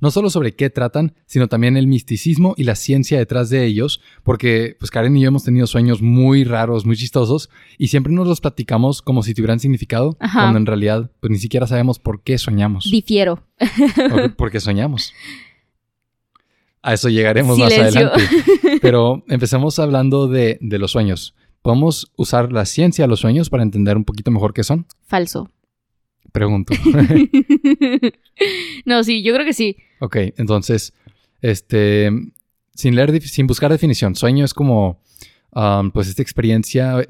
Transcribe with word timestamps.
no 0.00 0.10
solo 0.10 0.30
sobre 0.30 0.54
qué 0.54 0.70
tratan, 0.70 1.14
sino 1.26 1.48
también 1.48 1.76
el 1.76 1.86
misticismo 1.86 2.54
y 2.56 2.64
la 2.64 2.74
ciencia 2.74 3.18
detrás 3.18 3.50
de 3.50 3.64
ellos, 3.64 4.00
porque 4.22 4.76
pues 4.78 4.90
Karen 4.90 5.16
y 5.16 5.22
yo 5.22 5.28
hemos 5.28 5.44
tenido 5.44 5.66
sueños 5.66 6.02
muy 6.02 6.44
raros, 6.44 6.86
muy 6.86 6.96
chistosos, 6.96 7.50
y 7.78 7.88
siempre 7.88 8.12
nos 8.12 8.26
los 8.26 8.40
platicamos 8.40 9.02
como 9.02 9.22
si 9.22 9.34
tuvieran 9.34 9.60
significado, 9.60 10.16
cuando 10.32 10.58
en 10.58 10.66
realidad 10.66 11.10
pues 11.20 11.30
ni 11.30 11.38
siquiera 11.38 11.66
sabemos 11.66 11.98
por 11.98 12.22
qué 12.22 12.38
soñamos. 12.38 12.88
Difiero. 12.90 13.42
Porque 14.36 14.60
soñamos. 14.60 15.12
A 16.82 16.94
eso 16.94 17.08
llegaremos 17.10 17.58
más 17.58 17.72
adelante. 17.72 18.22
Pero 18.82 19.22
empecemos 19.28 19.78
hablando 19.78 20.28
de, 20.28 20.58
de 20.62 20.78
los 20.78 20.92
sueños. 20.92 21.34
¿Podemos 21.62 22.10
usar 22.16 22.52
la 22.52 22.64
ciencia 22.64 23.04
de 23.04 23.08
los 23.08 23.20
sueños 23.20 23.50
para 23.50 23.62
entender 23.62 23.98
un 23.98 24.04
poquito 24.04 24.30
mejor 24.30 24.54
qué 24.54 24.64
son? 24.64 24.86
Falso. 25.06 25.50
Pregunto. 26.32 26.74
no, 28.84 29.04
sí, 29.04 29.22
yo 29.22 29.34
creo 29.34 29.44
que 29.44 29.52
sí. 29.52 29.76
Ok, 30.00 30.16
entonces, 30.36 30.92
este, 31.40 32.10
sin 32.74 32.94
leer, 32.94 33.20
sin 33.22 33.46
buscar 33.46 33.70
definición, 33.70 34.14
sueño 34.14 34.44
es 34.44 34.54
como, 34.54 35.00
um, 35.54 35.90
pues, 35.90 36.08
esta 36.08 36.22
experiencia 36.22 37.06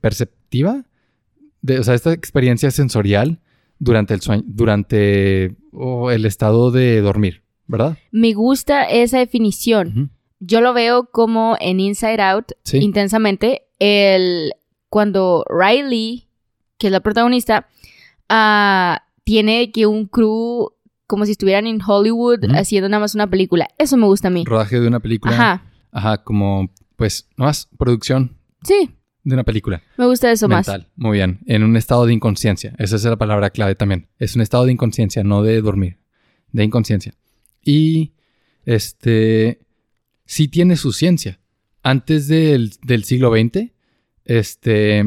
perceptiva, 0.00 0.84
de, 1.62 1.78
o 1.78 1.82
sea, 1.82 1.94
esta 1.94 2.12
experiencia 2.12 2.70
sensorial 2.70 3.40
durante 3.78 4.14
el 4.14 4.20
sueño, 4.20 4.42
durante 4.46 5.56
el 6.10 6.26
estado 6.26 6.70
de 6.70 7.00
dormir, 7.00 7.42
¿verdad? 7.66 7.98
Me 8.10 8.32
gusta 8.32 8.84
esa 8.84 9.18
definición. 9.18 10.10
Yo 10.40 10.60
lo 10.60 10.74
veo 10.74 11.08
como 11.10 11.56
en 11.60 11.80
Inside 11.80 12.20
Out, 12.20 12.52
intensamente, 12.72 13.62
el 13.78 14.52
cuando 14.88 15.44
Riley, 15.48 16.28
que 16.78 16.88
es 16.88 16.92
la 16.92 17.00
protagonista, 17.00 17.68
uh, 18.34 19.00
tiene 19.24 19.70
que 19.72 19.86
un 19.86 20.06
crew 20.06 20.70
como 21.06 21.26
si 21.26 21.32
estuvieran 21.32 21.66
en 21.66 21.80
Hollywood 21.84 22.44
haciendo 22.54 22.88
nada 22.88 23.00
más 23.00 23.14
una 23.14 23.28
película. 23.28 23.68
Eso 23.78 23.96
me 23.96 24.06
gusta 24.06 24.28
a 24.28 24.30
mí. 24.30 24.44
Rodaje 24.44 24.80
de 24.80 24.88
una 24.88 25.00
película. 25.00 25.34
Ajá. 25.34 25.64
Ajá, 25.92 26.24
como 26.24 26.70
pues 26.96 27.28
más 27.36 27.68
producción. 27.78 28.36
Sí. 28.62 28.90
De 29.22 29.34
una 29.34 29.44
película. 29.44 29.82
Me 29.96 30.06
gusta 30.06 30.30
eso 30.30 30.48
Mental. 30.48 30.82
más. 30.82 30.90
Muy 30.96 31.18
bien. 31.18 31.40
En 31.46 31.62
un 31.62 31.76
estado 31.76 32.04
de 32.06 32.12
inconsciencia. 32.12 32.74
Esa 32.78 32.96
es 32.96 33.04
la 33.04 33.16
palabra 33.16 33.50
clave 33.50 33.74
también. 33.74 34.08
Es 34.18 34.36
un 34.36 34.42
estado 34.42 34.66
de 34.66 34.72
inconsciencia, 34.72 35.24
no 35.24 35.42
de 35.42 35.60
dormir. 35.60 35.98
De 36.52 36.64
inconsciencia. 36.64 37.14
Y 37.62 38.12
este 38.64 39.60
sí 40.26 40.48
tiene 40.48 40.76
su 40.76 40.92
ciencia. 40.92 41.40
Antes 41.82 42.28
del, 42.28 42.72
del 42.82 43.04
siglo 43.04 43.30
XX, 43.30 43.70
este, 44.24 45.04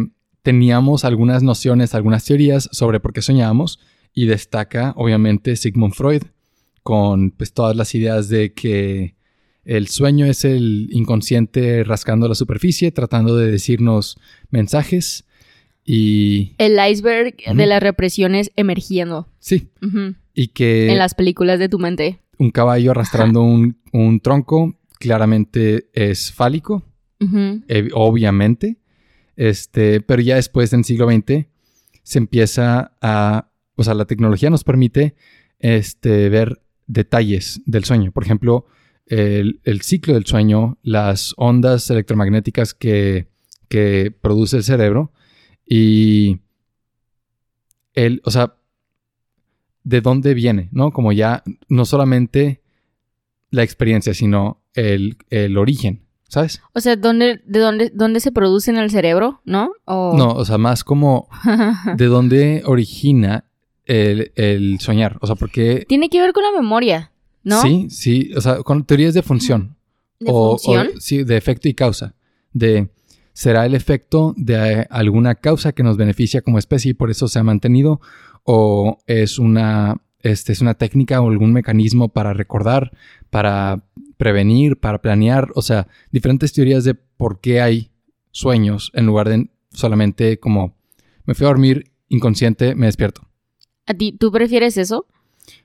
teníamos 0.47 1.03
algunas 1.03 1.43
nociones, 1.43 1.93
algunas 1.93 2.23
teorías 2.23 2.69
sobre 2.71 3.01
por 3.01 3.11
qué 3.11 3.21
soñábamos 3.21 3.81
y 4.13 4.27
destaca 4.27 4.93
obviamente 4.95 5.57
Sigmund 5.57 5.93
Freud 5.93 6.23
con 6.83 7.31
pues, 7.31 7.51
todas 7.51 7.75
las 7.75 7.93
ideas 7.93 8.29
de 8.29 8.53
que 8.53 9.15
el 9.65 9.89
sueño 9.89 10.25
es 10.25 10.45
el 10.45 10.87
inconsciente 10.93 11.83
rascando 11.83 12.29
la 12.29 12.33
superficie, 12.33 12.93
tratando 12.93 13.35
de 13.35 13.51
decirnos 13.51 14.17
mensajes 14.49 15.25
y... 15.83 16.53
El 16.59 16.79
iceberg 16.79 17.35
de 17.53 17.65
las 17.65 17.83
represiones 17.83 18.49
emergiendo. 18.55 19.27
Sí. 19.39 19.67
Y 20.33 20.47
que... 20.47 20.89
En 20.89 20.97
las 20.97 21.13
películas 21.13 21.59
de 21.59 21.67
tu 21.67 21.77
mente. 21.77 22.21
Un 22.37 22.51
caballo 22.51 22.91
arrastrando 22.91 23.41
un, 23.41 24.21
tronco 24.21 24.79
claramente 24.97 25.89
es 25.91 26.31
fálico, 26.31 26.85
obviamente. 27.93 28.77
Este, 29.37 30.01
pero 30.01 30.21
ya 30.21 30.35
después, 30.35 30.73
en 30.73 30.83
siglo 30.83 31.09
XX, 31.09 31.45
se 32.03 32.17
empieza 32.17 32.91
a, 33.01 33.51
o 33.75 33.83
sea, 33.83 33.93
la 33.93 34.05
tecnología 34.05 34.49
nos 34.49 34.63
permite 34.63 35.15
este, 35.59 36.27
ver 36.29 36.61
detalles 36.87 37.61
del 37.65 37.85
sueño. 37.85 38.11
Por 38.11 38.23
ejemplo, 38.23 38.65
el, 39.05 39.81
ciclo 39.81 40.15
del 40.15 40.25
sueño, 40.25 40.77
las 40.81 41.33
ondas 41.37 41.89
electromagnéticas 41.89 42.73
que, 42.73 43.27
que 43.69 44.11
produce 44.11 44.57
el 44.57 44.63
cerebro 44.63 45.13
y 45.65 46.39
el, 47.93 48.21
o 48.25 48.31
sea, 48.31 48.55
de 49.83 50.01
dónde 50.01 50.33
viene, 50.33 50.69
¿no? 50.71 50.91
Como 50.91 51.13
ya 51.13 51.43
no 51.69 51.85
solamente 51.85 52.61
la 53.49 53.63
experiencia, 53.63 54.13
sino 54.13 54.63
el, 54.73 55.17
el 55.29 55.57
origen. 55.57 56.06
¿Sabes? 56.27 56.61
O 56.73 56.81
sea, 56.81 56.95
¿dónde, 56.97 57.41
¿de 57.45 57.59
dónde, 57.59 57.91
dónde 57.93 58.19
se 58.19 58.31
produce 58.31 58.69
en 58.69 58.77
el 58.77 58.91
cerebro, 58.91 59.41
no? 59.45 59.71
No, 59.87 60.31
o 60.33 60.45
sea, 60.45 60.57
más 60.57 60.83
como 60.83 61.29
de 61.95 62.05
dónde 62.05 62.63
origina 62.65 63.45
el, 63.85 64.77
soñar. 64.79 65.17
O 65.21 65.27
sea, 65.27 65.35
porque... 65.35 65.85
Tiene 65.87 66.09
que 66.09 66.19
ver 66.19 66.33
con 66.33 66.43
la 66.43 66.51
memoria, 66.51 67.11
¿no? 67.43 67.61
Sí, 67.61 67.87
sí, 67.89 68.31
o 68.35 68.41
sea, 68.41 68.57
con 68.63 68.83
teorías 68.83 69.13
de 69.13 69.21
función. 69.21 69.77
¿De 70.19 70.31
función? 70.31 70.89
sí, 70.99 71.23
de 71.23 71.37
efecto 71.37 71.69
y 71.69 71.73
causa. 71.73 72.15
De, 72.51 72.89
¿será 73.33 73.65
el 73.65 73.75
efecto 73.75 74.33
de 74.35 74.85
alguna 74.89 75.35
causa 75.35 75.71
que 75.71 75.83
nos 75.83 75.95
beneficia 75.95 76.41
como 76.41 76.57
especie 76.57 76.91
y 76.91 76.93
por 76.93 77.09
eso 77.09 77.27
se 77.27 77.39
ha 77.39 77.43
mantenido? 77.43 78.01
¿O 78.43 78.97
es 79.05 79.39
una, 79.39 80.01
este, 80.21 80.51
es 80.51 80.61
una 80.61 80.73
técnica 80.73 81.21
o 81.21 81.29
algún 81.29 81.53
mecanismo 81.53 82.09
para 82.09 82.33
recordar, 82.33 82.91
para 83.29 83.83
prevenir, 84.17 84.79
para 84.79 85.01
planear, 85.01 85.49
o 85.55 85.61
sea, 85.61 85.87
diferentes 86.11 86.53
teorías 86.53 86.83
de 86.83 86.95
por 86.95 87.39
qué 87.39 87.61
hay 87.61 87.91
sueños 88.31 88.91
en 88.93 89.05
lugar 89.05 89.29
de 89.29 89.49
solamente 89.71 90.39
como 90.39 90.75
me 91.25 91.35
fui 91.35 91.45
a 91.45 91.49
dormir 91.49 91.91
inconsciente, 92.09 92.75
me 92.75 92.85
despierto. 92.87 93.21
¿A 93.85 93.93
ti, 93.93 94.11
tú 94.11 94.31
prefieres 94.31 94.77
eso? 94.77 95.05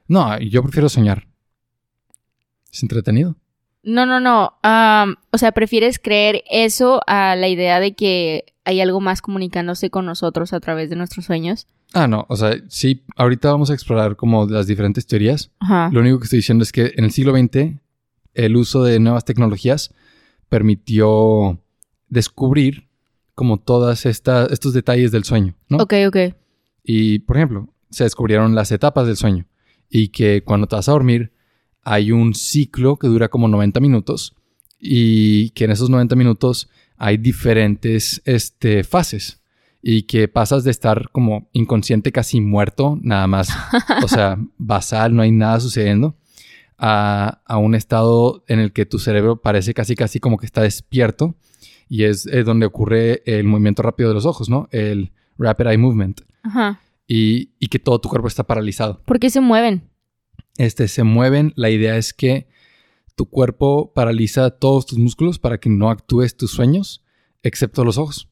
No, 0.07 0.39
yo 0.39 0.63
prefiero 0.63 0.89
soñar. 0.89 1.27
Es 2.73 2.83
entretenido. 2.83 3.37
No, 3.83 4.07
no, 4.07 4.21
no. 4.21 4.55
o 5.31 5.39
sea, 5.39 5.53
¿prefieres 5.53 5.99
creer 5.99 6.45
eso 6.51 7.01
a 7.07 7.35
la 7.37 7.49
idea 7.49 7.81
de 7.81 7.95
que 7.95 8.45
hay 8.65 8.81
algo 8.81 9.01
más 9.01 9.23
comunicándose 9.23 9.91
con 9.91 10.07
nosotros 10.07 10.53
a 10.53 10.61
través 10.61 10.89
de 10.89 10.97
nuestros 10.97 11.27
sueños? 11.27 11.67
Ah, 11.93 12.07
no. 12.07 12.27
O 12.29 12.37
sea, 12.37 12.55
sí, 12.69 13.03
ahorita 13.17 13.51
vamos 13.51 13.71
a 13.71 13.75
explorar 13.75 14.17
como 14.17 14.47
las 14.47 14.67
diferentes 14.67 15.07
teorías. 15.07 15.51
Lo 15.91 16.01
único 16.01 16.19
que 16.19 16.25
estoy 16.25 16.39
diciendo 16.39 16.63
es 16.63 16.73
que 16.73 16.93
en 16.97 17.05
el 17.05 17.11
siglo 17.11 17.37
XX 17.37 17.81
el 18.35 18.57
uso 18.57 18.85
de 18.85 18.99
nuevas 19.01 19.25
tecnologías 19.25 19.95
permitió 20.49 21.59
descubrir 22.09 22.89
como 23.35 23.59
todas 23.59 24.07
estas 24.07 24.51
estos 24.53 24.75
detalles 24.75 25.11
del 25.13 25.25
sueño, 25.25 25.55
¿no? 25.69 25.79
Ok, 25.79 25.95
ok. 26.07 26.17
Y, 26.85 27.21
por 27.21 27.37
ejemplo, 27.37 27.69
se 27.91 28.05
descubrieron 28.05 28.55
las 28.55 28.73
etapas 28.73 29.07
del 29.07 29.17
sueño 29.17 29.47
y 29.89 30.09
que 30.09 30.43
cuando 30.43 30.67
te 30.67 30.77
vas 30.77 30.89
a 30.89 30.93
dormir 30.93 31.33
hay 31.83 32.13
un 32.13 32.35
ciclo 32.35 32.97
que 32.97 33.09
dura 33.09 33.29
como 33.29 33.49
90 33.49 33.81
minutos 33.81 34.35
y 34.79 35.51
que 35.51 35.65
en 35.65 35.71
esos 35.73 35.91
90 35.91 36.17
minutos 36.17 36.69
hay 36.97 37.17
diferentes 37.17 38.23
este, 38.25 38.85
fases 38.85 39.43
y 39.83 40.05
que 40.05 40.29
pasas 40.29 40.65
de 40.65 40.71
estar 40.71 41.11
como 41.11 41.49
inconsciente 41.53 42.13
casi 42.13 42.41
muerto, 42.41 42.99
nada 43.03 43.27
más, 43.27 43.49
o 44.03 44.09
sea, 44.09 44.39
basal, 44.59 45.15
no 45.15 45.23
hay 45.23 45.33
nada 45.33 45.59
sucediendo, 45.59 46.17
a, 46.85 47.59
un 47.59 47.77
estado 47.77 48.43
en 48.49 48.59
el 48.59 48.73
que 48.73 48.87
tu 48.87 48.99
cerebro 48.99 49.41
parece 49.41 49.73
casi 49.73 49.95
casi 49.95 50.19
como 50.19 50.37
que 50.37 50.47
está 50.47 50.63
despierto 50.63 51.37
y 51.89 52.05
es, 52.05 52.29
donde 52.45 52.67
ocurre 52.67 53.23
el 53.25 53.45
movimiento 53.45 53.83
rápido 53.83 54.09
de 54.09 54.17
los 54.17 54.27
ojos, 54.27 54.49
¿no? 54.49 54.69
El 54.73 55.13
rapid 55.39 55.67
eye 55.67 55.79
movement. 55.79 56.23
Ajá. 56.43 56.81
Y, 57.07 57.47
que 57.69 57.79
todo 57.79 58.01
tu 58.01 58.09
cuerpo 58.09 58.27
está 58.27 58.45
paralizado. 58.45 59.01
¿Por 59.05 59.21
qué 59.21 59.31
se 59.31 59.41
mueven? 59.41 59.89
Este, 60.57 60.89
se 60.89 61.05
mueven. 61.05 61.53
La 61.55 61.71
idea 61.71 61.97
es 61.97 62.13
que 62.13 62.49
tu 63.15 63.27
cuerpo 63.27 63.93
paraliza 63.95 64.51
todos 64.51 64.87
tus 64.87 64.99
músculos 64.99 65.39
para 65.39 65.59
que 65.59 65.71
no 65.71 65.89
actúes 65.89 66.37
tus 66.37 66.51
sueños, 66.51 67.05
excepto 67.43 67.85
los 67.85 67.97
ojos. 67.99 68.29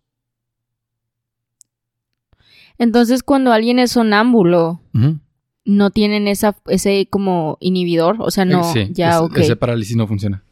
Entonces, 2.79 3.23
cuando 3.23 3.53
alguien 3.53 3.79
es 3.79 3.93
sonámbulo, 3.93 4.81
no 5.65 5.91
tienen 5.91 6.29
esa, 6.29 6.57
ese 6.67 7.07
como 7.11 7.59
inhibidor, 7.61 8.17
o 8.21 8.31
sea, 8.31 8.45
no, 8.45 8.73
ya, 8.91 9.23
ok. 9.23 9.39
Ese 9.39 9.57
parálisis 9.57 9.97
no 9.97 10.07
funciona. 10.07 10.43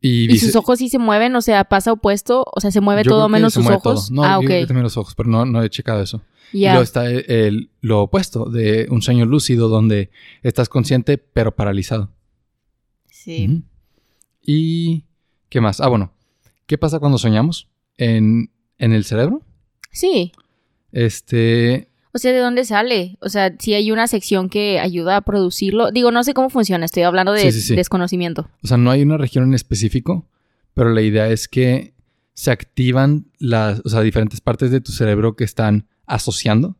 Y, 0.00 0.38
sus 0.38 0.54
ojos 0.54 0.78
sí 0.78 0.88
se 0.88 0.98
mueven, 0.98 1.34
o 1.34 1.42
sea, 1.42 1.64
pasa 1.64 1.92
opuesto, 1.92 2.44
o 2.54 2.60
sea, 2.60 2.70
se 2.70 2.80
mueve 2.80 3.02
todo 3.02 3.28
menos 3.28 3.54
sus 3.54 3.66
ojos. 3.66 4.10
No, 4.10 4.22
ah. 4.22 4.38
Yo 4.40 4.66
también 4.66 4.84
los 4.84 4.96
ojos, 4.96 5.14
pero 5.16 5.28
no, 5.28 5.44
no 5.44 5.62
he 5.62 5.70
checado 5.70 6.02
eso. 6.02 6.22
Y 6.52 6.64
luego 6.64 6.82
está 6.82 7.10
el, 7.10 7.70
lo 7.80 8.02
opuesto 8.02 8.46
de 8.46 8.86
un 8.90 9.02
sueño 9.02 9.26
lúcido 9.26 9.68
donde 9.68 10.10
estás 10.42 10.68
consciente 10.68 11.18
pero 11.18 11.54
paralizado. 11.54 12.10
Sí. 13.10 13.62
¿Y 14.40 15.04
qué 15.48 15.60
más? 15.60 15.80
Ah, 15.80 15.88
bueno. 15.88 16.12
¿Qué 16.66 16.78
pasa 16.78 17.00
cuando 17.00 17.18
soñamos? 17.18 17.68
¿En, 17.96 18.50
en 18.78 18.92
el 18.92 19.04
cerebro? 19.04 19.42
Sí. 19.90 20.32
Este... 20.92 21.87
O 22.12 22.18
sea, 22.18 22.32
¿de 22.32 22.38
dónde 22.38 22.64
sale? 22.64 23.18
O 23.20 23.28
sea, 23.28 23.54
si 23.58 23.74
hay 23.74 23.90
una 23.90 24.06
sección 24.06 24.48
que 24.48 24.80
ayuda 24.80 25.16
a 25.16 25.20
producirlo. 25.20 25.90
Digo, 25.90 26.10
no 26.10 26.24
sé 26.24 26.34
cómo 26.34 26.50
funciona, 26.50 26.84
estoy 26.84 27.02
hablando 27.02 27.32
de 27.32 27.52
desconocimiento. 27.52 28.48
O 28.62 28.66
sea, 28.66 28.76
no 28.76 28.90
hay 28.90 29.02
una 29.02 29.18
región 29.18 29.44
en 29.44 29.54
específico, 29.54 30.26
pero 30.74 30.90
la 30.90 31.02
idea 31.02 31.28
es 31.28 31.48
que 31.48 31.94
se 32.34 32.52
activan 32.52 33.26
las, 33.38 33.82
o 33.84 33.88
sea, 33.88 34.00
diferentes 34.00 34.40
partes 34.40 34.70
de 34.70 34.80
tu 34.80 34.92
cerebro 34.92 35.34
que 35.34 35.42
están 35.42 35.88
asociando. 36.06 36.76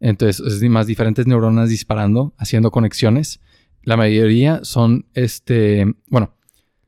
Entonces, 0.00 0.40
es 0.40 0.60
más 0.68 0.88
diferentes 0.88 1.28
neuronas 1.28 1.68
disparando, 1.68 2.34
haciendo 2.36 2.72
conexiones. 2.72 3.40
La 3.84 3.96
mayoría 3.96 4.64
son, 4.64 5.06
este, 5.14 5.86
bueno, 6.08 6.34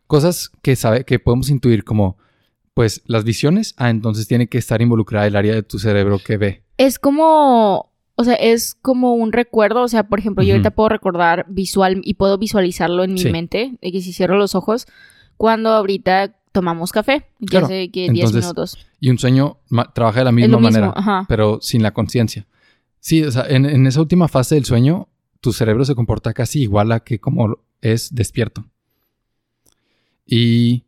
cosas 0.09 0.51
que 0.61 0.75
sabe, 0.75 1.05
que 1.05 1.21
podemos 1.21 1.51
intuir 1.51 1.85
como, 1.85 2.19
pues, 2.75 3.03
las 3.07 3.23
visiones. 3.23 3.75
Ah, 3.77 3.91
entonces 3.91 4.27
tiene 4.27 4.49
que 4.49 4.59
estar 4.59 4.83
involucrada 4.83 5.29
el 5.29 5.37
área 5.37 5.55
de 5.55 5.63
tu 5.63 5.79
cerebro 5.79 6.19
que 6.19 6.37
ve. 6.37 6.64
Es 6.77 6.99
como, 6.99 7.93
o 8.17 8.25
sea, 8.25 8.35
es 8.35 8.75
como 8.81 9.15
un 9.15 9.33
recuerdo. 9.33 9.83
O 9.83 9.89
sea, 9.89 10.09
por 10.09 10.19
ejemplo, 10.19 10.45
yo 10.45 10.55
ahorita 10.55 10.73
puedo 10.73 10.89
recordar 10.89 11.47
visual 11.49 12.01
y 12.05 12.15
puedo 12.15 12.39
visualizarlo 12.39 13.05
en 13.05 13.15
mi 13.15 13.25
mente, 13.25 13.77
de 13.81 13.93
que 13.93 14.01
si 14.01 14.13
cierro 14.13 14.37
los 14.37 14.55
ojos, 14.55 14.87
cuando 15.37 15.71
ahorita 15.71 16.35
tomamos 16.53 16.93
café, 16.93 17.27
ya 17.41 17.49
claro. 17.49 17.67
sé 17.67 17.91
que 17.91 18.09
10 18.11 18.33
minutos. 18.33 18.79
Y 19.01 19.11
un 19.11 19.19
sueño 19.19 19.59
trabaja 19.93 20.21
de 20.21 20.25
la 20.25 20.33
misma 20.33 20.59
manera, 20.59 20.95
pero 21.29 21.59
sin 21.61 21.83
la 21.83 21.93
conciencia. 21.93 22.47
Sí, 23.01 23.23
o 23.25 23.31
sea, 23.31 23.45
en, 23.49 23.67
en, 23.67 23.87
esa 23.87 24.01
última 24.01 24.29
fase 24.29 24.55
del 24.55 24.65
sueño, 24.65 25.09
tu 25.41 25.53
cerebro 25.53 25.85
se 25.85 25.95
comporta 25.95 26.33
casi 26.33 26.63
igual 26.63 26.93
a 26.93 27.01
que 27.01 27.19
como 27.19 27.59
es 27.81 28.15
despierto. 28.15 28.65
Y 30.25 30.84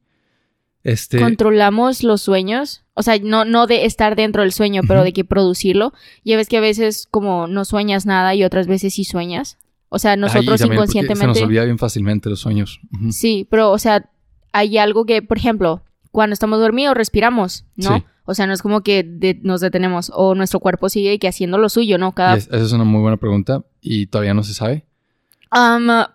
este... 0.86 1.18
Controlamos 1.18 2.04
los 2.04 2.22
sueños. 2.22 2.84
O 2.94 3.02
sea, 3.02 3.18
no, 3.18 3.44
no 3.44 3.66
de 3.66 3.84
estar 3.86 4.14
dentro 4.14 4.42
del 4.42 4.52
sueño, 4.52 4.82
pero 4.86 5.02
de 5.02 5.12
que 5.12 5.24
producirlo. 5.24 5.92
Ya 6.24 6.36
ves 6.36 6.48
que 6.48 6.58
a 6.58 6.60
veces 6.60 7.08
como 7.10 7.48
no 7.48 7.64
sueñas 7.64 8.06
nada 8.06 8.34
y 8.36 8.44
otras 8.44 8.68
veces 8.68 8.94
sí 8.94 9.04
sueñas. 9.04 9.58
O 9.88 9.98
sea, 9.98 10.16
nosotros 10.16 10.60
inconscientemente... 10.60 11.34
Se 11.34 11.40
nos 11.40 11.46
olvida 11.48 11.64
bien 11.64 11.78
fácilmente 11.78 12.30
los 12.30 12.38
sueños. 12.38 12.80
Sí, 13.10 13.48
pero 13.50 13.72
o 13.72 13.78
sea, 13.78 14.08
hay 14.52 14.78
algo 14.78 15.06
que, 15.06 15.22
por 15.22 15.38
ejemplo, 15.38 15.82
cuando 16.12 16.34
estamos 16.34 16.60
dormidos 16.60 16.96
respiramos, 16.96 17.64
¿no? 17.74 18.04
O 18.24 18.34
sea, 18.34 18.46
no 18.46 18.52
es 18.52 18.62
como 18.62 18.82
que 18.82 19.38
nos 19.42 19.60
detenemos 19.60 20.12
o 20.14 20.36
nuestro 20.36 20.60
cuerpo 20.60 20.88
sigue 20.88 21.18
que 21.18 21.26
haciendo 21.26 21.58
lo 21.58 21.68
suyo, 21.68 21.98
¿no? 21.98 22.12
Cada... 22.12 22.36
esa 22.36 22.56
es 22.56 22.72
una 22.72 22.84
muy 22.84 23.00
buena 23.00 23.16
pregunta 23.16 23.64
y 23.80 24.06
todavía 24.06 24.34
no 24.34 24.44
se 24.44 24.54
sabe. 24.54 24.86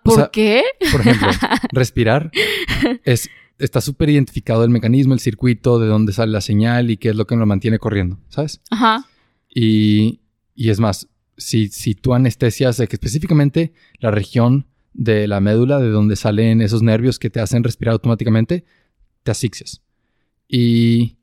¿Por 0.02 0.30
qué? 0.30 0.62
Por 0.90 1.00
ejemplo, 1.00 1.28
respirar 1.72 2.30
es 3.04 3.28
está 3.58 3.80
súper 3.80 4.10
identificado 4.10 4.64
el 4.64 4.70
mecanismo, 4.70 5.14
el 5.14 5.20
circuito, 5.20 5.78
de 5.78 5.86
dónde 5.86 6.12
sale 6.12 6.32
la 6.32 6.40
señal 6.40 6.90
y 6.90 6.96
qué 6.96 7.10
es 7.10 7.16
lo 7.16 7.26
que 7.26 7.36
nos 7.36 7.46
mantiene 7.46 7.78
corriendo, 7.78 8.18
¿sabes? 8.28 8.60
Ajá. 8.70 9.06
Y, 9.54 10.20
y 10.54 10.70
es 10.70 10.80
más, 10.80 11.08
si, 11.36 11.68
si 11.68 11.94
tú 11.94 12.14
anestesias 12.14 12.76
que 12.76 12.84
específicamente 12.84 13.72
la 14.00 14.10
región 14.10 14.66
de 14.94 15.26
la 15.26 15.40
médula, 15.40 15.78
de 15.78 15.90
donde 15.90 16.16
salen 16.16 16.60
esos 16.60 16.82
nervios 16.82 17.18
que 17.18 17.30
te 17.30 17.40
hacen 17.40 17.64
respirar 17.64 17.94
automáticamente, 17.94 18.64
te 19.22 19.30
asfixias. 19.30 19.82
Y 20.48 21.16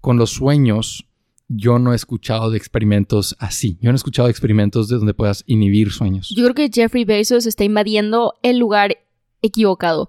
con 0.00 0.16
los 0.16 0.30
sueños, 0.30 1.06
yo 1.48 1.78
no 1.78 1.92
he 1.92 1.96
escuchado 1.96 2.50
de 2.50 2.58
experimentos 2.58 3.36
así. 3.38 3.78
Yo 3.80 3.90
no 3.90 3.94
he 3.94 3.96
escuchado 3.96 4.26
de 4.26 4.32
experimentos 4.32 4.88
de 4.88 4.96
donde 4.96 5.14
puedas 5.14 5.44
inhibir 5.46 5.92
sueños. 5.92 6.32
Yo 6.34 6.44
creo 6.44 6.54
que 6.54 6.70
Jeffrey 6.72 7.04
Bezos 7.04 7.46
está 7.46 7.64
invadiendo 7.64 8.34
el 8.42 8.58
lugar 8.58 8.96
equivocado. 9.42 10.08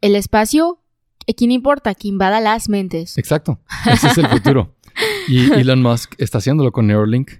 El 0.00 0.14
espacio, 0.14 0.80
¿quién 1.36 1.50
importa? 1.50 1.94
Que 1.94 2.08
invada 2.08 2.40
las 2.40 2.68
mentes. 2.68 3.18
Exacto. 3.18 3.60
Ese 3.90 4.08
es 4.08 4.18
el 4.18 4.28
futuro. 4.30 4.76
Y 5.28 5.52
Elon 5.52 5.82
Musk 5.82 6.14
está 6.18 6.38
haciéndolo 6.38 6.72
con 6.72 6.86
Neuralink. 6.86 7.30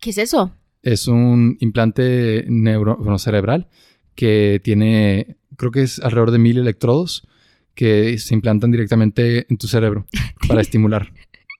¿Qué 0.00 0.10
es 0.10 0.18
eso? 0.18 0.52
Es 0.82 1.08
un 1.08 1.56
implante 1.60 2.44
neuro 2.48 3.18
cerebral 3.18 3.68
que 4.14 4.60
tiene, 4.62 5.36
creo 5.56 5.70
que 5.70 5.82
es 5.82 5.98
alrededor 6.00 6.30
de 6.30 6.38
mil 6.38 6.58
electrodos 6.58 7.26
que 7.74 8.18
se 8.18 8.34
implantan 8.34 8.70
directamente 8.70 9.46
en 9.48 9.56
tu 9.56 9.68
cerebro 9.68 10.06
para 10.48 10.60
estimular. 10.60 11.12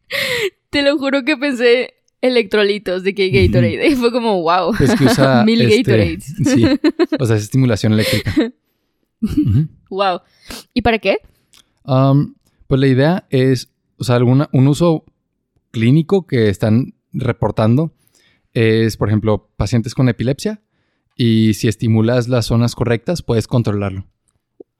Te 0.70 0.82
lo 0.82 0.98
juro 0.98 1.24
que 1.24 1.36
pensé 1.36 1.94
electrolitos 2.20 3.04
de 3.04 3.14
que 3.14 3.30
Gatorade. 3.30 3.96
Fue 3.96 4.10
como, 4.10 4.42
wow. 4.42 4.74
Es 4.80 4.94
que 4.96 5.04
usa 5.04 5.44
mil 5.44 5.62
este, 5.62 5.76
Gatorades. 5.76 6.34
Sí. 6.44 6.64
O 7.18 7.26
sea, 7.26 7.36
es 7.36 7.44
estimulación 7.44 7.92
eléctrica. 7.92 8.52
Wow. 9.90 10.20
¿Y 10.74 10.82
para 10.82 10.98
qué? 10.98 11.18
Um, 11.84 12.34
pues 12.66 12.80
la 12.80 12.86
idea 12.86 13.26
es, 13.30 13.70
o 13.98 14.04
sea, 14.04 14.16
alguna, 14.16 14.48
un 14.52 14.68
uso 14.68 15.04
clínico 15.70 16.26
que 16.26 16.48
están 16.48 16.94
reportando 17.12 17.92
es, 18.52 18.96
por 18.96 19.08
ejemplo, 19.08 19.50
pacientes 19.56 19.94
con 19.94 20.08
epilepsia 20.08 20.60
y 21.16 21.54
si 21.54 21.68
estimulas 21.68 22.28
las 22.28 22.46
zonas 22.46 22.74
correctas, 22.74 23.22
puedes 23.22 23.46
controlarlo. 23.46 24.06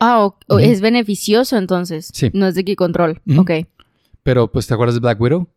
Ah, 0.00 0.32
es 0.60 0.81
beneficioso 0.81 1.56
entonces. 1.56 2.11
Sí. 2.12 2.31
No 2.32 2.46
es 2.46 2.54
de 2.54 2.64
qué 2.64 2.76
control. 2.76 3.20
Ok. 3.37 3.50
Pero, 4.22 4.52
pues, 4.52 4.66
¿te 4.66 4.75
acuerdas 4.75 4.94
de 4.94 5.00
Black 5.00 5.20
Widow? 5.20 5.49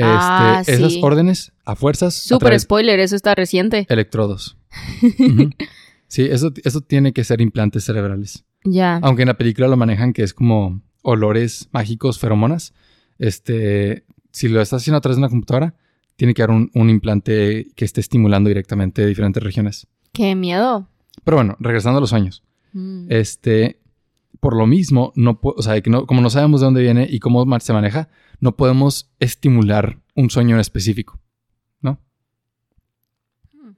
Ah, 0.00 0.58
este, 0.60 0.74
Esas 0.74 0.96
órdenes 1.02 1.52
a 1.64 1.74
fuerzas. 1.74 2.14
Super 2.14 2.58
spoiler, 2.60 3.00
eso 3.00 3.16
está 3.16 3.34
reciente. 3.34 3.86
Electrodos. 3.88 4.56
Sí, 6.10 6.22
eso, 6.22 6.52
eso 6.64 6.80
tiene 6.80 7.12
que 7.12 7.22
ser 7.22 7.42
implantes 7.42 7.84
cerebrales. 7.84 8.44
Ya. 8.72 8.96
Aunque 9.02 9.22
en 9.22 9.28
la 9.28 9.36
película 9.36 9.68
lo 9.68 9.76
manejan 9.76 10.12
que 10.12 10.22
es 10.22 10.34
como 10.34 10.82
olores 11.02 11.68
mágicos, 11.72 12.18
feromonas. 12.18 12.74
Este, 13.18 14.04
si 14.30 14.48
lo 14.48 14.60
estás 14.60 14.82
haciendo 14.82 14.98
a 14.98 15.00
través 15.00 15.16
de 15.16 15.20
una 15.20 15.28
computadora, 15.28 15.74
tiene 16.16 16.34
que 16.34 16.42
haber 16.42 16.56
un, 16.56 16.70
un 16.74 16.90
implante 16.90 17.68
que 17.74 17.84
esté 17.84 18.00
estimulando 18.00 18.48
directamente 18.48 19.06
diferentes 19.06 19.42
regiones. 19.42 19.86
Qué 20.12 20.34
miedo. 20.34 20.88
Pero 21.24 21.36
bueno, 21.36 21.56
regresando 21.60 21.98
a 21.98 22.00
los 22.00 22.10
sueños. 22.10 22.42
Mm. 22.72 23.06
Este, 23.08 23.80
por 24.40 24.56
lo 24.56 24.66
mismo, 24.66 25.12
no 25.16 25.38
o 25.42 25.62
sea, 25.62 25.80
que 25.80 25.90
no, 25.90 26.06
como 26.06 26.20
no 26.20 26.30
sabemos 26.30 26.60
de 26.60 26.66
dónde 26.66 26.82
viene 26.82 27.06
y 27.08 27.18
cómo 27.18 27.44
se 27.60 27.72
maneja, 27.72 28.08
no 28.40 28.56
podemos 28.56 29.10
estimular 29.18 30.00
un 30.14 30.30
sueño 30.30 30.56
en 30.56 30.60
específico, 30.60 31.20
¿no? 31.80 32.00
Mm. 33.52 33.70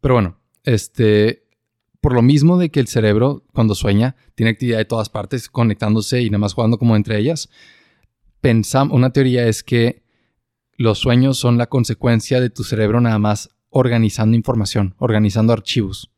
Pero 0.00 0.14
bueno, 0.14 0.38
este, 0.64 1.43
por 2.04 2.12
lo 2.12 2.20
mismo 2.20 2.58
de 2.58 2.68
que 2.68 2.80
el 2.80 2.86
cerebro, 2.86 3.44
cuando 3.54 3.74
sueña, 3.74 4.14
tiene 4.34 4.50
actividad 4.50 4.76
de 4.76 4.84
todas 4.84 5.08
partes, 5.08 5.48
conectándose 5.48 6.20
y 6.20 6.28
nada 6.28 6.40
más 6.40 6.52
jugando 6.52 6.76
como 6.76 6.96
entre 6.96 7.18
ellas, 7.18 7.48
pensamos, 8.42 8.94
una 8.94 9.08
teoría 9.08 9.48
es 9.48 9.62
que 9.64 10.02
los 10.76 10.98
sueños 10.98 11.38
son 11.38 11.56
la 11.56 11.66
consecuencia 11.70 12.42
de 12.42 12.50
tu 12.50 12.62
cerebro 12.62 13.00
nada 13.00 13.18
más 13.18 13.48
organizando 13.70 14.36
información, 14.36 14.94
organizando 14.98 15.54
archivos. 15.54 16.10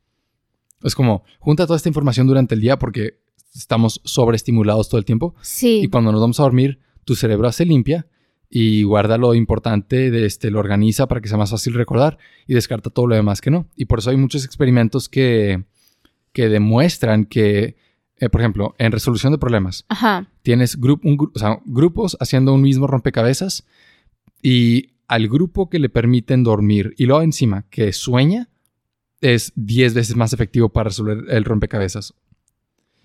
Es 0.82 0.96
como, 0.96 1.22
junta 1.38 1.68
toda 1.68 1.76
esta 1.76 1.88
información 1.88 2.26
durante 2.26 2.56
el 2.56 2.62
día 2.62 2.80
porque 2.80 3.20
estamos 3.54 4.00
sobreestimulados 4.04 4.88
todo 4.88 4.98
el 4.98 5.04
tiempo. 5.04 5.36
Sí. 5.40 5.82
Y 5.84 5.86
cuando 5.86 6.10
nos 6.10 6.20
vamos 6.20 6.40
a 6.40 6.42
dormir, 6.42 6.80
tu 7.04 7.14
cerebro 7.14 7.46
hace 7.46 7.64
limpia 7.64 8.08
y 8.50 8.82
guarda 8.82 9.18
lo 9.18 9.36
importante, 9.36 10.10
de 10.10 10.26
este, 10.26 10.50
lo 10.50 10.58
organiza 10.58 11.06
para 11.06 11.20
que 11.20 11.28
sea 11.28 11.38
más 11.38 11.52
fácil 11.52 11.74
recordar 11.74 12.18
y 12.48 12.54
descarta 12.54 12.90
todo 12.90 13.06
lo 13.06 13.14
demás 13.14 13.40
que 13.40 13.52
no. 13.52 13.68
Y 13.76 13.84
por 13.84 14.00
eso 14.00 14.10
hay 14.10 14.16
muchos 14.16 14.44
experimentos 14.44 15.08
que, 15.08 15.64
que 16.36 16.50
demuestran 16.50 17.24
que, 17.24 17.76
eh, 18.18 18.28
por 18.28 18.42
ejemplo, 18.42 18.74
en 18.76 18.92
resolución 18.92 19.32
de 19.32 19.38
problemas, 19.38 19.86
tienes 20.42 20.76
grupos 20.78 22.18
haciendo 22.20 22.52
un 22.52 22.60
mismo 22.60 22.86
rompecabezas 22.86 23.66
y 24.42 24.90
al 25.08 25.28
grupo 25.28 25.70
que 25.70 25.78
le 25.78 25.88
permiten 25.88 26.44
dormir 26.44 26.92
y 26.98 27.06
luego 27.06 27.22
encima 27.22 27.64
que 27.70 27.90
sueña, 27.94 28.50
es 29.22 29.54
10 29.56 29.94
veces 29.94 30.14
más 30.14 30.34
efectivo 30.34 30.68
para 30.68 30.90
resolver 30.90 31.24
el 31.30 31.42
rompecabezas. 31.42 32.12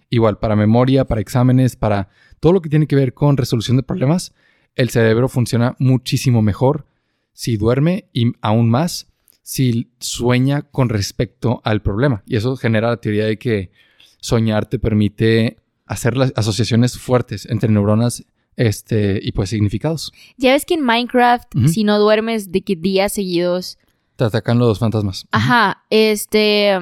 Igual, 0.09 0.37
para 0.37 0.57
memoria, 0.57 1.05
para 1.05 1.21
exámenes, 1.21 1.77
para 1.77 2.09
todo 2.41 2.51
lo 2.51 2.61
que 2.61 2.67
tiene 2.67 2.85
que 2.85 2.97
ver 2.97 3.13
con 3.13 3.37
resolución 3.37 3.77
de 3.77 3.83
problemas, 3.83 4.33
el 4.75 4.89
cerebro 4.89 5.29
funciona 5.29 5.77
muchísimo 5.79 6.41
mejor 6.41 6.85
si 7.31 7.55
duerme 7.55 8.09
y 8.11 8.33
aún 8.41 8.69
más 8.69 9.07
si 9.41 9.91
sueña 9.99 10.63
con 10.63 10.89
respecto 10.89 11.61
al 11.63 11.81
problema. 11.81 12.23
Y 12.25 12.35
eso 12.35 12.55
genera 12.55 12.89
la 12.89 12.97
teoría 12.97 13.25
de 13.25 13.37
que 13.37 13.71
soñar 14.19 14.67
te 14.67 14.79
permite 14.79 15.57
hacer 15.85 16.15
las 16.15 16.31
asociaciones 16.35 16.97
fuertes 16.97 17.45
entre 17.47 17.69
neuronas 17.69 18.23
este, 18.55 19.19
y 19.21 19.31
pues 19.31 19.49
significados. 19.49 20.13
Ya 20.37 20.53
ves 20.53 20.65
que 20.65 20.75
en 20.75 20.81
Minecraft, 20.81 21.47
si 21.67 21.83
no 21.83 21.99
duermes 21.99 22.51
de 22.51 22.61
que 22.61 22.75
días 22.75 23.13
seguidos... 23.13 23.77
Te 24.15 24.25
atacan 24.25 24.59
los 24.59 24.79
fantasmas. 24.79 25.25
Ajá, 25.31 25.83
este, 25.89 26.77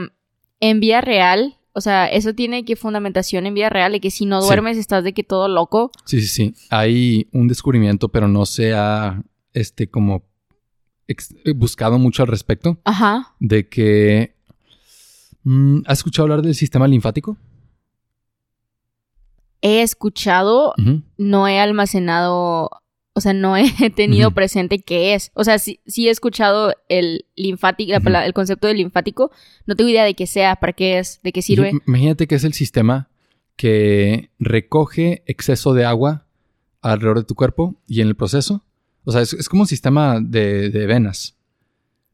en 0.59 0.79
vida 0.79 1.01
real, 1.01 1.57
o 1.73 1.81
sea, 1.81 2.07
eso 2.07 2.33
tiene 2.33 2.65
que 2.65 2.75
fundamentación 2.75 3.45
en 3.45 3.53
vida 3.53 3.69
real, 3.69 3.93
de 3.93 4.01
que 4.01 4.11
si 4.11 4.25
no 4.25 4.41
duermes 4.41 4.77
estás 4.77 5.03
de 5.03 5.13
que 5.13 5.23
todo 5.23 5.47
loco. 5.47 5.91
Sí, 6.05 6.21
sí, 6.21 6.27
sí. 6.27 6.53
Hay 6.69 7.27
un 7.31 7.47
descubrimiento, 7.47 8.09
pero 8.09 8.27
no 8.27 8.45
se 8.45 8.73
ha, 8.73 9.23
este, 9.53 9.89
como 9.89 10.23
buscado 11.55 11.99
mucho 11.99 12.23
al 12.23 12.27
respecto. 12.27 12.79
Ajá. 12.83 13.35
De 13.39 13.67
que... 13.67 14.35
Mm, 15.43 15.81
¿Has 15.85 15.99
escuchado 15.99 16.25
hablar 16.25 16.41
del 16.41 16.55
sistema 16.55 16.87
linfático? 16.87 17.37
he 19.61 19.81
escuchado, 19.81 20.73
no 21.17 21.47
he 21.47 21.59
almacenado, 21.59 22.69
o 23.13 23.21
sea, 23.21 23.33
no 23.33 23.57
he 23.57 23.89
tenido 23.95 24.31
presente 24.31 24.79
qué 24.79 25.13
es. 25.13 25.31
O 25.33 25.43
sea, 25.43 25.59
sí, 25.59 25.79
sí 25.85 26.07
he 26.07 26.11
escuchado 26.11 26.73
el 26.87 27.25
linfático, 27.35 27.93
el 27.93 28.33
concepto 28.33 28.67
del 28.67 28.77
linfático, 28.77 29.31
no 29.65 29.75
tengo 29.75 29.89
idea 29.89 30.03
de 30.03 30.15
qué 30.15 30.27
sea, 30.27 30.55
para 30.57 30.73
qué 30.73 30.99
es, 30.99 31.19
de 31.23 31.31
qué 31.31 31.41
sirve. 31.41 31.73
Imagínate 31.87 32.27
que 32.27 32.35
es 32.35 32.43
el 32.43 32.53
sistema 32.53 33.09
que 33.55 34.29
recoge 34.39 35.23
exceso 35.25 35.73
de 35.73 35.85
agua 35.85 36.25
alrededor 36.81 37.19
de 37.19 37.25
tu 37.25 37.35
cuerpo 37.35 37.75
y 37.87 38.01
en 38.01 38.07
el 38.07 38.15
proceso, 38.15 38.63
o 39.09 39.11
sea, 39.11 39.21
es, 39.21 39.49
como 39.49 39.63
un 39.63 39.67
sistema 39.67 40.19
de, 40.21 40.69
de, 40.69 40.85
venas. 40.85 41.35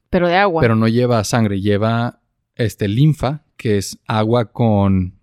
Pero 0.09 0.29
de 0.29 0.37
agua. 0.37 0.61
Pero 0.61 0.77
no 0.77 0.87
lleva 0.87 1.21
sangre, 1.25 1.59
lleva 1.59 2.21
este 2.55 2.87
linfa, 2.87 3.43
que 3.57 3.77
es 3.77 3.99
agua 4.07 4.53
con 4.53 5.19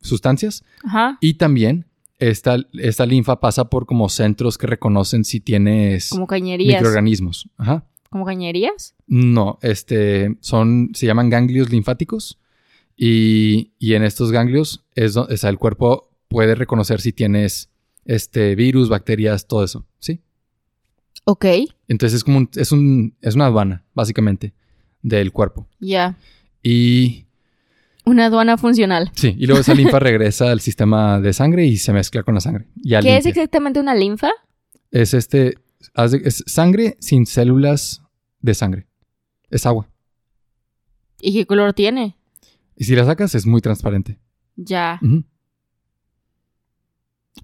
sustancias. 0.00 0.62
Ajá. 0.84 1.18
Y 1.20 1.34
también 1.34 1.86
esta, 2.20 2.56
esta 2.74 3.04
linfa 3.04 3.40
pasa 3.40 3.68
por 3.68 3.84
como 3.84 4.08
centros 4.08 4.58
que 4.58 4.68
reconocen 4.68 5.24
si 5.24 5.40
tienes 5.40 6.10
como 6.10 6.28
cañerías. 6.28 6.80
microorganismos. 6.80 7.48
Ajá. 7.56 7.84
¿Como 8.10 8.24
cañerías? 8.24 8.94
No, 9.08 9.58
este, 9.60 10.36
son, 10.38 10.90
se 10.94 11.06
llaman 11.06 11.30
ganglios 11.30 11.70
linfáticos 11.70 12.38
y, 12.96 13.72
en 13.80 14.04
estos 14.04 14.30
ganglios 14.30 14.84
es, 14.94 15.16
es, 15.28 15.42
el 15.42 15.58
cuerpo 15.58 16.10
puede 16.28 16.54
reconocer 16.54 17.00
si 17.00 17.12
tienes 17.12 17.70
este 18.04 18.54
virus, 18.54 18.88
bacterias, 18.88 19.48
todo 19.48 19.64
eso, 19.64 19.84
¿sí? 19.98 20.22
Ok. 21.30 21.44
Entonces 21.88 22.16
es 22.16 22.24
como 22.24 22.38
un, 22.38 22.48
es 22.54 22.72
un, 22.72 23.14
es 23.20 23.34
una 23.34 23.44
aduana, 23.44 23.84
básicamente, 23.92 24.54
del 25.02 25.30
cuerpo. 25.30 25.68
Ya. 25.78 26.16
Y 26.62 27.26
una 28.06 28.26
aduana 28.26 28.56
funcional. 28.56 29.10
Sí, 29.14 29.36
y 29.38 29.44
luego 29.46 29.60
esa 29.60 29.74
linfa 29.74 29.98
regresa 29.98 30.50
al 30.50 30.60
sistema 30.60 31.20
de 31.20 31.34
sangre 31.34 31.66
y 31.66 31.76
se 31.76 31.92
mezcla 31.92 32.22
con 32.22 32.34
la 32.34 32.40
sangre. 32.40 32.66
¿Qué 32.82 33.18
es 33.18 33.26
exactamente 33.26 33.78
una 33.78 33.94
linfa? 33.94 34.30
Es 34.90 35.12
este, 35.12 35.56
es 36.24 36.44
sangre 36.46 36.96
sin 36.98 37.26
células 37.26 38.00
de 38.40 38.54
sangre. 38.54 38.86
Es 39.50 39.66
agua. 39.66 39.86
¿Y 41.20 41.34
qué 41.34 41.44
color 41.44 41.74
tiene? 41.74 42.16
Y 42.74 42.84
si 42.84 42.96
la 42.96 43.04
sacas 43.04 43.34
es 43.34 43.44
muy 43.44 43.60
transparente. 43.60 44.18
Ya. 44.56 44.98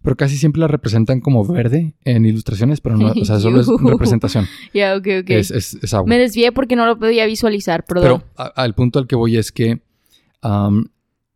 Pero 0.03 0.17
casi 0.17 0.37
siempre 0.37 0.61
la 0.61 0.69
representan 0.69 1.21
como 1.21 1.45
verde 1.47 1.95
en 2.05 2.27
ilustraciones, 2.27 2.81
pero 2.81 2.97
no, 2.97 3.13
o 3.13 3.25
sea, 3.25 3.39
solo 3.41 3.61
es 3.61 3.69
representación. 3.83 4.47
Ya, 4.75 4.97
ok, 4.97 5.07
ok. 5.23 5.31
Es, 5.31 5.95
agua. 5.95 6.09
Me 6.09 6.19
desvié 6.19 6.53
porque 6.53 6.77
no 6.77 6.87
lo 6.87 6.99
podía 6.99 7.27
visualizar, 7.27 7.85
perdón. 7.85 8.23
Pero 8.37 8.53
al 8.57 8.75
punto 8.75 8.99
al 8.99 9.07
que 9.07 9.17
voy 9.17 9.37
es 9.37 9.53
que 9.53 9.81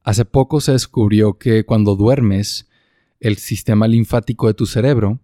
hace 0.03 0.25
poco 0.25 0.61
se 0.61 0.73
descubrió 0.73 1.39
que 1.39 1.65
cuando 1.65 1.97
duermes, 1.97 2.69
el 3.21 3.37
sistema 3.37 3.89
linfático 3.89 4.47
de 4.47 4.55
tu 4.55 4.67
cerebro 4.67 5.21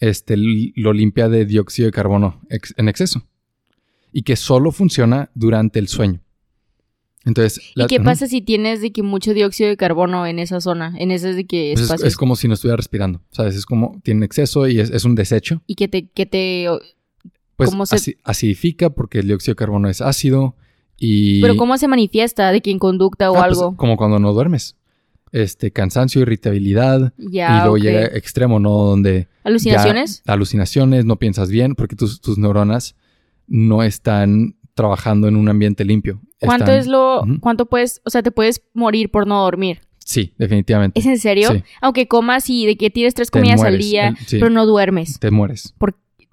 este, 0.00 0.36
lo 0.36 0.92
limpia 0.92 1.28
de 1.28 1.46
dióxido 1.46 1.86
de 1.86 1.92
carbono 1.92 2.40
en 2.48 2.88
exceso. 2.88 3.26
Y 4.12 4.22
que 4.22 4.36
solo 4.36 4.70
funciona 4.70 5.30
durante 5.34 5.78
el 5.78 5.88
sueño. 5.88 6.23
Entonces, 7.24 7.60
¿Y 7.74 7.86
qué 7.86 8.00
pasa 8.00 8.26
si 8.26 8.42
tienes 8.42 8.82
de 8.82 8.92
que 8.92 9.02
mucho 9.02 9.32
dióxido 9.32 9.70
de 9.70 9.76
carbono 9.76 10.26
en 10.26 10.38
esa 10.38 10.60
zona, 10.60 10.94
en 10.98 11.10
ese 11.10 11.32
de 11.32 11.46
que 11.46 11.74
pues 11.74 12.02
es, 12.02 12.16
como 12.16 12.36
si 12.36 12.48
no 12.48 12.54
estuviera 12.54 12.76
respirando, 12.76 13.22
¿sabes? 13.30 13.56
Es 13.56 13.64
como 13.64 14.00
tiene 14.02 14.26
exceso 14.26 14.68
y 14.68 14.78
es, 14.78 15.04
un 15.04 15.14
desecho. 15.14 15.62
Y 15.66 15.74
que 15.74 15.88
te, 15.88 16.08
que 16.08 16.26
te 16.26 16.66
pues 17.56 17.70
acidifica 18.24 18.90
porque 18.90 19.20
el 19.20 19.28
dióxido 19.28 19.52
de 19.52 19.56
carbono 19.56 19.88
es 19.88 20.00
ácido 20.00 20.56
pero 21.40 21.56
¿cómo 21.56 21.76
se 21.76 21.88
manifiesta? 21.88 22.50
¿De 22.52 22.60
que 22.60 22.70
en 22.70 22.78
conducta 22.78 23.30
o 23.30 23.36
ah, 23.36 23.46
pues, 23.46 23.58
algo? 23.58 23.76
como 23.76 23.96
cuando 23.96 24.18
no 24.18 24.32
duermes. 24.32 24.76
Este, 25.32 25.72
cansancio, 25.72 26.22
irritabilidad. 26.22 27.12
y 27.18 27.38
luego 27.38 27.76
llega 27.76 28.04
extremo, 28.06 28.60
¿no? 28.60 28.70
Donde... 28.70 29.28
¿Alucinaciones? 29.42 30.22
alucinaciones, 30.26 31.04
no 31.04 31.18
piensas 31.18 31.50
bien 31.50 31.74
porque 31.74 31.96
tus, 31.96 32.38
neuronas 32.38 32.94
no 33.48 33.82
están 33.82 34.56
trabajando 34.74 35.28
en 35.28 35.36
un 35.36 35.48
ambiente 35.48 35.84
limpio. 35.84 36.20
¿Cuánto 36.40 36.72
es 36.72 36.86
lo... 36.86 37.22
¿Cuánto 37.40 37.66
puedes... 37.66 38.02
O 38.04 38.10
sea, 38.10 38.22
te 38.22 38.30
puedes 38.30 38.62
morir 38.74 39.10
por 39.10 39.26
no 39.26 39.42
dormir? 39.42 39.80
Sí, 40.04 40.34
definitivamente. 40.36 41.00
¿Es 41.00 41.06
en 41.06 41.18
serio? 41.18 41.48
Aunque 41.80 42.06
comas 42.06 42.50
y 42.50 42.66
de 42.66 42.76
que 42.76 42.90
tires 42.90 43.14
tres 43.14 43.30
comidas 43.30 43.62
al 43.62 43.78
día, 43.78 44.14
pero 44.30 44.50
no 44.50 44.66
duermes. 44.66 45.18
Te 45.18 45.30
mueres. 45.30 45.74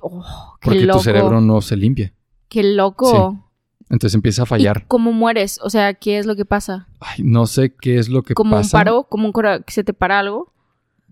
Oh, 0.04 0.58
porque 0.62 0.88
tu 0.88 1.00
cerebro 1.00 1.42
no 1.42 1.62
se 1.62 1.78
limpia. 1.78 2.14
Qué 2.50 2.64
loco. 2.64 3.48
Entonces 3.90 4.16
empieza 4.16 4.44
a 4.44 4.46
fallar. 4.46 4.86
¿Cómo 4.88 5.12
mueres? 5.12 5.60
O 5.64 5.70
sea, 5.70 5.94
¿qué 5.94 6.18
es 6.18 6.26
lo 6.26 6.36
que 6.36 6.46
pasa? 6.46 6.88
Ay, 7.00 7.24
no 7.24 7.46
sé 7.46 7.74
qué 7.74 7.98
es 7.98 8.10
lo 8.10 8.24
que 8.24 8.34
pasa. 8.34 8.36
¿Como 8.36 8.58
un 8.58 8.70
paro? 8.70 9.04
¿Como 9.04 9.28
un 9.28 9.34
que 9.34 9.74
se 9.74 9.84
te 9.84 9.94
para 9.94 10.20
algo? 10.20 10.54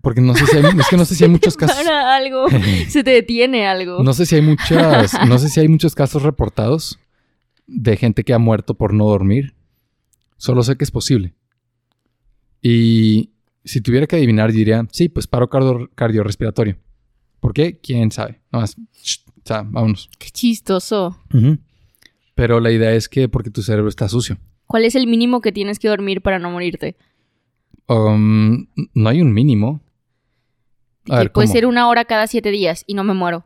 Porque 0.02 0.22
no 0.22 0.34
sé 0.34 0.46
si 0.46 0.56
hay, 0.56 0.64
es 0.64 0.88
que 0.88 0.96
no 0.96 1.04
sé 1.04 1.14
si 1.14 1.24
hay 1.24 1.30
muchos 1.30 1.56
casos. 1.56 1.76
Se 1.76 1.84
para 1.84 2.14
algo, 2.14 2.46
se 2.88 3.04
te 3.04 3.10
detiene 3.10 3.66
algo. 3.66 4.02
No 4.02 4.14
sé 4.14 4.26
si 4.26 4.36
hay 4.36 4.42
muchas, 4.42 5.12
no 5.26 5.38
sé 5.38 5.50
si 5.50 5.60
hay 5.60 5.68
muchos 5.68 5.94
casos 5.94 6.22
reportados 6.22 6.98
de 7.70 7.96
gente 7.96 8.24
que 8.24 8.34
ha 8.34 8.38
muerto 8.38 8.74
por 8.74 8.92
no 8.92 9.06
dormir. 9.06 9.54
Solo 10.36 10.62
sé 10.62 10.76
que 10.76 10.84
es 10.84 10.90
posible. 10.90 11.34
Y 12.60 13.30
si 13.64 13.80
tuviera 13.80 14.06
que 14.06 14.16
adivinar, 14.16 14.52
diría, 14.52 14.86
sí, 14.92 15.08
pues 15.08 15.26
paro 15.26 15.48
cardiorrespiratorio. 15.94 16.76
¿Por 17.40 17.54
qué? 17.54 17.78
¿Quién 17.78 18.10
sabe? 18.10 18.40
Nada 18.52 18.62
más, 18.62 18.76
vámonos. 19.48 20.10
Qué 20.18 20.30
chistoso. 20.30 21.18
Pero 22.34 22.60
la 22.60 22.70
idea 22.70 22.92
es 22.92 23.08
que 23.08 23.28
porque 23.28 23.50
tu 23.50 23.62
cerebro 23.62 23.88
está 23.88 24.08
sucio. 24.08 24.38
¿Cuál 24.66 24.84
es 24.84 24.94
el 24.94 25.06
mínimo 25.06 25.40
que 25.40 25.52
tienes 25.52 25.78
que 25.78 25.88
dormir 25.88 26.22
para 26.22 26.38
no 26.38 26.50
morirte? 26.50 26.96
Um, 27.86 28.66
no 28.94 29.08
hay 29.08 29.20
un 29.20 29.32
mínimo. 29.32 29.80
puede 31.32 31.48
ser 31.48 31.66
una 31.66 31.88
hora 31.88 32.04
cada 32.04 32.26
siete 32.26 32.50
días 32.50 32.84
y 32.86 32.94
no 32.94 33.04
me 33.04 33.14
muero. 33.14 33.44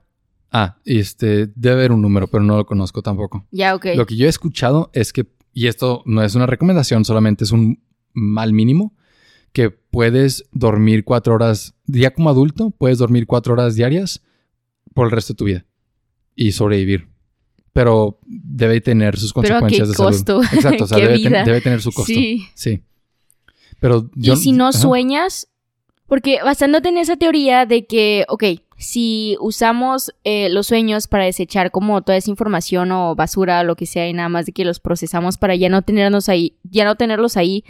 Ah, 0.57 0.79
este, 0.85 1.49
debe 1.57 1.73
haber 1.75 1.93
un 1.93 2.01
número, 2.01 2.29
pero 2.29 2.45
no 2.45 2.57
lo 2.57 2.65
conozco 2.65 3.03
tampoco. 3.03 3.45
Ya, 3.51 3.75
ok. 3.75 3.87
Lo 3.97 4.07
que 4.07 4.17
yo 4.17 4.27
he 4.27 4.29
escuchado 4.29 4.91
es 4.93 5.13
que, 5.13 5.27
y 5.53 5.67
esto 5.67 6.05
no 6.07 6.23
es 6.23 6.37
una 6.37 6.47
recomendación, 6.47 7.05
solamente 7.05 7.43
es 7.43 7.51
un 7.51 7.83
mal 8.13 8.53
mínimo, 8.53 8.95
que 9.53 9.71
puedes 9.71 10.45
dormir 10.53 11.03
cuatro 11.03 11.35
horas, 11.35 11.75
ya 11.87 12.13
como 12.15 12.31
adulto, 12.31 12.71
puedes 12.71 12.99
dormir 12.99 13.27
cuatro 13.27 13.55
horas 13.55 13.75
diarias 13.75 14.23
por 14.95 15.07
el 15.07 15.11
resto 15.11 15.33
de 15.33 15.37
tu 15.37 15.45
vida 15.45 15.67
y 16.37 16.53
sobrevivir 16.53 17.09
pero 17.75 18.21
debe 18.25 18.81
tener 18.81 19.19
sus 19.19 19.33
consecuencias 19.33 19.89
de 19.89 19.95
costo? 19.95 20.43
salud. 20.43 20.55
Exacto, 20.55 20.85
o 20.85 20.87
sea, 20.87 20.97
debe, 20.97 21.61
tener 21.61 21.83
su 21.83 21.91
costo. 21.91 22.07
Sí. 22.07 22.47
Sí. 22.55 22.81
Pero 23.81 24.09
yo, 24.15 24.35
y 24.35 24.37
si 24.37 24.53
no 24.53 24.73
sueñas, 24.73 25.49
porque 26.07 26.39
basándote 26.43 26.89
en 26.89 26.99
esa 26.99 27.17
teoría 27.17 27.67
de 27.67 27.87
que, 27.87 28.25
ok, 28.29 28.45
si 28.77 29.37
usamos 29.41 30.13
eh, 30.25 30.49
los 30.51 30.67
sueños 30.67 31.07
para 31.09 31.25
desechar 31.25 31.71
como 31.71 32.03
toda 32.03 32.19
esa 32.19 32.31
información 32.31 32.93
o 32.93 33.15
basura 33.15 33.61
o 33.61 33.65
lo 33.65 33.77
que 33.77 33.87
sea 33.87 34.09
y 34.09 34.13
nada 34.13 34.29
más 34.29 34.47
de 34.47 34.53
que 34.53 34.65
los 34.65 34.81
procesamos 34.81 35.39
para 35.39 35.55
ya 35.55 35.69
no 35.69 35.83
tenernos 35.83 36.29
ahí, 36.29 36.57
ya 36.63 36.85
no 36.85 36.97
tenerlos 36.97 37.37
ahí, 37.37 37.65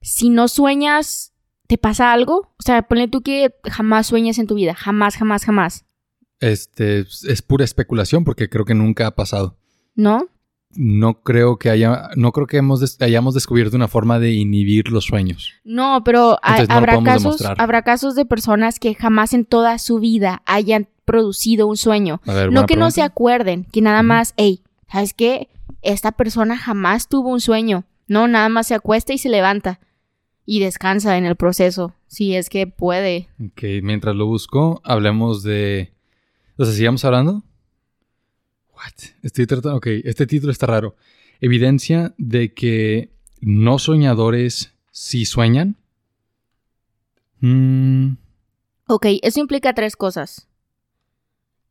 si 0.00 0.30
no 0.30 0.48
sueñas, 0.48 1.32
¿te 1.66 1.78
pasa 1.78 2.12
algo? 2.12 2.52
O 2.58 2.62
sea, 2.62 2.82
ponle 2.82 3.08
tú 3.08 3.22
que 3.22 3.54
jamás 3.64 4.08
sueñas 4.08 4.38
en 4.38 4.46
tu 4.46 4.56
vida, 4.56 4.74
jamás, 4.74 5.16
jamás, 5.16 5.44
jamás. 5.44 5.84
Este 6.40 7.00
es 7.00 7.42
pura 7.42 7.64
especulación 7.64 8.24
porque 8.24 8.48
creo 8.48 8.64
que 8.64 8.74
nunca 8.74 9.06
ha 9.06 9.14
pasado. 9.14 9.56
¿No? 9.94 10.28
No 10.74 11.22
creo 11.22 11.56
que 11.56 11.70
haya, 11.70 12.10
no 12.16 12.32
creo 12.32 12.46
que 12.46 12.56
hemos 12.56 12.96
hayamos 13.00 13.34
descubierto 13.34 13.76
una 13.76 13.88
forma 13.88 14.18
de 14.18 14.32
inhibir 14.32 14.90
los 14.90 15.04
sueños. 15.04 15.52
No, 15.64 16.02
pero 16.04 16.38
habrá 16.42 17.02
casos, 17.02 17.42
habrá 17.58 17.82
casos 17.82 18.14
de 18.14 18.24
personas 18.24 18.78
que 18.78 18.94
jamás 18.94 19.34
en 19.34 19.44
toda 19.44 19.78
su 19.78 19.98
vida 19.98 20.42
hayan 20.46 20.88
producido 21.04 21.66
un 21.66 21.76
sueño. 21.76 22.20
no 22.50 22.66
que 22.66 22.76
no 22.76 22.90
se 22.90 23.02
acuerden, 23.02 23.66
que 23.72 23.82
nada 23.82 24.02
más, 24.02 24.34
hey, 24.36 24.62
¿sabes 24.90 25.14
qué? 25.14 25.48
Esta 25.82 26.12
persona 26.12 26.56
jamás 26.56 27.08
tuvo 27.08 27.30
un 27.30 27.40
sueño. 27.40 27.84
No, 28.08 28.28
nada 28.28 28.48
más 28.48 28.66
se 28.66 28.74
acuesta 28.74 29.12
y 29.12 29.18
se 29.18 29.28
levanta 29.28 29.80
y 30.44 30.60
descansa 30.60 31.16
en 31.16 31.24
el 31.24 31.36
proceso, 31.36 31.94
si 32.06 32.34
es 32.34 32.50
que 32.50 32.66
puede. 32.66 33.28
Ok, 33.44 33.62
mientras 33.82 34.16
lo 34.16 34.26
busco, 34.26 34.80
hablemos 34.84 35.42
de 35.42 35.92
o 36.56 36.64
sea, 36.64 36.74
sigamos 36.74 37.04
hablando. 37.04 37.42
What? 38.82 39.10
Estoy 39.22 39.46
tratando. 39.46 39.76
Ok, 39.76 39.86
este 40.04 40.26
título 40.26 40.52
está 40.52 40.66
raro. 40.66 40.96
Evidencia 41.40 42.14
de 42.18 42.52
que 42.52 43.10
no 43.40 43.78
soñadores 43.78 44.72
sí 44.90 45.24
sueñan. 45.24 45.76
Mm. 47.40 48.14
Ok, 48.86 49.06
eso 49.22 49.40
implica 49.40 49.74
tres 49.74 49.96
cosas. 49.96 50.48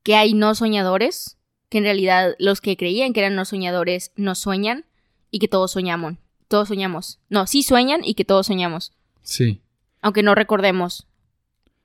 Que 0.03 0.15
hay 0.15 0.33
no 0.33 0.55
soñadores, 0.55 1.37
que 1.69 1.79
en 1.79 1.83
realidad 1.83 2.35
los 2.39 2.61
que 2.61 2.75
creían 2.77 3.13
que 3.13 3.19
eran 3.21 3.35
no 3.35 3.45
soñadores 3.45 4.11
no 4.15 4.35
sueñan 4.35 4.85
y 5.29 5.39
que 5.39 5.47
todos 5.47 5.71
soñamos. 5.71 6.15
Todos 6.47 6.67
soñamos. 6.67 7.19
No, 7.29 7.47
sí 7.47 7.63
sueñan 7.63 8.01
y 8.03 8.13
que 8.15 8.25
todos 8.25 8.47
soñamos. 8.47 8.93
Sí. 9.21 9.61
Aunque 10.01 10.23
no 10.23 10.35
recordemos 10.35 11.07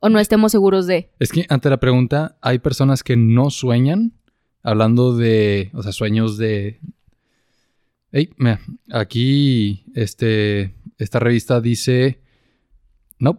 o 0.00 0.08
no 0.08 0.18
estemos 0.18 0.52
seguros 0.52 0.86
de. 0.86 1.10
Es 1.18 1.30
que 1.30 1.46
ante 1.48 1.70
la 1.70 1.78
pregunta, 1.78 2.36
hay 2.40 2.58
personas 2.58 3.02
que 3.02 3.16
no 3.16 3.50
sueñan, 3.50 4.12
hablando 4.66 5.16
de, 5.16 5.70
o 5.74 5.82
sea, 5.82 5.92
sueños 5.92 6.36
de... 6.36 6.80
Hey, 8.10 8.30
mira, 8.36 8.60
aquí 8.90 9.84
este, 9.94 10.74
esta 10.98 11.20
revista 11.20 11.60
dice 11.60 12.20
No, 13.20 13.38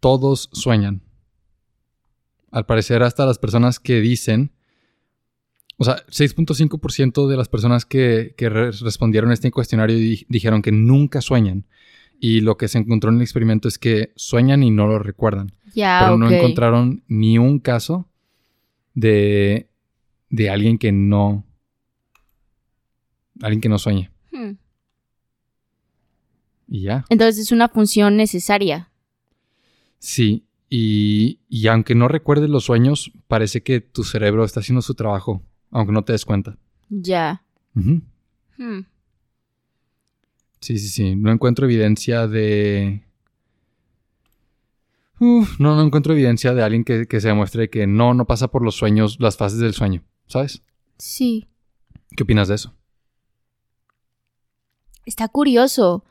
todos 0.00 0.50
sueñan. 0.52 1.00
Al 2.50 2.66
parecer 2.66 3.02
hasta 3.02 3.24
las 3.24 3.38
personas 3.38 3.80
que 3.80 4.00
dicen, 4.02 4.52
o 5.78 5.84
sea, 5.84 5.96
6.5% 6.08 7.26
de 7.26 7.36
las 7.38 7.48
personas 7.48 7.86
que, 7.86 8.34
respondieron 8.38 9.30
a 9.30 9.34
este 9.34 9.50
cuestionario 9.50 9.96
dijeron 10.28 10.60
que 10.60 10.72
nunca 10.72 11.22
sueñan. 11.22 11.66
Y 12.20 12.40
lo 12.40 12.58
que 12.58 12.68
se 12.68 12.78
encontró 12.78 13.08
en 13.10 13.16
el 13.16 13.22
experimento 13.22 13.66
es 13.66 13.78
que 13.78 14.12
sueñan 14.14 14.62
y 14.62 14.70
no 14.70 14.86
lo 14.86 14.98
recuerdan. 14.98 15.52
Ya, 15.74 16.00
pero 16.02 16.18
no 16.18 16.30
encontraron 16.30 17.02
ni 17.08 17.38
un 17.38 17.60
caso 17.60 18.10
de, 18.94 19.68
de 20.30 20.50
alguien 20.50 20.78
que 20.78 20.92
no. 20.92 21.44
Alguien 23.42 23.60
que 23.60 23.68
no 23.68 23.78
sueñe. 23.78 24.10
Hmm. 24.32 24.52
Y 26.68 26.82
ya. 26.82 27.04
Entonces 27.08 27.38
es 27.38 27.52
una 27.52 27.68
función 27.68 28.16
necesaria. 28.16 28.90
Sí, 29.98 30.46
y, 30.68 31.40
y, 31.48 31.68
aunque 31.68 31.94
no 31.94 32.08
recuerdes 32.08 32.50
los 32.50 32.64
sueños, 32.64 33.12
parece 33.28 33.62
que 33.62 33.80
tu 33.80 34.04
cerebro 34.04 34.44
está 34.44 34.60
haciendo 34.60 34.82
su 34.82 34.94
trabajo, 34.94 35.42
aunque 35.70 35.92
no 35.92 36.02
te 36.02 36.12
des 36.12 36.24
cuenta. 36.24 36.58
Ya. 36.88 37.44
Hmm. 37.74 38.00
Sí, 40.60 40.78
sí, 40.78 40.88
sí. 40.88 41.16
No 41.16 41.30
encuentro 41.30 41.66
evidencia 41.66 42.26
de... 42.26 43.02
no, 45.20 45.46
no 45.58 45.82
encuentro 45.82 46.12
evidencia 46.12 46.54
de 46.54 46.62
alguien 46.62 46.84
que, 46.84 47.06
que 47.06 47.20
se 47.20 47.28
demuestre 47.28 47.70
que 47.70 47.86
no, 47.86 48.14
no 48.14 48.26
pasa 48.26 48.48
por 48.48 48.62
los 48.62 48.74
sueños, 48.74 49.18
las 49.20 49.36
fases 49.36 49.60
del 49.60 49.74
sueño, 49.74 50.02
¿sabes? 50.26 50.62
Sí. 50.98 51.48
¿Qué 52.16 52.22
opinas 52.22 52.48
de 52.48 52.56
eso? 52.56 52.74
Está 55.04 55.28
curioso, 55.28 56.04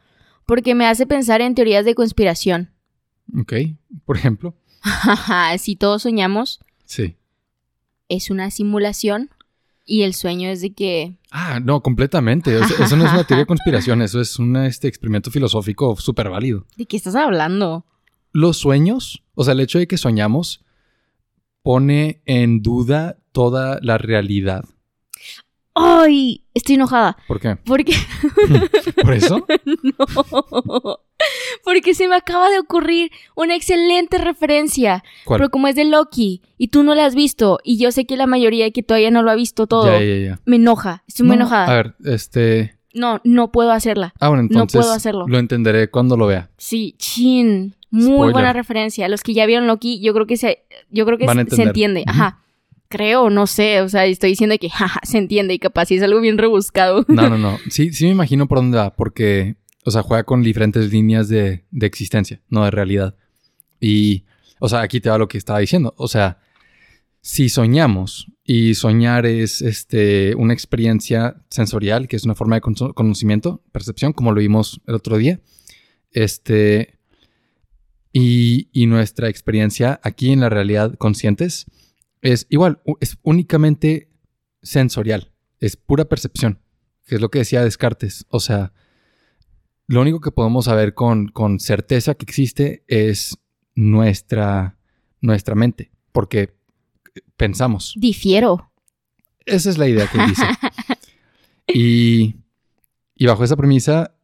porque 0.45 0.75
me 0.75 0.87
hace 0.87 1.05
pensar 1.05 1.41
en 1.41 1.55
teorías 1.55 1.85
de 1.85 1.95
conspiración. 1.95 2.71
Ok, 3.37 3.53
por 4.05 4.17
ejemplo. 4.17 4.55
si 5.57 5.75
todos 5.75 6.03
soñamos. 6.03 6.59
Sí. 6.85 7.17
Es 8.07 8.29
una 8.29 8.51
simulación 8.51 9.29
y 9.85 10.03
el 10.03 10.13
sueño 10.13 10.49
es 10.49 10.61
de 10.61 10.73
que... 10.73 11.17
Ah, 11.31 11.59
no, 11.59 11.81
completamente. 11.81 12.55
Eso, 12.57 12.95
no 12.95 13.05
es 13.05 13.11
una 13.13 13.23
teoría 13.23 13.43
de 13.43 13.47
conspiración, 13.47 14.01
eso 14.01 14.21
es 14.21 14.39
un 14.39 14.55
este, 14.57 14.87
experimento 14.87 15.31
filosófico 15.31 15.95
súper 15.97 16.29
válido. 16.29 16.65
¿De 16.77 16.85
qué 16.85 16.97
estás 16.97 17.15
hablando? 17.15 17.85
Los 18.31 18.57
sueños, 18.57 19.23
o 19.33 19.43
sea, 19.43 19.53
el 19.53 19.59
hecho 19.59 19.79
de 19.79 19.87
que 19.87 19.97
soñamos 19.97 20.63
pone 21.61 22.21
en 22.25 22.61
duda 22.61 23.17
toda 23.35 23.79
la 23.81 23.97
realidad. 23.97 24.63
¡Ay! 25.73 26.45
Estoy 26.53 26.75
enojada. 26.75 27.17
¿Por 27.27 27.41
qué? 27.41 27.57
Porque. 27.65 27.93
¿Por 29.03 29.13
eso? 29.13 29.45
no. 29.83 30.99
Porque 31.65 31.93
se 31.93 32.07
me 32.07 32.15
acaba 32.15 32.49
de 32.49 32.59
ocurrir 32.59 33.11
una 33.35 33.53
excelente 33.57 34.19
referencia. 34.19 35.03
¿Cuál? 35.25 35.39
Pero 35.39 35.49
como 35.49 35.67
es 35.67 35.75
de 35.75 35.83
Loki 35.83 36.43
y 36.57 36.69
tú 36.69 36.83
no 36.83 36.95
la 36.95 37.05
has 37.05 37.13
visto 37.13 37.59
y 37.61 37.77
yo 37.77 37.91
sé 37.91 38.05
que 38.05 38.15
la 38.15 38.25
mayoría 38.25 38.71
que 38.71 38.83
todavía 38.83 39.11
no 39.11 39.21
lo 39.21 39.31
ha 39.31 39.35
visto 39.35 39.67
todo, 39.67 39.87
ya, 39.87 39.99
ya, 39.99 40.17
ya. 40.27 40.39
me 40.45 40.55
enoja. 40.55 41.03
Estoy 41.09 41.25
muy 41.25 41.35
enojada. 41.35 41.67
A 41.67 41.75
ver, 41.75 41.95
este. 42.05 42.77
No, 42.93 43.19
no 43.25 43.51
puedo 43.51 43.71
hacerla. 43.71 44.13
Ah, 44.21 44.29
bueno, 44.29 44.43
entonces. 44.43 44.75
No 44.75 44.81
puedo 44.81 44.93
hacerlo. 44.93 45.25
Lo 45.27 45.39
entenderé 45.39 45.89
cuando 45.89 46.15
lo 46.15 46.27
vea. 46.27 46.49
Sí, 46.57 46.95
chin. 46.97 47.75
Muy 47.91 48.31
buena 48.31 48.53
referencia. 48.53 49.09
Los 49.09 49.23
que 49.23 49.33
ya 49.33 49.45
vieron 49.45 49.67
Loki, 49.67 49.99
yo 49.99 50.13
creo 50.13 50.25
que 50.25 50.37
se, 50.37 50.63
yo 50.89 51.05
creo 51.05 51.17
que 51.17 51.27
se, 51.27 51.63
entiende. 51.63 52.05
Ajá 52.07 52.44
creo, 52.87 53.29
no 53.29 53.47
sé, 53.47 53.81
o 53.81 53.89
sea, 53.89 54.05
estoy 54.05 54.31
diciendo 54.31 54.55
que 54.59 54.69
jaja, 54.71 54.99
se 55.03 55.17
entiende 55.17 55.53
y 55.53 55.59
capaz 55.59 55.91
es 55.91 56.03
algo 56.03 56.21
bien 56.21 56.37
rebuscado. 56.37 57.05
No, 57.07 57.29
no, 57.29 57.37
no. 57.37 57.57
Sí, 57.69 57.91
sí 57.93 58.05
me 58.05 58.11
imagino 58.11 58.47
por 58.47 58.59
dónde 58.59 58.77
va, 58.77 58.95
porque, 58.95 59.55
o 59.83 59.91
sea, 59.91 60.01
juega 60.01 60.23
con 60.23 60.43
diferentes 60.43 60.91
líneas 60.91 61.27
de, 61.27 61.65
de 61.71 61.85
existencia, 61.85 62.41
no 62.49 62.63
de 62.65 62.71
realidad. 62.71 63.15
Y, 63.79 64.25
o 64.59 64.69
sea, 64.69 64.81
aquí 64.81 64.99
te 64.99 65.09
va 65.09 65.17
lo 65.17 65.27
que 65.27 65.37
estaba 65.37 65.59
diciendo. 65.59 65.93
O 65.97 66.07
sea, 66.07 66.39
si 67.21 67.49
soñamos 67.49 68.31
y 68.43 68.75
soñar 68.75 69.25
es 69.25 69.61
este, 69.61 70.35
una 70.35 70.53
experiencia 70.53 71.43
sensorial, 71.49 72.07
que 72.07 72.15
es 72.15 72.23
una 72.23 72.35
forma 72.35 72.55
de 72.55 72.61
conocimiento, 72.61 73.63
percepción, 73.71 74.13
como 74.13 74.31
lo 74.31 74.39
vimos 74.39 74.81
el 74.85 74.95
otro 74.95 75.17
día, 75.17 75.39
este, 76.11 76.99
y, 78.13 78.69
y 78.71 78.85
nuestra 78.85 79.27
experiencia 79.27 79.99
aquí 80.03 80.31
en 80.31 80.39
la 80.39 80.49
realidad 80.49 80.95
conscientes 80.97 81.65
es 82.31 82.47
igual, 82.49 82.81
es 82.99 83.17
únicamente 83.21 84.09
sensorial, 84.63 85.31
es 85.59 85.77
pura 85.77 86.05
percepción, 86.05 86.59
que 87.05 87.15
es 87.15 87.21
lo 87.21 87.29
que 87.29 87.39
decía 87.39 87.63
Descartes. 87.63 88.25
O 88.29 88.39
sea, 88.39 88.73
lo 89.85 90.01
único 90.01 90.21
que 90.21 90.31
podemos 90.31 90.65
saber 90.65 90.95
con, 90.95 91.27
con 91.27 91.59
certeza 91.59 92.15
que 92.15 92.23
existe 92.23 92.83
es 92.87 93.37
nuestra, 93.75 94.77
nuestra 95.21 95.53
mente, 95.53 95.91
porque 96.11 96.55
pensamos. 97.37 97.93
Difiero. 97.95 98.71
Esa 99.45 99.69
es 99.69 99.77
la 99.77 99.87
idea 99.87 100.07
que 100.07 100.17
dice. 100.25 100.43
y, 101.67 102.35
y 103.15 103.25
bajo 103.27 103.43
esa 103.43 103.55
premisa, 103.55 104.15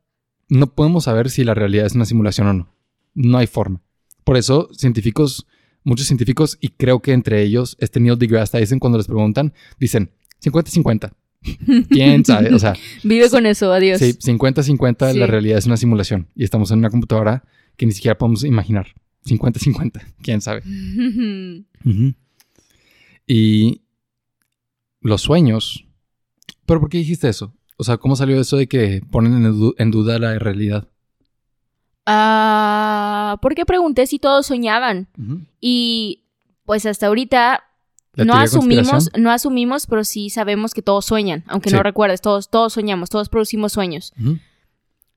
no 0.49 0.73
podemos 0.73 1.03
saber 1.03 1.29
si 1.29 1.43
la 1.43 1.53
realidad 1.53 1.85
es 1.85 1.93
una 1.93 2.05
simulación 2.05 2.47
o 2.47 2.53
no. 2.53 2.75
No 3.13 3.37
hay 3.37 3.45
forma. 3.45 3.83
Por 4.23 4.37
eso, 4.37 4.69
científicos 4.73 5.45
muchos 5.83 6.07
científicos, 6.07 6.57
y 6.61 6.69
creo 6.69 7.01
que 7.01 7.13
entre 7.13 7.41
ellos 7.41 7.77
este 7.79 7.99
Neil 7.99 8.17
deGrasse 8.17 8.59
Tyson, 8.59 8.79
cuando 8.79 8.97
les 8.97 9.07
preguntan, 9.07 9.53
dicen 9.79 10.11
50-50. 10.43 11.13
¿Quién 11.89 12.23
sabe? 12.23 12.53
O 12.53 12.59
sea... 12.59 12.73
Vive 13.03 13.29
con 13.29 13.45
eso, 13.45 13.71
adiós. 13.71 13.99
Sí, 13.99 14.13
50-50 14.13 15.13
la 15.15 15.27
realidad 15.27 15.57
es 15.57 15.65
una 15.65 15.77
simulación 15.77 16.27
y 16.35 16.43
estamos 16.43 16.71
en 16.71 16.79
una 16.79 16.89
computadora 16.89 17.43
que 17.77 17.85
ni 17.85 17.93
siquiera 17.93 18.17
podemos 18.17 18.43
imaginar. 18.43 18.87
50-50, 19.25 20.01
quién 20.21 20.41
sabe. 20.41 20.63
Y 23.27 23.83
los 24.99 25.21
sueños... 25.21 25.85
¿Pero 26.65 26.81
por 26.81 26.89
qué 26.89 26.97
dijiste 26.97 27.29
eso? 27.29 27.53
O 27.77 27.83
sea, 27.83 27.97
¿cómo 27.97 28.15
salió 28.17 28.39
eso 28.41 28.57
de 28.57 28.67
que 28.67 29.01
ponen 29.09 29.45
en 29.77 29.91
duda 29.91 30.19
la 30.19 30.37
realidad? 30.37 30.90
Ah, 32.05 33.37
porque 33.41 33.65
pregunté 33.65 34.07
si 34.07 34.19
todos 34.19 34.45
soñaban. 34.45 35.07
Y 35.59 36.23
pues 36.65 36.85
hasta 36.85 37.07
ahorita 37.07 37.63
no 38.15 38.33
asumimos, 38.33 39.09
no 39.17 39.31
asumimos, 39.31 39.87
pero 39.87 40.03
sí 40.03 40.29
sabemos 40.29 40.73
que 40.73 40.81
todos 40.81 41.05
sueñan, 41.05 41.43
aunque 41.47 41.71
no 41.71 41.83
recuerdes, 41.83 42.21
todos, 42.21 42.49
todos 42.49 42.73
soñamos, 42.73 43.09
todos 43.09 43.29
producimos 43.29 43.73
sueños. 43.73 44.13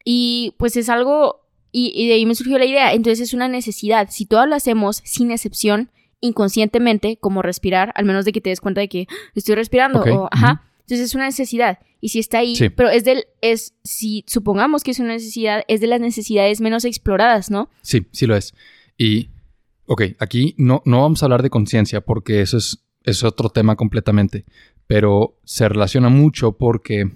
Y 0.04 0.54
pues 0.58 0.76
es 0.76 0.88
algo, 0.88 1.46
y, 1.72 2.06
de 2.06 2.14
ahí 2.14 2.26
me 2.26 2.34
surgió 2.34 2.58
la 2.58 2.66
idea, 2.66 2.92
entonces 2.92 3.20
es 3.20 3.34
una 3.34 3.48
necesidad. 3.48 4.08
Si 4.10 4.26
todos 4.26 4.48
lo 4.48 4.54
hacemos 4.54 5.00
sin 5.04 5.30
excepción, 5.30 5.90
inconscientemente, 6.20 7.16
como 7.16 7.42
respirar, 7.42 7.92
al 7.96 8.04
menos 8.04 8.24
de 8.24 8.32
que 8.32 8.40
te 8.40 8.50
des 8.50 8.60
cuenta 8.60 8.80
de 8.80 8.88
que 8.88 9.06
ah, 9.10 9.14
estoy 9.34 9.54
respirando, 9.56 10.00
o 10.02 10.28
ajá, 10.30 10.62
entonces 10.84 11.06
es 11.06 11.14
una 11.14 11.24
necesidad. 11.24 11.78
Y 12.00 12.10
si 12.10 12.18
está 12.18 12.38
ahí, 12.38 12.54
pero 12.76 12.90
es 12.90 13.04
del, 13.04 13.24
es, 13.40 13.74
si 13.82 14.24
supongamos 14.26 14.84
que 14.84 14.90
es 14.90 14.98
una 14.98 15.14
necesidad, 15.14 15.62
es 15.68 15.80
de 15.80 15.86
las 15.86 16.00
necesidades 16.00 16.60
menos 16.60 16.84
exploradas, 16.84 17.50
¿no? 17.50 17.70
Sí, 17.80 18.06
sí 18.12 18.26
lo 18.26 18.36
es. 18.36 18.54
Y, 18.98 19.30
ok, 19.86 20.02
aquí 20.18 20.54
no, 20.58 20.82
no 20.84 21.00
vamos 21.00 21.22
a 21.22 21.26
hablar 21.26 21.42
de 21.42 21.48
conciencia 21.48 22.02
porque 22.02 22.42
eso 22.42 22.58
es, 22.58 22.84
es 23.04 23.24
otro 23.24 23.48
tema 23.48 23.76
completamente, 23.76 24.44
pero 24.86 25.40
se 25.44 25.66
relaciona 25.66 26.10
mucho 26.10 26.52
porque, 26.58 27.10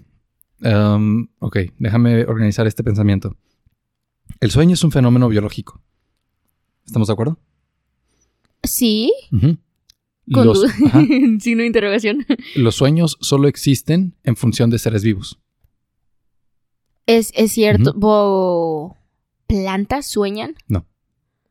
um, 0.63 1.29
ok, 1.39 1.59
déjame 1.79 2.25
organizar 2.25 2.67
este 2.67 2.83
pensamiento. 2.83 3.37
El 4.41 4.51
sueño 4.51 4.73
es 4.73 4.85
un 4.85 4.91
fenómeno 4.91 5.29
biológico. 5.29 5.83
¿Estamos 6.87 7.09
de 7.09 7.13
acuerdo? 7.13 7.39
Sí. 8.63 9.13
Con 10.33 10.47
los, 10.47 10.61
signo 11.41 11.63
de 11.63 11.67
interrogación. 11.67 12.27
Los 12.55 12.75
sueños 12.75 13.17
solo 13.21 13.49
existen 13.49 14.15
en 14.25 14.37
función 14.37 14.71
de 14.71 14.79
seres 14.79 15.03
vivos. 15.03 15.39
Es, 17.07 17.33
cierto. 17.51 18.97
¿Plantas 19.47 20.07
sueñan? 20.07 20.55
No. 20.69 20.87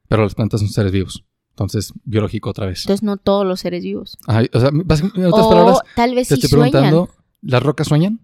Pero 0.08 0.24
las 0.24 0.36
plantas 0.36 0.62
son 0.62 0.70
seres 0.70 0.92
vivos. 0.92 1.26
Entonces, 1.50 1.94
biológico 2.04 2.52
otra 2.52 2.68
vez. 2.68 2.82
Entonces, 2.82 3.04
no 3.04 3.18
todos 3.18 3.46
los 3.46 3.60
seres 3.60 3.84
vivos. 3.84 4.18
o 4.28 4.60
sea, 4.60 4.70
en 4.70 5.26
otras 5.26 5.48
palabras, 5.48 5.80
tal 5.96 6.14
vez 6.14 6.28
te 6.28 6.36
estoy 6.36 6.50
preguntando, 6.50 7.10
¿las 7.42 7.64
rocas 7.64 7.88
sueñan? 7.88 8.20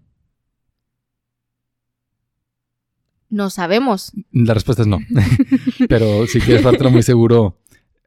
No 3.34 3.50
sabemos. 3.50 4.12
La 4.30 4.54
respuesta 4.54 4.82
es 4.82 4.88
no. 4.88 5.00
Pero 5.88 6.28
si 6.28 6.40
quieres 6.40 6.62
dártelo 6.62 6.92
muy 6.92 7.02
seguro, 7.02 7.58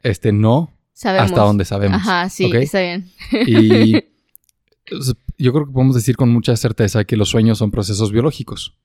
este 0.02 0.32
no, 0.32 0.72
hasta 1.06 1.42
donde 1.42 1.66
sabemos. 1.66 1.98
Ajá, 1.98 2.30
sí, 2.30 2.50
está 2.54 2.80
bien. 2.80 3.10
Y 3.46 3.94
yo 5.38 5.54
creo 5.54 5.66
que 5.66 5.72
podemos 5.72 5.96
decir 5.96 6.16
con 6.16 6.30
mucha 6.30 6.56
certeza 6.56 7.06
que 7.06 7.18
los 7.18 7.30
sueños 7.30 7.58
son 7.58 7.72
procesos 7.72 8.12
biológicos 8.12 8.78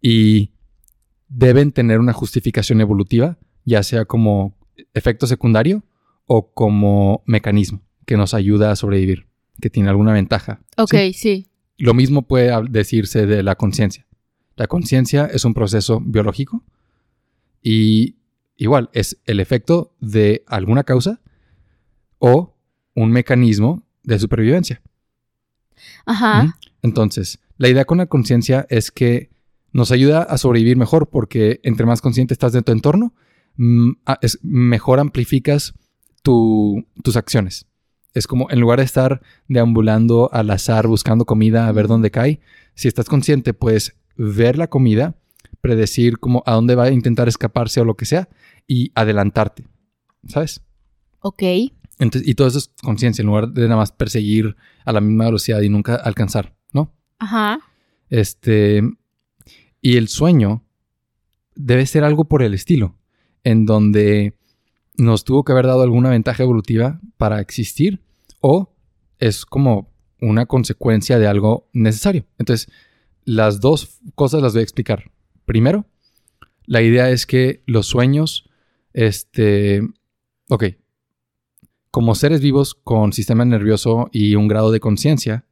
y 0.00 0.50
deben 1.28 1.72
tener 1.72 1.98
una 1.98 2.12
justificación 2.12 2.80
evolutiva, 2.80 3.38
ya 3.64 3.82
sea 3.82 4.04
como 4.04 4.56
efecto 4.94 5.26
secundario 5.26 5.82
o 6.26 6.52
como 6.52 7.22
mecanismo 7.26 7.82
que 8.06 8.16
nos 8.16 8.34
ayuda 8.34 8.70
a 8.70 8.76
sobrevivir, 8.76 9.26
que 9.60 9.70
tiene 9.70 9.88
alguna 9.88 10.12
ventaja. 10.12 10.60
Ok, 10.76 10.94
sí. 11.14 11.46
Lo 11.78 11.94
mismo 11.94 12.22
puede 12.22 12.52
decirse 12.68 13.26
de 13.26 13.42
la 13.42 13.56
conciencia. 13.56 14.06
La 14.56 14.66
conciencia 14.66 15.26
es 15.26 15.44
un 15.44 15.54
proceso 15.54 16.00
biológico 16.00 16.62
y 17.62 18.16
igual, 18.56 18.90
es 18.92 19.18
el 19.24 19.40
efecto 19.40 19.94
de 20.00 20.44
alguna 20.46 20.84
causa 20.84 21.20
o 22.22 22.54
un 22.94 23.10
mecanismo 23.10 23.82
de 24.04 24.16
supervivencia. 24.16 24.80
Ajá. 26.06 26.56
Entonces, 26.80 27.40
la 27.58 27.68
idea 27.68 27.84
con 27.84 27.98
la 27.98 28.06
conciencia 28.06 28.64
es 28.70 28.92
que 28.92 29.30
nos 29.72 29.90
ayuda 29.90 30.22
a 30.22 30.38
sobrevivir 30.38 30.76
mejor 30.76 31.08
porque 31.08 31.58
entre 31.64 31.84
más 31.84 32.00
consciente 32.00 32.32
estás 32.32 32.52
de 32.52 32.62
tu 32.62 32.70
entorno, 32.70 33.12
mm, 33.56 33.90
mejor 34.42 35.00
amplificas 35.00 35.74
tus 36.22 37.16
acciones. 37.16 37.66
Es 38.14 38.28
como 38.28 38.48
en 38.50 38.60
lugar 38.60 38.78
de 38.78 38.84
estar 38.84 39.20
deambulando 39.48 40.30
al 40.32 40.50
azar 40.50 40.86
buscando 40.86 41.24
comida 41.24 41.66
a 41.66 41.72
ver 41.72 41.88
dónde 41.88 42.12
cae, 42.12 42.40
si 42.76 42.86
estás 42.86 43.06
consciente 43.06 43.52
puedes 43.52 43.96
ver 44.16 44.58
la 44.58 44.68
comida, 44.68 45.16
predecir 45.60 46.18
como 46.18 46.44
a 46.46 46.52
dónde 46.52 46.76
va 46.76 46.84
a 46.84 46.90
intentar 46.92 47.26
escaparse 47.26 47.80
o 47.80 47.84
lo 47.84 47.96
que 47.96 48.04
sea 48.04 48.28
y 48.68 48.92
adelantarte, 48.94 49.66
¿sabes? 50.28 50.62
Ok. 51.20 51.42
Y 52.24 52.34
todo 52.34 52.48
eso 52.48 52.58
es 52.58 52.70
conciencia 52.82 53.22
en 53.22 53.26
lugar 53.26 53.48
de 53.48 53.62
nada 53.62 53.76
más 53.76 53.92
perseguir 53.92 54.56
a 54.84 54.92
la 54.92 55.00
misma 55.00 55.26
velocidad 55.26 55.60
y 55.60 55.68
nunca 55.68 55.94
alcanzar, 55.94 56.54
¿no? 56.72 56.92
Ajá. 57.18 57.60
Este, 58.08 58.82
y 59.80 59.96
el 59.96 60.08
sueño 60.08 60.64
debe 61.54 61.86
ser 61.86 62.04
algo 62.04 62.24
por 62.24 62.42
el 62.42 62.54
estilo, 62.54 62.96
en 63.44 63.66
donde 63.66 64.34
nos 64.96 65.24
tuvo 65.24 65.44
que 65.44 65.52
haber 65.52 65.66
dado 65.66 65.82
alguna 65.82 66.10
ventaja 66.10 66.42
evolutiva 66.42 67.00
para 67.16 67.40
existir 67.40 68.02
o 68.40 68.74
es 69.18 69.46
como 69.46 69.92
una 70.20 70.46
consecuencia 70.46 71.18
de 71.18 71.26
algo 71.26 71.68
necesario. 71.72 72.26
Entonces, 72.38 72.70
las 73.24 73.60
dos 73.60 74.00
cosas 74.14 74.42
las 74.42 74.52
voy 74.52 74.60
a 74.60 74.64
explicar. 74.64 75.10
Primero, 75.44 75.86
la 76.66 76.82
idea 76.82 77.10
es 77.10 77.26
que 77.26 77.62
los 77.66 77.86
sueños, 77.86 78.48
este, 78.92 79.82
ok, 80.48 80.64
como 81.92 82.14
seres 82.14 82.40
vivos 82.40 82.74
con 82.74 83.12
sistema 83.12 83.44
nervioso 83.44 84.08
y 84.12 84.34
un 84.34 84.48
grado 84.48 84.72
de 84.72 84.80
conciencia, 84.80 85.44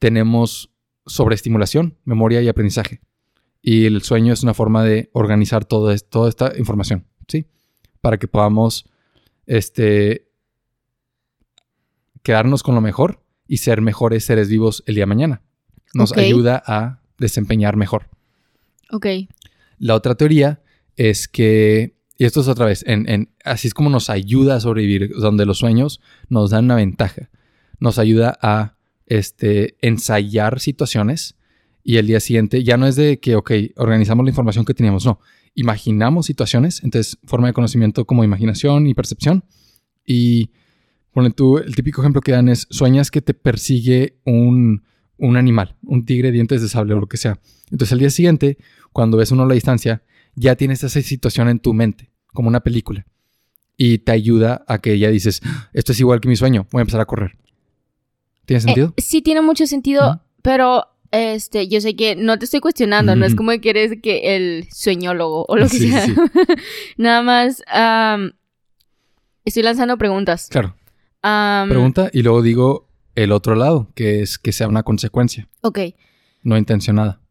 tenemos 0.00 0.72
sobreestimulación, 1.06 1.98
memoria 2.04 2.40
y 2.40 2.48
aprendizaje. 2.48 3.00
Y 3.60 3.84
el 3.84 4.02
sueño 4.02 4.32
es 4.32 4.42
una 4.42 4.54
forma 4.54 4.82
de 4.82 5.10
organizar 5.12 5.64
todo 5.64 5.94
toda 5.98 6.28
esta 6.28 6.52
información, 6.58 7.06
¿sí? 7.28 7.46
Para 8.00 8.18
que 8.18 8.26
podamos 8.26 8.90
este, 9.46 10.32
quedarnos 12.22 12.62
con 12.62 12.74
lo 12.74 12.80
mejor 12.80 13.22
y 13.46 13.58
ser 13.58 13.82
mejores 13.82 14.24
seres 14.24 14.48
vivos 14.48 14.82
el 14.86 14.94
día 14.94 15.02
de 15.02 15.06
mañana. 15.06 15.42
Nos 15.92 16.16
ayuda 16.16 16.62
a 16.66 17.02
desempeñar 17.18 17.76
mejor. 17.76 18.08
Ok. 18.90 19.06
La 19.78 19.94
otra 19.94 20.14
teoría 20.14 20.62
es 20.96 21.28
que, 21.28 21.98
y 22.18 22.24
esto 22.24 22.40
es 22.40 22.48
otra 22.48 22.66
vez, 22.66 22.84
así 23.44 23.68
es 23.68 23.74
como 23.74 23.90
nos 23.90 24.10
ayuda 24.10 24.56
a 24.56 24.60
sobrevivir, 24.60 25.12
donde 25.16 25.46
los 25.46 25.58
sueños 25.58 26.00
nos 26.28 26.50
dan 26.50 26.66
una 26.66 26.76
ventaja. 26.76 27.30
Nos 27.80 27.98
ayuda 27.98 28.38
a 28.40 28.76
este, 29.06 29.76
ensayar 29.80 30.60
situaciones 30.60 31.36
y 31.82 31.96
el 31.96 32.06
día 32.06 32.20
siguiente 32.20 32.62
ya 32.62 32.76
no 32.76 32.86
es 32.86 32.96
de 32.96 33.18
que, 33.18 33.34
ok, 33.34 33.50
organizamos 33.76 34.24
la 34.24 34.30
información 34.30 34.64
que 34.64 34.74
teníamos, 34.74 35.04
no, 35.04 35.20
imaginamos 35.54 36.26
situaciones, 36.26 36.82
entonces 36.84 37.18
forma 37.24 37.48
de 37.48 37.52
conocimiento 37.52 38.04
como 38.04 38.24
imaginación 38.24 38.86
y 38.86 38.94
percepción. 38.94 39.44
Y 40.06 40.50
pone 41.12 41.30
tú, 41.30 41.58
el 41.58 41.74
típico 41.74 42.02
ejemplo 42.02 42.20
que 42.20 42.32
dan 42.32 42.48
es, 42.48 42.66
sueñas 42.70 43.10
que 43.10 43.20
te 43.20 43.34
persigue 43.34 44.18
un, 44.24 44.84
un 45.18 45.36
animal, 45.36 45.76
un 45.82 46.04
tigre, 46.04 46.30
dientes 46.30 46.62
de 46.62 46.68
sable 46.68 46.94
o 46.94 47.00
lo 47.00 47.08
que 47.08 47.16
sea. 47.16 47.40
Entonces 47.70 47.92
al 47.92 47.98
día 47.98 48.10
siguiente, 48.10 48.58
cuando 48.92 49.16
ves 49.16 49.32
uno 49.32 49.42
a 49.42 49.46
la 49.46 49.54
distancia, 49.54 50.02
ya 50.34 50.56
tienes 50.56 50.82
esa 50.82 51.00
situación 51.02 51.48
en 51.48 51.58
tu 51.58 51.74
mente, 51.74 52.10
como 52.32 52.48
una 52.48 52.60
película. 52.60 53.06
Y 53.76 53.98
te 53.98 54.12
ayuda 54.12 54.64
a 54.68 54.78
que 54.78 54.98
ya 54.98 55.08
dices, 55.08 55.40
ah, 55.44 55.70
esto 55.72 55.92
es 55.92 56.00
igual 56.00 56.20
que 56.20 56.28
mi 56.28 56.36
sueño, 56.36 56.66
voy 56.70 56.80
a 56.80 56.82
empezar 56.82 57.00
a 57.00 57.06
correr. 57.06 57.38
¿Tiene 58.44 58.58
eh, 58.58 58.62
sentido? 58.62 58.94
sí, 58.98 59.22
tiene 59.22 59.40
mucho 59.40 59.66
sentido, 59.66 60.22
pero 60.42 60.86
este, 61.10 61.68
yo 61.68 61.80
sé 61.80 61.94
que 61.94 62.16
no 62.16 62.38
te 62.38 62.46
estoy 62.46 62.60
cuestionando, 62.60 63.14
no 63.16 63.24
es 63.24 63.34
como 63.34 63.52
que 63.60 63.70
eres 63.70 64.00
que 64.02 64.34
el 64.34 64.68
sueñólogo 64.72 65.44
o 65.48 65.56
lo 65.56 65.68
que 65.68 65.78
sea. 65.78 66.06
Nada 66.96 67.22
más 67.22 67.62
estoy 69.44 69.62
lanzando 69.62 69.96
preguntas. 69.98 70.48
Claro. 70.50 70.74
Pregunta 71.20 72.10
y 72.12 72.22
luego 72.22 72.42
digo 72.42 72.88
el 73.14 73.32
otro 73.32 73.54
lado, 73.54 73.90
que 73.94 74.22
es 74.22 74.38
que 74.38 74.52
sea 74.52 74.68
una 74.68 74.82
consecuencia. 74.82 75.48
Ok. 75.60 75.78
No 76.42 76.56
intencionada. 76.56 77.21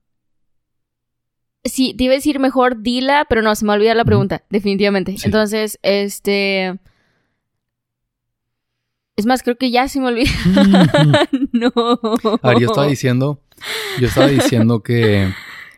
Sí, 1.63 1.93
te 1.93 2.05
iba 2.05 2.13
a 2.13 2.15
decir 2.15 2.39
mejor 2.39 2.81
dila, 2.81 3.25
pero 3.29 3.41
no, 3.41 3.53
se 3.55 3.65
me 3.65 3.73
olvida 3.73 3.93
la 3.93 4.05
pregunta, 4.05 4.43
definitivamente. 4.49 5.15
Entonces, 5.23 5.79
este... 5.83 6.79
Es 9.15 9.25
más, 9.25 9.43
creo 9.43 9.57
que 9.57 9.69
ya 9.69 9.87
se 9.87 9.99
me 9.99 10.07
olvidó. 10.07 10.31
no. 11.51 11.71
A 12.41 12.49
ver, 12.49 12.59
yo 12.59 12.67
estaba 12.67 12.87
diciendo, 12.87 13.41
yo 13.99 14.07
estaba 14.07 14.27
diciendo 14.27 14.81
que 14.81 15.31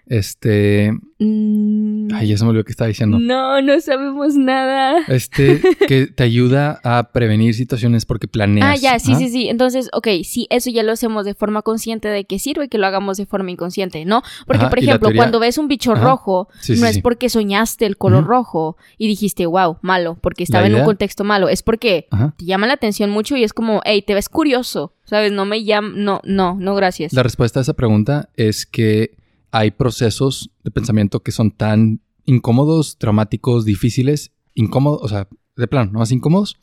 este. 0.05 0.91
Mm. 1.19 1.92
Ay, 2.13 2.27
ya 2.27 2.37
se 2.37 2.43
me 2.43 2.51
olvidó 2.51 2.63
que 2.63 2.71
estaba 2.71 2.87
diciendo. 2.87 3.19
No, 3.19 3.61
no 3.61 3.79
sabemos 3.81 4.35
nada. 4.35 5.03
Este, 5.07 5.61
que 5.87 6.07
te 6.07 6.23
ayuda 6.23 6.79
a 6.83 7.11
prevenir 7.11 7.53
situaciones 7.53 8.05
porque 8.05 8.27
planeas. 8.27 8.67
Ah, 8.69 8.75
ya, 8.75 8.99
sí, 8.99 9.15
sí, 9.15 9.29
sí. 9.29 9.49
Entonces, 9.49 9.89
ok, 9.93 10.07
sí, 10.23 10.47
eso 10.49 10.69
ya 10.69 10.83
lo 10.83 10.91
hacemos 10.91 11.25
de 11.25 11.33
forma 11.33 11.61
consciente 11.61 12.07
de 12.07 12.25
que 12.25 12.39
sirve 12.39 12.69
que 12.69 12.77
lo 12.77 12.87
hagamos 12.87 13.17
de 13.17 13.25
forma 13.25 13.51
inconsciente, 13.51 14.05
¿no? 14.05 14.21
Porque, 14.45 14.65
por 14.67 14.79
ejemplo, 14.79 15.09
cuando 15.15 15.39
ves 15.39 15.57
un 15.57 15.67
bicho 15.67 15.95
rojo, 15.95 16.47
no 16.69 16.87
es 16.87 16.99
porque 16.99 17.29
soñaste 17.29 17.85
el 17.85 17.97
color 17.97 18.25
rojo 18.25 18.77
y 18.97 19.07
dijiste, 19.07 19.45
wow, 19.45 19.77
malo, 19.81 20.17
porque 20.21 20.43
estaba 20.43 20.67
en 20.67 20.75
un 20.75 20.83
contexto 20.83 21.23
malo. 21.23 21.49
Es 21.49 21.63
porque 21.63 22.07
te 22.37 22.45
llama 22.45 22.67
la 22.67 22.73
atención 22.73 23.09
mucho 23.09 23.35
y 23.35 23.43
es 23.43 23.53
como, 23.53 23.81
hey, 23.85 24.03
te 24.05 24.13
ves 24.13 24.29
curioso, 24.29 24.93
¿sabes? 25.05 25.31
No 25.31 25.45
me 25.45 25.63
llama, 25.63 25.93
no, 25.95 26.21
no, 26.23 26.55
no, 26.59 26.75
gracias. 26.75 27.13
La 27.13 27.23
respuesta 27.23 27.59
a 27.59 27.63
esa 27.63 27.73
pregunta 27.73 28.29
es 28.35 28.65
que 28.65 29.15
hay 29.53 29.69
procesos 29.69 30.49
de 30.63 30.71
pensamiento 30.71 31.21
que 31.21 31.31
son 31.31 31.51
tan 31.51 32.01
incómodos, 32.25 32.97
traumáticos, 32.97 33.65
difíciles, 33.65 34.31
incómodos, 34.55 35.03
o 35.03 35.07
sea, 35.07 35.27
de 35.55 35.67
plano, 35.67 35.91
no 35.91 35.99
más 35.99 36.11
incómodos, 36.11 36.57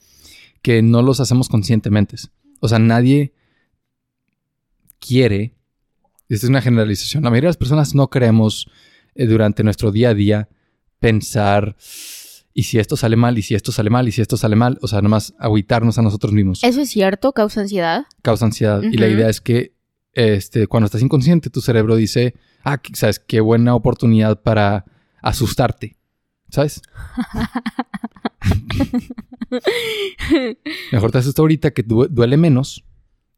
que 0.60 0.82
no 0.82 1.00
los 1.00 1.20
hacemos 1.20 1.48
conscientemente. 1.48 2.16
O 2.58 2.66
sea, 2.66 2.80
nadie 2.80 3.32
quiere, 4.98 5.54
esta 6.28 6.46
es 6.46 6.50
una 6.50 6.62
generalización, 6.62 7.22
la 7.22 7.30
mayoría 7.30 7.46
de 7.46 7.50
las 7.50 7.56
personas 7.58 7.94
no 7.94 8.10
queremos 8.10 8.68
eh, 9.14 9.26
durante 9.26 9.62
nuestro 9.62 9.92
día 9.92 10.08
a 10.08 10.14
día 10.14 10.48
pensar, 10.98 11.76
y 12.52 12.64
si 12.64 12.80
esto 12.80 12.96
sale 12.96 13.14
mal, 13.14 13.38
y 13.38 13.42
si 13.42 13.54
esto 13.54 13.70
sale 13.70 13.88
mal, 13.88 14.08
y 14.08 14.12
si 14.12 14.20
esto 14.20 14.36
sale 14.36 14.56
mal, 14.56 14.80
o 14.82 14.88
sea, 14.88 15.00
nomás 15.00 15.32
agüitarnos 15.38 15.96
a 15.96 16.02
nosotros 16.02 16.32
mismos. 16.32 16.64
¿Eso 16.64 16.80
es 16.80 16.90
cierto? 16.90 17.30
¿Causa 17.30 17.60
ansiedad? 17.60 18.06
Causa 18.22 18.46
ansiedad. 18.46 18.82
Y 18.82 18.96
la 18.96 19.06
idea 19.06 19.28
es 19.28 19.40
que 19.40 19.76
este, 20.12 20.66
cuando 20.66 20.86
estás 20.86 21.02
inconsciente, 21.02 21.50
tu 21.50 21.60
cerebro 21.60 21.94
dice, 21.94 22.34
ah, 22.64 22.80
¿sabes? 22.94 23.18
Qué 23.18 23.40
buena 23.40 23.74
oportunidad 23.74 24.40
para 24.40 24.84
asustarte, 25.22 25.96
¿sabes? 26.48 26.82
Mejor 30.92 31.10
te 31.10 31.18
asusta 31.18 31.42
ahorita 31.42 31.72
que 31.72 31.82
duele 31.82 32.36
menos 32.36 32.84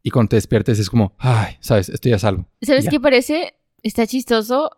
y 0.02 0.10
cuando 0.10 0.30
te 0.30 0.36
despiertes 0.36 0.78
es 0.78 0.90
como, 0.90 1.14
ay, 1.18 1.56
¿sabes? 1.60 1.88
Estoy 1.88 2.12
a 2.12 2.18
salvo. 2.18 2.46
¿Sabes 2.60 2.88
qué 2.88 3.00
parece? 3.00 3.54
Está 3.82 4.06
chistoso. 4.06 4.70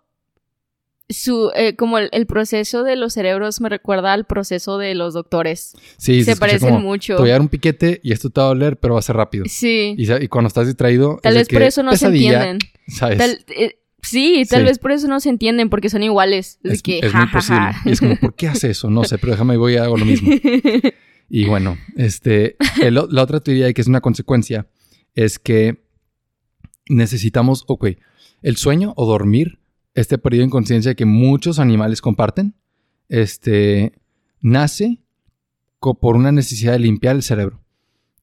Su, 1.07 1.51
eh, 1.55 1.77
como 1.77 1.99
el, 1.99 2.27
proceso 2.27 2.83
de 2.83 2.97
los 2.97 3.13
cerebros 3.13 3.61
me 3.61 3.69
recuerda 3.69 4.15
al 4.15 4.25
proceso 4.25 4.79
de 4.79 4.95
los 4.95 5.13
doctores. 5.13 5.77
Sí, 5.99 6.25
se, 6.25 6.35
parecen 6.37 6.81
mucho. 6.81 7.17
Te 7.17 7.23
voy 7.23 7.31
a 7.31 7.35
dar 7.35 7.43
un 7.43 7.49
piquete 7.49 8.01
y 8.03 8.13
esto 8.13 8.31
te 8.31 8.41
va 8.41 8.47
a 8.47 8.49
doler, 8.49 8.79
pero 8.79 8.95
va 8.95 9.01
a 9.01 9.03
ser 9.03 9.17
rápido. 9.17 9.45
Sí. 9.47 9.95
Y, 9.99 10.29
cuando 10.29 10.49
estás 10.49 10.67
distraído. 10.67 11.19
Tal 11.23 11.35
vez 11.35 11.49
por 11.49 11.63
eso 11.63 11.83
no 11.83 11.95
se 11.95 12.07
entienden. 12.07 12.59
¿Sabes? 12.89 13.45
Eh, 13.49 13.79
Sí, 14.05 14.45
tal 14.49 14.65
vez 14.65 14.79
por 14.79 14.93
eso 14.93 15.09
no 15.09 15.21
se 15.21 15.31
entienden, 15.31 15.71
porque 15.71 15.89
son 15.89 16.03
iguales. 16.03 16.59
Es, 16.63 16.83
que, 16.83 17.01
muy 17.13 17.27
posible. 17.29 17.71
es 17.87 18.01
como, 18.01 18.17
¿por 18.17 18.35
qué 18.35 18.49
hace 18.49 18.71
eso? 18.71 18.91
No 18.91 19.05
sé, 19.05 19.19
pero 19.19 19.33
déjame, 19.33 19.57
voy 19.57 19.77
a 19.77 19.85
hago 19.85 19.97
lo 19.97 20.05
mismo. 20.05 20.31
Y 21.29 21.47
bueno, 21.47 21.79
este, 21.97 22.57
la 22.91 23.23
otra 23.23 23.41
teoría 23.41 23.73
que 23.73 23.81
es 23.81 23.87
una 23.87 24.01
consecuencia 24.01 24.69
es 25.15 25.39
que 25.39 25.85
necesitamos, 26.89 27.65
ok, 27.67 27.89
el 28.43 28.57
sueño 28.57 28.93
o 28.97 29.07
dormir, 29.07 29.59
este 29.95 30.19
periodo 30.19 30.43
de 30.43 30.47
inconsciencia 30.47 30.95
que 30.95 31.07
muchos 31.07 31.59
animales 31.59 32.01
comparten, 32.01 32.55
este, 33.09 33.93
nace 34.41 35.01
por 35.81 36.17
una 36.17 36.33
necesidad 36.33 36.73
de 36.73 36.79
limpiar 36.79 37.17
el 37.17 37.23
cerebro 37.23 37.63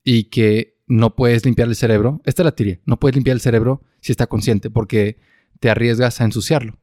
y 0.03 0.25
que 0.25 0.79
no 0.87 1.15
puedes 1.15 1.45
limpiar 1.45 1.67
el 1.67 1.75
cerebro. 1.75 2.21
Esta 2.25 2.41
es 2.41 2.45
la 2.45 2.55
teoría, 2.55 2.79
no 2.85 2.99
puedes 2.99 3.15
limpiar 3.15 3.35
el 3.35 3.41
cerebro 3.41 3.83
si 3.99 4.11
está 4.11 4.27
consciente 4.27 4.69
porque 4.69 5.17
te 5.61 5.69
arriesgas 5.69 6.19
a 6.19 6.25
ensuciarlo, 6.25 6.77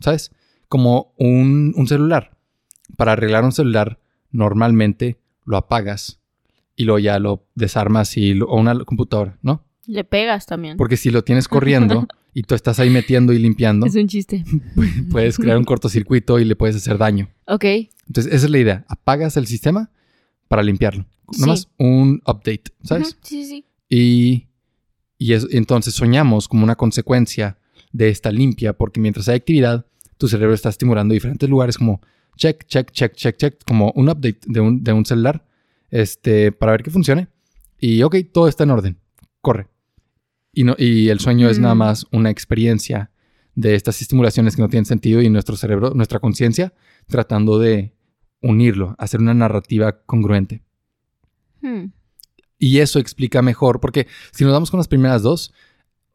¿sabes? 0.00 0.32
Como 0.68 1.14
un, 1.18 1.74
celular. 1.86 2.36
Para 2.96 3.12
arreglar 3.12 3.44
un 3.44 3.52
celular, 3.52 4.00
normalmente 4.30 5.20
lo 5.44 5.58
apagas 5.58 6.20
y 6.74 6.84
luego 6.84 6.98
ya 6.98 7.18
lo 7.18 7.46
desarmas 7.54 8.16
y 8.16 8.40
o 8.40 8.56
una 8.56 8.82
computadora, 8.84 9.38
¿no? 9.42 9.62
Le 9.86 10.04
pegas 10.04 10.46
también. 10.46 10.78
Porque 10.78 10.96
si 10.96 11.10
lo 11.10 11.22
tienes 11.22 11.48
corriendo 11.48 12.08
y 12.34 12.44
tú 12.44 12.54
estás 12.54 12.80
ahí 12.80 12.88
metiendo 12.88 13.34
y 13.34 13.38
limpiando. 13.38 13.84
Es 13.86 13.94
un 13.94 14.08
chiste. 14.08 14.42
Puedes 15.10 15.36
crear 15.36 15.58
un 15.58 15.64
cortocircuito 15.64 16.38
y 16.38 16.46
le 16.46 16.56
puedes 16.56 16.76
hacer 16.76 16.96
daño. 16.96 17.28
Ok. 17.46 17.64
Entonces, 18.06 18.32
esa 18.32 18.46
es 18.46 18.50
la 18.50 18.58
idea. 18.58 18.86
Apagas 18.88 19.36
el 19.36 19.46
sistema 19.46 19.90
para 20.48 20.62
limpiarlo. 20.62 21.04
Nomás 21.38 21.68
un 21.78 22.22
update, 22.26 22.72
¿sabes? 22.82 23.18
Sí, 23.20 23.44
sí. 23.44 23.66
Y, 23.90 24.46
y 25.18 25.34
entonces 25.56 25.94
soñamos 25.94 26.48
como 26.48 26.64
una 26.64 26.76
consecuencia 26.76 27.58
de 27.94 28.08
esta 28.08 28.32
limpia, 28.32 28.72
porque 28.72 29.00
mientras 29.00 29.28
hay 29.28 29.36
actividad, 29.36 29.86
tu 30.18 30.26
cerebro 30.26 30.52
está 30.52 30.68
estimulando 30.68 31.14
diferentes 31.14 31.48
lugares 31.48 31.78
como 31.78 32.00
check, 32.36 32.66
check, 32.66 32.90
check, 32.90 33.14
check, 33.14 33.36
check, 33.36 33.64
como 33.64 33.92
un 33.94 34.08
update 34.08 34.40
de 34.46 34.60
un, 34.60 34.82
de 34.82 34.92
un 34.92 35.06
celular, 35.06 35.46
este, 35.90 36.50
para 36.50 36.72
ver 36.72 36.82
que 36.82 36.90
funcione. 36.90 37.28
Y 37.78 38.02
ok, 38.02 38.16
todo 38.32 38.48
está 38.48 38.64
en 38.64 38.72
orden, 38.72 38.98
corre. 39.40 39.68
Y, 40.52 40.64
no, 40.64 40.74
y 40.76 41.08
el 41.08 41.20
sueño 41.20 41.48
es 41.48 41.60
nada 41.60 41.76
más 41.76 42.06
una 42.10 42.30
experiencia 42.30 43.12
de 43.54 43.76
estas 43.76 44.02
estimulaciones 44.02 44.56
que 44.56 44.62
no 44.62 44.68
tienen 44.68 44.86
sentido 44.86 45.22
y 45.22 45.30
nuestro 45.30 45.56
cerebro, 45.56 45.92
nuestra 45.94 46.18
conciencia, 46.18 46.74
tratando 47.06 47.60
de 47.60 47.94
unirlo, 48.42 48.96
hacer 48.98 49.20
una 49.20 49.34
narrativa 49.34 50.00
congruente. 50.04 50.62
Hmm. 51.62 51.92
Y 52.58 52.78
eso 52.78 52.98
explica 52.98 53.40
mejor, 53.40 53.78
porque 53.78 54.08
si 54.32 54.42
nos 54.42 54.52
damos 54.52 54.72
con 54.72 54.78
las 54.78 54.88
primeras 54.88 55.22
dos, 55.22 55.52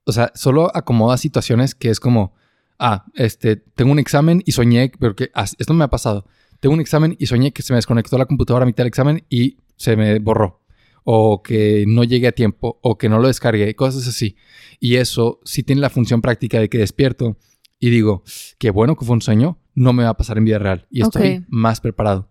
o 0.09 0.11
sea, 0.11 0.31
solo 0.35 0.75
acomoda 0.75 1.17
situaciones 1.17 1.75
que 1.75 1.89
es 1.89 1.99
como, 1.99 2.33
ah, 2.77 3.05
este, 3.15 3.55
tengo 3.55 3.91
un 3.91 3.99
examen 3.99 4.41
y 4.45 4.51
soñé, 4.51 4.91
pero 4.99 5.15
que 5.15 5.31
esto 5.57 5.73
me 5.73 5.83
ha 5.83 5.89
pasado. 5.89 6.25
Tengo 6.59 6.73
un 6.73 6.81
examen 6.81 7.15
y 7.19 7.27
soñé 7.27 7.51
que 7.53 7.61
se 7.61 7.73
me 7.73 7.77
desconectó 7.77 8.17
la 8.17 8.25
computadora 8.25 8.63
a 8.63 8.65
mitad 8.65 8.83
del 8.83 8.87
examen 8.87 9.23
y 9.29 9.57
se 9.77 9.95
me 9.95 10.19
borró. 10.19 10.61
O 11.03 11.41
que 11.41 11.85
no 11.87 12.03
llegué 12.03 12.27
a 12.27 12.31
tiempo, 12.33 12.79
o 12.81 12.97
que 12.97 13.07
no 13.07 13.19
lo 13.19 13.27
descargué, 13.27 13.73
cosas 13.75 14.07
así. 14.07 14.35
Y 14.79 14.95
eso 14.95 15.39
sí 15.45 15.63
tiene 15.63 15.81
la 15.81 15.89
función 15.89 16.21
práctica 16.21 16.59
de 16.59 16.69
que 16.69 16.77
despierto 16.79 17.37
y 17.79 17.89
digo, 17.89 18.23
qué 18.57 18.71
bueno 18.71 18.95
que 18.97 19.05
fue 19.05 19.13
un 19.13 19.21
sueño, 19.21 19.57
no 19.73 19.93
me 19.93 20.03
va 20.03 20.09
a 20.09 20.17
pasar 20.17 20.37
en 20.37 20.45
vida 20.45 20.59
real. 20.59 20.85
Y 20.91 21.01
estoy 21.01 21.45
más 21.47 21.79
preparado. 21.79 22.29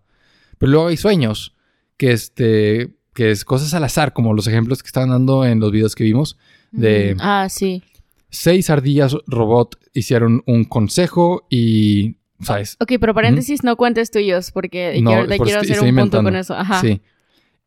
Pero 0.59 0.71
luego 0.71 0.87
hay 0.87 0.97
sueños 0.97 1.55
que, 1.97 2.11
este, 2.11 2.95
que 3.13 3.31
es 3.31 3.43
cosas 3.43 3.73
al 3.73 3.83
azar, 3.83 4.13
como 4.13 4.33
los 4.33 4.47
ejemplos 4.47 4.83
que 4.83 4.87
estaban 4.87 5.09
dando 5.09 5.45
en 5.45 5.59
los 5.59 5.71
videos 5.71 5.95
que 5.95 6.03
vimos. 6.03 6.37
De, 6.71 7.15
mm, 7.15 7.17
ah, 7.21 7.47
sí. 7.49 7.83
Seis 8.29 8.69
ardillas 8.69 9.15
robot 9.27 9.79
hicieron 9.93 10.43
un 10.45 10.65
consejo 10.65 11.47
y 11.49 12.15
¿sabes? 12.41 12.77
Ok, 12.79 12.93
pero 12.99 13.13
paréntesis, 13.13 13.63
no 13.63 13.75
cuentes 13.75 14.11
tuyos 14.11 14.51
porque 14.51 15.01
quiero, 15.03 15.27
quiero 15.43 15.61
hacer 15.61 15.81
un 15.81 15.95
punto 15.95 16.23
con 16.23 16.35
eso. 16.35 16.55
Ajá. 16.55 16.81
Sí. 16.81 17.01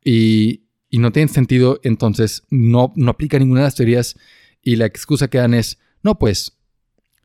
Y, 0.04 0.62
y, 0.88 0.98
no 0.98 1.12
tiene 1.12 1.28
sentido, 1.28 1.80
entonces 1.82 2.44
no, 2.50 2.92
no 2.96 3.10
aplica 3.10 3.38
ninguna 3.38 3.60
de 3.60 3.66
las 3.66 3.74
teorías 3.74 4.16
y 4.62 4.76
la 4.76 4.86
excusa 4.86 5.28
que 5.28 5.38
dan 5.38 5.54
es, 5.54 5.78
no, 6.02 6.18
pues, 6.18 6.58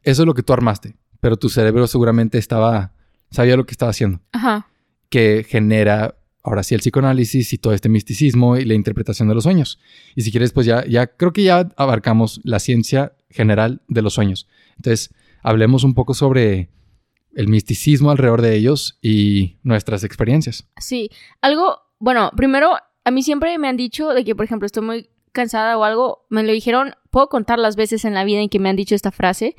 eso 0.04 0.22
es 0.24 0.26
lo 0.26 0.34
que 0.34 0.44
tú 0.44 0.54
armaste, 0.54 0.96
pero 1.20 1.38
tu 1.38 1.50
cerebro 1.50 1.88
seguramente 1.88 2.38
estaba, 2.38 2.94
sabía 3.32 3.58
lo 3.58 3.66
que 3.66 3.72
estaba 3.72 3.92
haciendo. 3.92 4.22
Ajá. 4.32 4.68
Que 5.10 5.46
genera 5.48 6.16
ahora 6.47 6.63
sí 6.63 6.75
el 6.75 6.81
psicoanálisis 6.81 7.51
y 7.53 7.57
todo 7.57 7.73
este 7.73 7.89
misticismo 7.89 8.57
y 8.57 8.65
la 8.65 8.73
interpretación 8.73 9.27
de 9.27 9.36
los 9.36 9.43
sueños. 9.43 9.79
Y 10.15 10.21
si 10.21 10.31
quieres, 10.31 10.53
pues 10.53 10.65
ya, 10.65 10.86
ya 10.86 11.07
creo 11.07 11.33
que 11.33 11.43
ya 11.43 11.69
abarcamos 11.75 12.39
la 12.43 12.60
ciencia 12.60 13.13
general 13.29 13.81
de 13.88 14.01
los 14.01 14.13
sueños. 14.13 14.47
Entonces, 14.77 15.13
hablemos 15.43 15.83
un 15.83 15.93
poco 15.93 16.13
sobre 16.13 16.69
el 17.36 17.49
misticismo 17.49 18.12
alrededor 18.12 18.41
de 18.41 18.55
ellos 18.55 18.97
y 19.01 19.57
nuestras 19.63 20.03
experiencias. 20.03 20.67
Sí, 20.79 21.10
algo, 21.41 21.81
bueno, 21.99 22.31
primero, 22.36 22.77
a 23.03 23.12
mí 23.12 23.23
siempre 23.23 23.57
me 23.57 23.67
han 23.67 23.77
dicho 23.77 24.10
de 24.10 24.23
que, 24.23 24.33
por 24.33 24.45
ejemplo, 24.45 24.65
estoy 24.65 24.83
muy 24.83 25.10
cansada 25.33 25.77
o 25.77 25.83
algo, 25.83 26.25
me 26.29 26.43
lo 26.43 26.51
dijeron, 26.51 26.95
puedo 27.12 27.27
contar 27.27 27.60
las 27.60 27.75
veces 27.75 28.05
en 28.05 28.13
la 28.13 28.23
vida 28.23 28.39
en 28.39 28.49
que 28.49 28.60
me 28.60 28.69
han 28.69 28.75
dicho 28.75 28.95
esta 28.95 29.12
frase. 29.12 29.55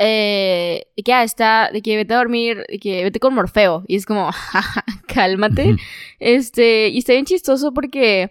Eh, 0.00 0.86
que 0.96 1.02
ya 1.02 1.24
está, 1.24 1.70
de 1.72 1.82
que 1.82 1.96
vete 1.96 2.14
a 2.14 2.18
dormir, 2.18 2.64
de 2.68 2.78
que 2.78 3.02
vete 3.02 3.18
con 3.18 3.34
Morfeo. 3.34 3.84
Y 3.88 3.96
es 3.96 4.06
como, 4.06 4.30
cálmate. 5.12 5.76
Este, 6.20 6.88
y 6.88 6.98
está 6.98 7.12
bien 7.12 7.24
chistoso 7.24 7.74
porque 7.74 8.30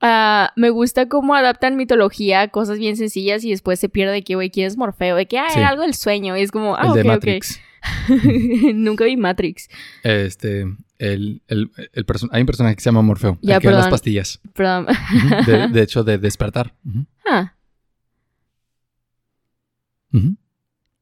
uh, 0.00 0.46
me 0.54 0.70
gusta 0.70 1.08
cómo 1.08 1.34
adaptan 1.34 1.76
mitología, 1.76 2.48
cosas 2.48 2.78
bien 2.78 2.96
sencillas 2.96 3.44
y 3.44 3.50
después 3.50 3.80
se 3.80 3.88
pierde 3.88 4.12
de 4.12 4.22
que, 4.22 4.36
güey, 4.36 4.50
¿quién 4.50 4.68
es 4.68 4.76
Morfeo? 4.76 5.16
De 5.16 5.26
que, 5.26 5.38
ah, 5.38 5.48
algo 5.68 5.82
del 5.82 5.94
sueño. 5.94 6.36
Y 6.36 6.42
es 6.42 6.52
como, 6.52 6.76
ah, 6.76 6.92
el 6.94 7.10
ok, 7.10 7.26
Nunca 8.74 9.04
vi 9.04 9.16
Matrix. 9.16 9.68
Este, 10.02 10.62
el, 10.98 11.42
el, 11.48 11.70
el 11.92 12.06
hay 12.30 12.40
un 12.40 12.46
personaje 12.46 12.76
que 12.76 12.80
se 12.80 12.88
llama 12.88 13.02
Morfeo. 13.02 13.38
Ya, 13.42 13.58
que 13.58 13.70
las 13.70 13.88
pastillas. 13.88 14.40
Perdón. 14.54 14.86
de, 15.72 15.82
hecho, 15.82 16.04
de 16.04 16.18
despertar. 16.18 16.74
Ah. 17.28 17.56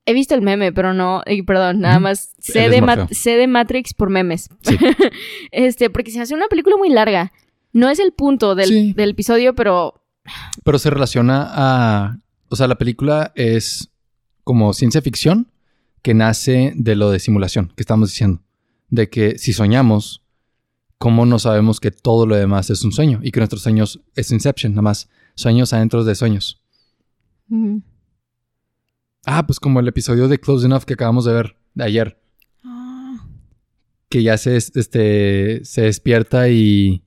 He 0.06 0.12
visto 0.12 0.34
el 0.34 0.42
meme, 0.42 0.72
pero 0.72 0.92
no, 0.92 1.22
perdón, 1.46 1.80
nada 1.80 1.98
más 1.98 2.34
sé 2.38 2.68
de, 2.68 3.46
Matrix 3.46 3.94
por 3.94 4.10
memes. 4.10 4.50
este, 5.50 5.88
porque 5.88 6.10
se 6.10 6.20
hace 6.20 6.34
una 6.34 6.48
película 6.48 6.76
muy 6.76 6.90
larga. 6.90 7.32
No 7.72 7.88
es 7.88 7.98
el 7.98 8.12
punto 8.12 8.54
del, 8.54 8.94
del, 8.94 9.10
episodio, 9.10 9.54
pero... 9.54 10.02
Pero 10.62 10.78
se 10.78 10.90
relaciona 10.90 11.48
a... 11.50 12.18
O 12.48 12.56
sea, 12.56 12.68
la 12.68 12.76
película 12.76 13.32
es 13.34 13.90
como 14.44 14.74
ciencia 14.74 15.00
ficción 15.00 15.50
que 16.02 16.12
nace 16.12 16.74
de 16.76 16.96
lo 16.96 17.10
de 17.10 17.18
simulación 17.18 17.72
que 17.74 17.82
estamos 17.82 18.10
diciendo. 18.10 18.42
De 18.90 19.08
que 19.08 19.38
si 19.38 19.54
soñamos, 19.54 20.22
¿cómo 20.98 21.24
no 21.24 21.38
sabemos 21.38 21.80
que 21.80 21.90
todo 21.90 22.26
lo 22.26 22.36
demás 22.36 22.68
es 22.68 22.84
un 22.84 22.92
sueño? 22.92 23.20
Y 23.22 23.30
que 23.30 23.40
nuestros 23.40 23.62
sueños 23.62 24.00
es 24.14 24.30
Inception, 24.30 24.72
nada 24.72 24.82
más. 24.82 25.08
Sueños 25.34 25.72
adentro 25.72 26.04
de 26.04 26.14
sueños. 26.14 26.62
Ah, 29.26 29.46
pues 29.46 29.60
como 29.60 29.80
el 29.80 29.88
episodio 29.88 30.28
de 30.28 30.38
Close 30.38 30.66
Enough 30.66 30.84
que 30.84 30.94
acabamos 30.94 31.24
de 31.24 31.32
ver 31.32 31.56
de 31.74 31.84
ayer. 31.84 32.20
Ah. 32.64 33.16
Que 34.08 34.22
ya 34.22 34.36
se, 34.36 34.56
este, 34.56 35.64
se 35.64 35.82
despierta 35.82 36.48
y, 36.48 37.04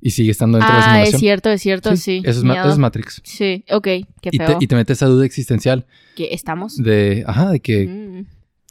y 0.00 0.10
sigue 0.10 0.30
estando 0.30 0.58
dentro 0.58 0.74
de 0.74 0.78
la 0.78 0.84
simulación. 0.84 1.14
Ah, 1.14 1.16
es 1.16 1.20
cierto, 1.20 1.50
es 1.50 1.62
cierto, 1.62 1.96
sí. 1.96 2.22
Eso, 2.24 2.40
es 2.40 2.78
Matrix. 2.78 3.22
Sí, 3.24 3.64
ok, 3.70 3.84
qué 3.84 4.30
y 4.32 4.38
Te, 4.38 4.56
y 4.60 4.66
te 4.66 4.74
mete 4.76 4.92
esa 4.92 5.06
duda 5.06 5.24
existencial. 5.24 5.86
¿Que 6.14 6.32
estamos? 6.32 6.76
De, 6.76 7.24
ajá, 7.26 7.50
de 7.50 7.60
que, 7.60 7.86
mm. 7.86 8.26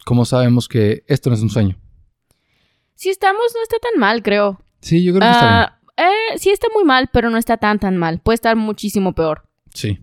¿cómo 0.06 0.26
sabemos 0.26 0.68
que 0.68 1.04
esto 1.08 1.30
no 1.30 1.36
es 1.36 1.42
un 1.42 1.50
sueño? 1.50 1.78
Si 2.96 3.10
estamos, 3.10 3.44
no 3.54 3.62
está 3.64 3.78
tan 3.80 4.00
mal, 4.00 4.24
creo. 4.24 4.62
Sí, 4.80 5.04
yo 5.04 5.14
creo 5.14 5.22
que 5.22 5.32
está 5.32 5.46
bien. 5.46 5.60
Ah, 5.98 6.12
eh, 6.34 6.38
sí 6.38 6.50
está 6.50 6.68
muy 6.74 6.84
mal, 6.86 7.10
pero 7.12 7.30
no 7.30 7.38
está 7.38 7.58
tan, 7.58 7.80
tan 7.80 7.98
mal. 7.98 8.20
Puede 8.20 8.36
estar 8.36 8.56
muchísimo 8.56 9.14
peor. 9.14 9.44
Sí. 9.74 10.00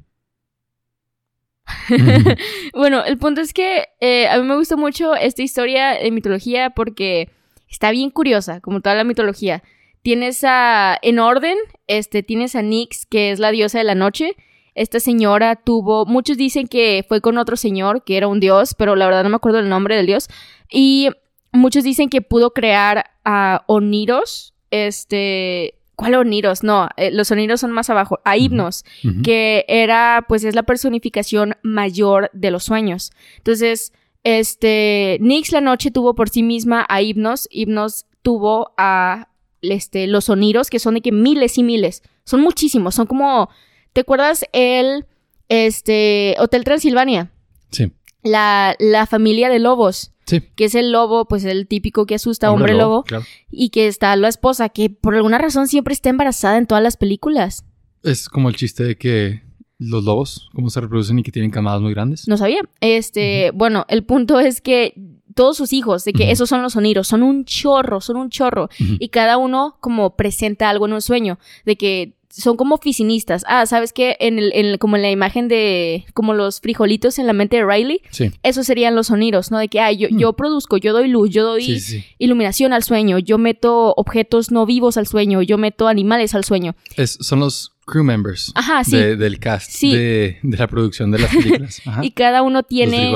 bueno, 2.75 3.05
el 3.05 3.19
punto 3.19 3.41
es 3.41 3.53
que 3.53 3.89
eh, 4.01 4.29
a 4.29 4.39
mí 4.39 4.45
me 4.45 4.57
gusta 4.57 4.77
mucho 4.77 5.15
esta 5.15 5.43
historia 5.43 5.93
de 5.93 6.11
mitología 6.11 6.71
porque 6.71 7.31
está 7.69 7.91
bien 7.91 8.11
curiosa, 8.11 8.61
como 8.61 8.81
toda 8.81 8.95
la 8.95 9.05
mitología. 9.05 9.63
Tienes 10.03 10.43
a, 10.45 10.99
en 11.01 11.19
orden, 11.19 11.57
este, 11.87 12.23
tienes 12.23 12.57
a 12.57 12.63
Nix, 12.63 13.07
que 13.07 13.31
es 13.31 13.39
la 13.39 13.51
diosa 13.51 13.79
de 13.79 13.85
la 13.85 13.95
noche. 13.95 14.37
Esta 14.75 15.01
señora 15.01 15.57
tuvo, 15.57 16.07
muchos 16.07 16.37
dicen 16.37 16.67
que 16.67 17.05
fue 17.09 17.21
con 17.21 17.39
otro 17.39 17.57
señor, 17.57 18.05
que 18.05 18.17
era 18.17 18.27
un 18.27 18.41
dios, 18.41 18.75
pero 18.77 18.97
la 18.97 19.07
verdad 19.07 19.23
no 19.23 19.31
me 19.31 19.37
acuerdo 19.37 19.59
el 19.59 19.69
nombre 19.69 19.97
del 19.97 20.07
dios. 20.07 20.29
Y 20.71 21.11
muchos 21.53 21.85
dicen 21.85 22.09
que 22.09 22.23
pudo 22.23 22.53
crear 22.53 23.11
a 23.25 23.65
Oniros, 23.67 24.55
este, 24.71 25.75
¿Cuál 26.03 26.15
Oniros? 26.17 26.63
No, 26.63 26.89
eh, 26.97 27.11
los 27.11 27.31
Oniros 27.31 27.61
son 27.61 27.71
más 27.73 27.89
abajo. 27.91 28.21
A 28.25 28.37
Hipnos, 28.37 28.85
que 29.23 29.65
era, 29.69 30.25
pues 30.29 30.45
es 30.45 30.55
la 30.55 30.65
personificación 30.65 31.55
mayor 31.63 32.31
de 32.33 32.51
los 32.51 32.65
sueños. 32.65 33.13
Entonces, 33.37 33.93
este, 34.25 35.19
Nix 35.21 35.53
la 35.53 35.61
noche 35.61 35.91
tuvo 35.91 36.15
por 36.15 36.29
sí 36.29 36.43
misma 36.43 36.85
a 36.89 37.03
Hipnos. 37.03 37.49
Hipnos 37.51 38.07
tuvo 38.23 38.73
a 38.77 39.29
este, 39.61 40.07
los 40.07 40.29
Oniros, 40.29 40.71
que 40.71 40.79
son 40.79 40.95
de 40.95 41.01
que 41.03 41.13
miles 41.13 41.59
y 41.59 41.63
miles. 41.63 42.03
Son 42.25 42.41
muchísimos, 42.41 42.95
son 42.95 43.07
como, 43.07 43.49
¿te 43.93 44.03
acuerdas 44.03 44.45
el, 44.53 45.07
este, 45.49 46.37
Hotel 46.39 46.65
Transilvania? 46.65 47.31
Sí. 47.71 47.93
La, 48.23 48.77
la 48.79 49.07
familia 49.07 49.49
de 49.49 49.59
lobos. 49.59 50.12
Que 50.27 50.65
es 50.65 50.75
el 50.75 50.93
lobo, 50.93 51.27
pues 51.27 51.45
el 51.45 51.67
típico 51.67 52.07
que 52.07 52.15
asusta, 52.15 52.51
hombre, 52.51 52.75
lobo. 52.75 53.05
Y 53.51 53.71
que 53.71 53.87
está 53.87 54.15
la 54.17 54.29
esposa, 54.29 54.69
que 54.69 54.91
por 54.91 55.15
alguna 55.15 55.39
razón 55.39 55.69
siempre 55.69 55.95
está 55.95 56.11
embarazada 56.11 56.59
en 56.59 56.67
todas 56.67 56.83
las 56.83 56.97
películas. 56.97 57.65
Es 58.03 58.29
como 58.29 58.49
el 58.49 58.57
chiste 58.57 58.85
de 58.85 58.97
que 58.97 59.43
los 59.79 60.05
lobos, 60.05 60.49
cómo 60.55 60.71
se 60.71 60.81
reproducen 60.81 61.19
y 61.19 61.23
que 61.23 61.33
tienen 61.33 61.51
camadas 61.51 61.81
muy 61.81 61.93
grandes. 61.93 62.29
No 62.29 62.37
sabía. 62.37 62.61
Este, 62.81 63.51
bueno, 63.53 63.85
el 63.89 64.05
punto 64.05 64.41
es 64.41 64.61
que 64.61 64.95
todos 65.35 65.57
sus 65.57 65.73
hijos, 65.73 66.05
de 66.05 66.13
que 66.13 66.31
esos 66.31 66.49
son 66.49 66.63
los 66.63 66.75
sonidos, 66.75 67.09
son 67.09 67.23
un 67.23 67.45
chorro, 67.45 68.01
son 68.01 68.17
un 68.17 68.31
chorro. 68.31 68.69
Y 68.79 69.09
cada 69.09 69.39
uno 69.39 69.77
como 69.81 70.17
presenta 70.17 70.69
algo 70.69 70.87
en 70.87 70.93
un 70.93 71.03
sueño, 71.03 71.39
de 71.65 71.77
que 71.77 72.15
son 72.33 72.57
como 72.57 72.75
oficinistas. 72.75 73.45
Ah, 73.47 73.67
¿sabes 73.67 73.93
qué? 73.93 74.17
En 74.19 74.39
el, 74.39 74.79
como 74.79 74.97
en 74.97 75.03
la 75.03 75.11
imagen 75.11 75.49
de 75.49 76.07
como 76.15 76.33
los 76.33 76.61
frijolitos 76.61 77.19
en 77.19 77.27
la 77.27 77.33
mente 77.33 77.57
de 77.57 77.67
Riley, 77.67 78.03
sí. 78.11 78.31
esos 78.43 78.67
serían 78.67 78.95
los 78.95 79.09
sonidos, 79.09 79.51
¿no? 79.51 79.59
De 79.59 79.69
que, 79.69 79.81
ah, 79.81 79.93
yo, 79.93 80.09
yo 80.11 80.33
mm. 80.33 80.37
produzco, 80.37 80.77
yo 80.79 80.93
doy 80.93 81.09
luz, 81.09 81.31
yo 81.31 81.45
doy 81.45 81.83
iluminación 82.19 82.73
al 82.73 82.83
sueño, 82.83 83.19
yo 83.19 83.39
meto 83.39 83.93
objetos 83.97 84.51
no 84.51 84.65
vivos 84.65 84.97
al 84.97 85.07
sueño, 85.07 85.43
yo 85.43 85.59
meto 85.59 85.89
animales 85.89 86.35
al 86.35 86.45
sueño. 86.45 86.75
Es, 86.97 87.19
son 87.21 87.41
los 87.41 87.75
crew 87.85 88.05
members 88.05 88.53
Ajá, 88.55 88.85
sí. 88.85 88.97
del 88.97 89.39
cast 89.39 89.81
de, 89.83 90.39
la 90.43 90.67
producción 90.69 91.11
de 91.11 91.19
las 91.19 91.35
películas. 91.35 91.83
y 92.03 92.13
cada 92.13 92.43
uno 92.43 92.63
tiene... 92.63 93.15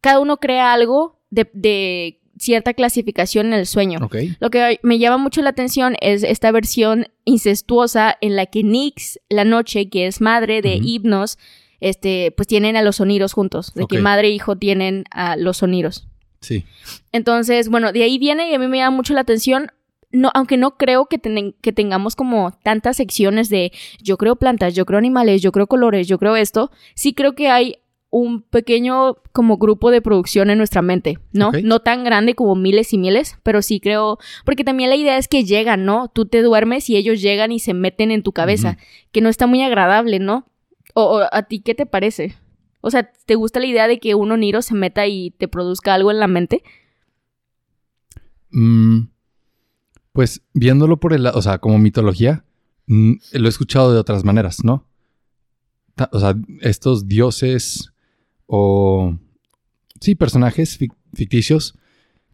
Cada 0.00 0.20
uno 0.20 0.36
crea 0.36 0.74
algo 0.74 1.22
de 1.30 2.20
cierta 2.44 2.74
clasificación 2.74 3.46
en 3.46 3.54
el 3.54 3.66
sueño. 3.66 3.98
Lo 4.38 4.50
que 4.50 4.78
me 4.82 4.98
llama 4.98 5.16
mucho 5.16 5.42
la 5.42 5.50
atención 5.50 5.96
es 6.00 6.22
esta 6.22 6.52
versión 6.52 7.08
incestuosa 7.24 8.16
en 8.20 8.36
la 8.36 8.46
que 8.46 8.62
Nix, 8.62 9.18
la 9.28 9.44
noche, 9.44 9.88
que 9.88 10.06
es 10.06 10.20
madre 10.20 10.62
de 10.62 10.78
Hipnos, 10.82 11.38
este, 11.80 12.32
pues 12.36 12.46
tienen 12.46 12.76
a 12.76 12.82
los 12.82 12.96
sonidos 12.96 13.32
juntos, 13.32 13.74
de 13.74 13.86
que 13.86 13.98
madre 13.98 14.28
e 14.28 14.30
hijo 14.32 14.56
tienen 14.56 15.04
a 15.10 15.36
los 15.36 15.58
sonidos. 15.58 16.06
Sí. 16.40 16.64
Entonces, 17.12 17.68
bueno, 17.68 17.92
de 17.92 18.02
ahí 18.02 18.18
viene 18.18 18.50
y 18.50 18.54
a 18.54 18.58
mí 18.58 18.68
me 18.68 18.78
llama 18.78 18.96
mucho 18.96 19.14
la 19.14 19.20
atención. 19.20 19.72
No, 20.12 20.30
aunque 20.34 20.56
no 20.56 20.76
creo 20.76 21.06
que, 21.06 21.18
que 21.60 21.72
tengamos 21.72 22.14
como 22.14 22.52
tantas 22.62 22.98
secciones 22.98 23.48
de 23.48 23.72
yo 24.00 24.16
creo 24.16 24.36
plantas, 24.36 24.74
yo 24.74 24.86
creo 24.86 24.98
animales, 24.98 25.42
yo 25.42 25.50
creo 25.50 25.66
colores, 25.66 26.06
yo 26.06 26.18
creo 26.18 26.36
esto, 26.36 26.70
sí 26.94 27.14
creo 27.14 27.34
que 27.34 27.48
hay 27.48 27.78
un 28.14 28.42
pequeño 28.42 29.16
como 29.32 29.56
grupo 29.56 29.90
de 29.90 30.00
producción 30.00 30.48
en 30.48 30.58
nuestra 30.58 30.82
mente, 30.82 31.18
¿no? 31.32 31.50
No 31.64 31.80
tan 31.80 32.04
grande 32.04 32.36
como 32.36 32.54
miles 32.54 32.92
y 32.92 32.98
miles, 32.98 33.36
pero 33.42 33.60
sí 33.60 33.80
creo, 33.80 34.18
porque 34.44 34.62
también 34.62 34.88
la 34.88 34.94
idea 34.94 35.18
es 35.18 35.26
que 35.26 35.42
llegan, 35.42 35.84
¿no? 35.84 36.06
Tú 36.14 36.24
te 36.24 36.40
duermes 36.40 36.88
y 36.88 36.96
ellos 36.96 37.20
llegan 37.20 37.50
y 37.50 37.58
se 37.58 37.74
meten 37.74 38.12
en 38.12 38.22
tu 38.22 38.30
cabeza, 38.30 38.78
que 39.10 39.20
no 39.20 39.28
está 39.28 39.48
muy 39.48 39.62
agradable, 39.62 40.20
¿no? 40.20 40.46
O, 40.94 41.22
a 41.28 41.42
ti 41.42 41.58
qué 41.58 41.74
te 41.74 41.86
parece? 41.86 42.36
O 42.80 42.92
sea, 42.92 43.10
¿te 43.26 43.34
gusta 43.34 43.58
la 43.58 43.66
idea 43.66 43.88
de 43.88 43.98
que 43.98 44.14
un 44.14 44.30
oniro 44.30 44.62
se 44.62 44.76
meta 44.76 45.08
y 45.08 45.32
te 45.32 45.48
produzca 45.48 45.92
algo 45.92 46.12
en 46.12 46.20
la 46.20 46.28
mente? 46.28 46.62
Mm, 48.52 49.08
pues 50.12 50.40
viéndolo 50.52 51.00
por 51.00 51.14
el, 51.14 51.26
o 51.26 51.42
sea, 51.42 51.58
como 51.58 51.80
mitología, 51.80 52.44
mm, 52.86 53.14
lo 53.32 53.46
he 53.46 53.48
escuchado 53.48 53.92
de 53.92 53.98
otras 53.98 54.22
maneras, 54.22 54.62
¿no? 54.62 54.86
O 56.12 56.20
sea, 56.20 56.36
estos 56.60 57.08
dioses 57.08 57.93
o 58.46 59.16
sí, 60.00 60.14
personajes 60.14 60.78
ficticios 61.14 61.78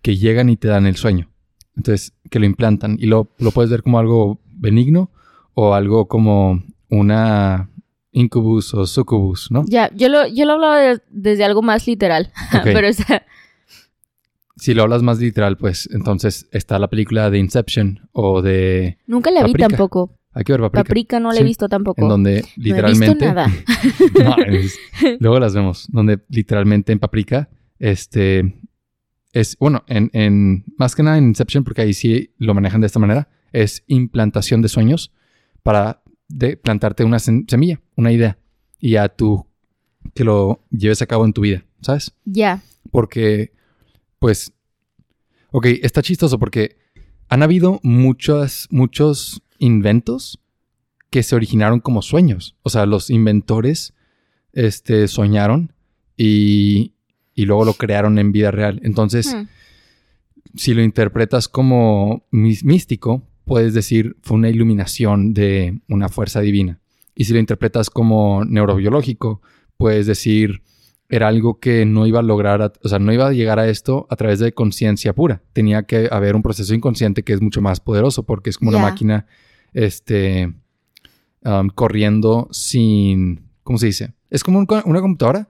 que 0.03 0.17
llegan 0.17 0.49
y 0.49 0.57
te 0.57 0.69
dan 0.69 0.87
el 0.87 0.97
sueño. 0.97 1.31
Entonces, 1.77 2.15
que 2.31 2.39
lo 2.39 2.47
implantan 2.47 2.97
y 2.99 3.07
lo, 3.07 3.29
lo 3.39 3.51
puedes 3.53 3.71
ver 3.71 3.83
como 3.83 3.99
algo 3.99 4.41
benigno 4.47 5.11
o 5.55 5.75
algo 5.75 6.09
como 6.09 6.63
una 6.89 7.71
incubus 8.13 8.75
o 8.75 8.87
succubus, 8.87 9.51
¿no? 9.51 9.65
Ya, 9.67 9.91
yo 9.95 10.09
lo, 10.09 10.27
yo 10.27 10.45
lo 10.45 10.55
hablaba 10.55 11.01
desde 11.11 11.45
algo 11.45 11.63
más 11.63 11.87
literal, 11.87 12.33
pero 12.65 12.89
Si 14.57 14.75
lo 14.75 14.83
hablas 14.83 15.03
más 15.03 15.19
literal, 15.21 15.57
pues 15.57 15.89
entonces 15.93 16.49
está 16.53 16.79
la 16.79 16.89
película 16.89 17.31
de 17.31 17.39
Inception 17.39 18.09
o 18.13 18.43
de... 18.43 18.99
Nunca 19.07 19.31
la 19.31 19.45
vi 19.45 19.53
tampoco. 19.55 20.20
Hay 20.33 20.45
que 20.45 20.53
ver 20.53 20.61
Paprika. 20.61 20.85
Paprika 20.85 21.21
no 21.21 21.33
la 21.33 21.41
he 21.41 21.45
visto 21.45 21.69
tampoco. 21.69 22.03
En 22.03 22.09
donde 22.09 22.45
literalmente. 22.57 23.33
No 23.33 23.43
he 23.43 24.51
visto 24.51 24.79
nada. 24.95 25.17
luego 25.21 25.41
las 25.41 25.55
vemos. 25.55 25.89
Donde 25.91 26.21
literalmente 26.29 26.93
en 26.93 26.99
Paprika, 26.99 27.49
este. 27.79 28.57
Es, 29.33 29.57
bueno, 29.59 29.85
en, 29.87 30.11
en, 30.13 30.65
más 30.77 30.97
que 30.97 31.05
nada 31.05 31.17
en 31.17 31.25
Inception, 31.25 31.63
porque 31.63 31.83
ahí 31.83 31.95
sí 31.95 32.35
lo 32.39 32.53
manejan 32.53 32.81
de 32.81 32.89
esta 32.89 32.99
manera, 32.99 33.29
es 33.53 33.85
implantación 33.87 34.61
de 34.61 34.69
sueños 34.69 35.13
para 35.63 36.03
de 36.27 36.57
plantarte 36.57 37.05
una 37.05 37.19
semilla, 37.21 37.81
una 37.95 38.11
idea, 38.11 38.39
y 38.81 38.93
ya 38.93 39.09
tú 39.09 39.47
que 40.15 40.25
lo 40.25 40.65
lleves 40.71 41.03
a 41.03 41.07
cabo 41.07 41.25
en 41.25 41.33
tu 41.33 41.43
vida, 41.43 41.65
¿sabes? 41.81 42.15
Ya. 42.25 42.63
Porque, 42.91 43.53
pues, 44.19 44.53
ok, 45.53 45.67
está 45.83 46.03
chistoso 46.03 46.39
porque 46.39 46.77
han 47.29 47.43
habido 47.43 47.81
muchos, 47.83 48.67
muchos 48.71 49.43
inventos 49.61 50.41
que 51.11 51.23
se 51.23 51.37
originaron 51.37 51.79
como 51.79 52.03
sueños. 52.03 52.57
O 52.63 52.71
sea, 52.71 52.87
los 52.87 53.11
inventores 53.11 53.95
este, 54.53 55.07
soñaron 55.07 55.73
y, 56.17 56.95
y 57.35 57.45
luego 57.45 57.65
lo 57.65 57.75
crearon 57.75 58.19
en 58.19 58.33
vida 58.33 58.51
real. 58.51 58.81
Entonces, 58.83 59.35
hmm. 59.35 59.47
si 60.57 60.75
lo 60.75 60.83
interpretas 60.83 61.49
como 61.49 62.27
místico, 62.31 63.23
puedes 63.45 63.75
decir 63.75 64.17
fue 64.23 64.37
una 64.37 64.49
iluminación 64.49 65.35
de 65.35 65.81
una 65.89 66.09
fuerza 66.09 66.41
divina. 66.41 66.81
Y 67.15 67.25
si 67.25 67.33
lo 67.33 67.39
interpretas 67.39 67.91
como 67.91 68.45
neurobiológico, 68.45 69.43
puedes 69.77 70.07
decir 70.07 70.63
era 71.11 71.27
algo 71.27 71.59
que 71.59 71.85
no 71.85 72.07
iba 72.07 72.21
a 72.21 72.23
lograr, 72.23 72.73
o 72.85 72.89
sea, 72.89 73.01
no 73.01 73.13
iba 73.13 73.27
a 73.27 73.33
llegar 73.33 73.59
a 73.59 73.69
esto 73.69 74.07
a 74.11 74.17
través 74.17 74.39
de 74.39 74.53
conciencia 74.53 75.13
pura. 75.13 75.43
Tenía 75.53 75.83
que 75.83 76.09
haber 76.11 76.37
un 76.37 76.43
proceso 76.43 76.73
inconsciente 76.73 77.25
que 77.25 77.33
es 77.33 77.43
mucho 77.43 77.61
más 77.61 77.81
poderoso 77.81 78.23
porque 78.23 78.51
es 78.51 78.59
como 78.59 78.71
una 78.71 78.79
máquina 78.79 79.27
este, 79.73 80.53
um, 81.45 81.69
corriendo 81.69 82.49
sin, 82.51 83.49
¿cómo 83.63 83.79
se 83.79 83.87
dice? 83.87 84.15
Es 84.31 84.45
como 84.45 84.59
una 84.59 85.01
computadora, 85.01 85.49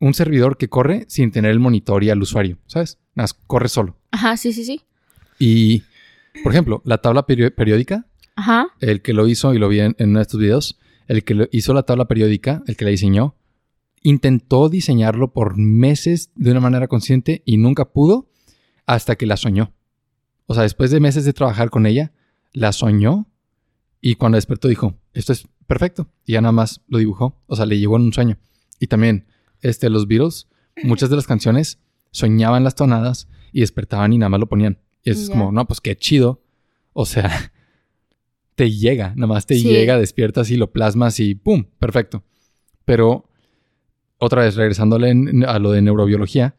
un 0.00 0.14
servidor 0.14 0.56
que 0.56 0.68
corre 0.68 1.06
sin 1.08 1.30
tener 1.30 1.50
el 1.50 1.60
monitor 1.60 2.04
y 2.04 2.10
al 2.10 2.20
usuario, 2.20 2.58
¿sabes? 2.66 2.98
Nada, 3.14 3.28
corre 3.46 3.68
solo. 3.68 3.96
Ajá, 4.10 4.36
sí, 4.36 4.52
sí, 4.52 4.64
sí. 4.64 4.82
Y, 5.38 5.82
por 6.42 6.52
ejemplo, 6.52 6.82
la 6.84 6.98
tabla 6.98 7.26
periódica, 7.26 8.06
Ajá. 8.36 8.66
el 8.80 9.02
que 9.02 9.12
lo 9.12 9.26
hizo, 9.26 9.54
y 9.54 9.58
lo 9.58 9.68
vi 9.68 9.80
en, 9.80 9.94
uno 9.98 10.18
de 10.18 10.22
estos 10.22 10.40
videos, 10.40 10.78
el 11.06 11.24
que 11.24 11.48
hizo 11.52 11.74
la 11.74 11.84
tabla 11.84 12.06
periódica, 12.06 12.62
el 12.66 12.76
que 12.76 12.84
la 12.84 12.90
diseñó, 12.90 13.34
intentó 14.02 14.68
diseñarlo 14.68 15.32
por 15.32 15.56
meses 15.56 16.30
de 16.34 16.50
una 16.50 16.60
manera 16.60 16.88
consciente 16.88 17.42
y 17.46 17.56
nunca 17.56 17.86
pudo 17.86 18.28
hasta 18.86 19.16
que 19.16 19.26
la 19.26 19.36
soñó. 19.36 19.72
O 20.46 20.54
sea, 20.54 20.64
después 20.64 20.90
de 20.90 21.00
meses 21.00 21.24
de 21.24 21.32
trabajar 21.32 21.70
con 21.70 21.86
ella, 21.86 22.12
la 22.52 22.72
soñó 22.72 23.26
y 24.06 24.16
cuando 24.16 24.36
despertó 24.36 24.68
dijo, 24.68 24.98
esto 25.14 25.32
es 25.32 25.48
perfecto. 25.66 26.10
Y 26.26 26.34
ya 26.34 26.42
nada 26.42 26.52
más 26.52 26.82
lo 26.88 26.98
dibujó. 26.98 27.40
O 27.46 27.56
sea, 27.56 27.64
le 27.64 27.78
llegó 27.78 27.96
en 27.96 28.02
un 28.02 28.12
sueño. 28.12 28.36
Y 28.78 28.88
también, 28.88 29.24
este, 29.62 29.88
los 29.88 30.06
Beatles, 30.06 30.46
muchas 30.82 31.08
de 31.08 31.16
las 31.16 31.26
canciones 31.26 31.78
soñaban 32.10 32.64
las 32.64 32.74
tonadas 32.74 33.28
y 33.50 33.60
despertaban 33.60 34.12
y 34.12 34.18
nada 34.18 34.28
más 34.28 34.40
lo 34.40 34.46
ponían. 34.46 34.78
Y 35.04 35.10
es 35.12 35.30
como, 35.30 35.52
no, 35.52 35.66
pues 35.66 35.80
qué 35.80 35.96
chido. 35.96 36.42
O 36.92 37.06
sea, 37.06 37.50
te 38.56 38.70
llega, 38.70 39.14
nada 39.16 39.26
más 39.26 39.46
te 39.46 39.58
llega, 39.58 39.98
despiertas 39.98 40.50
y 40.50 40.58
lo 40.58 40.70
plasmas 40.70 41.18
y 41.18 41.34
¡pum! 41.34 41.64
Perfecto. 41.78 42.24
Pero, 42.84 43.30
otra 44.18 44.42
vez, 44.42 44.54
regresando 44.54 44.96
a 44.96 45.58
lo 45.58 45.70
de 45.70 45.80
neurobiología, 45.80 46.56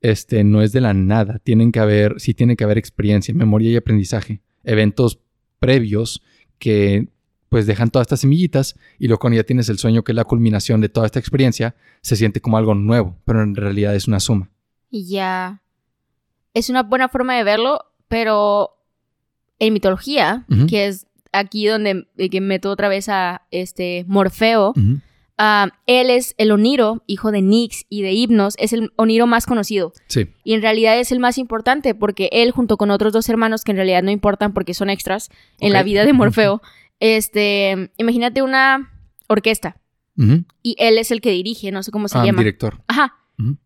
este, 0.00 0.42
no 0.42 0.60
es 0.60 0.72
de 0.72 0.80
la 0.80 0.92
nada. 0.92 1.38
Tienen 1.38 1.70
que 1.70 1.78
haber, 1.78 2.18
sí 2.18 2.34
tiene 2.34 2.56
que 2.56 2.64
haber 2.64 2.78
experiencia, 2.78 3.32
memoria 3.32 3.70
y 3.70 3.76
aprendizaje. 3.76 4.42
Eventos 4.64 5.20
previos 5.60 6.20
que 6.60 7.08
pues 7.48 7.66
dejan 7.66 7.90
todas 7.90 8.04
estas 8.04 8.20
semillitas 8.20 8.76
y 9.00 9.08
luego 9.08 9.18
cuando 9.18 9.36
ya 9.36 9.42
tienes 9.42 9.68
el 9.68 9.78
sueño 9.78 10.04
que 10.04 10.12
es 10.12 10.16
la 10.16 10.24
culminación 10.24 10.80
de 10.80 10.88
toda 10.88 11.06
esta 11.06 11.18
experiencia, 11.18 11.74
se 12.00 12.14
siente 12.14 12.40
como 12.40 12.56
algo 12.56 12.76
nuevo, 12.76 13.16
pero 13.24 13.42
en 13.42 13.56
realidad 13.56 13.96
es 13.96 14.06
una 14.06 14.20
suma. 14.20 14.48
Y 14.88 15.06
ya. 15.06 15.60
Es 16.54 16.70
una 16.70 16.84
buena 16.84 17.08
forma 17.08 17.36
de 17.36 17.42
verlo, 17.42 17.86
pero 18.06 18.76
en 19.58 19.72
mitología, 19.72 20.46
que 20.68 20.86
es 20.86 21.06
aquí 21.32 21.66
donde 21.66 22.06
que 22.30 22.40
meto 22.40 22.70
otra 22.70 22.88
vez 22.88 23.08
a 23.08 23.42
este 23.50 24.04
Morfeo, 24.06 24.72
ah, 25.40 25.70
él 25.86 26.10
es 26.10 26.34
el 26.38 26.52
Oniro, 26.52 27.02
hijo 27.06 27.32
de 27.32 27.40
Nix 27.40 27.86
y 27.88 28.02
de 28.02 28.12
Hipnos, 28.12 28.54
es 28.58 28.72
el 28.72 28.92
Oniro 28.96 29.26
más 29.26 29.46
conocido. 29.46 29.92
Sí. 30.06 30.28
Y 30.44 30.52
en 30.54 30.62
realidad 30.62 30.98
es 31.00 31.10
el 31.10 31.18
más 31.18 31.38
importante 31.38 31.94
porque 31.94 32.28
él, 32.30 32.52
junto 32.52 32.76
con 32.76 32.90
otros 32.90 33.12
dos 33.12 33.28
hermanos 33.28 33.64
que 33.64 33.72
en 33.72 33.78
realidad 33.78 34.02
no 34.02 34.10
importan 34.10 34.52
porque 34.52 34.74
son 34.74 34.90
extras 34.90 35.30
en 35.58 35.72
la 35.72 35.82
vida 35.82 36.04
de 36.04 36.12
Morfeo, 36.12 36.60
este, 37.00 37.90
imagínate 37.96 38.42
una 38.42 38.92
orquesta. 39.26 39.76
Y 40.62 40.76
él 40.78 40.98
es 40.98 41.10
el 41.10 41.22
que 41.22 41.30
dirige, 41.30 41.72
no 41.72 41.82
sé 41.82 41.90
cómo 41.90 42.06
se 42.06 42.18
ah, 42.18 42.26
llama. 42.26 42.40
director. 42.40 42.82
Ajá. 42.86 43.16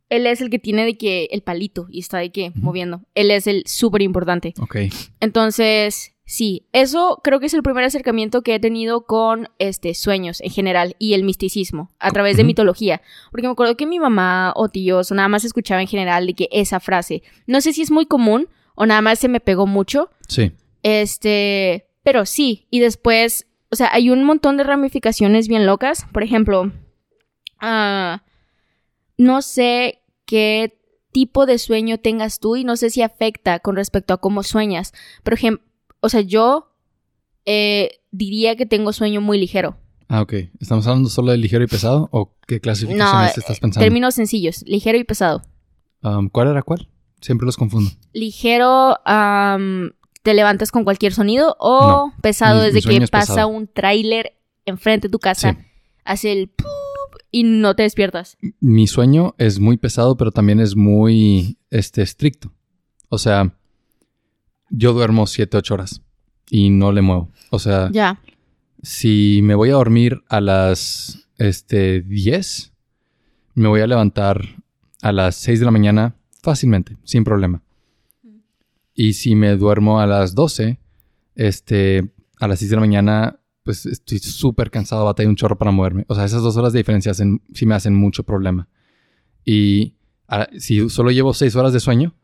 Él 0.08 0.26
es 0.28 0.40
el 0.40 0.50
que 0.50 0.60
tiene 0.60 0.84
de 0.84 0.96
que 0.96 1.28
el 1.32 1.42
palito 1.42 1.86
y 1.90 1.98
está 1.98 2.18
de 2.18 2.30
que 2.30 2.52
moviendo. 2.54 3.02
Él 3.16 3.32
es 3.32 3.48
el 3.48 3.64
súper 3.66 4.02
importante. 4.02 4.54
Ok. 4.60 4.76
Entonces, 5.18 6.13
sí, 6.24 6.66
eso 6.72 7.20
creo 7.22 7.40
que 7.40 7.46
es 7.46 7.54
el 7.54 7.62
primer 7.62 7.84
acercamiento 7.84 8.42
que 8.42 8.54
he 8.54 8.60
tenido 8.60 9.06
con 9.06 9.48
este 9.58 9.94
sueños 9.94 10.40
en 10.40 10.50
general 10.50 10.96
y 10.98 11.14
el 11.14 11.24
misticismo 11.24 11.90
a 11.98 12.10
través 12.10 12.36
de 12.36 12.44
mitología. 12.44 13.02
Porque 13.30 13.46
me 13.46 13.52
acuerdo 13.52 13.76
que 13.76 13.86
mi 13.86 13.98
mamá 13.98 14.52
o 14.56 14.68
tíos 14.68 15.10
nada 15.12 15.28
más 15.28 15.44
escuchaba 15.44 15.80
en 15.80 15.88
general 15.88 16.26
de 16.26 16.34
que 16.34 16.48
esa 16.52 16.80
frase. 16.80 17.22
No 17.46 17.60
sé 17.60 17.72
si 17.72 17.82
es 17.82 17.90
muy 17.90 18.06
común 18.06 18.48
o 18.74 18.86
nada 18.86 19.00
más 19.02 19.18
se 19.18 19.28
me 19.28 19.40
pegó 19.40 19.66
mucho. 19.66 20.10
Sí. 20.28 20.52
Este, 20.82 21.86
pero 22.02 22.26
sí, 22.26 22.66
y 22.70 22.80
después, 22.80 23.46
o 23.70 23.76
sea, 23.76 23.90
hay 23.92 24.10
un 24.10 24.24
montón 24.24 24.56
de 24.56 24.64
ramificaciones 24.64 25.48
bien 25.48 25.66
locas. 25.66 26.06
Por 26.12 26.22
ejemplo, 26.22 26.72
ah, 27.60 28.22
no 29.16 29.42
sé 29.42 30.02
qué 30.26 30.78
tipo 31.12 31.46
de 31.46 31.58
sueño 31.58 31.98
tengas 31.98 32.40
tú 32.40 32.56
y 32.56 32.64
no 32.64 32.76
sé 32.76 32.90
si 32.90 33.00
afecta 33.00 33.60
con 33.60 33.76
respecto 33.76 34.12
a 34.14 34.18
cómo 34.18 34.42
sueñas. 34.42 34.92
Por 35.22 35.34
ejemplo, 35.34 35.64
o 36.04 36.08
sea, 36.10 36.20
yo 36.20 36.70
eh, 37.46 38.00
diría 38.10 38.56
que 38.56 38.66
tengo 38.66 38.92
sueño 38.92 39.22
muy 39.22 39.38
ligero. 39.38 39.78
Ah, 40.06 40.20
ok. 40.20 40.34
¿Estamos 40.60 40.86
hablando 40.86 41.08
solo 41.08 41.32
de 41.32 41.38
ligero 41.38 41.64
y 41.64 41.66
pesado 41.66 42.10
o 42.12 42.36
qué 42.46 42.60
clasificaciones 42.60 43.38
estás 43.38 43.58
pensando? 43.58 43.82
Términos 43.82 44.14
sencillos, 44.14 44.62
ligero 44.66 44.98
y 44.98 45.04
pesado. 45.04 45.42
¿Cuál 46.32 46.48
era 46.48 46.62
cuál? 46.62 46.88
Siempre 47.22 47.46
los 47.46 47.56
confundo. 47.56 47.90
Ligero, 48.12 48.98
te 50.22 50.34
levantas 50.34 50.70
con 50.70 50.84
cualquier 50.84 51.14
sonido 51.14 51.56
o 51.58 52.12
pesado 52.20 52.60
desde 52.60 52.82
que 52.82 53.06
pasa 53.08 53.46
un 53.46 53.66
tráiler 53.66 54.36
enfrente 54.66 55.08
de 55.08 55.12
tu 55.12 55.18
casa, 55.18 55.56
hace 56.04 56.32
el 56.32 56.50
y 57.30 57.44
no 57.44 57.74
te 57.74 57.84
despiertas. 57.84 58.36
Mi 58.60 58.86
sueño 58.86 59.34
es 59.38 59.58
muy 59.58 59.78
pesado, 59.78 60.18
pero 60.18 60.32
también 60.32 60.60
es 60.60 60.76
muy 60.76 61.56
este, 61.70 62.02
estricto. 62.02 62.52
O 63.08 63.16
sea, 63.16 63.56
yo 64.76 64.92
duermo 64.92 65.26
7, 65.26 65.56
8 65.56 65.74
horas 65.74 66.02
y 66.50 66.70
no 66.70 66.92
le 66.92 67.02
muevo. 67.02 67.30
O 67.50 67.58
sea, 67.58 67.90
ya. 67.92 68.20
si 68.82 69.40
me 69.42 69.54
voy 69.54 69.70
a 69.70 69.74
dormir 69.74 70.22
a 70.28 70.40
las 70.40 71.28
este, 71.38 72.02
10, 72.02 72.72
me 73.54 73.68
voy 73.68 73.80
a 73.80 73.86
levantar 73.86 74.40
a 75.02 75.12
las 75.12 75.36
6 75.36 75.60
de 75.60 75.64
la 75.64 75.70
mañana 75.70 76.16
fácilmente, 76.42 76.96
sin 77.04 77.24
problema. 77.24 77.62
Y 78.94 79.14
si 79.14 79.34
me 79.34 79.56
duermo 79.56 80.00
a 80.00 80.06
las 80.06 80.34
12, 80.34 80.78
este, 81.34 82.12
a 82.38 82.48
las 82.48 82.58
6 82.58 82.70
de 82.70 82.76
la 82.76 82.80
mañana, 82.80 83.40
pues 83.62 83.86
estoy 83.86 84.18
súper 84.18 84.70
cansado, 84.70 85.04
batalla 85.04 85.28
un 85.28 85.36
chorro 85.36 85.58
para 85.58 85.70
moverme. 85.70 86.04
O 86.08 86.14
sea, 86.14 86.24
esas 86.24 86.42
dos 86.42 86.56
horas 86.56 86.72
de 86.72 86.80
diferencia 86.80 87.12
hacen, 87.12 87.42
sí 87.52 87.66
me 87.66 87.74
hacen 87.74 87.94
mucho 87.94 88.22
problema. 88.22 88.68
Y 89.44 89.94
ah, 90.28 90.48
si 90.58 90.88
solo 90.90 91.10
llevo 91.10 91.34
6 91.34 91.56
horas 91.56 91.72
de 91.72 91.80
sueño, 91.80 92.14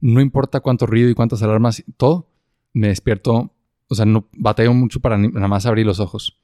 no 0.00 0.20
importa 0.20 0.60
cuánto 0.60 0.86
ruido 0.86 1.08
y 1.08 1.14
cuántas 1.14 1.42
alarmas, 1.42 1.82
todo, 1.96 2.28
me 2.72 2.88
despierto, 2.88 3.52
o 3.88 3.94
sea, 3.94 4.04
no 4.04 4.26
batallo 4.32 4.72
mucho 4.74 5.00
para 5.00 5.16
nada 5.16 5.48
más 5.48 5.66
abrir 5.66 5.86
los 5.86 6.00
ojos. 6.00 6.36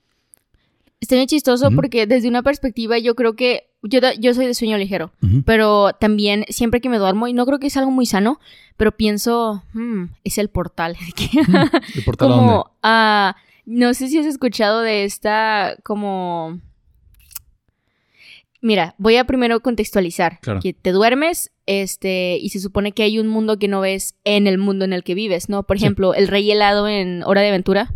Está 1.01 1.17
bien 1.17 1.27
chistoso 1.27 1.73
porque 1.73 2.07
desde 2.07 2.29
una 2.29 2.45
perspectiva 2.45 2.97
yo 2.97 3.17
creo 3.17 3.35
que 3.35 3.73
yo, 3.83 3.99
yo 4.21 4.35
soy 4.35 4.47
de 4.47 4.55
sueño 4.55 4.79
ligero, 4.79 5.11
pero 5.45 5.93
también 5.95 6.45
siempre 6.49 6.81
que 6.81 6.89
me 6.89 6.99
duermo, 6.99 7.27
y 7.27 7.33
no 7.33 7.45
creo 7.45 7.59
que 7.59 7.67
es 7.67 7.77
algo 7.77 7.91
muy 7.91 8.07
sano, 8.07 8.39
pero 8.77 8.93
pienso, 8.93 9.65
hmm, 9.75 10.05
es 10.23 10.39
el 10.39 10.49
portal. 10.49 10.97
¿El 11.95 12.05
portal 12.05 12.29
como, 12.29 12.71
uh, 12.85 13.33
no 13.67 13.95
sé 13.95 14.09
si 14.09 14.19
has 14.19 14.27
escuchado 14.27 14.81
de 14.81 15.05
esta 15.05 15.77
como... 15.83 16.61
Mira, 18.61 18.95
voy 18.99 19.17
a 19.17 19.25
primero 19.25 19.59
contextualizar. 19.61 20.39
Que 20.63 20.73
te 20.73 20.93
duermes, 20.93 21.51
este, 21.67 22.39
y 22.41 22.49
se 22.51 22.61
supone 22.61 22.93
que 22.93 23.03
hay 23.03 23.19
un 23.19 23.29
mundo 23.29 23.59
que 23.59 23.69
no 23.69 23.81
ves 23.81 24.17
en 24.25 24.47
el 24.47 24.59
mundo 24.59 24.85
en 24.85 24.93
el 24.93 25.05
que 25.05 25.15
vives, 25.15 25.49
¿no? 25.49 25.63
Por 25.63 25.77
ejemplo, 25.77 26.15
el 26.15 26.29
rey 26.29 26.51
helado 26.51 26.89
en 26.89 27.23
Hora 27.25 27.41
de 27.41 27.49
Aventura 27.49 27.95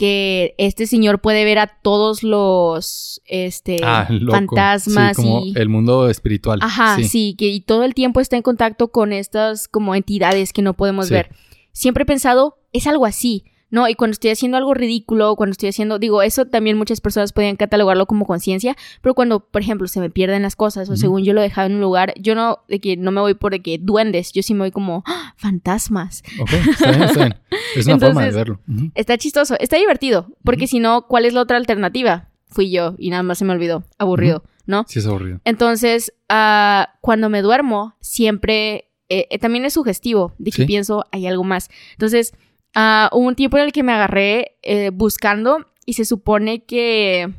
que 0.00 0.54
este 0.56 0.86
señor 0.86 1.20
puede 1.20 1.44
ver 1.44 1.58
a 1.58 1.66
todos 1.66 2.22
los 2.22 3.20
este 3.26 3.80
ah, 3.84 4.08
fantasmas 4.30 5.14
como 5.14 5.42
el 5.54 5.68
mundo 5.68 6.08
espiritual. 6.08 6.58
Ajá, 6.62 6.96
sí. 7.02 7.34
que 7.36 7.48
y 7.48 7.60
todo 7.60 7.84
el 7.84 7.92
tiempo 7.92 8.20
está 8.20 8.36
en 8.36 8.42
contacto 8.42 8.88
con 8.88 9.12
estas 9.12 9.68
como 9.68 9.94
entidades 9.94 10.54
que 10.54 10.62
no 10.62 10.72
podemos 10.72 11.10
ver. 11.10 11.28
Siempre 11.72 12.04
he 12.04 12.06
pensado, 12.06 12.56
es 12.72 12.86
algo 12.86 13.04
así. 13.04 13.44
¿No? 13.70 13.88
Y 13.88 13.94
cuando 13.94 14.12
estoy 14.12 14.30
haciendo 14.30 14.56
algo 14.56 14.74
ridículo, 14.74 15.36
cuando 15.36 15.52
estoy 15.52 15.68
haciendo, 15.68 15.98
digo, 15.98 16.22
eso 16.22 16.46
también 16.46 16.76
muchas 16.76 17.00
personas 17.00 17.32
podrían 17.32 17.56
catalogarlo 17.56 18.06
como 18.06 18.26
conciencia, 18.26 18.76
pero 19.00 19.14
cuando, 19.14 19.40
por 19.40 19.62
ejemplo, 19.62 19.86
se 19.88 20.00
me 20.00 20.10
pierden 20.10 20.42
las 20.42 20.56
cosas 20.56 20.88
o 20.88 20.96
según 20.96 21.24
yo 21.24 21.32
lo 21.32 21.40
he 21.40 21.44
dejado 21.44 21.68
en 21.68 21.74
un 21.74 21.80
lugar, 21.80 22.12
yo 22.18 22.34
no, 22.34 22.60
de 22.68 22.80
que 22.80 22.96
no 22.96 23.10
me 23.12 23.20
voy 23.20 23.34
por 23.34 23.52
de 23.52 23.60
que 23.60 23.78
duendes, 23.78 24.32
yo 24.32 24.42
sí 24.42 24.54
me 24.54 24.60
voy 24.60 24.70
como 24.70 25.02
¡Ah! 25.06 25.34
fantasmas. 25.36 26.22
Ok, 26.40 26.52
está 26.52 26.90
bien, 26.90 27.02
está 27.02 27.24
bien. 27.24 27.34
Es 27.76 27.86
una 27.86 27.98
forma 27.98 28.24
de 28.24 28.30
verlo. 28.30 28.60
Está 28.94 29.16
chistoso, 29.18 29.56
está 29.58 29.76
divertido, 29.76 30.26
porque 30.44 30.66
si 30.66 30.80
no, 30.80 31.06
¿cuál 31.06 31.24
es 31.24 31.34
la 31.34 31.42
otra 31.42 31.56
alternativa? 31.56 32.28
Fui 32.48 32.70
yo 32.70 32.94
y 32.98 33.10
nada 33.10 33.22
más 33.22 33.38
se 33.38 33.44
me 33.44 33.52
olvidó. 33.52 33.84
Aburrido, 33.98 34.42
¿no? 34.66 34.84
Sí, 34.88 34.98
es 34.98 35.06
aburrido. 35.06 35.40
Entonces, 35.44 36.12
uh, 36.28 36.84
cuando 37.00 37.28
me 37.28 37.42
duermo, 37.42 37.94
siempre 38.00 38.90
eh, 39.12 39.26
eh, 39.30 39.38
también 39.38 39.64
es 39.64 39.72
sugestivo 39.72 40.34
de 40.38 40.52
que 40.52 40.64
pienso 40.66 41.04
hay 41.10 41.26
algo 41.26 41.42
más. 41.42 41.68
Entonces, 41.92 42.32
uh, 42.76 43.16
hubo 43.16 43.26
un 43.26 43.34
tiempo 43.34 43.58
en 43.58 43.64
el 43.64 43.72
que 43.72 43.82
me 43.82 43.92
agarré 43.92 44.56
eh, 44.62 44.90
buscando 44.90 45.66
y 45.86 45.94
se 45.94 46.04
supone 46.04 46.64
que... 46.64 47.32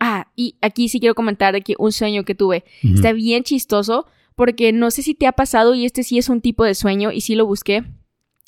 Ah, 0.00 0.28
y 0.36 0.56
aquí 0.60 0.88
sí 0.88 1.00
quiero 1.00 1.14
comentar 1.14 1.54
de 1.54 1.62
que 1.62 1.74
un 1.78 1.92
sueño 1.92 2.24
que 2.24 2.34
tuve 2.34 2.64
está 2.82 3.12
bien 3.12 3.42
chistoso 3.42 4.06
porque 4.34 4.72
no 4.72 4.90
sé 4.90 5.02
si 5.02 5.14
te 5.14 5.26
ha 5.26 5.32
pasado 5.32 5.74
y 5.74 5.84
este 5.84 6.02
sí 6.02 6.18
es 6.18 6.28
un 6.28 6.40
tipo 6.40 6.64
de 6.64 6.74
sueño 6.74 7.10
y 7.10 7.22
sí 7.22 7.34
lo 7.34 7.46
busqué. 7.46 7.84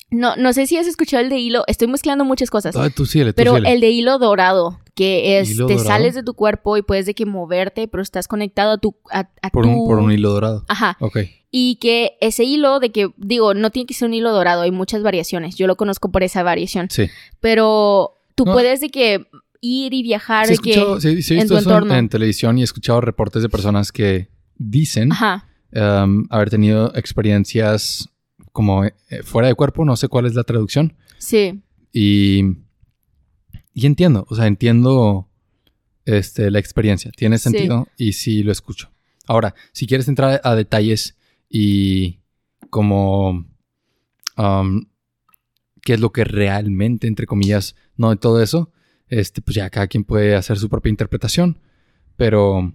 No, 0.09 0.35
no 0.37 0.53
sé 0.53 0.67
si 0.67 0.77
has 0.77 0.87
escuchado 0.87 1.21
el 1.23 1.29
de 1.29 1.37
hilo. 1.37 1.63
Estoy 1.67 1.87
mezclando 1.87 2.23
muchas 2.23 2.49
cosas. 2.49 2.75
Ah, 2.75 2.89
tú 2.89 3.05
tú 3.05 3.33
pero 3.35 3.57
el 3.57 3.81
de 3.81 3.89
hilo 3.89 4.17
dorado, 4.19 4.79
que 4.95 5.39
es, 5.39 5.57
te 5.67 5.79
sales 5.79 6.15
de 6.15 6.23
tu 6.23 6.33
cuerpo 6.33 6.77
y 6.77 6.81
puedes 6.81 7.05
de 7.05 7.13
que 7.13 7.25
moverte, 7.25 7.87
pero 7.87 8.01
estás 8.01 8.27
conectado 8.27 8.71
a 8.71 8.77
tu... 8.77 8.95
A, 9.11 9.29
por, 9.51 9.65
Un, 9.65 9.85
por 9.85 9.99
un 9.99 10.11
hilo 10.11 10.31
dorado. 10.31 10.63
Ajá. 10.69 10.97
Ok. 11.01 11.19
Y 11.51 11.75
que 11.75 12.17
ese 12.21 12.43
hilo 12.43 12.79
de 12.79 12.91
que, 12.91 13.09
digo, 13.17 13.53
no 13.53 13.69
tiene 13.69 13.87
que 13.87 13.93
ser 13.93 14.07
un 14.07 14.13
hilo 14.13 14.31
dorado, 14.31 14.61
hay 14.61 14.71
muchas 14.71 15.03
variaciones. 15.03 15.55
Yo 15.55 15.67
lo 15.67 15.75
conozco 15.75 16.09
por 16.09 16.23
esa 16.23 16.43
variación. 16.43 16.87
Sí. 16.89 17.09
Pero 17.41 18.17
tú 18.35 18.45
puedes 18.45 18.79
de 18.79 18.89
que 18.89 19.27
ir 19.61 19.93
y 19.93 20.03
viajar 20.03 20.47
de 20.47 20.57
que 20.57 20.73
en 20.73 21.47
tu 21.47 21.57
entorno. 21.57 21.95
En, 21.95 22.09
televisión 22.09 22.57
y 22.57 22.61
he 22.61 22.63
escuchado 22.63 23.01
reportes 23.01 23.41
de 23.41 23.49
personas 23.49 23.91
que 23.91 24.29
dicen 24.55 25.09
um, 25.11 26.25
haber 26.29 26.49
tenido 26.49 26.93
experiencias 26.95 28.09
como 28.57 28.85
eh, 28.85 28.91
fuera 29.23 29.49
de 29.49 29.53
cuerpo, 29.53 29.85
no 29.85 29.95
sé 29.95 30.07
cuál 30.07 30.25
es 30.25 30.33
la 30.33 30.43
traducción. 30.43 30.97
Sí. 31.19 31.61
Y, 31.93 32.41
y 33.71 33.85
entiendo, 33.85 34.25
o 34.31 34.35
sea, 34.35 34.47
entiendo 34.47 35.29
este, 36.05 36.49
la 36.49 36.57
experiencia, 36.57 37.11
tiene 37.11 37.37
sentido 37.37 37.87
y 37.97 38.13
sí 38.13 38.41
lo 38.41 38.51
escucho. 38.51 38.89
Ahora, 39.27 39.53
si 39.73 39.85
quieres 39.85 40.07
entrar 40.07 40.41
a 40.43 40.55
detalles 40.55 41.19
y 41.47 42.17
como 42.71 43.45
um, 44.37 44.85
qué 45.83 45.93
es 45.93 45.99
lo 45.99 46.11
que 46.11 46.23
realmente, 46.23 47.05
entre 47.05 47.27
comillas, 47.27 47.75
no 47.95 48.09
de 48.09 48.15
todo 48.15 48.41
eso, 48.41 48.71
este, 49.07 49.43
pues 49.43 49.53
ya 49.53 49.69
cada 49.69 49.85
quien 49.85 50.03
puede 50.03 50.35
hacer 50.35 50.57
su 50.57 50.67
propia 50.67 50.89
interpretación, 50.89 51.59
pero 52.15 52.73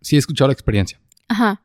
sí 0.00 0.16
he 0.16 0.18
escuchado 0.18 0.48
la 0.48 0.54
experiencia. 0.54 1.00
Ajá. 1.28 1.62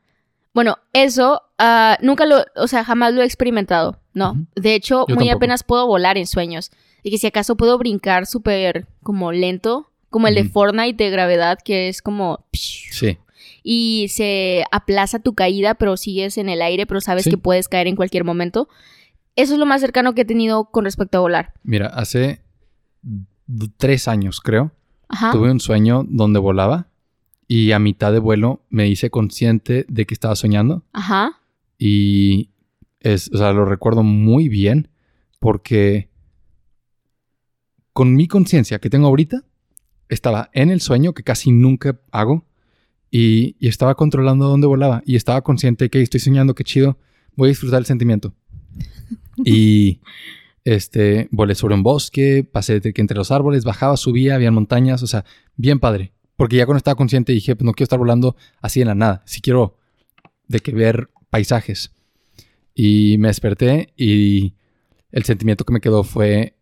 Bueno, 0.56 0.80
eso 0.94 1.44
uh, 1.60 2.04
nunca 2.04 2.26
lo, 2.26 2.44
o 2.56 2.68
sea, 2.68 2.84
jamás 2.84 3.14
lo 3.14 3.22
he 3.22 3.26
experimentado, 3.26 4.00
¿no? 4.16 4.48
De 4.56 4.74
hecho, 4.74 5.06
muy 5.10 5.30
apenas 5.30 5.64
puedo 5.64 5.86
volar 5.86 6.18
en 6.18 6.26
sueños. 6.26 6.72
Y 7.04 7.12
que 7.12 7.20
si 7.20 7.28
acaso 7.28 7.56
puedo 7.56 7.78
brincar 7.78 8.26
súper 8.26 8.88
como 9.04 9.32
lento, 9.32 9.92
como 10.10 10.28
el 10.28 10.34
de 10.34 10.46
Fortnite 10.46 11.04
de 11.04 11.12
gravedad, 11.12 11.60
que 11.64 11.90
es 11.90 12.02
como... 12.02 12.46
Sí 12.52 13.20
y 13.68 14.10
se 14.10 14.64
aplaza 14.72 15.18
tu 15.18 15.34
caída, 15.34 15.74
pero 15.74 15.98
sigues 15.98 16.38
en 16.38 16.50
el 16.50 16.62
aire, 16.62 16.86
pero 16.86 17.02
sabes 17.02 17.28
que 17.28 17.40
puedes 17.40 17.68
caer 17.68 17.88
en 17.88 17.96
cualquier 17.96 18.24
momento. 18.24 18.70
Eso 19.36 19.54
es 19.54 19.60
lo 19.60 19.66
más 19.66 19.82
cercano 19.82 20.14
que 20.14 20.22
he 20.22 20.26
tenido 20.26 20.66
con 20.66 20.86
respecto 20.86 21.18
a 21.18 21.22
volar. 21.22 21.54
Mira, 21.64 21.88
hace 21.88 22.42
tres 23.78 24.08
años, 24.08 24.40
creo, 24.40 24.72
tuve 25.32 25.50
un 25.50 25.60
sueño 25.60 26.06
donde 26.08 26.38
volaba 26.38 26.90
y 27.48 27.72
a 27.72 27.80
mitad 27.80 28.12
de 28.12 28.20
vuelo 28.20 28.64
me 28.70 28.88
hice 28.88 29.10
consciente 29.10 29.86
de 29.88 30.06
que 30.06 30.14
estaba 30.14 30.36
soñando. 30.36 30.84
Ajá. 30.94 31.40
Y 31.78 32.50
es, 33.00 33.30
o 33.34 33.38
sea, 33.38 33.54
lo 33.54 33.66
recuerdo 33.66 34.04
muy 34.04 34.50
bien 34.50 34.90
porque 35.40 36.10
con 37.94 38.14
mi 38.14 38.28
conciencia 38.28 38.80
que 38.80 38.90
tengo 38.90 39.08
ahorita, 39.08 39.46
estaba 40.10 40.50
en 40.54 40.70
el 40.70 40.82
sueño 40.82 41.14
que 41.14 41.24
casi 41.24 41.52
nunca 41.52 42.00
hago 42.12 42.46
y, 43.10 43.56
estaba 43.66 43.96
controlando 43.96 44.48
dónde 44.48 44.68
volaba 44.68 45.02
y 45.06 45.16
estaba 45.16 45.42
consciente 45.44 45.90
que 45.90 46.02
estoy 46.02 46.20
soñando, 46.20 46.56
qué 46.56 46.66
chido, 46.66 46.98
voy 47.36 47.48
a 47.48 47.50
disfrutar 47.50 47.80
el 47.80 47.86
sentimiento. 47.86 48.34
y 49.46 50.02
este, 50.66 51.30
volé 51.32 51.56
sobre 51.56 51.76
un 51.76 51.84
bosque, 51.84 52.44
pasé 52.44 52.82
de 52.82 52.92
que 52.92 53.02
entre 53.02 53.16
los 53.16 53.32
árboles, 53.32 53.64
bajaba, 53.64 53.96
subía, 53.96 54.36
había 54.36 54.52
montañas, 54.52 55.02
o 55.02 55.08
sea, 55.08 55.24
bien 55.56 55.80
padre. 55.80 56.15
Porque 56.36 56.58
ya 56.58 56.66
cuando 56.66 56.78
estaba 56.78 56.96
consciente 56.96 57.32
dije, 57.32 57.56
pues 57.56 57.66
no 57.66 57.74
quiero 57.74 57.86
estar 57.86 58.00
volando 58.00 58.36
así 58.62 58.82
en 58.82 58.88
la 58.88 58.96
nada, 58.96 59.24
si 59.26 59.42
quiero 59.42 59.78
de 60.48 60.60
que 60.60 60.72
ver 60.72 61.10
paisajes. 61.30 61.92
Y 62.74 63.18
me 63.20 63.30
desperté 63.30 63.94
y 63.96 64.54
el 65.12 65.24
sentimiento 65.24 65.64
que 65.64 65.74
me 65.74 65.80
quedó 65.82 66.04
fue 66.04 66.58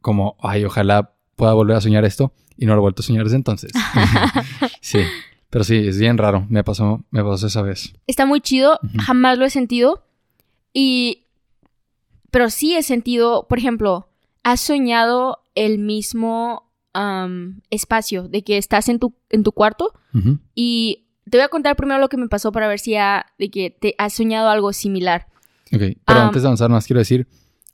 como, 0.00 0.36
ay, 0.40 0.64
ojalá 0.64 1.14
pueda 1.36 1.52
volver 1.52 1.76
a 1.76 1.80
soñar 1.80 2.04
esto 2.04 2.32
y 2.56 2.66
no 2.66 2.74
lo 2.74 2.80
he 2.80 2.82
vuelto 2.82 3.02
a 3.02 3.04
soñar 3.04 3.24
desde 3.24 3.36
entonces. 3.36 3.72
sí. 4.80 5.00
Pero 5.52 5.64
sí, 5.64 5.76
es 5.76 5.98
bien 5.98 6.16
raro. 6.16 6.46
Me 6.48 6.64
pasó, 6.64 7.04
me 7.10 7.22
pasó 7.22 7.46
esa 7.46 7.60
vez. 7.60 7.92
Está 8.06 8.24
muy 8.24 8.40
chido. 8.40 8.80
Jamás 9.04 9.36
lo 9.36 9.44
he 9.44 9.50
sentido. 9.50 10.02
Y. 10.72 11.26
Pero 12.30 12.48
sí 12.48 12.74
he 12.74 12.82
sentido, 12.82 13.46
por 13.48 13.58
ejemplo, 13.58 14.08
has 14.42 14.60
soñado 14.62 15.42
el 15.54 15.78
mismo 15.78 16.71
espacio 17.70 18.28
de 18.28 18.42
que 18.42 18.58
estás 18.58 18.88
en 18.88 18.98
tu, 18.98 19.14
en 19.30 19.42
tu 19.42 19.52
cuarto. 19.52 19.92
Y 20.54 21.06
te 21.28 21.38
voy 21.38 21.44
a 21.44 21.48
contar 21.48 21.76
primero 21.76 22.00
lo 22.00 22.08
que 22.08 22.16
me 22.16 22.28
pasó 22.28 22.52
para 22.52 22.68
ver 22.68 22.78
si 22.78 22.96
ha, 22.96 23.26
de 23.38 23.50
que 23.50 23.70
te 23.70 23.94
has 23.98 24.12
soñado 24.12 24.48
algo 24.48 24.72
similar. 24.72 25.28
Ok, 25.72 25.80
pero 26.04 26.20
antes 26.20 26.42
de 26.42 26.48
avanzar 26.48 26.70
más, 26.70 26.86
quiero 26.86 26.98
decir, 26.98 27.26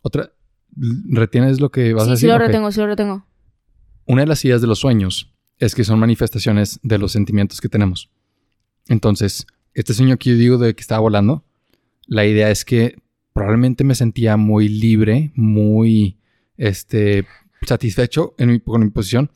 otra, 0.02 0.30
¿retienes 0.76 1.60
lo 1.60 1.70
que 1.70 1.92
vas 1.94 2.06
a 2.06 2.10
decir? 2.10 2.28
Sí, 2.28 2.32
lo 2.32 2.38
retengo, 2.38 2.70
sí 2.70 2.80
lo 2.80 2.86
retengo. 2.86 3.26
Una 4.06 4.22
de 4.22 4.28
las 4.28 4.44
ideas 4.44 4.60
de 4.60 4.66
los 4.66 4.78
sueños 4.78 5.34
es 5.58 5.74
que 5.74 5.84
son 5.84 5.98
manifestaciones 5.98 6.78
de 6.82 6.98
los 6.98 7.12
sentimientos 7.12 7.60
que 7.60 7.68
tenemos. 7.68 8.10
Entonces, 8.88 9.46
este 9.74 9.94
sueño 9.94 10.16
que 10.16 10.30
yo 10.30 10.36
digo 10.36 10.58
de 10.58 10.74
que 10.74 10.80
estaba 10.80 11.00
volando, 11.00 11.44
la 12.06 12.24
idea 12.24 12.50
es 12.50 12.64
que 12.64 12.96
probablemente 13.32 13.84
me 13.84 13.94
sentía 13.94 14.36
muy 14.36 14.68
libre, 14.68 15.32
muy 15.34 16.18
este, 16.56 17.26
satisfecho 17.66 18.34
en 18.38 18.50
mi, 18.50 18.60
con 18.60 18.82
mi 18.82 18.90
posición. 18.90 19.30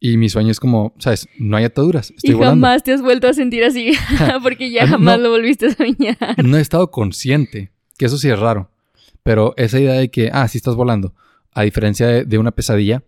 Y 0.00 0.16
mi 0.16 0.28
sueño 0.28 0.52
es 0.52 0.60
como, 0.60 0.94
¿sabes? 0.98 1.28
No 1.38 1.56
hay 1.56 1.64
ataduras. 1.64 2.12
Estoy 2.12 2.36
y 2.36 2.38
jamás 2.38 2.84
te 2.84 2.92
has 2.92 3.02
vuelto 3.02 3.26
a 3.26 3.32
sentir 3.32 3.64
así, 3.64 3.92
porque 4.42 4.70
ya 4.70 4.84
ah, 4.84 4.88
jamás 4.88 5.18
lo 5.18 5.30
volviste 5.30 5.66
a 5.66 5.74
soñar. 5.74 6.16
No 6.44 6.56
he 6.56 6.60
estado 6.60 6.90
consciente 6.90 7.72
Que 7.96 8.06
eso 8.06 8.16
sí 8.16 8.28
es 8.28 8.38
raro. 8.38 8.70
Pero 9.24 9.54
esa 9.56 9.80
idea 9.80 9.94
de 9.94 10.10
que, 10.10 10.30
ah, 10.32 10.46
sí 10.46 10.58
estás 10.58 10.76
volando, 10.76 11.14
a 11.52 11.62
diferencia 11.62 12.24
de, 12.24 12.38
una 12.38 12.52
pesadilla, 12.52 13.02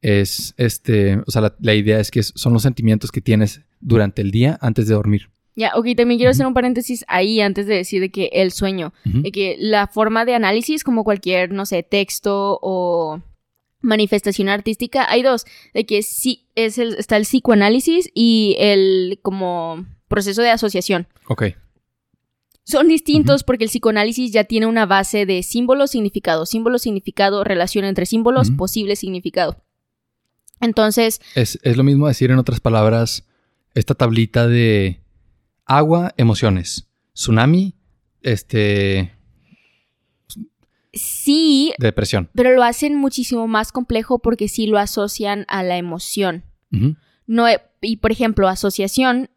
es 0.00 0.54
este, 0.56 1.18
o 1.26 1.30
sea, 1.30 1.54
la, 1.60 1.74
idea 1.74 2.00
es 2.00 2.10
que 2.10 2.22
son 2.22 2.54
los 2.54 2.62
sentimientos 2.62 3.12
que 3.12 3.20
tienes 3.20 3.60
durante 3.80 4.22
el 4.22 4.30
día 4.30 4.58
antes 4.62 4.88
de 4.88 4.94
dormir. 4.94 5.28
Ya, 5.56 5.72
ok, 5.76 5.88
también 5.94 6.18
quiero 6.18 6.30
hacer 6.30 6.46
un 6.46 6.54
paréntesis 6.54 7.04
ahí 7.06 7.40
antes 7.40 7.66
de 7.66 7.74
decir 7.74 8.00
de 8.00 8.10
que 8.10 8.30
el 8.32 8.50
sueño, 8.50 8.94
de 9.04 9.30
que 9.30 9.56
la 9.58 9.88
forma 9.88 10.24
de 10.24 10.34
análisis, 10.34 10.84
como 10.84 11.04
cualquier, 11.04 11.52
no 11.52 11.66
sé, 11.66 11.82
texto 11.82 12.58
o 12.62 13.20
manifestación 13.80 14.48
artística, 14.48 15.10
hay 15.10 15.22
dos, 15.22 15.46
de 15.74 15.86
que 15.86 16.02
sí 16.02 16.48
es 16.54 16.78
el, 16.78 16.94
está 16.94 17.16
el 17.16 17.22
psicoanálisis 17.22 18.10
y 18.14 18.56
el 18.58 19.18
como 19.22 19.86
proceso 20.08 20.42
de 20.42 20.50
asociación. 20.50 21.08
Ok. 21.28 21.44
Son 22.64 22.88
distintos 22.88 23.42
porque 23.42 23.64
el 23.64 23.70
psicoanálisis 23.70 24.32
ya 24.32 24.44
tiene 24.44 24.66
una 24.66 24.86
base 24.86 25.26
de 25.26 25.42
símbolo, 25.42 25.86
significado, 25.86 26.46
símbolo, 26.46 26.78
significado, 26.78 27.42
relación 27.42 27.84
entre 27.84 28.06
símbolos, 28.06 28.50
posible 28.50 28.96
significado. 28.96 29.64
Entonces... 30.60 31.20
Es, 31.34 31.58
es 31.62 31.76
lo 31.76 31.82
mismo 31.82 32.06
decir 32.06 32.30
en 32.30 32.38
otras 32.38 32.60
palabras 32.60 33.26
esta 33.74 33.94
tablita 33.94 34.46
de 34.46 35.00
agua, 35.64 36.12
emociones, 36.16 36.88
tsunami, 37.14 37.74
este, 38.22 39.12
Sí. 40.92 41.72
Depresión. 41.78 42.28
Pero 42.34 42.52
lo 42.52 42.62
hacen 42.62 42.96
muchísimo 42.96 43.46
más 43.46 43.72
complejo 43.72 44.18
porque 44.18 44.48
sí 44.48 44.66
lo 44.66 44.78
asocian 44.78 45.44
a 45.48 45.62
la 45.62 45.76
emoción. 45.76 46.44
No, 47.26 47.46
y 47.80 47.96
por 47.96 48.12
ejemplo, 48.12 48.48
asociación. 48.48 49.30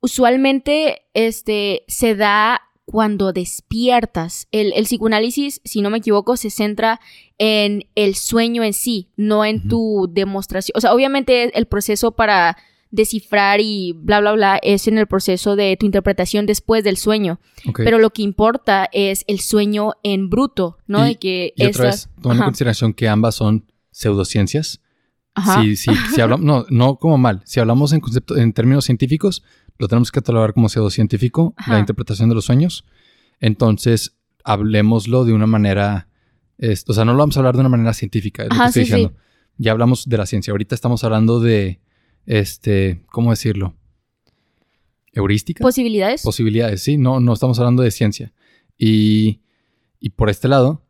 usualmente 0.00 1.02
este, 1.14 1.84
se 1.88 2.14
da 2.14 2.62
cuando 2.90 3.34
despiertas. 3.34 4.48
El, 4.50 4.72
psicoanálisis, 4.84 5.60
si 5.62 5.82
no 5.82 5.90
me 5.90 5.98
equivoco, 5.98 6.38
se 6.38 6.48
centra 6.48 7.00
en 7.36 7.84
el 7.94 8.14
sueño 8.14 8.64
en 8.64 8.72
sí, 8.72 9.10
no 9.14 9.44
en 9.44 9.68
tu 9.68 10.08
demostración. 10.10 10.72
O 10.74 10.80
sea, 10.80 10.94
obviamente 10.94 11.56
el 11.58 11.66
proceso 11.66 12.12
para 12.12 12.56
descifrar 12.90 13.60
y 13.60 13.92
bla, 13.92 14.20
bla, 14.20 14.32
bla, 14.32 14.58
es 14.62 14.88
en 14.88 14.98
el 14.98 15.06
proceso 15.06 15.56
de 15.56 15.76
tu 15.76 15.86
interpretación 15.86 16.46
después 16.46 16.84
del 16.84 16.96
sueño. 16.96 17.40
Pero 17.76 17.98
lo 17.98 18.10
que 18.10 18.22
importa 18.22 18.88
es 18.92 19.24
el 19.26 19.40
sueño 19.40 19.92
en 20.02 20.30
bruto, 20.30 20.78
¿no? 20.86 21.08
Y, 21.08 21.16
que 21.16 21.52
y 21.56 21.66
otra 21.66 21.86
vez, 21.86 22.08
tomando 22.20 22.44
en 22.44 22.48
consideración 22.48 22.94
que 22.94 23.08
ambas 23.08 23.34
son 23.34 23.70
pseudociencias. 23.90 24.80
Ajá. 25.34 25.62
Si, 25.62 25.76
si, 25.76 25.94
si 26.14 26.20
hablamos, 26.20 26.44
no, 26.44 26.66
no 26.70 26.96
como 26.96 27.18
mal. 27.18 27.42
Si 27.44 27.60
hablamos 27.60 27.92
en 27.92 28.00
concepto, 28.00 28.36
en 28.36 28.52
términos 28.52 28.84
científicos, 28.84 29.44
lo 29.78 29.86
tenemos 29.86 30.10
que 30.10 30.20
catalogar 30.20 30.54
como 30.54 30.68
pseudocientífico, 30.68 31.54
la 31.66 31.78
interpretación 31.78 32.28
de 32.28 32.34
los 32.34 32.44
sueños. 32.44 32.84
Entonces, 33.40 34.16
hablemoslo 34.42 35.24
de 35.24 35.32
una 35.32 35.46
manera, 35.46 36.08
o 36.58 36.92
sea, 36.92 37.04
no 37.04 37.12
lo 37.12 37.18
vamos 37.18 37.36
a 37.36 37.40
hablar 37.40 37.54
de 37.54 37.60
una 37.60 37.68
manera 37.68 37.92
científica, 37.92 38.42
es 38.42 38.48
lo 38.48 38.56
que 38.56 38.66
estoy 38.66 38.82
diciendo. 38.82 39.14
Ya 39.56 39.72
hablamos 39.72 40.08
de 40.08 40.16
la 40.16 40.26
ciencia. 40.26 40.52
Ahorita 40.52 40.74
estamos 40.74 41.04
hablando 41.04 41.40
de 41.40 41.80
este, 42.28 43.00
¿cómo 43.10 43.30
decirlo? 43.30 43.74
¿Heurística? 45.12 45.62
¿Posibilidades? 45.62 46.22
Posibilidades, 46.22 46.82
sí, 46.82 46.98
no, 46.98 47.20
no 47.20 47.32
estamos 47.32 47.58
hablando 47.58 47.82
de 47.82 47.90
ciencia. 47.90 48.32
Y, 48.76 49.40
y 49.98 50.10
por 50.10 50.28
este 50.28 50.46
lado, 50.46 50.84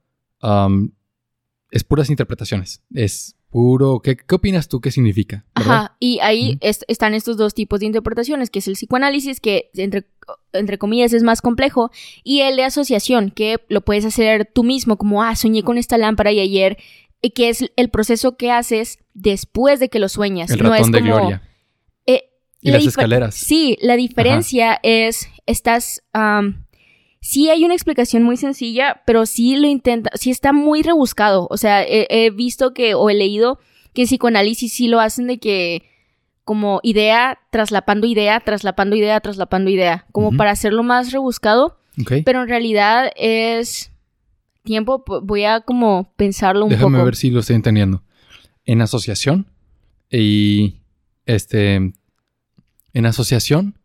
es 1.71 1.85
puras 1.85 2.11
interpretaciones. 2.11 2.83
Es 2.93 3.37
puro. 3.51 4.01
¿Qué, 4.01 4.17
qué 4.17 4.35
opinas 4.35 4.69
tú 4.69 4.81
qué 4.81 4.91
significa? 4.91 5.47
Ajá, 5.55 5.97
y 6.01 6.19
ahí 6.21 6.59
están 6.61 7.15
estos 7.15 7.37
dos 7.37 7.55
tipos 7.55 7.81
de 7.81 7.87
interpretaciones, 7.87 8.51
que 8.51 8.59
es 8.59 8.67
el 8.67 8.75
psicoanálisis, 8.75 9.41
que 9.41 9.71
entre, 9.75 10.07
entre 10.53 10.77
comillas 10.77 11.13
es 11.13 11.23
más 11.23 11.41
complejo, 11.41 11.91
y 12.25 12.41
el 12.41 12.57
de 12.57 12.65
asociación, 12.65 13.31
que 13.31 13.59
lo 13.69 13.83
puedes 13.83 14.05
hacer 14.05 14.51
tú 14.53 14.65
mismo, 14.65 14.99
como, 14.99 15.23
ah, 15.23 15.37
soñé 15.37 15.63
con 15.63 15.79
esta 15.79 15.99
lámpara 15.99 16.33
y 16.33 16.41
ayer 16.41 16.79
que 17.35 17.49
es 17.49 17.65
el 17.77 17.91
proceso 17.91 18.37
que 18.37 18.51
haces 18.51 18.99
después 19.15 19.81
de 19.81 19.89
que 19.89 19.99
lo 19.99 20.09
sueñas. 20.09 20.51
El 20.51 20.61
ratón 20.61 20.93
de 20.93 21.01
gloria. 21.01 21.43
Eh, 22.07 22.31
y 22.61 22.71
las 22.71 22.85
escaleras. 22.87 23.35
Sí, 23.35 23.77
la 23.81 23.97
diferencia 23.97 24.79
es, 24.83 25.29
estás... 25.47 26.03
sí 27.21 27.51
hay 27.51 27.65
una 27.65 27.75
explicación 27.75 28.23
muy 28.23 28.37
sencilla, 28.37 29.03
pero 29.07 29.27
sí 29.27 29.57
lo 29.57 29.67
intenta, 29.67 30.11
sí 30.15 30.31
está 30.31 30.53
muy 30.53 30.83
rebuscado. 30.83 31.47
O 31.51 31.57
sea, 31.57 31.85
he, 31.87 32.31
visto 32.31 32.73
que, 32.73 32.95
o 32.95 33.11
he 33.11 33.15
leído 33.15 33.59
que 33.95 34.03
en 34.03 34.09
psicoanálisis 34.09 34.73
sí 34.73 34.89
lo 34.89 35.01
hacen 35.01 35.27
de 35.27 35.39
que 35.39 35.85
como 36.45 36.81
idea, 36.83 37.41
traslapando 37.51 38.07
idea, 38.07 38.41
traslapando 38.41 38.97
idea, 38.97 39.21
traslapando 39.21 39.71
idea, 39.71 40.07
como 40.13 40.35
para 40.37 40.51
hacerlo 40.53 40.83
más 40.83 41.13
rebuscado. 41.13 41.79
Pero 42.25 42.43
en 42.43 42.49
realidad 42.49 43.11
es 43.17 43.93
tiempo, 44.69 45.03
voy 45.23 45.45
a 45.45 45.63
como 45.63 46.13
pensarlo 46.17 46.67
un 46.67 46.71
poco. 46.71 46.91
Déjame 46.91 47.03
ver 47.03 47.17
si 47.17 47.31
lo 47.31 47.41
estoy 47.41 47.57
entendiendo. 47.57 48.03
En 48.67 48.83
asociación 48.83 49.47
y 50.11 50.83
este 51.25 51.95
en 52.93 53.07
asociación 53.07 53.79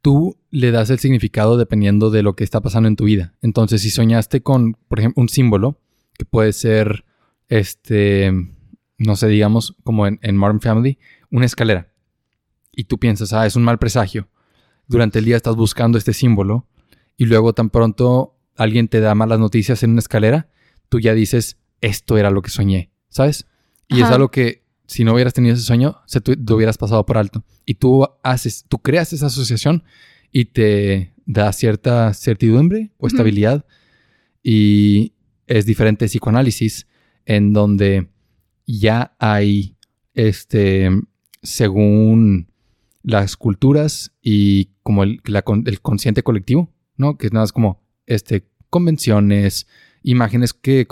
tú 0.00 0.38
le 0.50 0.70
das 0.70 0.90
el 0.90 1.00
significado 1.00 1.56
dependiendo 1.56 2.10
de 2.10 2.22
lo 2.22 2.36
que 2.36 2.44
está 2.44 2.60
pasando 2.60 2.88
en 2.88 2.94
tu 2.94 3.04
vida. 3.04 3.34
Entonces, 3.42 3.82
si 3.82 3.90
soñaste 3.90 4.42
con, 4.42 4.74
por 4.86 5.00
ejemplo, 5.00 5.20
un 5.20 5.28
símbolo 5.28 5.80
que 6.16 6.24
puede 6.24 6.52
ser 6.52 7.04
este 7.48 8.32
no 8.98 9.16
sé, 9.16 9.26
digamos, 9.26 9.74
como 9.82 10.06
en, 10.06 10.20
en 10.22 10.36
Modern 10.36 10.60
Family, 10.60 10.98
una 11.30 11.46
escalera. 11.46 11.92
Y 12.72 12.84
tú 12.84 12.98
piensas, 12.98 13.32
ah, 13.32 13.44
es 13.44 13.56
un 13.56 13.64
mal 13.64 13.78
presagio. 13.78 14.28
Durante 14.86 15.18
el 15.18 15.24
día 15.24 15.36
estás 15.36 15.56
buscando 15.56 15.98
este 15.98 16.12
símbolo 16.12 16.68
y 17.16 17.26
luego 17.26 17.52
tan 17.52 17.70
pronto 17.70 18.35
alguien 18.56 18.88
te 18.88 19.00
da 19.00 19.14
malas 19.14 19.38
noticias 19.38 19.82
en 19.82 19.90
una 19.90 20.00
escalera, 20.00 20.48
tú 20.88 21.00
ya 21.00 21.14
dices, 21.14 21.58
esto 21.80 22.18
era 22.18 22.30
lo 22.30 22.42
que 22.42 22.50
soñé, 22.50 22.90
¿sabes? 23.08 23.46
Y 23.88 24.00
es 24.00 24.06
algo 24.06 24.30
que 24.30 24.66
si 24.86 25.04
no 25.04 25.14
hubieras 25.14 25.34
tenido 25.34 25.54
ese 25.54 25.64
sueño, 25.64 25.96
se 26.06 26.20
te, 26.20 26.32
hubieras 26.52 26.78
pasado 26.78 27.04
por 27.06 27.18
alto. 27.18 27.44
Y 27.64 27.74
tú 27.74 28.06
haces, 28.22 28.64
tú 28.68 28.78
creas 28.78 29.12
esa 29.12 29.26
asociación 29.26 29.84
y 30.32 30.46
te 30.46 31.14
da 31.24 31.52
cierta 31.52 32.12
certidumbre 32.14 32.92
o 32.98 33.06
estabilidad. 33.06 33.66
Y 34.42 35.14
es 35.46 35.66
diferente 35.66 36.06
psicoanálisis 36.06 36.86
en 37.24 37.52
donde 37.52 38.08
ya 38.66 39.16
hay, 39.18 39.76
este, 40.14 40.90
según 41.42 42.52
las 43.02 43.36
culturas 43.36 44.12
y 44.22 44.70
como 44.82 45.02
el, 45.04 45.20
el 45.24 45.80
consciente 45.80 46.22
colectivo, 46.22 46.72
¿no? 46.96 47.18
Que 47.18 47.26
es 47.26 47.32
nada 47.32 47.44
más 47.44 47.52
como, 47.52 47.85
este, 48.06 48.48
convenciones, 48.70 49.66
imágenes 50.02 50.52
que, 50.52 50.86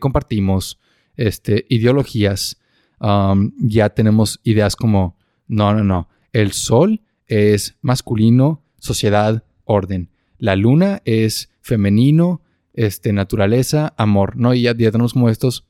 compartimos, 0.00 0.78
este, 1.16 1.66
ideologías. 1.68 2.60
Um, 3.00 3.52
ya 3.58 3.90
tenemos 3.90 4.40
ideas 4.42 4.76
como, 4.76 5.16
no, 5.46 5.74
no, 5.74 5.84
no, 5.84 6.08
el 6.32 6.52
sol 6.52 7.00
es 7.26 7.76
masculino, 7.80 8.62
sociedad, 8.78 9.44
orden. 9.64 10.10
La 10.38 10.56
luna 10.56 11.02
es 11.04 11.50
femenino, 11.60 12.42
este, 12.74 13.12
naturaleza, 13.12 13.94
amor, 13.96 14.36
¿no? 14.36 14.54
Y 14.54 14.62
ya, 14.62 14.76
ya 14.76 14.90
tenemos 14.90 15.12
como 15.12 15.28
estos 15.28 15.64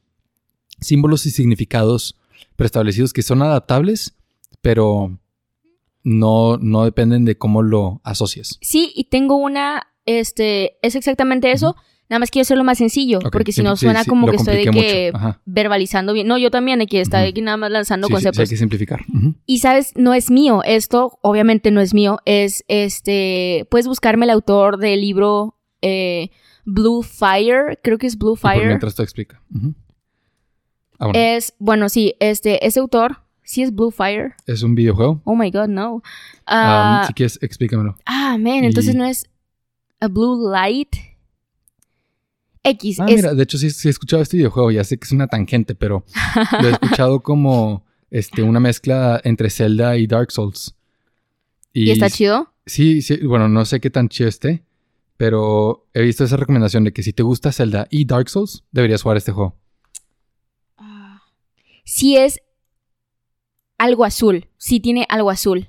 símbolos 0.81 1.27
y 1.27 1.31
significados 1.31 2.17
preestablecidos 2.57 3.13
que 3.13 3.23
son 3.23 3.43
adaptables, 3.43 4.17
pero 4.61 5.19
no, 6.03 6.57
no 6.59 6.85
dependen 6.85 7.25
de 7.25 7.37
cómo 7.37 7.63
lo 7.63 8.01
asocias. 8.05 8.59
Sí, 8.61 8.93
y 8.95 9.05
tengo 9.05 9.37
una 9.37 9.89
este, 10.09 10.79
es 10.81 10.95
exactamente 10.95 11.53
eso. 11.53 11.77
Nada 12.09 12.21
más 12.21 12.31
quiero 12.31 12.43
hacerlo 12.43 12.65
más 12.65 12.79
sencillo, 12.79 13.19
porque 13.31 13.53
si 13.53 13.63
no 13.63 13.77
suena 13.77 14.03
como 14.07 14.29
que 14.29 14.37
estoy 14.37 14.65
de 14.65 14.71
que 14.71 15.13
verbalizando 15.45 16.15
bien. 16.15 16.27
No, 16.27 16.39
yo 16.39 16.51
también 16.51 16.81
aquí 16.81 16.97
está 16.97 17.21
aquí 17.21 17.43
nada 17.43 17.59
más 17.59 17.71
lanzando 17.71 18.09
conceptos. 18.09 18.39
hay 18.41 18.47
que 18.49 18.57
simplificar. 18.57 19.01
Y 19.45 19.59
sabes, 19.59 19.93
no 19.95 20.15
es 20.15 20.31
mío. 20.31 20.63
Esto, 20.65 21.19
obviamente, 21.21 21.71
no 21.71 21.83
es 21.83 21.93
mío. 21.93 22.21
Es 22.25 22.65
este. 22.69 23.67
Puedes 23.71 23.87
buscarme 23.87 24.25
el 24.25 24.31
autor 24.31 24.79
del 24.79 25.03
libro 25.03 25.59
eh, 25.83 26.31
Blue 26.65 27.03
Fire. 27.03 27.79
Creo 27.83 27.99
que 27.99 28.07
es 28.07 28.17
Blue 28.17 28.37
Fire. 28.37 28.69
mientras 28.69 28.95
te 28.95 29.03
explica. 29.03 29.43
Ah, 30.99 31.11
es, 31.13 31.53
bueno, 31.59 31.91
sí, 31.91 32.15
este, 32.21 32.67
ese 32.67 32.81
autor. 32.81 33.19
Sí 33.43 33.63
es 33.63 33.75
Blue 33.75 33.91
Fire. 33.91 34.35
¿Es 34.47 34.63
un 34.63 34.75
videojuego? 34.75 35.21
Oh 35.25 35.37
my 35.37 35.51
god, 35.51 35.69
no. 35.69 36.03
Ah, 36.47 37.05
si 37.07 37.13
quieres, 37.13 37.39
explícamelo. 37.43 37.97
Ah, 38.07 38.37
man, 38.39 38.65
entonces 38.65 38.95
no 38.95 39.05
es 39.05 39.29
a 40.01 40.09
Blue 40.09 40.51
Light. 40.51 40.97
X. 42.63 43.01
Ah, 43.01 43.05
mira, 43.05 43.35
de 43.35 43.43
hecho 43.43 43.57
sí, 43.57 43.67
he 43.67 43.91
escuchado 43.91 44.23
este 44.23 44.37
videojuego, 44.37 44.71
ya 44.71 44.85
sé 44.85 44.99
que 44.99 45.05
es 45.05 45.13
una 45.13 45.29
tangente, 45.29 45.75
pero 45.75 46.05
lo 46.61 46.69
he 46.69 46.73
escuchado 46.73 47.21
como 47.23 47.85
este, 48.11 48.43
una 48.43 48.61
mezcla 48.61 49.21
entre 49.25 49.51
Zelda 49.51 49.97
y 49.97 50.07
Dark 50.07 50.33
Souls. 50.33 50.75
¿Y, 51.73 51.91
está 51.91 52.11
chido? 52.11 52.53
Sí, 52.67 53.03
sí, 53.03 53.19
bueno, 53.19 53.49
no 53.49 53.65
sé 53.65 53.81
qué 53.81 53.91
tan 53.91 54.09
chido 54.09 54.29
esté, 54.29 54.65
pero 55.17 55.87
he 55.95 56.03
visto 56.03 56.25
esa 56.25 56.37
recomendación 56.37 56.85
de 56.85 56.93
que 56.93 57.03
si 57.03 57.13
te 57.13 57.23
gusta 57.23 57.53
Zelda 57.53 57.87
y 57.91 58.05
Dark 58.05 58.29
Souls, 58.29 58.65
deberías 58.73 59.03
jugar 59.03 59.17
este 59.17 59.33
juego. 59.33 59.57
Sí 61.85 62.17
es 62.17 62.43
algo 63.79 64.05
azul, 64.05 64.47
sí 64.59 64.81
tiene 64.81 65.07
algo 65.09 65.31
azul. 65.31 65.69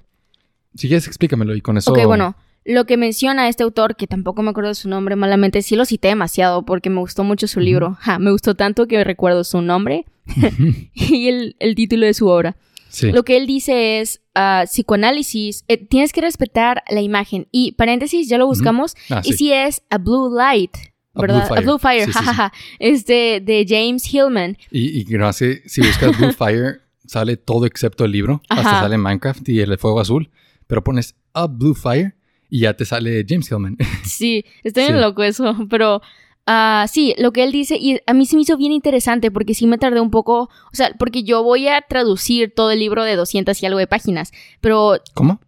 Si 0.75 0.88
quieres, 0.88 1.07
explícamelo 1.07 1.55
y 1.55 1.61
con 1.61 1.77
eso... 1.77 1.91
Ok, 1.91 2.05
bueno, 2.05 2.36
lo 2.70 2.86
que 2.86 2.97
menciona 2.97 3.49
este 3.49 3.63
autor, 3.63 3.95
que 3.95 4.05
tampoco 4.05 4.43
me 4.43 4.51
acuerdo 4.51 4.70
de 4.70 4.76
su 4.76 4.89
nombre 4.89 5.15
malamente, 5.15 5.63
sí 5.63 5.76
lo 5.76 5.86
cité 5.86 6.09
demasiado 6.09 6.65
porque 6.65 6.91
me 6.91 6.99
gustó 6.99 7.24
mucho 7.24 7.47
su 7.47 7.59
libro. 7.59 7.97
me 8.20 8.30
gustó 8.32 8.53
tanto 8.53 8.88
que 8.88 9.03
recuerdo 9.03 9.43
su 9.43 9.61
nombre 9.63 10.05
y 10.93 11.28
el, 11.28 11.76
título 11.76 12.05
de 12.05 12.13
su 12.13 12.28
obra. 12.28 12.55
Lo 13.01 13.24
que 13.24 13.38
él 13.38 13.47
dice 13.47 13.99
es 13.99 14.22
uh, 14.36 14.65
psicoanálisis, 14.65 15.63
eh, 15.67 15.78
tienes 15.78 16.13
que 16.13 16.22
respetar 16.22 16.84
la 16.89 17.01
imagen. 17.01 17.47
Y 17.51 17.72
paréntesis, 17.72 18.30
ya 18.30 18.38
lo 18.38 18.45
buscamos. 18.45 18.95
Ah, 19.09 19.22
y 19.24 19.34
si 19.34 19.51
es 19.51 19.82
a 19.89 19.97
blue 19.97 20.32
light, 20.36 20.76
¿verdad? 21.15 21.51
A 21.51 21.61
Blue 21.61 21.80
Fire, 21.80 22.09
jajaja. 22.11 22.53
es 22.80 23.05
de, 23.05 23.65
James 23.67 24.11
Hillman. 24.13 24.57
Y, 24.72 25.01
y 25.01 25.17
no 25.17 25.34
sé, 25.34 25.63
si 25.65 25.82
buscas 25.82 26.17
Blue 26.17 26.34
Fire, 26.38 26.82
sale 27.05 27.36
todo 27.36 27.65
excepto 27.65 28.05
el 28.05 28.11
libro. 28.11 28.41
Hasta 28.47 28.82
sale 28.82 28.97
Minecraft 28.97 29.49
y 29.49 29.59
el 29.59 29.76
fuego 29.80 29.99
azul. 29.99 30.30
Pero 30.67 30.84
pones 30.84 31.15
a 31.34 31.47
Blue 31.47 31.74
Fire 31.74 32.18
y 32.50 32.62
ya 32.62 32.74
te 32.76 32.86
sale 32.86 33.26
James 33.28 33.50
Hillman. 33.50 33.78
Sí, 34.04 34.45
estoy 34.64 34.84
bien 34.84 35.02
loco 35.02 35.24
eso, 35.24 35.56
pero 35.70 36.02
uh, 36.47 36.88
sí, 36.88 37.14
lo 37.18 37.32
que 37.32 37.43
él 37.43 37.52
dice, 37.52 37.78
y 37.80 38.00
a 38.06 38.14
mí 38.14 38.26
se 38.26 38.36
me 38.36 38.41
hizo 38.41 38.58
bien 38.58 38.72
interesante 38.72 39.32
porque 39.32 39.54
sí 39.54 39.68
me 39.68 39.78
tardé 39.78 40.02
un 40.02 40.12
poco, 40.12 40.43
o 40.43 40.74
sea, 40.74 40.91
porque 40.97 41.24
yo 41.24 41.43
voy 41.43 41.68
a 41.68 41.82
traducir 41.82 42.54
todo 42.54 42.72
el 42.72 42.80
libro 42.80 43.04
de 43.04 43.16
200 43.16 43.62
y 43.62 43.66
algo 43.66 43.80
de 43.80 43.88
páginas, 43.88 44.32
pero... 44.62 44.97
¿Cómo? 45.14 45.39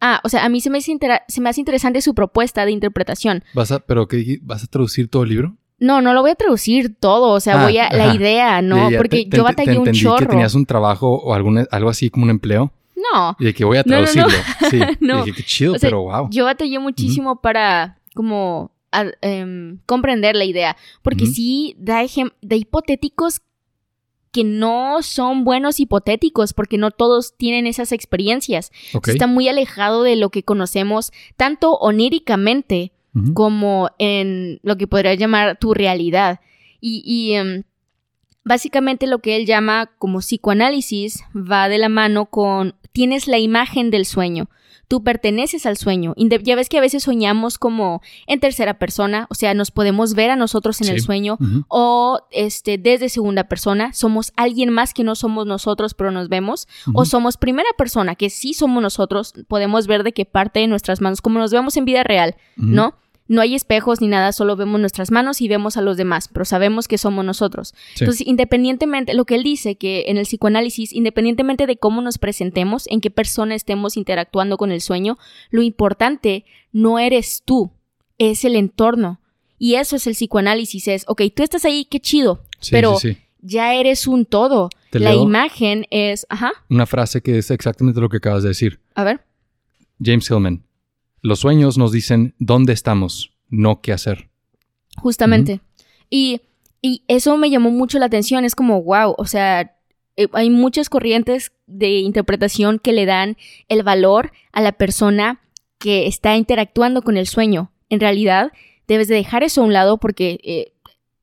Ah, 0.00 0.20
o 0.22 0.28
sea, 0.28 0.44
a 0.44 0.48
mí 0.50 0.60
se 0.60 0.68
me, 0.68 0.78
hace 0.78 0.98
se 1.28 1.40
me 1.40 1.48
hace 1.48 1.60
interesante 1.60 2.02
su 2.02 2.14
propuesta 2.14 2.66
de 2.66 2.72
interpretación. 2.72 3.42
¿Vas 3.54 3.72
a, 3.72 3.78
pero 3.80 4.06
qué, 4.06 4.38
vas 4.42 4.62
a 4.62 4.66
traducir 4.66 5.08
todo 5.08 5.22
el 5.22 5.30
libro? 5.30 5.56
No, 5.78 6.02
no 6.02 6.12
lo 6.12 6.20
voy 6.20 6.32
a 6.32 6.34
traducir 6.34 6.94
todo, 6.94 7.30
o 7.30 7.40
sea, 7.40 7.60
ah, 7.60 7.64
voy 7.64 7.78
a 7.78 7.90
la 7.90 8.14
idea, 8.14 8.60
¿no? 8.60 8.90
Porque 8.96 9.26
yo 9.26 9.44
batallé 9.44 9.78
un 9.78 9.92
chorro. 9.92 10.18
que 10.18 10.26
tenías 10.26 10.54
un 10.54 10.66
trabajo 10.66 11.08
o 11.08 11.34
algún, 11.34 11.66
algo 11.70 11.88
así 11.88 12.10
como 12.10 12.24
un 12.24 12.30
empleo. 12.30 12.70
No. 13.14 13.36
Y 13.38 13.44
de 13.44 13.54
que 13.54 13.64
voy 13.64 13.78
a 13.78 13.84
traducirlo. 13.84 14.28
Sí. 14.70 14.80
no. 15.00 15.24
qué 15.24 15.42
chido, 15.42 15.74
pero 15.80 16.02
wow. 16.02 16.28
Yo 16.30 16.44
batallé 16.44 16.78
muchísimo 16.78 17.40
para 17.40 17.98
como 18.14 18.72
em, 19.20 19.78
comprender 19.86 20.36
la 20.36 20.44
idea. 20.44 20.76
Porque 21.02 21.26
sí 21.26 21.76
da, 21.78 22.04
da 22.42 22.56
hipotéticos 22.56 23.42
que 24.32 24.42
no 24.42 25.00
son 25.02 25.44
buenos 25.44 25.78
hipotéticos, 25.78 26.54
porque 26.54 26.76
no 26.76 26.90
todos 26.90 27.36
tienen 27.36 27.68
esas 27.68 27.92
experiencias. 27.92 28.72
Está 29.06 29.28
muy 29.28 29.48
alejado 29.48 30.02
de 30.02 30.16
lo 30.16 30.30
que 30.30 30.42
conocemos, 30.42 31.12
tanto 31.36 31.74
oníricamente 31.74 32.92
como 33.32 33.90
en 33.98 34.58
lo 34.64 34.76
que 34.76 34.88
podría 34.88 35.14
llamar 35.14 35.56
tu 35.60 35.72
realidad. 35.72 36.40
Y, 36.80 37.34
em, 37.34 37.62
básicamente 38.44 39.06
lo 39.06 39.20
que 39.20 39.36
él 39.36 39.46
llama 39.46 39.92
como 39.98 40.18
psicoanálisis 40.18 41.24
va 41.34 41.68
de 41.68 41.78
la 41.78 41.88
mano 41.88 42.26
con 42.26 42.74
tienes 42.94 43.26
la 43.26 43.38
imagen 43.38 43.90
del 43.90 44.06
sueño. 44.06 44.48
Tú 44.86 45.02
perteneces 45.02 45.66
al 45.66 45.76
sueño. 45.76 46.14
Ya 46.16 46.56
ves 46.56 46.68
que 46.68 46.78
a 46.78 46.80
veces 46.80 47.02
soñamos 47.02 47.58
como 47.58 48.02
en 48.26 48.38
tercera 48.38 48.78
persona, 48.78 49.26
o 49.30 49.34
sea, 49.34 49.52
nos 49.52 49.70
podemos 49.70 50.14
ver 50.14 50.30
a 50.30 50.36
nosotros 50.36 50.80
en 50.80 50.88
el 50.88 51.00
sueño 51.00 51.36
o 51.68 52.20
este 52.30 52.78
desde 52.78 53.08
segunda 53.08 53.44
persona, 53.44 53.92
somos 53.94 54.32
alguien 54.36 54.70
más 54.70 54.94
que 54.94 55.02
no 55.02 55.16
somos 55.16 55.46
nosotros, 55.46 55.94
pero 55.94 56.12
nos 56.12 56.28
vemos, 56.28 56.68
o 56.92 57.04
somos 57.04 57.36
primera 57.36 57.70
persona, 57.76 58.14
que 58.14 58.30
sí 58.30 58.54
somos 58.54 58.82
nosotros, 58.82 59.32
podemos 59.48 59.86
ver 59.86 60.04
de 60.04 60.12
qué 60.12 60.24
parte 60.24 60.60
de 60.60 60.68
nuestras 60.68 61.00
manos, 61.00 61.20
como 61.20 61.40
nos 61.40 61.50
vemos 61.50 61.76
en 61.76 61.86
vida 61.86 62.04
real, 62.04 62.36
¿no? 62.56 62.94
No 63.26 63.40
hay 63.40 63.54
espejos 63.54 64.00
ni 64.00 64.08
nada, 64.08 64.32
solo 64.32 64.56
vemos 64.56 64.80
nuestras 64.80 65.10
manos 65.10 65.40
y 65.40 65.48
vemos 65.48 65.76
a 65.76 65.82
los 65.82 65.96
demás, 65.96 66.28
pero 66.28 66.44
sabemos 66.44 66.88
que 66.88 66.98
somos 66.98 67.24
nosotros. 67.24 67.74
Entonces, 67.98 68.26
independientemente, 68.26 69.14
lo 69.14 69.24
que 69.24 69.36
él 69.36 69.42
dice, 69.42 69.76
que 69.76 70.04
en 70.08 70.18
el 70.18 70.24
psicoanálisis, 70.24 70.92
independientemente 70.92 71.66
de 71.66 71.76
cómo 71.76 72.02
nos 72.02 72.18
presentemos, 72.18 72.86
en 72.88 73.00
qué 73.00 73.10
persona 73.10 73.54
estemos 73.54 73.96
interactuando 73.96 74.56
con 74.58 74.70
el 74.70 74.80
sueño, 74.80 75.16
lo 75.50 75.62
importante 75.62 76.44
no 76.72 76.98
eres 76.98 77.42
tú, 77.44 77.72
es 78.18 78.44
el 78.44 78.56
entorno. 78.56 79.20
Y 79.58 79.76
eso 79.76 79.96
es 79.96 80.06
el 80.06 80.14
psicoanálisis, 80.14 80.88
es, 80.88 81.04
ok, 81.06 81.22
tú 81.34 81.42
estás 81.42 81.64
ahí, 81.64 81.86
qué 81.86 82.00
chido, 82.00 82.44
pero 82.70 82.98
ya 83.40 83.74
eres 83.74 84.06
un 84.06 84.26
todo. 84.26 84.68
La 84.92 85.14
imagen 85.14 85.86
es, 85.90 86.26
ajá. 86.28 86.52
Una 86.68 86.86
frase 86.86 87.20
que 87.20 87.38
es 87.38 87.50
exactamente 87.50 88.00
lo 88.00 88.08
que 88.08 88.18
acabas 88.18 88.42
de 88.42 88.50
decir. 88.50 88.80
A 88.94 89.02
ver. 89.02 89.22
James 90.00 90.30
Hillman. 90.30 90.62
Los 91.24 91.40
sueños 91.40 91.78
nos 91.78 91.90
dicen 91.90 92.34
dónde 92.38 92.74
estamos, 92.74 93.32
no 93.48 93.80
qué 93.80 93.94
hacer. 93.94 94.28
Justamente. 94.98 95.62
y, 96.10 96.42
eso 97.08 97.38
me 97.38 97.48
llamó 97.48 97.70
mucho 97.70 97.98
la 97.98 98.04
atención. 98.04 98.44
Es 98.44 98.54
como, 98.54 98.82
wow, 98.82 99.14
o 99.16 99.24
sea, 99.24 99.74
eh, 100.18 100.28
hay 100.34 100.50
muchas 100.50 100.90
corrientes 100.90 101.52
de 101.66 102.00
interpretación 102.00 102.78
que 102.78 102.92
le 102.92 103.06
dan 103.06 103.38
el 103.70 103.82
valor 103.82 104.32
a 104.52 104.60
la 104.60 104.72
persona 104.72 105.40
que 105.78 106.06
está 106.06 106.36
interactuando 106.36 107.00
con 107.00 107.16
el 107.16 107.26
sueño. 107.26 107.72
En 107.88 108.00
realidad, 108.00 108.52
debes 108.86 109.08
de 109.08 109.14
dejar 109.14 109.44
eso 109.44 109.62
a 109.62 109.64
un 109.64 109.72
lado 109.72 109.96
porque 109.96 110.40
eh, 110.44 110.74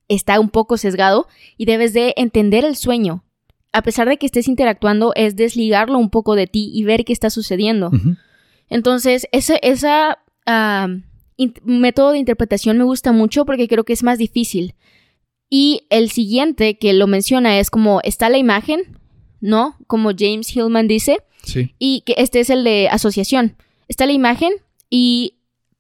está 0.08 0.40
un 0.40 0.50
poco 0.50 0.78
sesgado 0.78 1.28
y 1.58 1.66
debes 1.66 1.94
de 1.94 2.16
entender 2.18 2.66
el 2.66 2.76
sueño. 2.76 3.24
A 3.72 3.84
pesar 3.84 4.10
de 4.10 4.18
que 4.18 4.26
estés 4.26 4.48
interactuando, 4.48 5.14
es 5.16 5.36
desligarlo 5.36 6.00
un 6.00 6.10
poco 6.10 6.34
de 6.34 6.48
ti 6.48 6.72
y 6.74 6.86
ver 6.86 7.06
qué 7.06 7.14
está 7.14 7.30
sucediendo. 7.30 7.92
Entonces, 8.72 9.28
ese 9.34 9.60
esa 9.62 10.20
método 11.64 12.12
de 12.12 12.20
interpretación 12.20 12.78
me 12.78 12.86
gusta 12.86 13.12
mucho 13.12 13.46
porque 13.46 13.68
creo 13.68 13.84
que 13.84 13.94
es 13.94 14.02
más 14.02 14.18
difícil. 14.18 14.76
Y 15.50 15.86
el 15.90 16.10
siguiente 16.10 16.78
que 16.78 16.94
lo 16.94 17.06
menciona 17.06 17.60
es 17.60 17.70
como 17.70 18.00
está 18.04 18.30
la 18.30 18.38
imagen, 18.38 18.98
¿no? 19.42 19.76
Como 19.88 20.12
James 20.18 20.56
Hillman 20.56 20.88
dice. 20.88 21.18
Sí. 21.44 21.76
Y 21.80 22.02
que 22.06 22.16
este 22.18 22.40
es 22.40 22.50
el 22.50 22.64
de 22.64 22.88
asociación. 22.90 23.58
Está 23.90 24.06
la 24.06 24.14
imagen 24.14 24.54
y 24.90 25.36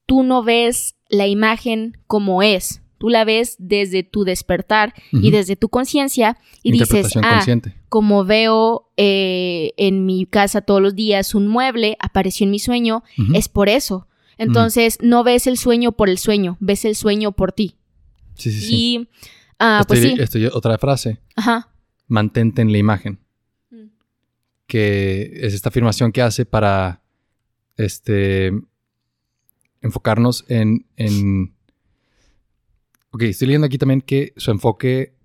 tú 0.05 0.23
no 0.23 0.43
ves 0.43 0.95
la 1.07 1.27
imagen 1.27 1.97
como 2.07 2.43
es 2.43 2.80
tú 3.01 3.09
la 3.09 3.25
ves 3.25 3.55
desde 3.57 4.03
tu 4.03 4.25
despertar 4.25 4.93
y 5.11 5.31
desde 5.31 5.55
tu 5.55 5.69
conciencia 5.69 6.37
y 6.61 6.71
dices, 6.71 7.15
ah, 7.23 7.43
como 7.89 8.25
veo 8.25 8.91
eh, 8.95 9.73
en 9.77 10.05
mi 10.05 10.27
casa 10.27 10.61
todos 10.61 10.83
los 10.83 10.93
días 10.93 11.33
un 11.33 11.47
mueble, 11.47 11.97
apareció 11.99 12.43
en 12.43 12.51
mi 12.51 12.59
sueño, 12.59 13.03
es 13.33 13.49
por 13.49 13.69
eso. 13.69 14.07
Entonces, 14.37 14.99
no 15.01 15.23
ves 15.23 15.47
el 15.47 15.57
sueño 15.57 15.93
por 15.93 16.09
el 16.09 16.19
sueño, 16.19 16.57
ves 16.59 16.85
el 16.85 16.95
sueño 16.95 17.31
por 17.31 17.53
ti. 17.53 17.75
Sí, 18.35 18.51
sí, 18.51 18.59
sí. 18.59 18.75
Y, 18.75 19.09
ah, 19.57 19.83
pues 19.87 20.01
sí. 20.01 20.15
Estoy, 20.19 20.45
otra 20.45 20.77
frase. 20.77 21.17
Ajá. 21.35 21.71
Mantente 22.07 22.61
en 22.61 22.71
la 22.71 22.77
imagen. 22.77 23.17
Mm. 23.71 23.85
Que 24.67 25.39
es 25.41 25.55
esta 25.55 25.69
afirmación 25.69 26.11
que 26.11 26.21
hace 26.21 26.45
para, 26.45 27.01
este, 27.77 28.51
enfocarnos 29.81 30.45
en 30.49 30.85
Ok, 33.11 33.23
estoy 33.23 33.47
leyendo 33.47 33.67
aquí 33.67 33.77
también 33.77 34.01
que 34.01 34.33
su 34.37 34.51
enfoque 34.51 35.15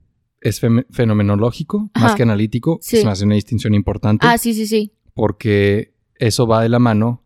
es 0.40 0.60
fenomenológico 0.90 1.90
más 1.94 2.14
que 2.14 2.22
analítico. 2.22 2.78
Sí. 2.82 2.98
Se 2.98 3.04
me 3.04 3.10
hace 3.10 3.24
una 3.24 3.34
distinción 3.34 3.74
importante. 3.74 4.26
Ah, 4.26 4.38
sí, 4.38 4.54
sí, 4.54 4.66
sí. 4.66 4.92
Porque 5.14 5.94
eso 6.16 6.46
va 6.46 6.62
de 6.62 6.68
la 6.68 6.78
mano, 6.78 7.24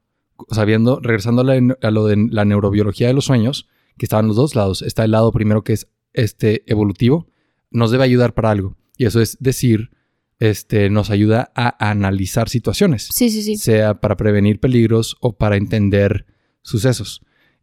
sabiendo, 0.51 1.01
regresando 1.01 1.43
a, 1.43 1.91
lo 1.91 2.07
de 2.07 2.29
la 2.31 2.45
neurobiología 2.45 3.09
de 3.09 3.15
los 3.15 3.25
sueños, 3.25 3.69
que 3.97 4.07
estaban 4.07 4.27
los 4.27 4.37
dos 4.37 4.55
lados. 4.55 4.83
Está 4.83 5.05
el 5.05 5.11
lado 5.11 5.33
primero 5.33 5.65
que 5.65 5.73
es 5.73 5.89
este 6.13 6.63
evolutivo, 6.67 7.29
nos 7.71 7.91
debe 7.91 8.05
ayudar 8.05 8.35
para 8.35 8.51
algo. 8.51 8.77
Y 8.97 9.07
eso 9.07 9.21
es 9.21 9.39
decir, 9.41 9.91
este, 10.39 10.91
nos 10.91 11.11
ayuda 11.11 11.53
a 11.55 11.91
analizar 11.91 12.49
situaciones. 12.49 13.09
Sí, 13.13 13.31
sí, 13.31 13.43
sí. 13.43 13.57
Sea 13.57 14.01
para 14.01 14.17
prevenir 14.17 14.61
peligros 14.61 15.17
o 15.21 15.37
para 15.37 15.57
entender 15.57 16.27
sucesos. 16.63 17.23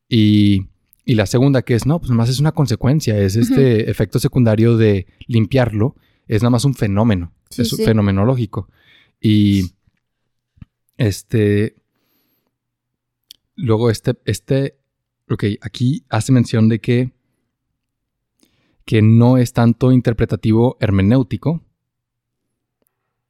Y 0.09 0.67
y 1.07 1.15
la 1.15 1.25
segunda 1.25 1.61
que 1.61 1.73
es, 1.73 1.85
no, 1.85 1.99
pues 1.99 2.09
nada 2.09 2.17
más 2.17 2.29
es 2.29 2.41
una 2.41 2.51
consecuencia, 2.51 3.17
es 3.17 3.37
este 3.37 3.89
efecto 3.89 4.19
secundario 4.19 4.75
de 4.75 5.07
limpiarlo, 5.25 5.95
es 6.27 6.41
nada 6.41 6.49
más 6.49 6.65
un 6.65 6.73
fenómeno, 6.73 7.31
es 7.57 7.77
fenomenológico. 7.77 8.67
Y 9.21 9.71
este, 10.97 11.75
luego 13.55 13.89
este, 13.89 14.17
este, 14.25 14.79
ok, 15.29 15.45
aquí 15.61 16.03
hace 16.09 16.33
mención 16.33 16.67
de 16.67 16.81
que, 16.81 17.13
que 18.83 19.01
no 19.01 19.37
es 19.37 19.53
tanto 19.53 19.93
interpretativo 19.93 20.75
hermenéutico, 20.81 21.63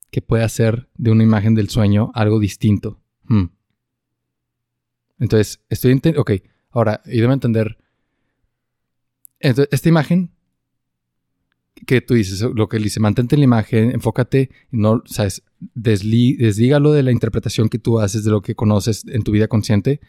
que 0.09 0.23
puede 0.23 0.43
hacer 0.43 0.89
de 0.95 1.11
una 1.11 1.21
imagen 1.21 1.53
del 1.53 1.69
sueño 1.69 2.09
algo 2.15 2.39
distinto. 2.39 2.99
Hmm. 3.25 3.49
Entonces, 5.19 5.61
estoy 5.69 5.91
entendiendo, 5.91 6.23
ok, 6.23 6.32
Ahora, 6.72 7.01
y 7.05 7.20
debo 7.20 7.34
entender, 7.34 7.78
esta 9.39 9.89
imagen 9.89 10.32
que 11.86 12.01
tú 12.01 12.15
dices, 12.15 12.41
lo 12.41 12.68
que 12.68 12.78
él 12.78 12.84
dice, 12.84 12.99
mantente 12.99 13.36
en 13.36 13.41
la 13.41 13.45
imagen, 13.45 13.91
enfócate, 13.91 14.49
no, 14.72 15.03
sabes, 15.05 15.43
desdígalo 15.74 16.91
de 16.91 17.03
la 17.03 17.11
interpretación 17.11 17.70
que 17.70 17.80
tú 17.80 17.99
haces 17.99 18.24
de 18.24 18.32
lo 18.32 18.41
que 18.41 18.55
conoces 18.55 19.05
en 19.07 19.24
tu 19.24 19.32
vida 19.32 19.47
consciente. 19.47 19.99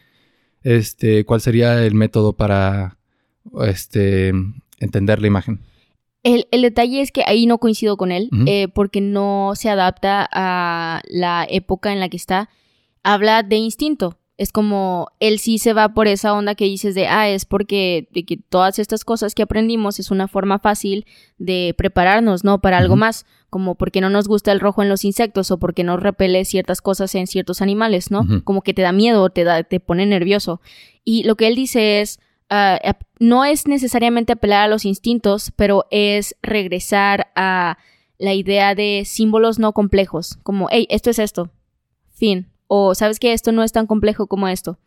Este, 0.62 1.24
¿cuál 1.24 1.40
sería 1.40 1.84
el 1.84 1.94
método 1.94 2.36
para 2.36 2.98
este, 3.66 4.32
entender 4.78 5.20
la 5.20 5.26
imagen? 5.26 5.60
El, 6.24 6.46
detalle 6.50 7.00
es 7.00 7.12
que 7.12 7.22
ahí 7.26 7.46
no 7.46 7.58
coincido 7.58 7.96
con 7.96 8.12
él, 8.12 8.28
eh, 8.46 8.68
porque 8.68 9.00
no 9.00 9.52
se 9.54 9.70
adapta 9.70 10.28
a 10.30 11.00
la 11.08 11.46
época 11.48 11.92
en 11.92 12.00
la 12.00 12.08
que 12.08 12.16
está. 12.16 12.50
Habla 13.02 13.42
de 13.42 13.56
instinto 13.56 14.18
es 14.38 14.52
como 14.52 15.08
él 15.18 15.40
sí 15.40 15.58
se 15.58 15.72
va 15.72 15.88
por 15.90 16.06
esa 16.06 16.32
onda 16.32 16.54
que 16.54 16.64
dices 16.64 16.94
de, 16.94 17.08
ah, 17.08 17.28
es 17.28 17.44
porque 17.44 18.08
de 18.12 18.24
que 18.24 18.36
todas 18.36 18.78
estas 18.78 19.04
cosas 19.04 19.34
que 19.34 19.42
aprendimos 19.42 19.98
es 19.98 20.12
una 20.12 20.28
forma 20.28 20.60
fácil 20.60 21.06
de 21.38 21.74
prepararnos, 21.76 22.44
¿no? 22.44 22.60
Para 22.60 22.78
algo 22.78 22.94
más, 22.94 23.26
como 23.50 23.74
porque 23.74 24.00
no 24.00 24.10
nos 24.10 24.28
gusta 24.28 24.52
el 24.52 24.60
rojo 24.60 24.80
en 24.80 24.88
los 24.88 25.04
insectos 25.04 25.50
o 25.50 25.58
porque 25.58 25.82
no 25.82 25.96
repele 25.96 26.44
ciertas 26.44 26.80
cosas 26.80 27.16
en 27.16 27.26
ciertos 27.26 27.60
animales, 27.62 28.12
¿no? 28.12 28.26
Como 28.44 28.62
que 28.62 28.74
te 28.74 28.82
da 28.82 28.92
miedo, 28.92 29.28
te, 29.28 29.42
da, 29.42 29.64
te 29.64 29.80
pone 29.80 30.06
nervioso. 30.06 30.60
Y 31.04 31.24
lo 31.24 31.34
que 31.34 31.48
él 31.48 31.56
dice 31.56 32.00
es, 32.00 32.20
ah, 32.48 32.78
no 33.18 33.44
es 33.44 33.66
necesariamente 33.66 34.34
apelar 34.34 34.62
a 34.62 34.68
los 34.68 34.84
instintos, 34.84 35.50
pero 35.56 35.86
es 35.90 36.36
regresar 36.42 37.32
a 37.34 37.76
la 38.18 38.34
idea 38.34 38.76
de 38.76 39.02
símbolos 39.04 39.58
no 39.58 39.72
complejos, 39.72 40.38
como, 40.44 40.68
hey, 40.70 40.86
esto 40.90 41.10
es 41.10 41.18
esto, 41.18 41.50
fin, 42.12 42.48
o 42.68 42.94
sabes 42.94 43.18
que 43.18 43.32
esto 43.32 43.50
no 43.50 43.64
es 43.64 43.72
tan 43.72 43.86
complejo 43.86 44.26
como 44.26 44.46
esto. 44.46 44.78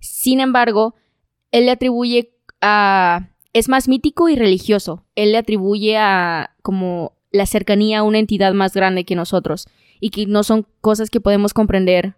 Sin 0.00 0.40
embargo, 0.40 0.94
él 1.52 1.66
le 1.66 1.70
atribuye 1.70 2.34
a... 2.60 3.30
es 3.52 3.68
más 3.68 3.88
mítico 3.88 4.28
y 4.28 4.36
religioso. 4.36 5.04
Él 5.14 5.32
le 5.32 5.38
atribuye 5.38 5.96
a 5.96 6.54
como 6.62 7.12
la 7.32 7.46
cercanía 7.46 8.00
a 8.00 8.02
una 8.02 8.18
entidad 8.18 8.52
más 8.52 8.74
grande 8.74 9.04
que 9.04 9.14
nosotros 9.14 9.68
y 10.00 10.10
que 10.10 10.26
no 10.26 10.42
son 10.42 10.66
cosas 10.80 11.10
que 11.10 11.20
podemos 11.20 11.54
comprender 11.54 12.14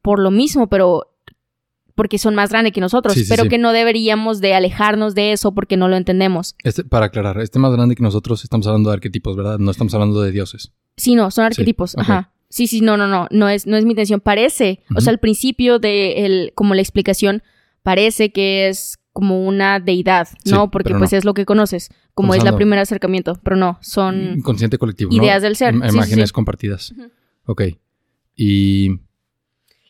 por 0.00 0.18
lo 0.18 0.30
mismo, 0.30 0.68
pero 0.68 1.08
porque 1.94 2.18
son 2.18 2.34
más 2.34 2.50
grandes 2.50 2.72
que 2.72 2.80
nosotros, 2.80 3.14
pero 3.28 3.48
que 3.48 3.58
no 3.58 3.72
deberíamos 3.72 4.40
de 4.40 4.54
alejarnos 4.54 5.14
de 5.14 5.32
eso 5.32 5.52
porque 5.52 5.76
no 5.76 5.88
lo 5.88 5.96
entendemos. 5.96 6.56
Este, 6.64 6.84
para 6.84 7.06
aclarar, 7.06 7.38
este 7.40 7.58
más 7.58 7.72
grande 7.72 7.94
que 7.94 8.02
nosotros 8.02 8.42
estamos 8.44 8.66
hablando 8.66 8.90
de 8.90 8.94
arquetipos, 8.94 9.36
¿verdad? 9.36 9.58
No 9.58 9.70
estamos 9.70 9.92
hablando 9.94 10.22
de 10.22 10.32
dioses. 10.32 10.72
Sí, 10.96 11.14
no, 11.14 11.30
son 11.30 11.44
arquetipos, 11.44 11.96
ajá. 11.98 12.32
Sí, 12.52 12.66
sí, 12.66 12.82
no, 12.82 12.98
no, 12.98 13.08
no, 13.08 13.28
no 13.30 13.48
es, 13.48 13.66
no 13.66 13.78
es 13.78 13.86
mi 13.86 13.92
intención. 13.92 14.20
Parece, 14.20 14.82
o 14.94 15.00
sea, 15.00 15.10
al 15.10 15.18
principio 15.18 15.78
de 15.78 16.26
el, 16.26 16.52
como 16.54 16.74
la 16.74 16.82
explicación, 16.82 17.42
parece 17.82 18.30
que 18.30 18.68
es 18.68 18.98
como 19.14 19.46
una 19.46 19.80
deidad, 19.80 20.28
¿no? 20.44 20.70
Porque 20.70 20.94
pues 20.94 21.14
es 21.14 21.24
lo 21.24 21.32
que 21.32 21.46
conoces, 21.46 21.88
como 22.12 22.34
es 22.34 22.44
la 22.44 22.54
primer 22.54 22.78
acercamiento, 22.78 23.40
pero 23.42 23.56
no, 23.56 23.78
son... 23.80 24.34
Inconsciente 24.36 24.76
colectivo, 24.76 25.14
Ideas 25.14 25.40
del 25.40 25.56
ser. 25.56 25.74
imágenes 25.74 26.30
compartidas. 26.30 26.92
Ok. 27.46 27.62
Y... 28.36 29.00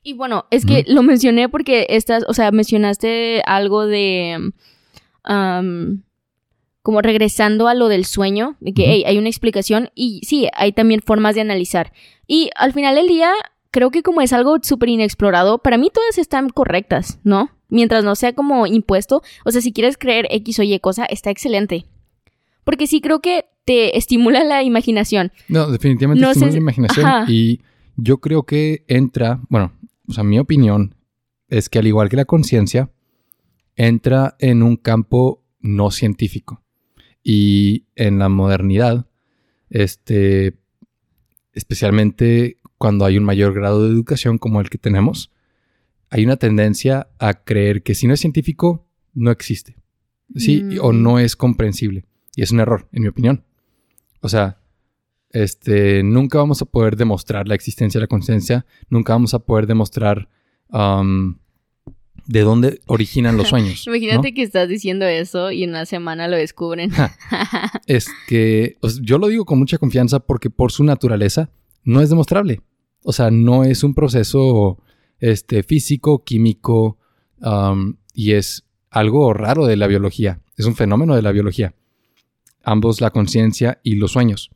Y 0.05 0.13
bueno, 0.13 0.47
es 0.53 0.65
que 0.65 0.85
lo 0.87 1.03
mencioné 1.03 1.49
porque 1.49 1.87
estás, 1.91 2.25
o 2.29 2.33
sea, 2.33 2.53
mencionaste 2.53 3.43
algo 3.45 3.87
de 3.87 4.53
como 6.83 7.01
regresando 7.01 7.68
a 7.68 7.74
lo 7.74 7.89
del 7.89 8.05
sueño, 8.05 8.57
de 8.61 8.74
que 8.74 9.05
hay 9.07 9.18
una 9.18 9.28
explicación 9.28 9.91
y 9.95 10.20
sí, 10.24 10.49
hay 10.53 10.72
también 10.72 11.01
formas 11.01 11.35
de 11.35 11.41
analizar. 11.41 11.93
Y 12.26 12.51
al 12.57 12.72
final 12.72 12.97
del 12.97 13.07
día, 13.07 13.33
creo 13.70 13.91
que 13.91 14.03
como 14.03 14.20
es 14.20 14.33
algo 14.33 14.59
súper 14.62 14.89
inexplorado, 14.89 15.59
para 15.59 15.78
mí 15.78 15.91
todas 15.93 16.18
están 16.18 16.49
correctas, 16.51 17.20
¿no? 17.22 17.51
Mientras 17.68 18.05
no 18.05 18.16
sea 18.16 18.35
como 18.35 18.66
impuesto, 18.66 19.22
o 19.45 19.51
sea, 19.51 19.61
si 19.61 19.72
quieres 19.72 19.97
creer 19.97 20.26
X 20.30 20.59
o 20.59 20.62
Y 20.62 20.78
cosa, 20.80 21.05
está 21.07 21.30
excelente. 21.30 21.87
Porque 22.64 22.87
sí 22.87 23.01
creo 23.01 23.20
que 23.20 23.47
te 23.64 23.97
estimula 23.97 24.45
la 24.45 24.62
imaginación. 24.62 25.33
No, 25.49 25.70
definitivamente 25.70 26.24
estimula 26.24 26.53
la 26.53 26.59
imaginación 26.59 27.24
y 27.28 27.61
yo 27.97 28.18
creo 28.18 28.43
que 28.43 28.85
entra, 28.89 29.41
bueno, 29.49 29.72
o 30.09 30.12
sea, 30.12 30.24
mi 30.24 30.39
opinión 30.39 30.97
es 31.49 31.68
que 31.68 31.78
al 31.78 31.87
igual 31.87 32.09
que 32.09 32.16
la 32.16 32.24
conciencia, 32.24 32.91
entra 33.76 34.37
en 34.39 34.62
un 34.62 34.76
campo 34.76 35.45
no 35.61 35.91
científico. 35.91 36.62
Y 37.23 37.87
en 37.95 38.18
la 38.18 38.29
modernidad, 38.29 39.07
este, 39.70 40.59
especialmente 41.53 42.59
cuando 42.79 43.05
hay 43.05 43.16
un 43.16 43.25
mayor 43.25 43.55
grado 43.55 43.85
de 43.85 43.91
educación 43.91 44.39
como 44.39 44.61
el 44.61 44.70
que 44.70 44.79
tenemos, 44.79 45.31
hay 46.11 46.25
una 46.25 46.37
tendencia 46.37 47.09
a 47.18 47.35
creer 47.45 47.83
que 47.83 47.95
si 47.95 48.07
no 48.07 48.14
es 48.14 48.20
científico, 48.20 48.87
no 49.14 49.31
existe. 49.31 49.77
¿Sí? 50.35 50.64
O 50.81 50.93
mm. 50.93 51.03
no 51.03 51.18
es 51.18 51.37
comprensible. 51.37 52.05
Y 52.35 52.43
es 52.43 52.51
un 52.51 52.61
error, 52.61 52.89
en 52.93 53.03
mi 53.03 53.09
opinión. 53.09 53.45
O 54.20 54.29
sea, 54.29 54.59
este, 55.31 56.03
nunca 56.03 56.39
vamos 56.39 56.61
a 56.62 56.66
poder 56.66 56.97
demostrar 56.97 57.49
la 57.49 57.55
existencia 57.55 57.99
de 57.99 58.05
la 58.05 58.09
conciencia, 58.09 58.66
nunca 58.89 59.14
vamos 59.14 59.33
a 59.35 59.41
poder 59.41 59.66
demostrar 59.66 60.29
um, 60.68 61.39
de 62.27 62.41
dónde 62.43 62.81
originan 62.87 63.37
los 63.37 63.49
sueños. 63.49 63.85
Imagínate 63.87 64.35
que 64.35 64.43
estás 64.43 64.68
diciendo 64.68 65.07
eso 65.07 65.51
y 65.51 65.64
en 65.64 65.70
una 65.70 65.87
semana 65.87 66.29
lo 66.29 66.37
descubren. 66.37 66.91
es 67.87 68.09
que 68.29 68.77
yo 69.03 69.18
lo 69.18 69.29
digo 69.29 69.45
con 69.45 69.59
mucha 69.59 69.79
confianza 69.79 70.20
porque 70.20 70.51
por 70.51 70.73
su 70.73 70.85
naturaleza 70.85 71.51
no 71.85 72.01
es 72.01 72.11
demostrable. 72.11 72.61
O 73.05 73.12
sea, 73.12 73.31
no 73.31 73.64
es 73.64 73.83
un 73.83 73.95
proceso 73.95 74.79
este, 75.18 75.62
físico, 75.62 76.25
químico 76.25 76.99
y 78.14 78.33
es 78.33 78.64
algo 78.91 79.33
raro 79.33 79.66
de 79.66 79.77
la 79.77 79.87
biología. 79.87 80.41
Es 80.57 80.66
un 80.66 80.77
fenómeno 80.77 81.16
de 81.16 81.23
la 81.23 81.33
biología. 81.33 81.75
Ambos 82.62 83.01
la 83.01 83.11
conciencia 83.11 83.81
y 83.83 83.97
los 83.97 84.12
sueños. 84.12 84.51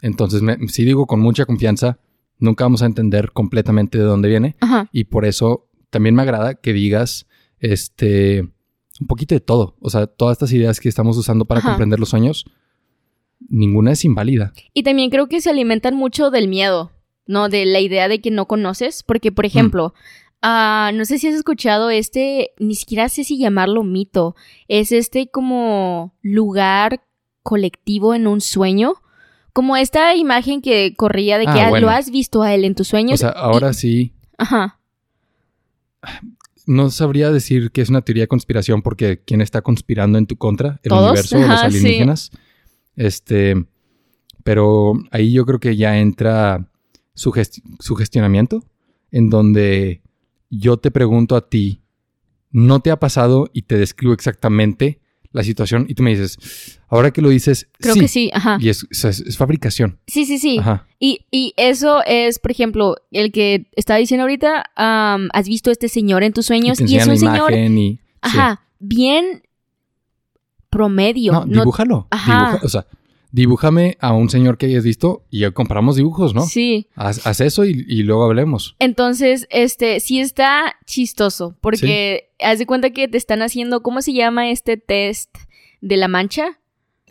Entonces, 0.00 0.42
si 0.68 0.84
digo 0.84 1.06
con 1.06 1.20
mucha 1.20 1.44
confianza, 1.44 1.98
nunca 2.38 2.64
vamos 2.64 2.82
a 2.82 2.86
entender 2.86 3.32
completamente 3.32 3.98
de 3.98 4.04
dónde 4.04 4.28
viene. 4.28 4.56
Y 4.92 5.04
por 5.04 5.24
eso 5.24 5.69
también 5.90 6.14
me 6.14 6.22
agrada 6.22 6.54
que 6.54 6.72
digas 6.72 7.26
este 7.58 8.48
un 9.00 9.06
poquito 9.06 9.34
de 9.34 9.40
todo. 9.40 9.76
O 9.80 9.90
sea, 9.90 10.06
todas 10.06 10.34
estas 10.34 10.52
ideas 10.52 10.78
que 10.78 10.88
estamos 10.88 11.16
usando 11.16 11.46
para 11.46 11.62
comprender 11.62 11.98
los 11.98 12.10
sueños, 12.10 12.44
ninguna 13.48 13.92
es 13.92 14.04
inválida. 14.04 14.52
Y 14.74 14.82
también 14.82 15.10
creo 15.10 15.26
que 15.26 15.40
se 15.40 15.50
alimentan 15.50 15.96
mucho 15.96 16.30
del 16.30 16.48
miedo, 16.48 16.92
¿no? 17.26 17.48
De 17.48 17.64
la 17.64 17.80
idea 17.80 18.08
de 18.08 18.20
que 18.20 18.30
no 18.30 18.46
conoces. 18.46 19.02
Porque, 19.02 19.32
por 19.32 19.46
mm. 19.46 19.46
ejemplo, 19.46 19.94
ah, 20.42 20.90
no 20.94 21.06
sé 21.06 21.18
si 21.18 21.28
has 21.28 21.34
escuchado 21.34 21.88
este, 21.88 22.50
ni 22.58 22.74
siquiera 22.74 23.08
sé 23.08 23.24
si 23.24 23.38
llamarlo 23.38 23.82
mito. 23.84 24.36
Es 24.68 24.92
este 24.92 25.30
como 25.30 26.14
lugar 26.20 27.02
colectivo 27.42 28.14
en 28.14 28.26
un 28.26 28.42
sueño. 28.42 28.96
Como 29.54 29.76
esta 29.76 30.14
imagen 30.14 30.60
que 30.60 30.94
corría 30.94 31.38
de 31.38 31.46
que 31.46 31.60
ah, 31.60 31.80
lo 31.80 31.88
has 31.88 32.10
visto 32.10 32.42
a 32.42 32.54
él 32.54 32.64
en 32.64 32.74
tus 32.74 32.88
sueños. 32.88 33.14
O 33.14 33.16
sea, 33.16 33.30
ahora 33.30 33.72
sí. 33.72 34.12
Ajá 34.36 34.79
no 36.66 36.90
sabría 36.90 37.30
decir 37.30 37.70
que 37.70 37.80
es 37.80 37.88
una 37.88 38.02
teoría 38.02 38.24
de 38.24 38.28
conspiración 38.28 38.82
porque 38.82 39.22
quién 39.24 39.40
está 39.40 39.62
conspirando 39.62 40.18
en 40.18 40.26
tu 40.26 40.36
contra, 40.36 40.80
el 40.82 40.92
universo 40.92 41.36
o 41.36 41.40
los 41.40 41.60
alienígenas. 41.60 42.30
Este, 42.96 43.64
pero 44.44 44.94
ahí 45.10 45.32
yo 45.32 45.44
creo 45.46 45.60
que 45.60 45.76
ya 45.76 45.98
entra 45.98 46.68
su, 47.14 47.32
gestionamiento, 47.32 48.64
en 49.10 49.30
donde 49.30 50.02
yo 50.48 50.78
te 50.78 50.90
pregunto 50.90 51.36
a 51.36 51.48
ti, 51.48 51.82
¿no 52.50 52.80
te 52.80 52.90
ha 52.90 52.98
pasado 52.98 53.50
y 53.52 53.62
te 53.62 53.76
describo 53.76 54.14
exactamente 54.14 54.99
la 55.32 55.44
situación 55.44 55.86
y 55.88 55.94
tú 55.94 56.02
me 56.02 56.10
dices, 56.10 56.80
ahora 56.88 57.12
que 57.12 57.22
lo 57.22 57.28
dices, 57.28 57.68
creo 57.78 57.94
que 57.94 58.08
sí, 58.08 58.30
ajá. 58.34 58.58
Y 58.60 58.68
es, 58.68 58.86
fabricación. 59.36 59.98
Sí, 60.06 60.24
sí, 60.24 60.38
sí. 60.38 60.58
Ajá. 60.58 60.86
Y, 60.98 61.26
y, 61.30 61.54
eso 61.56 62.02
es, 62.04 62.38
por 62.38 62.50
ejemplo, 62.50 62.96
el 63.10 63.32
que 63.32 63.66
está 63.76 63.96
diciendo 63.96 64.22
ahorita, 64.22 64.70
has 64.74 65.48
visto 65.48 65.70
a 65.70 65.72
este 65.72 65.88
señor 65.88 66.22
en 66.22 66.32
tus 66.32 66.46
sueños 66.46 66.80
y, 66.80 66.96
es 66.96 67.06
un 67.06 67.16
señor, 67.16 67.52
y, 67.52 68.00
ajá, 68.20 68.62
bien 68.78 69.42
promedio. 70.68 71.44
No, 71.46 71.60
dibújalo. 71.60 72.06
Ajá. 72.10 72.58
o 72.62 72.68
sea, 72.68 72.86
dibújame 73.32 73.96
a 74.00 74.12
un 74.12 74.28
señor 74.28 74.58
que 74.58 74.66
hayas 74.66 74.84
visto 74.84 75.24
y 75.30 75.40
ya 75.40 75.50
compramos 75.52 75.96
dibujos, 75.96 76.34
¿no? 76.34 76.42
Sí. 76.42 76.88
Haz, 76.94 77.40
eso 77.40 77.64
y, 77.64 78.02
luego 78.02 78.24
hablemos. 78.24 78.76
Entonces, 78.78 79.46
este, 79.50 80.00
sí 80.00 80.20
está 80.20 80.76
chistoso, 80.86 81.56
porque 81.60 82.30
haz 82.40 82.58
de 82.58 82.66
cuenta 82.66 82.90
que 82.90 83.08
te 83.08 83.16
están 83.16 83.42
haciendo, 83.42 83.82
¿cómo 83.82 84.02
se 84.02 84.12
llama 84.12 84.50
este 84.50 84.76
test 84.76 85.34
de 85.80 85.96
la 85.96 86.08
mancha? 86.08 86.58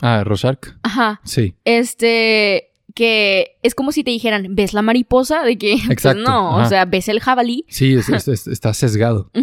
Ah, 0.01 0.23
Rorschach. 0.23 0.75
Ajá. 0.83 1.21
Sí. 1.23 1.55
Este, 1.65 2.71
que 2.95 3.57
es 3.63 3.75
como 3.75 3.91
si 3.91 4.03
te 4.03 4.11
dijeran, 4.11 4.55
¿ves 4.55 4.73
la 4.73 4.81
mariposa? 4.81 5.43
De 5.43 5.57
que, 5.57 5.73
pues, 5.85 5.91
Exacto, 5.91 6.23
no, 6.23 6.55
o 6.57 6.65
sea, 6.67 6.85
¿ves 6.85 7.07
el 7.09 7.19
jabalí? 7.19 7.65
Sí, 7.69 7.95
está 7.95 8.73
sesgado. 8.73 9.31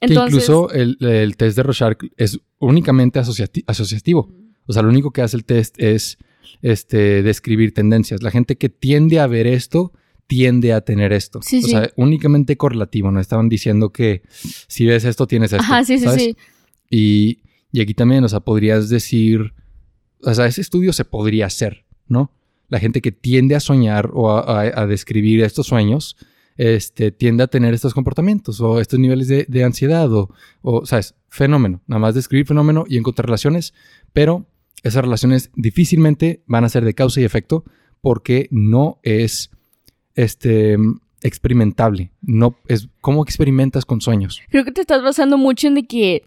Entonces, 0.00 0.34
incluso 0.34 0.70
el, 0.70 1.36
test 1.36 1.56
de 1.56 1.62
Rorschach 1.62 1.96
es 2.16 2.40
únicamente 2.58 3.20
asociativo. 3.20 4.28
O 4.66 4.72
sea, 4.72 4.82
lo 4.82 4.88
único 4.88 5.10
que 5.10 5.22
hace 5.22 5.36
el 5.36 5.44
test 5.44 5.78
es 5.78 6.18
este, 6.62 7.22
describir 7.22 7.74
tendencias. 7.74 8.22
La 8.22 8.30
gente 8.30 8.56
que 8.56 8.68
tiende 8.68 9.20
a 9.20 9.26
ver 9.26 9.46
esto 9.46 9.92
tiende 10.26 10.72
a 10.72 10.80
tener 10.80 11.12
esto. 11.12 11.40
o 11.40 11.42
sea, 11.42 11.90
únicamente 11.96 12.56
correlativo. 12.56 13.10
No 13.10 13.20
estaban 13.20 13.48
diciendo 13.48 13.90
que 13.90 14.22
si 14.66 14.86
ves 14.86 15.04
esto, 15.04 15.26
tienes 15.26 15.52
esto. 15.52 15.62
Ajá, 15.62 15.84
sí, 15.84 15.98
sí, 15.98 16.08
sí. 16.16 16.36
Y, 16.90 17.80
aquí 17.80 17.94
también, 17.94 18.24
o 18.24 18.28
sea, 18.28 18.40
podrías 18.40 18.88
decir, 18.88 19.52
o 20.22 20.32
sea, 20.32 20.46
ese 20.46 20.60
estudio 20.60 20.92
se 20.92 21.04
podría 21.04 21.46
hacer, 21.46 21.84
¿no? 22.06 22.30
La 22.68 22.78
gente 22.78 23.02
que 23.02 23.12
tiende 23.12 23.54
a 23.54 23.60
soñar 23.60 24.10
o 24.14 24.30
a, 24.30 24.86
describir 24.86 25.42
estos 25.42 25.66
sueños, 25.66 26.16
este, 26.56 27.12
tiende 27.12 27.44
a 27.44 27.48
tener 27.48 27.74
estos 27.74 27.92
comportamientos 27.92 28.60
o 28.60 28.80
estos 28.80 28.98
niveles 28.98 29.28
de, 29.28 29.44
de 29.48 29.64
ansiedad 29.64 30.10
o, 30.12 30.30
o, 30.62 30.86
¿sabes? 30.86 31.14
Fenómeno. 31.28 31.82
Nada 31.86 32.00
más 32.00 32.14
describir 32.14 32.46
fenómeno 32.46 32.84
y 32.88 32.96
encontrar 32.96 33.26
relaciones, 33.26 33.74
pero 34.12 34.46
esas 34.82 35.02
relaciones 35.02 35.50
difícilmente 35.54 36.42
van 36.46 36.64
a 36.64 36.68
ser 36.68 36.84
de 36.84 36.94
causa 36.94 37.20
y 37.20 37.24
efecto 37.24 37.64
porque 38.00 38.48
no 38.50 38.98
es, 39.02 39.50
este, 40.14 40.76
experimentable. 41.22 42.12
No 42.20 42.56
es 42.68 42.88
cómo 43.00 43.22
experimentas 43.22 43.84
con 43.84 44.00
sueños. 44.00 44.40
Creo 44.50 44.64
que 44.64 44.72
te 44.72 44.80
estás 44.80 45.02
basando 45.02 45.38
mucho 45.38 45.68
en 45.68 45.86
que 45.86 46.24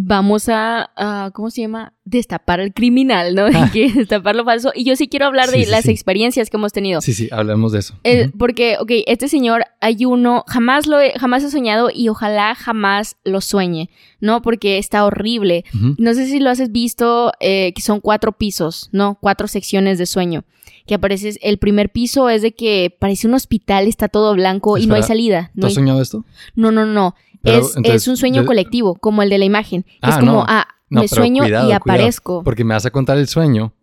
vamos 0.00 0.48
a, 0.48 1.30
¿cómo 1.34 1.50
se 1.50 1.62
llama? 1.62 1.92
Destapar 2.04 2.60
al 2.60 2.72
criminal, 2.72 3.34
¿no? 3.34 3.46
Ah. 3.58 3.70
que 3.72 3.92
destapar 3.92 4.36
lo 4.36 4.44
falso. 4.44 4.70
Y 4.74 4.84
yo 4.84 4.94
sí 4.94 5.08
quiero 5.08 5.26
hablar 5.26 5.50
de 5.50 5.66
las 5.66 5.88
experiencias 5.88 6.48
que 6.48 6.56
hemos 6.56 6.72
tenido. 6.72 7.00
Sí, 7.00 7.12
sí, 7.12 7.28
hablemos 7.32 7.72
de 7.72 7.80
eso. 7.80 7.98
Porque, 8.38 8.76
ok, 8.78 8.92
este 9.06 9.26
señor 9.26 9.64
hay 9.80 10.04
uno, 10.04 10.44
jamás 10.46 10.86
lo 10.86 11.00
he, 11.00 11.18
jamás 11.18 11.42
he 11.42 11.50
soñado 11.50 11.90
y 11.92 12.08
ojalá 12.08 12.54
jamás 12.54 13.16
lo 13.24 13.40
sueñe, 13.40 13.90
¿no? 14.20 14.40
Porque 14.42 14.78
está 14.78 15.04
horrible. 15.04 15.64
No 15.98 16.14
sé 16.14 16.26
si 16.26 16.38
lo 16.38 16.50
has 16.50 16.70
visto, 16.70 17.32
eh, 17.40 17.72
que 17.74 17.82
son 17.82 18.00
cuatro 18.00 18.32
pisos, 18.32 18.90
¿no? 18.92 19.18
Cuatro 19.20 19.48
secciones 19.48 19.98
de 19.98 20.06
sueño. 20.06 20.44
Que 20.86 20.94
apareces, 20.94 21.38
el 21.42 21.58
primer 21.58 21.90
piso 21.90 22.30
es 22.30 22.40
de 22.40 22.52
que 22.52 22.96
parece 22.98 23.26
un 23.26 23.34
hospital, 23.34 23.88
está 23.88 24.08
todo 24.08 24.32
blanco 24.34 24.78
y 24.78 24.86
no 24.86 24.94
hay 24.94 25.02
salida. 25.02 25.50
¿No 25.54 25.66
has 25.66 25.74
soñado 25.74 26.00
esto? 26.00 26.24
No, 26.54 26.70
no, 26.70 26.86
no 26.86 27.14
es, 27.42 28.08
un 28.08 28.16
sueño 28.16 28.44
colectivo, 28.44 28.94
como 28.96 29.22
el 29.22 29.30
de 29.30 29.38
la 29.38 29.44
imagen. 29.44 29.84
es 29.88 29.96
ah, 30.02 30.20
como, 30.20 30.44
ah, 30.46 30.66
me 30.88 31.08
sueño 31.08 31.46
y 31.46 31.72
aparezco. 31.72 32.42
porque 32.44 32.64
me 32.64 32.74
vas 32.74 32.86
a 32.86 32.90
contar 32.90 33.18
el 33.18 33.28
sueño 33.28 33.74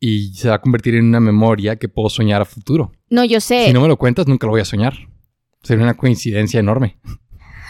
y 0.00 0.32
se 0.34 0.48
va 0.48 0.56
a 0.56 0.60
convertir 0.60 0.94
en 0.94 1.04
una 1.04 1.20
memoria 1.20 1.76
que 1.76 1.88
puedo 1.88 2.08
soñar 2.08 2.40
a 2.40 2.44
futuro. 2.44 2.92
No, 3.10 3.24
yo 3.24 3.40
sé. 3.40 3.66
Si 3.66 3.72
no 3.72 3.80
me 3.80 3.88
lo 3.88 3.98
cuentas, 3.98 4.26
nunca 4.26 4.46
lo 4.46 4.52
voy 4.52 4.62
a 4.62 4.64
soñar. 4.64 4.94
Sería 5.62 5.84
una 5.84 5.96
coincidencia 5.96 6.58
enorme. 6.58 6.98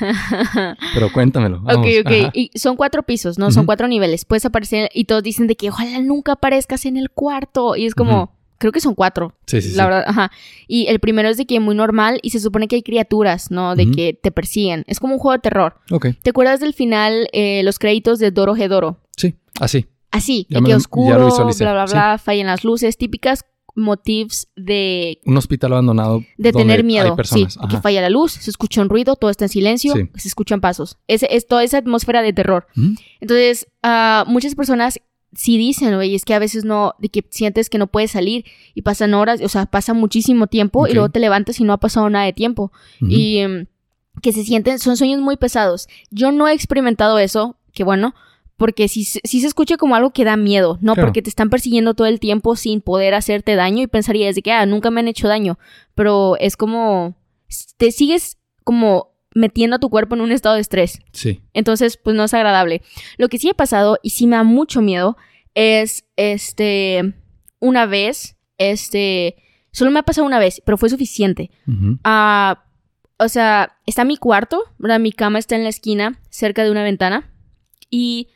Pero 0.94 1.12
cuéntamelo. 1.12 1.58
Ok, 1.64 1.86
ok. 2.04 2.30
Y 2.32 2.50
son 2.58 2.76
cuatro 2.76 3.02
pisos, 3.02 3.38
¿no? 3.38 3.50
Son 3.50 3.66
cuatro 3.66 3.88
niveles. 3.88 4.24
Puedes 4.24 4.46
aparecer 4.46 4.88
y 4.94 5.04
todos 5.04 5.22
dicen 5.22 5.46
de 5.48 5.56
que 5.56 5.70
ojalá 5.70 6.00
nunca 6.00 6.32
aparezcas 6.32 6.86
en 6.86 6.96
el 6.96 7.10
cuarto. 7.10 7.76
Y 7.76 7.86
es 7.86 7.94
como, 7.94 8.32
creo 8.60 8.72
que 8.72 8.80
son 8.80 8.94
cuatro. 8.94 9.34
Sí, 9.46 9.60
sí, 9.60 9.72
la 9.74 9.86
verdad, 9.86 10.04
ajá. 10.06 10.30
Y 10.68 10.86
el 10.86 11.00
primero 11.00 11.28
es 11.28 11.38
de 11.38 11.46
que 11.46 11.58
muy 11.58 11.74
normal 11.74 12.20
y 12.22 12.30
se 12.30 12.38
supone 12.38 12.68
que 12.68 12.76
hay 12.76 12.82
criaturas, 12.82 13.50
¿no? 13.50 13.74
De 13.74 13.90
que 13.90 14.12
te 14.12 14.30
persiguen. 14.30 14.84
Es 14.86 15.00
como 15.00 15.14
un 15.14 15.18
juego 15.18 15.32
de 15.32 15.40
terror. 15.40 15.74
Ok. 15.90 16.08
¿Te 16.22 16.30
acuerdas 16.30 16.60
del 16.60 16.74
final, 16.74 17.28
eh, 17.32 17.62
los 17.64 17.78
créditos 17.78 18.18
de 18.18 18.30
Doro 18.30 18.54
Hedoro? 18.54 19.00
Sí, 19.16 19.34
así. 19.58 19.86
Así, 20.12 20.46
de 20.50 20.60
que 20.62 20.74
oscuro, 20.74 21.30
bla, 21.58 21.72
bla, 21.72 21.84
bla, 21.86 22.18
fallan 22.18 22.48
las 22.48 22.64
luces, 22.64 22.96
típicas 22.96 23.44
motifs 23.76 24.48
de... 24.56 25.20
Un 25.24 25.36
hospital 25.36 25.72
abandonado. 25.72 26.24
De 26.36 26.52
tener 26.52 26.84
miedo. 26.84 27.16
sí, 27.24 27.46
que 27.70 27.80
falla 27.80 28.02
la 28.02 28.10
luz, 28.10 28.32
se 28.32 28.50
escucha 28.50 28.82
un 28.82 28.88
ruido, 28.88 29.16
todo 29.16 29.30
está 29.30 29.44
en 29.44 29.48
silencio, 29.50 29.94
se 29.94 30.28
escuchan 30.28 30.60
pasos. 30.60 30.98
Es, 31.06 31.22
es 31.22 31.46
toda 31.46 31.64
esa 31.64 31.78
atmósfera 31.78 32.22
de 32.22 32.32
terror. 32.32 32.66
Entonces, 33.20 33.68
uh, 33.84 34.28
muchas 34.28 34.54
personas 34.54 35.00
sí 35.34 35.56
dicen, 35.56 35.94
güey, 35.94 36.14
es 36.14 36.24
que 36.24 36.34
a 36.34 36.38
veces 36.38 36.64
no, 36.64 36.94
de 36.98 37.08
que 37.08 37.24
sientes 37.30 37.70
que 37.70 37.78
no 37.78 37.86
puedes 37.86 38.10
salir 38.10 38.44
y 38.74 38.82
pasan 38.82 39.14
horas, 39.14 39.40
o 39.42 39.48
sea, 39.48 39.66
pasa 39.66 39.94
muchísimo 39.94 40.46
tiempo 40.46 40.86
y 40.86 40.92
luego 40.92 41.08
te 41.08 41.20
levantas 41.20 41.60
y 41.60 41.64
no 41.64 41.72
ha 41.72 41.78
pasado 41.78 42.10
nada 42.10 42.24
de 42.24 42.32
tiempo. 42.32 42.72
Y 43.00 43.38
em, 43.38 43.66
que 44.22 44.32
se 44.32 44.44
sienten, 44.44 44.78
son 44.78 44.96
sueños 44.96 45.20
muy 45.20 45.36
pesados. 45.36 45.88
Yo 46.10 46.32
no 46.32 46.48
he 46.48 46.52
experimentado 46.52 47.18
eso, 47.18 47.56
que 47.72 47.84
bueno, 47.84 48.14
porque 48.56 48.88
si, 48.88 49.04
si 49.04 49.40
se 49.40 49.46
escucha 49.46 49.76
como 49.76 49.94
algo 49.94 50.10
que 50.10 50.24
da 50.24 50.36
miedo, 50.36 50.78
¿no? 50.82 50.94
Porque 50.94 51.22
te 51.22 51.30
están 51.30 51.48
persiguiendo 51.48 51.94
todo 51.94 52.06
el 52.06 52.20
tiempo 52.20 52.56
sin 52.56 52.82
poder 52.82 53.14
hacerte 53.14 53.54
daño 53.54 53.82
y 53.82 53.86
pensarías 53.86 54.34
de 54.34 54.42
que, 54.42 54.52
ah, 54.52 54.66
nunca 54.66 54.90
me 54.90 55.00
han 55.00 55.08
hecho 55.08 55.28
daño, 55.28 55.58
pero 55.94 56.36
es 56.38 56.56
como, 56.56 57.14
te 57.78 57.90
sigues 57.90 58.36
como 58.64 59.09
metiendo 59.34 59.76
a 59.76 59.78
tu 59.78 59.90
cuerpo 59.90 60.14
en 60.14 60.22
un 60.22 60.32
estado 60.32 60.56
de 60.56 60.60
estrés. 60.60 61.00
Sí. 61.12 61.42
Entonces, 61.54 61.96
pues 61.96 62.16
no 62.16 62.24
es 62.24 62.34
agradable. 62.34 62.82
Lo 63.16 63.28
que 63.28 63.38
sí 63.38 63.48
ha 63.48 63.54
pasado 63.54 63.98
y 64.02 64.10
sí 64.10 64.26
me 64.26 64.36
da 64.36 64.42
mucho 64.42 64.82
miedo 64.82 65.16
es, 65.54 66.04
este, 66.16 67.14
una 67.58 67.86
vez, 67.86 68.36
este, 68.58 69.36
solo 69.72 69.90
me 69.90 70.00
ha 70.00 70.04
pasado 70.04 70.26
una 70.26 70.38
vez, 70.38 70.62
pero 70.64 70.78
fue 70.78 70.88
suficiente. 70.88 71.50
Ah, 72.04 72.64
o 73.18 73.28
sea, 73.28 73.76
está 73.86 74.04
mi 74.04 74.16
cuarto, 74.16 74.62
¿verdad? 74.78 74.98
Mi 75.00 75.12
cama 75.12 75.38
está 75.38 75.56
en 75.56 75.62
la 75.62 75.68
esquina, 75.68 76.20
cerca 76.30 76.64
de 76.64 76.70
una 76.70 76.82
ventana, 76.82 77.30
y 77.90 78.28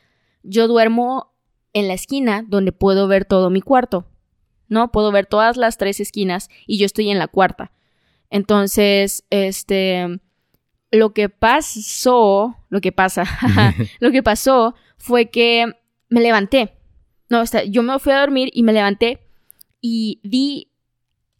yo 0.43 0.67
duermo 0.67 1.33
en 1.73 1.87
la 1.87 1.93
esquina 1.93 2.45
donde 2.47 2.71
puedo 2.71 3.07
ver 3.07 3.25
todo 3.25 3.49
mi 3.49 3.61
cuarto, 3.61 4.05
¿no? 4.67 4.91
Puedo 4.91 5.11
ver 5.11 5.25
todas 5.25 5.57
las 5.57 5.77
tres 5.77 5.99
esquinas 5.99 6.49
y 6.67 6.77
yo 6.77 6.85
estoy 6.85 7.09
en 7.09 7.19
la 7.19 7.27
cuarta. 7.27 7.71
Entonces, 8.29 9.25
este, 9.29 10.19
lo 10.95 11.13
que 11.13 11.29
pasó, 11.29 12.57
lo 12.69 12.81
que 12.81 12.91
pasa, 12.91 13.25
lo 13.99 14.11
que 14.11 14.23
pasó 14.23 14.75
fue 14.97 15.29
que 15.29 15.73
me 16.09 16.21
levanté. 16.21 16.73
No, 17.29 17.41
o 17.41 17.45
sea, 17.45 17.63
yo 17.63 17.83
me 17.83 17.97
fui 17.99 18.13
a 18.13 18.19
dormir 18.19 18.49
y 18.53 18.63
me 18.63 18.73
levanté 18.73 19.19
y 19.81 20.19
vi 20.23 20.71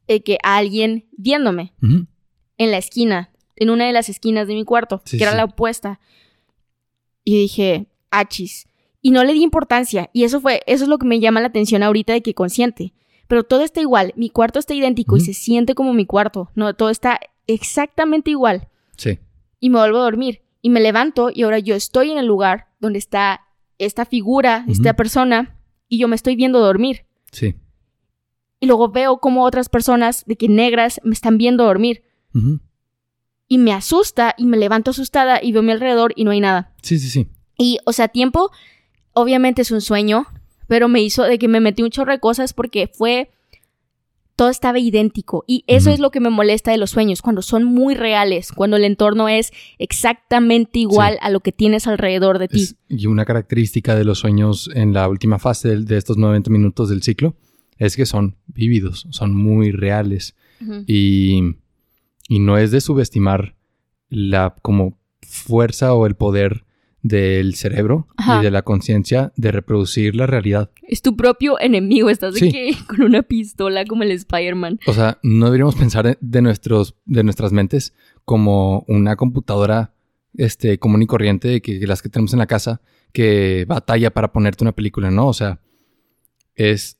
eh, 0.07 0.21
que 0.23 0.37
alguien 0.43 1.05
viéndome 1.17 1.73
en 1.81 2.71
la 2.71 2.77
esquina, 2.77 3.31
en 3.55 3.69
una 3.69 3.85
de 3.85 3.93
las 3.93 4.09
esquinas 4.09 4.47
de 4.47 4.55
mi 4.55 4.63
cuarto, 4.63 5.01
que 5.05 5.21
era 5.21 5.35
la 5.35 5.45
opuesta. 5.45 5.99
Y 7.23 7.37
dije, 7.39 7.87
achis. 8.11 8.67
Y 9.01 9.11
no 9.11 9.23
le 9.23 9.33
di 9.33 9.43
importancia. 9.43 10.09
Y 10.13 10.23
eso 10.23 10.41
fue, 10.41 10.61
eso 10.65 10.83
es 10.83 10.89
lo 10.89 10.97
que 10.97 11.05
me 11.05 11.19
llama 11.19 11.39
la 11.39 11.47
atención 11.47 11.83
ahorita 11.83 12.13
de 12.13 12.21
que 12.21 12.33
consciente. 12.33 12.93
Pero 13.27 13.43
todo 13.43 13.63
está 13.63 13.81
igual, 13.81 14.13
mi 14.15 14.29
cuarto 14.29 14.59
está 14.59 14.73
idéntico 14.73 15.17
y 15.17 15.21
se 15.21 15.33
siente 15.33 15.75
como 15.75 15.93
mi 15.93 16.05
cuarto. 16.05 16.51
No, 16.55 16.73
todo 16.75 16.89
está 16.89 17.19
exactamente 17.47 18.31
igual. 18.31 18.67
Sí 18.97 19.19
y 19.65 19.71
me 19.71 19.79
vuelvo 19.79 19.97
a 19.97 20.03
dormir. 20.03 20.43
Y 20.61 20.69
me 20.69 20.79
levanto 20.79 21.31
y 21.33 21.41
ahora 21.41 21.57
yo 21.57 21.73
estoy 21.73 22.11
en 22.11 22.19
el 22.19 22.27
lugar 22.27 22.67
donde 22.79 22.99
está 22.99 23.41
esta 23.79 24.05
figura, 24.05 24.63
esta 24.67 24.93
persona, 24.95 25.57
y 25.89 25.97
yo 25.97 26.07
me 26.07 26.15
estoy 26.15 26.35
viendo 26.35 26.59
dormir. 26.59 27.07
Sí. 27.31 27.55
Y 28.59 28.67
luego 28.67 28.89
veo 28.89 29.17
como 29.17 29.43
otras 29.43 29.67
personas 29.67 30.23
de 30.27 30.35
que 30.35 30.49
negras 30.49 31.01
me 31.03 31.13
están 31.15 31.39
viendo 31.39 31.63
dormir. 31.63 32.03
Y 33.47 33.57
me 33.57 33.73
asusta 33.73 34.35
y 34.37 34.45
me 34.45 34.57
levanto 34.57 34.91
asustada 34.91 35.41
y 35.41 35.51
veo 35.51 35.63
mi 35.63 35.71
alrededor 35.71 36.13
y 36.15 36.25
no 36.25 36.29
hay 36.29 36.41
nada. 36.41 36.75
Sí, 36.83 36.99
sí, 36.99 37.09
sí. 37.09 37.27
Y, 37.57 37.79
o 37.85 37.91
sea, 37.91 38.07
tiempo, 38.07 38.51
obviamente 39.13 39.63
es 39.63 39.71
un 39.71 39.81
sueño, 39.81 40.27
pero 40.67 40.87
me 40.89 41.01
hizo 41.01 41.23
de 41.23 41.39
que 41.39 41.47
me 41.47 41.59
metí 41.59 41.81
un 41.81 41.89
chorro 41.89 42.11
de 42.11 42.19
cosas 42.19 42.53
porque 42.53 42.87
fue 42.87 43.31
todo 44.35 44.49
estaba 44.49 44.79
idéntico. 44.79 45.43
Y 45.47 45.63
eso 45.67 45.89
es 45.89 45.99
lo 45.99 46.11
que 46.11 46.19
me 46.19 46.29
molesta 46.29 46.71
de 46.71 46.77
los 46.77 46.91
sueños, 46.91 47.21
cuando 47.21 47.41
son 47.41 47.63
muy 47.63 47.95
reales, 47.95 48.51
cuando 48.51 48.77
el 48.77 48.83
entorno 48.83 49.29
es 49.29 49.51
exactamente 49.77 50.79
igual 50.79 51.17
a 51.21 51.29
lo 51.29 51.39
que 51.39 51.51
tienes 51.51 51.87
alrededor 51.87 52.39
de 52.39 52.47
ti. 52.47 52.69
y 52.89 53.07
una 53.07 53.25
característica 53.25 53.95
de 53.95 54.05
los 54.05 54.19
sueños 54.19 54.69
en 54.73 54.93
la 54.93 55.07
última 55.07 55.39
fase 55.39 55.77
de, 55.77 55.97
estos 55.97 56.17
90 56.17 56.49
minutos 56.49 56.89
del 56.89 57.03
ciclo 57.03 57.35
es 57.77 57.95
que 57.95 58.05
son 58.05 58.37
vívidos, 58.47 59.07
son 59.09 59.35
muy 59.35 59.71
reales. 59.71 60.35
y, 60.87 61.41
y 62.27 62.39
no 62.39 62.57
es 62.57 62.71
de 62.71 62.81
subestimar 62.81 63.55
la 64.09 64.55
como 64.61 64.97
fuerza 65.21 65.93
o 65.93 66.05
el 66.05 66.15
poder 66.15 66.65
del 67.05 67.53
cerebro 67.53 68.07
y 68.17 68.43
de 68.43 68.49
la 68.49 68.63
conciencia 68.63 69.31
de 69.35 69.51
reproducir 69.51 70.15
la 70.15 70.25
realidad. 70.25 70.71
Es 70.81 71.03
tu 71.03 71.15
propio 71.15 71.59
enemigo, 71.59 72.09
estás 72.09 72.35
aquí 72.35 72.75
con 72.87 73.03
una 73.03 73.21
pistola 73.21 73.85
como 73.85 74.01
el 74.01 74.09
Spider-Man. 74.09 74.79
O 74.87 74.93
sea, 74.93 75.19
no 75.21 75.45
deberíamos 75.45 75.75
pensar 75.75 76.17
de, 76.19 76.41
nuestros, 76.41 76.95
de 77.05 77.23
nuestras 77.23 77.51
mentes 77.51 77.93
como 78.25 78.85
una 78.87 79.17
computadora 79.17 79.93
este, 80.35 80.79
común 80.79 81.03
y 81.03 81.05
corriente 81.05 81.61
que, 81.61 81.85
las 81.85 82.01
que 82.01 82.09
tenemos 82.09 82.33
en 82.33 82.39
la 82.39 82.47
casa 82.47 82.81
que 83.13 83.65
batalla 83.67 84.09
para 84.09 84.31
ponerte 84.31 84.63
una 84.63 84.71
película, 84.71 85.11
¿no? 85.11 85.27
O 85.27 85.33
sea, 85.33 85.59
es... 86.55 86.97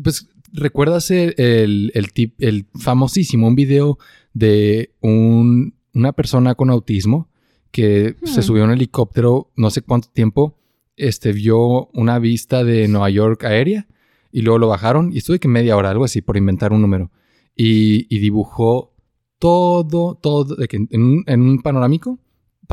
pues, 0.00 0.28
¿recuerdas 0.52 1.10
el, 1.10 1.90
el, 1.92 2.12
tip, 2.12 2.36
el 2.38 2.66
famosísimo, 2.78 3.48
un 3.48 3.56
video 3.56 3.98
de 4.32 4.94
un, 5.00 5.74
una 5.92 6.12
persona 6.12 6.54
con 6.54 6.70
autismo 6.70 7.28
que 7.74 8.14
se 8.22 8.38
hmm. 8.38 8.42
subió 8.44 8.62
a 8.62 8.66
un 8.66 8.72
helicóptero 8.72 9.50
no 9.56 9.68
sé 9.68 9.82
cuánto 9.82 10.08
tiempo, 10.08 10.56
este, 10.96 11.32
vio 11.32 11.88
una 11.88 12.20
vista 12.20 12.62
de 12.62 12.86
Nueva 12.86 13.10
York 13.10 13.42
aérea 13.42 13.88
y 14.30 14.42
luego 14.42 14.60
lo 14.60 14.68
bajaron 14.68 15.12
y 15.12 15.18
estuve 15.18 15.40
que 15.40 15.48
media 15.48 15.76
hora, 15.76 15.90
algo 15.90 16.04
así, 16.04 16.22
por 16.22 16.36
inventar 16.36 16.72
un 16.72 16.82
número. 16.82 17.10
Y, 17.56 18.06
dibujó 18.20 18.94
todo, 19.40 20.14
todo, 20.14 20.56
en, 20.60 21.02
un, 21.42 21.62
panorámico 21.62 22.20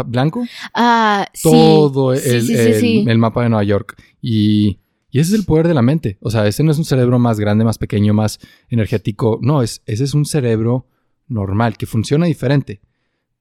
blanco, 0.05 0.45
ah, 0.75 1.27
todo 1.41 2.13
el, 2.13 3.17
mapa 3.17 3.41
de 3.41 3.49
Nueva 3.49 3.63
York. 3.63 3.99
Y, 4.21 4.81
y, 5.09 5.19
ese 5.19 5.33
es 5.33 5.39
el 5.39 5.45
poder 5.45 5.67
de 5.67 5.73
la 5.73 5.81
mente. 5.81 6.19
O 6.21 6.29
sea, 6.29 6.45
ese 6.45 6.61
no 6.61 6.71
es 6.71 6.77
un 6.77 6.85
cerebro 6.85 7.17
más 7.17 7.39
grande, 7.39 7.65
más 7.65 7.79
pequeño, 7.79 8.13
más 8.13 8.39
energético. 8.69 9.39
No, 9.41 9.63
es, 9.63 9.81
ese 9.87 10.03
es 10.03 10.13
un 10.13 10.25
cerebro 10.25 10.85
normal, 11.27 11.75
que 11.75 11.87
funciona 11.87 12.27
diferente. 12.27 12.81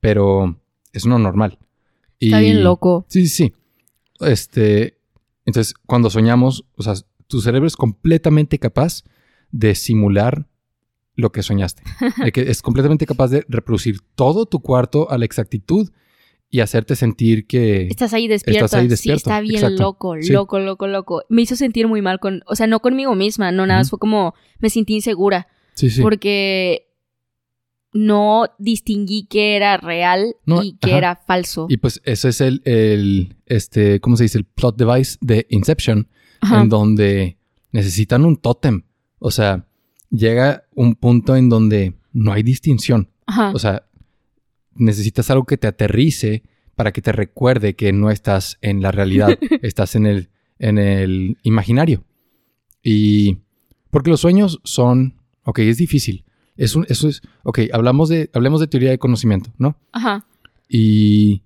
Pero 0.00 0.56
es 0.92 1.04
uno 1.04 1.18
normal. 1.18 1.58
Está 2.18 2.40
bien 2.40 2.62
loco. 2.62 3.06
Sí, 3.08 3.26
sí, 3.26 3.44
sí. 3.46 3.54
Este, 4.20 4.98
entonces, 5.46 5.74
cuando 5.86 6.10
soñamos, 6.10 6.64
o 6.76 6.82
sea, 6.82 6.94
tu 7.26 7.40
cerebro 7.40 7.66
es 7.66 7.76
completamente 7.76 8.58
capaz 8.58 9.04
de 9.50 9.74
simular 9.74 10.46
lo 11.16 11.32
que 11.32 11.42
soñaste. 11.42 11.82
que 12.32 12.42
es 12.42 12.62
completamente 12.62 13.06
capaz 13.06 13.28
de 13.28 13.44
reproducir 13.48 14.00
todo 14.14 14.46
tu 14.46 14.60
cuarto 14.60 15.10
a 15.10 15.18
la 15.18 15.24
exactitud 15.24 15.90
y 16.50 16.60
hacerte 16.60 16.96
sentir 16.96 17.46
que 17.46 17.86
estás 17.86 18.12
ahí 18.12 18.26
despierto. 18.26 18.64
Estás 18.64 18.80
ahí 18.80 18.88
despierto. 18.88 19.18
Sí, 19.18 19.22
está 19.22 19.40
bien 19.40 19.76
loco, 19.76 20.16
loco, 20.16 20.58
loco, 20.58 20.86
loco. 20.88 21.22
Me 21.28 21.42
hizo 21.42 21.54
sentir 21.54 21.86
muy 21.86 22.02
mal 22.02 22.18
con, 22.18 22.42
o 22.46 22.56
sea, 22.56 22.66
no 22.66 22.80
conmigo 22.80 23.14
misma, 23.14 23.52
no 23.52 23.66
nada, 23.66 23.84
fue 23.84 24.00
como 24.00 24.34
me 24.58 24.68
sentí 24.68 24.94
insegura. 24.94 25.46
Sí, 25.74 25.90
sí. 25.90 26.02
Porque 26.02 26.89
no 27.92 28.46
distinguí 28.58 29.24
que 29.24 29.56
era 29.56 29.76
real 29.76 30.36
y 30.62 30.76
que 30.76 30.96
era 30.96 31.16
falso. 31.16 31.66
Y 31.68 31.78
pues 31.78 32.00
ese 32.04 32.28
es 32.28 32.40
el, 32.40 32.62
el, 32.64 33.36
este, 33.46 34.00
¿cómo 34.00 34.16
se 34.16 34.24
dice? 34.24 34.38
El 34.38 34.44
plot 34.44 34.76
device 34.76 35.18
de 35.20 35.46
Inception, 35.50 36.08
en 36.42 36.68
donde 36.68 37.36
necesitan 37.72 38.24
un 38.24 38.36
tótem. 38.36 38.82
O 39.18 39.30
sea, 39.30 39.66
llega 40.10 40.64
un 40.74 40.94
punto 40.94 41.36
en 41.36 41.48
donde 41.48 41.94
no 42.12 42.32
hay 42.32 42.42
distinción. 42.42 43.08
O 43.52 43.58
sea, 43.58 43.84
necesitas 44.74 45.30
algo 45.30 45.44
que 45.44 45.56
te 45.56 45.68
aterrice 45.68 46.42
para 46.74 46.92
que 46.92 47.02
te 47.02 47.12
recuerde 47.12 47.76
que 47.76 47.92
no 47.92 48.10
estás 48.10 48.58
en 48.62 48.82
la 48.82 48.90
realidad, 48.90 49.38
estás 49.62 49.94
en 49.94 50.06
el, 50.06 50.30
en 50.58 50.78
el 50.78 51.38
imaginario. 51.42 52.04
Y 52.82 53.38
porque 53.90 54.10
los 54.10 54.20
sueños 54.20 54.60
son, 54.64 55.20
ok, 55.44 55.58
es 55.60 55.76
difícil. 55.76 56.24
Es 56.60 56.76
un, 56.76 56.84
eso 56.90 57.08
es, 57.08 57.22
ok, 57.42 57.60
hablamos 57.72 58.10
de, 58.10 58.28
hablemos 58.34 58.60
de 58.60 58.66
teoría 58.66 58.90
de 58.90 58.98
conocimiento, 58.98 59.50
¿no? 59.56 59.76
Ajá. 59.92 60.26
Y 60.68 61.40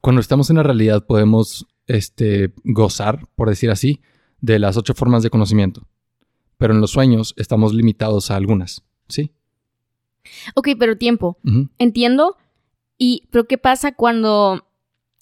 cuando 0.00 0.20
estamos 0.20 0.48
en 0.48 0.56
la 0.56 0.62
realidad 0.62 1.04
podemos, 1.04 1.66
este, 1.88 2.52
gozar, 2.62 3.26
por 3.34 3.48
decir 3.48 3.68
así, 3.68 4.00
de 4.40 4.60
las 4.60 4.76
ocho 4.76 4.94
formas 4.94 5.24
de 5.24 5.30
conocimiento. 5.30 5.88
Pero 6.56 6.72
en 6.72 6.80
los 6.80 6.92
sueños 6.92 7.34
estamos 7.36 7.74
limitados 7.74 8.30
a 8.30 8.36
algunas, 8.36 8.84
¿sí? 9.08 9.32
Ok, 10.54 10.68
pero 10.78 10.96
tiempo. 10.96 11.36
Entiendo. 11.78 12.36
Y, 12.96 13.24
pero 13.32 13.48
¿qué 13.48 13.58
pasa 13.58 13.90
cuando, 13.90 14.67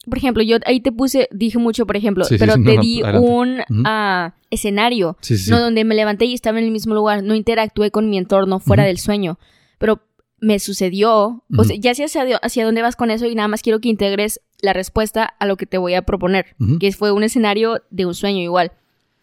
por 0.08 0.18
ejemplo, 0.18 0.42
yo 0.42 0.58
ahí 0.66 0.80
te 0.80 0.92
puse, 0.92 1.28
dije 1.32 1.58
mucho, 1.58 1.86
por 1.86 1.96
ejemplo, 1.96 2.24
pero 2.38 2.54
te 2.54 2.78
di 2.78 3.02
un 3.02 3.60
ah, 3.84 4.34
escenario, 4.50 5.16
no 5.48 5.60
donde 5.60 5.84
me 5.84 5.94
levanté 5.94 6.26
y 6.26 6.34
estaba 6.34 6.58
en 6.58 6.64
el 6.66 6.70
mismo 6.70 6.94
lugar, 6.94 7.22
no 7.22 7.34
interactué 7.34 7.90
con 7.90 8.08
mi 8.08 8.16
entorno 8.16 8.60
fuera 8.60 8.84
del 8.84 8.98
sueño, 8.98 9.38
pero 9.78 10.00
me 10.38 10.58
sucedió, 10.58 11.42
o 11.56 11.64
sea, 11.64 11.76
ya 11.76 11.94
sé 11.94 12.04
hacia, 12.04 12.36
hacia 12.36 12.64
dónde 12.64 12.82
vas 12.82 12.94
con 12.94 13.10
eso 13.10 13.26
y 13.26 13.34
nada 13.34 13.48
más 13.48 13.62
quiero 13.62 13.80
que 13.80 13.88
integres 13.88 14.40
la 14.60 14.72
respuesta 14.72 15.24
a 15.24 15.46
lo 15.46 15.56
que 15.56 15.66
te 15.66 15.78
voy 15.78 15.94
a 15.94 16.02
proponer, 16.02 16.54
que 16.78 16.92
fue 16.92 17.10
un 17.10 17.24
escenario 17.24 17.82
de 17.90 18.06
un 18.06 18.14
sueño 18.14 18.40
igual. 18.40 18.72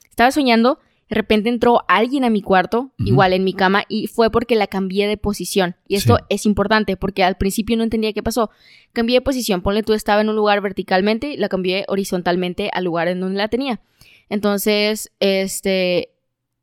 Estaba 0.10 0.32
soñando 0.32 0.80
de 1.10 1.16
repente 1.16 1.50
entró 1.50 1.84
alguien 1.88 2.24
a 2.24 2.30
mi 2.30 2.42
cuarto, 2.42 2.92
igual 2.98 3.34
en 3.34 3.44
mi 3.44 3.54
cama, 3.54 3.84
y 3.88 4.08
fue 4.08 4.32
porque 4.32 4.56
la 4.56 4.68
cambié 4.68 5.08
de 5.08 5.18
posición. 5.18 5.76
Y 5.88 5.96
esto 5.96 6.18
es 6.30 6.46
importante 6.46 6.98
porque 6.98 7.24
al 7.24 7.38
principio 7.38 7.78
no 7.78 7.84
entendía 7.84 8.14
qué 8.14 8.24
pasó. 8.24 8.50
Cambié 8.94 9.18
de 9.18 9.22
posición, 9.22 9.62
ponle 9.62 9.84
tú 9.84 9.94
estaba 9.94 10.22
en 10.22 10.30
un 10.30 10.36
lugar 10.36 10.62
verticalmente 10.62 11.34
y 11.34 11.38
la 11.38 11.50
cambié 11.50 11.86
horizontalmente 11.88 12.70
al 12.74 12.86
lugar 12.86 13.08
en 13.10 13.20
donde 13.20 13.38
la 13.38 13.48
tenía. 13.48 13.82
Entonces, 14.30 15.12
este, 15.20 16.10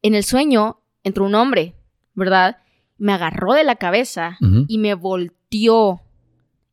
en 0.03 0.15
el 0.15 0.25
sueño 0.25 0.81
entró 1.05 1.25
un 1.25 1.35
hombre, 1.35 1.75
¿verdad? 2.15 2.59
Me 2.99 3.13
agarró 3.13 3.53
de 3.53 3.65
la 3.65 3.77
cabeza 3.77 4.39
y 4.69 4.79
me 4.79 4.95
volteó 4.95 6.01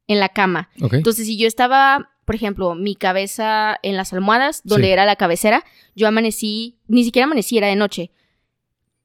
en 0.08 0.20
la 0.20 0.30
cama. 0.30 0.70
Entonces, 0.76 1.28
si 1.28 1.38
yo 1.38 1.48
estaba 1.48 2.10
por 2.28 2.36
ejemplo, 2.36 2.76
mi 2.76 2.98
cabeza 2.98 3.78
en 3.84 3.96
las 3.96 4.12
almohadas, 4.12 4.60
donde 4.66 4.92
era 4.92 5.06
la 5.06 5.16
cabecera, 5.16 5.64
yo 5.96 6.10
amanecí, 6.10 6.78
ni 6.90 7.06
siquiera 7.06 7.24
amanecí, 7.24 7.58
era 7.58 7.68
de 7.68 7.78
noche, 7.78 8.12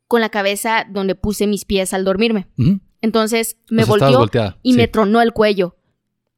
con 0.09 0.21
la 0.21 0.29
cabeza 0.29 0.87
donde 0.91 1.15
puse 1.15 1.47
mis 1.47 1.65
pies 1.65 1.95
al 1.95 2.05
dormirme. 2.05 2.49
Entonces 3.01 3.59
me 3.71 3.85
volteó 3.85 4.29
y 4.65 4.73
me 4.73 4.89
tronó 4.89 5.23
el 5.23 5.33
cuello. 5.33 5.77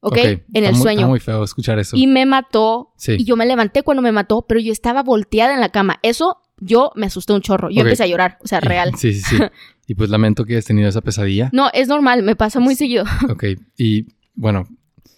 ¿Ok? 0.01 0.17
En 0.53 0.63
el 0.63 0.75
sueño. 0.75 0.99
Está 0.99 1.07
muy 1.07 1.19
feo 1.19 1.43
escuchar 1.43 1.79
eso. 1.79 1.97
Y 1.97 2.05
me 2.05 2.27
mató. 2.27 2.93
Y 3.07 3.23
yo 3.23 3.35
me 3.35 3.47
levanté 3.47 3.81
cuando 3.81 4.03
me 4.03 4.11
mató, 4.11 4.45
pero 4.47 4.59
yo 4.59 4.71
estaba 4.71 5.01
volteada 5.01 5.55
en 5.55 5.61
la 5.61 5.69
cama. 5.69 5.97
Eso 6.03 6.37
yo 6.59 6.91
me 6.93 7.07
asusté 7.07 7.33
un 7.33 7.41
chorro. 7.41 7.71
Yo 7.71 7.81
empecé 7.81 8.03
a 8.03 8.07
llorar, 8.07 8.37
o 8.43 8.47
sea, 8.47 8.59
real. 8.59 8.91
Sí, 8.97 9.11
sí, 9.11 9.21
sí. 9.21 9.43
y 9.87 9.95
pues 9.95 10.11
lamento 10.11 10.45
que 10.45 10.53
hayas 10.53 10.65
tenido 10.65 10.87
esa 10.87 11.01
pesadilla. 11.01 11.49
No, 11.51 11.71
es 11.73 11.87
normal, 11.87 12.21
me 12.21 12.35
pasa 12.35 12.59
muy 12.59 12.75
seguido. 12.75 13.05
ok, 13.27 13.43
y 13.75 14.05
bueno, 14.35 14.67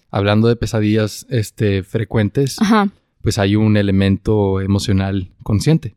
hablando 0.09 0.47
de 0.47 0.55
pesadillas 0.55 1.25
este, 1.29 1.83
frecuentes, 1.83 2.57
pues 3.21 3.37
hay 3.37 3.55
un 3.55 3.77
elemento 3.77 4.61
emocional 4.61 5.31
consciente. 5.43 5.95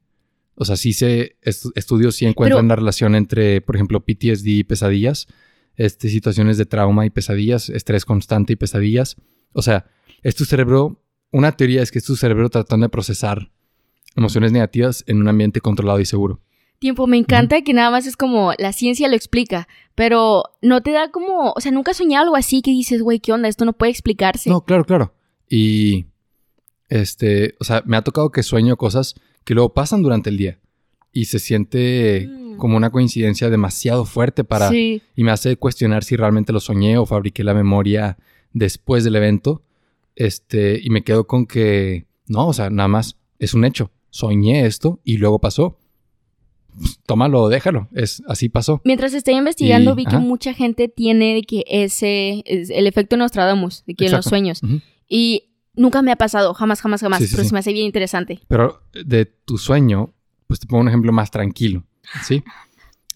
O 0.55 0.65
sea, 0.65 0.77
sí 0.77 0.93
se, 0.93 1.37
estudios 1.43 2.17
sí 2.17 2.27
encuentran 2.27 2.69
la 2.69 2.77
relación 2.77 3.15
entre, 3.15 3.61
por 3.61 3.77
ejemplo, 3.77 4.01
PTSD 4.01 4.47
y 4.47 4.65
pesadillas, 4.65 5.27
este, 5.77 6.09
situaciones 6.09 6.59
de 6.59 6.67
trauma 6.67 7.07
y 7.07 7.11
pesadillas, 7.11 7.71
estrés 7.71 8.05
constante 8.05 8.53
y 8.53 8.57
pesadillas. 8.57 9.17
O 9.53 9.63
sea, 9.63 9.87
es 10.23 10.35
tu 10.35 10.45
cerebro, 10.45 11.03
una 11.31 11.53
teoría 11.53 11.83
es 11.83 11.91
que 11.91 11.99
es 11.99 12.05
tu 12.05 12.17
cerebro 12.17 12.51
tratando 12.51 12.85
de 12.85 12.91
procesar 12.91 13.51
emociones 14.17 14.53
negativas 14.53 15.05
en 15.07 15.21
un 15.21 15.29
ambiente 15.29 15.61
controlado 15.61 16.01
y 16.01 16.05
seguro 16.05 16.41
tiempo. 16.81 17.07
Me 17.07 17.19
encanta 17.19 17.63
que 17.63 17.73
nada 17.73 17.91
más 17.91 18.07
es 18.07 18.17
como 18.17 18.53
la 18.59 18.73
ciencia 18.73 19.09
lo 19.09 19.15
explica, 19.15 19.69
pero 19.95 20.43
no 20.63 20.83
te 20.83 20.91
da 20.91 21.13
como, 21.13 21.53
o 21.55 21.61
sea, 21.61 21.71
nunca 21.71 21.95
soñado 21.95 22.25
algo 22.25 22.37
así 22.37 22.63
que 22.63 22.73
dices, 22.73 23.03
güey, 23.03 23.21
¿qué 23.21 23.33
onda? 23.33 23.49
Esto 23.49 23.65
no 23.65 23.75
puede 23.75 23.93
explicarse. 23.93 24.51
No, 24.51 24.63
claro, 24.63 24.85
claro. 24.85 25.15
Y, 25.49 26.07
este, 26.89 27.55
o 27.61 27.65
sea, 27.65 27.83
me 27.87 27.97
ha 27.97 28.03
tocado 28.03 28.31
que 28.31 28.43
sueño 28.43 28.77
cosas 28.77 29.15
que 29.45 29.55
luego 29.55 29.73
pasan 29.75 30.03
durante 30.03 30.31
el 30.31 30.37
día 30.37 30.59
y 31.13 31.27
se 31.27 31.39
siente 31.39 32.29
mm. 32.29 32.57
como 32.57 32.77
una 32.77 32.91
coincidencia 32.91 33.51
demasiado 33.51 34.05
fuerte 34.05 34.43
para... 34.43 34.75
Y 34.75 35.03
me 35.17 35.31
hace 35.31 35.57
cuestionar 35.57 36.03
si 36.03 36.17
realmente 36.17 36.53
lo 36.53 36.61
soñé 36.61 36.99
o 36.99 37.07
fabriqué 37.07 37.45
la 37.45 37.55
memoria 37.55 38.17
después 38.53 39.05
del 39.05 39.17
evento. 39.17 39.63
Este, 40.17 40.81
y 40.83 40.91
me 40.91 41.03
quedo 41.03 41.27
con 41.27 41.47
que, 41.47 42.07
no, 42.27 42.49
o 42.49 42.53
sea, 42.53 42.71
nada 42.71 42.89
más 42.89 43.17
es 43.39 43.55
un 43.55 43.65
hecho. 43.65 43.91
Soñé 44.11 44.67
esto 44.67 45.01
y 45.05 45.19
luego 45.19 45.41
pasó 45.41 45.79
tómalo, 47.07 47.49
déjalo. 47.49 47.89
Es, 47.93 48.23
así 48.27 48.49
pasó. 48.49 48.81
Mientras 48.85 49.15
estoy 49.15 49.35
investigando, 49.35 49.95
vi 49.95 50.05
que 50.05 50.19
mucha 50.19 50.55
gente 50.55 50.89
tiene 50.89 51.43
que 51.43 51.65
ese, 51.67 52.43
el 52.47 52.87
efecto 52.87 53.17
Nostradamus, 53.17 53.85
de 53.87 53.95
que 53.95 54.07
en 54.07 54.13
los 54.13 54.25
sueños. 54.25 54.61
Y 55.09 55.51
nunca 55.75 56.03
me 56.03 56.13
ha 56.13 56.17
pasado, 56.17 56.55
jamás, 56.55 56.81
jamás, 56.81 57.01
jamás, 57.01 57.23
pero 57.31 57.45
se 57.45 57.53
me 57.53 57.59
hace 57.59 57.73
bien 57.73 57.87
interesante. 57.87 58.41
Pero 58.49 58.83
de 58.93 59.27
tu 59.27 59.59
sueño, 59.59 60.13
pues 60.47 60.61
te 60.61 60.67
pongo 60.67 60.83
un 60.83 60.89
ejemplo 60.89 61.13
más 61.13 61.31
tranquilo, 61.31 61.85
¿sí? 62.23 62.43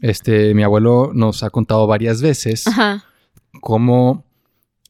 Este, 0.00 0.54
mi 0.54 0.62
abuelo 0.62 1.12
nos 1.14 1.42
ha 1.42 1.50
contado 1.50 1.86
varias 1.86 2.20
veces 2.20 2.64
cómo, 3.60 4.24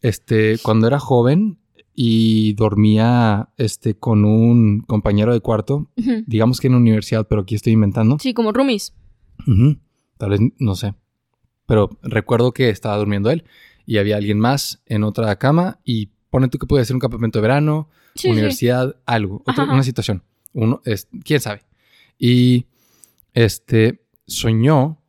este, 0.02 0.58
cuando 0.62 0.86
era 0.86 0.98
joven, 0.98 1.58
y 1.94 2.54
dormía 2.54 3.50
este, 3.56 3.96
con 3.96 4.24
un 4.24 4.80
compañero 4.80 5.32
de 5.32 5.40
cuarto, 5.40 5.90
digamos 6.26 6.60
que 6.60 6.66
en 6.66 6.72
la 6.72 6.80
universidad, 6.80 7.26
pero 7.28 7.42
aquí 7.42 7.54
estoy 7.54 7.72
inventando. 7.72 8.18
Sí, 8.18 8.34
como 8.34 8.52
roomies. 8.52 8.94
Tal 10.18 10.30
vez, 10.30 10.40
no 10.58 10.74
sé. 10.74 10.94
Pero 11.66 11.98
recuerdo 12.02 12.52
que 12.52 12.68
estaba 12.68 12.96
durmiendo 12.96 13.30
él 13.30 13.44
y 13.86 13.98
había 13.98 14.16
alguien 14.16 14.38
más 14.38 14.82
en 14.86 15.04
otra 15.04 15.36
cama 15.38 15.80
y 15.84 16.10
pone 16.30 16.48
tú 16.48 16.58
que 16.58 16.66
puede 16.66 16.84
ser 16.84 16.96
un 16.96 17.00
campamento 17.00 17.38
de 17.38 17.42
verano, 17.42 17.88
universidad, 18.24 18.96
algo, 19.06 19.42
una 19.56 19.82
situación. 19.82 20.22
Uno, 20.52 20.80
es, 20.84 21.08
quién 21.24 21.40
sabe. 21.40 21.62
Y 22.18 22.66
este 23.32 24.04
soñó 24.26 25.00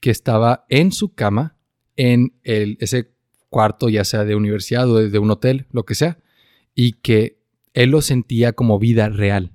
que 0.00 0.10
estaba 0.10 0.66
en 0.68 0.92
su 0.92 1.14
cama 1.14 1.56
en 1.96 2.34
el, 2.42 2.76
ese 2.80 3.12
cuarto, 3.48 3.88
ya 3.88 4.04
sea 4.04 4.24
de 4.24 4.34
universidad 4.34 4.88
o 4.90 4.96
de, 4.96 5.18
un 5.18 5.30
hotel, 5.30 5.66
lo 5.70 5.84
que 5.84 5.94
sea, 5.94 6.18
y 6.74 6.92
que 6.92 7.40
él 7.74 7.90
lo 7.90 8.02
sentía 8.02 8.52
como 8.52 8.78
vida 8.78 9.08
real. 9.08 9.52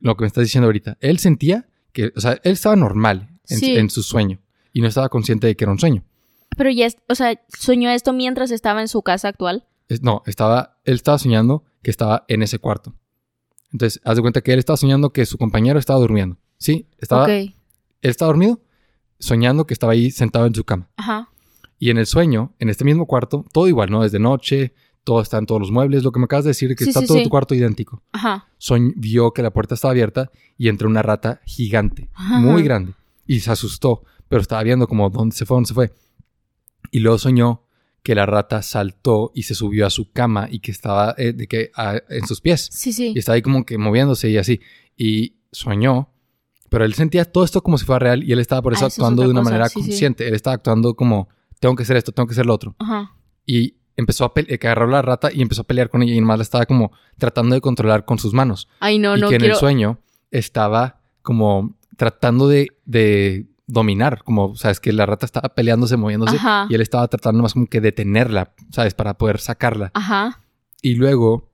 Lo 0.00 0.16
que 0.16 0.22
me 0.22 0.26
estás 0.26 0.44
diciendo 0.44 0.66
ahorita. 0.66 0.98
Él 1.00 1.18
sentía 1.18 1.68
que, 1.92 2.12
o 2.16 2.20
sea, 2.20 2.32
él 2.42 2.52
estaba 2.52 2.76
normal 2.76 3.38
en, 3.48 3.90
su 3.90 4.02
sueño 4.02 4.40
y 4.72 4.80
no 4.80 4.88
estaba 4.88 5.08
consciente 5.08 5.46
de 5.46 5.56
que 5.56 5.64
era 5.64 5.72
un 5.72 5.78
sueño. 5.78 6.04
Pero 6.56 6.70
ya, 6.70 6.88
o 7.08 7.14
sea, 7.14 7.40
soñó 7.58 7.90
esto 7.90 8.12
mientras 8.12 8.50
estaba 8.50 8.80
en 8.80 8.88
su 8.88 9.02
casa 9.02 9.28
actual. 9.28 9.66
no, 10.02 10.22
estaba, 10.26 10.78
él 10.84 10.94
estaba 10.94 11.18
soñando 11.18 11.64
que 11.82 11.90
estaba 11.90 12.24
en 12.28 12.42
ese 12.42 12.58
cuarto. 12.58 12.94
Entonces, 13.72 14.00
haz 14.04 14.16
de 14.16 14.22
cuenta 14.22 14.40
que 14.40 14.52
él 14.52 14.58
estaba 14.58 14.76
soñando 14.76 15.10
que 15.10 15.26
su 15.26 15.36
compañero 15.36 15.78
estaba 15.78 15.98
durmiendo. 15.98 16.38
Sí, 16.58 16.88
estaba. 16.98 17.28
Él 17.28 17.54
estaba 18.02 18.28
dormido, 18.28 18.60
soñando 19.18 19.66
que 19.66 19.74
estaba 19.74 19.94
ahí 19.94 20.10
sentado 20.10 20.46
en 20.46 20.54
su 20.54 20.64
cama. 20.64 20.88
Ajá. 20.96 21.28
Y 21.84 21.90
en 21.90 21.98
el 21.98 22.06
sueño, 22.06 22.54
en 22.60 22.70
este 22.70 22.82
mismo 22.82 23.04
cuarto, 23.04 23.44
todo 23.52 23.68
igual, 23.68 23.90
¿no? 23.90 24.04
Desde 24.04 24.18
noche, 24.18 24.72
todo 25.04 25.20
está 25.20 25.36
en 25.36 25.44
todos 25.44 25.60
los 25.60 25.70
muebles, 25.70 26.02
lo 26.02 26.12
que 26.12 26.18
me 26.18 26.24
acabas 26.24 26.46
de 26.46 26.52
decir, 26.52 26.74
que 26.74 26.84
está 26.84 27.04
todo 27.04 27.22
tu 27.22 27.28
cuarto 27.28 27.54
idéntico. 27.54 28.02
Ajá. 28.10 28.48
vio 28.96 29.32
que 29.32 29.42
la 29.42 29.50
puerta 29.50 29.74
estaba 29.74 29.92
abierta 29.92 30.30
y 30.56 30.68
entró 30.68 30.88
una 30.88 31.02
rata 31.02 31.42
gigante, 31.44 32.08
muy 32.40 32.62
grande, 32.62 32.94
y 33.26 33.40
se 33.40 33.50
asustó, 33.50 34.02
pero 34.28 34.40
estaba 34.40 34.62
viendo 34.62 34.88
como 34.88 35.10
dónde 35.10 35.36
se 35.36 35.44
fue, 35.44 35.56
dónde 35.56 35.68
se 35.68 35.74
fue. 35.74 35.92
Y 36.90 37.00
luego 37.00 37.18
soñó 37.18 37.66
que 38.02 38.14
la 38.14 38.24
rata 38.24 38.62
saltó 38.62 39.30
y 39.34 39.42
se 39.42 39.54
subió 39.54 39.86
a 39.86 39.90
su 39.90 40.10
cama 40.10 40.48
y 40.50 40.60
que 40.60 40.70
estaba 40.70 41.14
eh, 41.18 41.34
de 41.34 41.46
que, 41.46 41.70
en 42.08 42.26
sus 42.26 42.40
pies. 42.40 42.66
Sí, 42.72 42.94
sí. 42.94 43.12
Y 43.14 43.18
estaba 43.18 43.34
ahí 43.34 43.42
como 43.42 43.66
que 43.66 43.76
moviéndose 43.76 44.30
y 44.30 44.38
así. 44.38 44.58
Y 44.96 45.34
soñó, 45.52 46.08
pero 46.70 46.86
él 46.86 46.94
sentía 46.94 47.26
todo 47.26 47.44
esto 47.44 47.62
como 47.62 47.76
si 47.76 47.84
fuera 47.84 47.98
real 47.98 48.24
y 48.24 48.32
él 48.32 48.38
estaba 48.38 48.62
por 48.62 48.72
eso 48.72 48.86
ah, 48.86 48.88
actuando 48.88 49.22
de 49.22 49.28
una 49.28 49.42
manera 49.42 49.68
consciente. 49.68 50.26
Él 50.26 50.32
estaba 50.32 50.54
actuando 50.54 50.94
como 50.94 51.28
tengo 51.60 51.74
que 51.74 51.82
hacer 51.82 51.96
esto, 51.96 52.12
tengo 52.12 52.26
que 52.26 52.32
hacer 52.32 52.46
lo 52.46 52.54
otro. 52.54 52.74
Ajá. 52.78 53.12
Y 53.46 53.76
empezó 53.96 54.24
a 54.24 54.34
pelear, 54.34 54.58
que 54.58 54.66
agarró 54.66 54.86
la 54.86 55.02
rata 55.02 55.30
y 55.32 55.42
empezó 55.42 55.62
a 55.62 55.64
pelear 55.64 55.90
con 55.90 56.02
ella 56.02 56.14
y 56.14 56.20
nomás 56.20 56.38
la 56.38 56.42
estaba 56.42 56.66
como 56.66 56.92
tratando 57.18 57.54
de 57.54 57.60
controlar 57.60 58.04
con 58.04 58.18
sus 58.18 58.32
manos. 58.32 58.68
Ay, 58.80 58.98
no, 58.98 59.16
y 59.16 59.20
no. 59.20 59.28
que 59.28 59.36
en 59.36 59.44
el 59.44 59.54
sueño 59.54 59.98
estaba 60.30 61.00
como 61.22 61.76
tratando 61.96 62.48
de, 62.48 62.68
de 62.84 63.46
dominar, 63.66 64.22
como, 64.24 64.56
sabes, 64.56 64.80
que 64.80 64.92
la 64.92 65.06
rata 65.06 65.26
estaba 65.26 65.50
peleándose, 65.50 65.96
moviéndose, 65.96 66.38
y 66.68 66.74
él 66.74 66.80
estaba 66.80 67.08
tratando 67.08 67.42
más 67.42 67.54
como 67.54 67.66
que 67.66 67.80
detenerla, 67.80 68.52
sabes, 68.70 68.94
para 68.94 69.14
poder 69.14 69.38
sacarla. 69.38 69.90
Ajá. 69.94 70.40
Y 70.82 70.96
luego, 70.96 71.50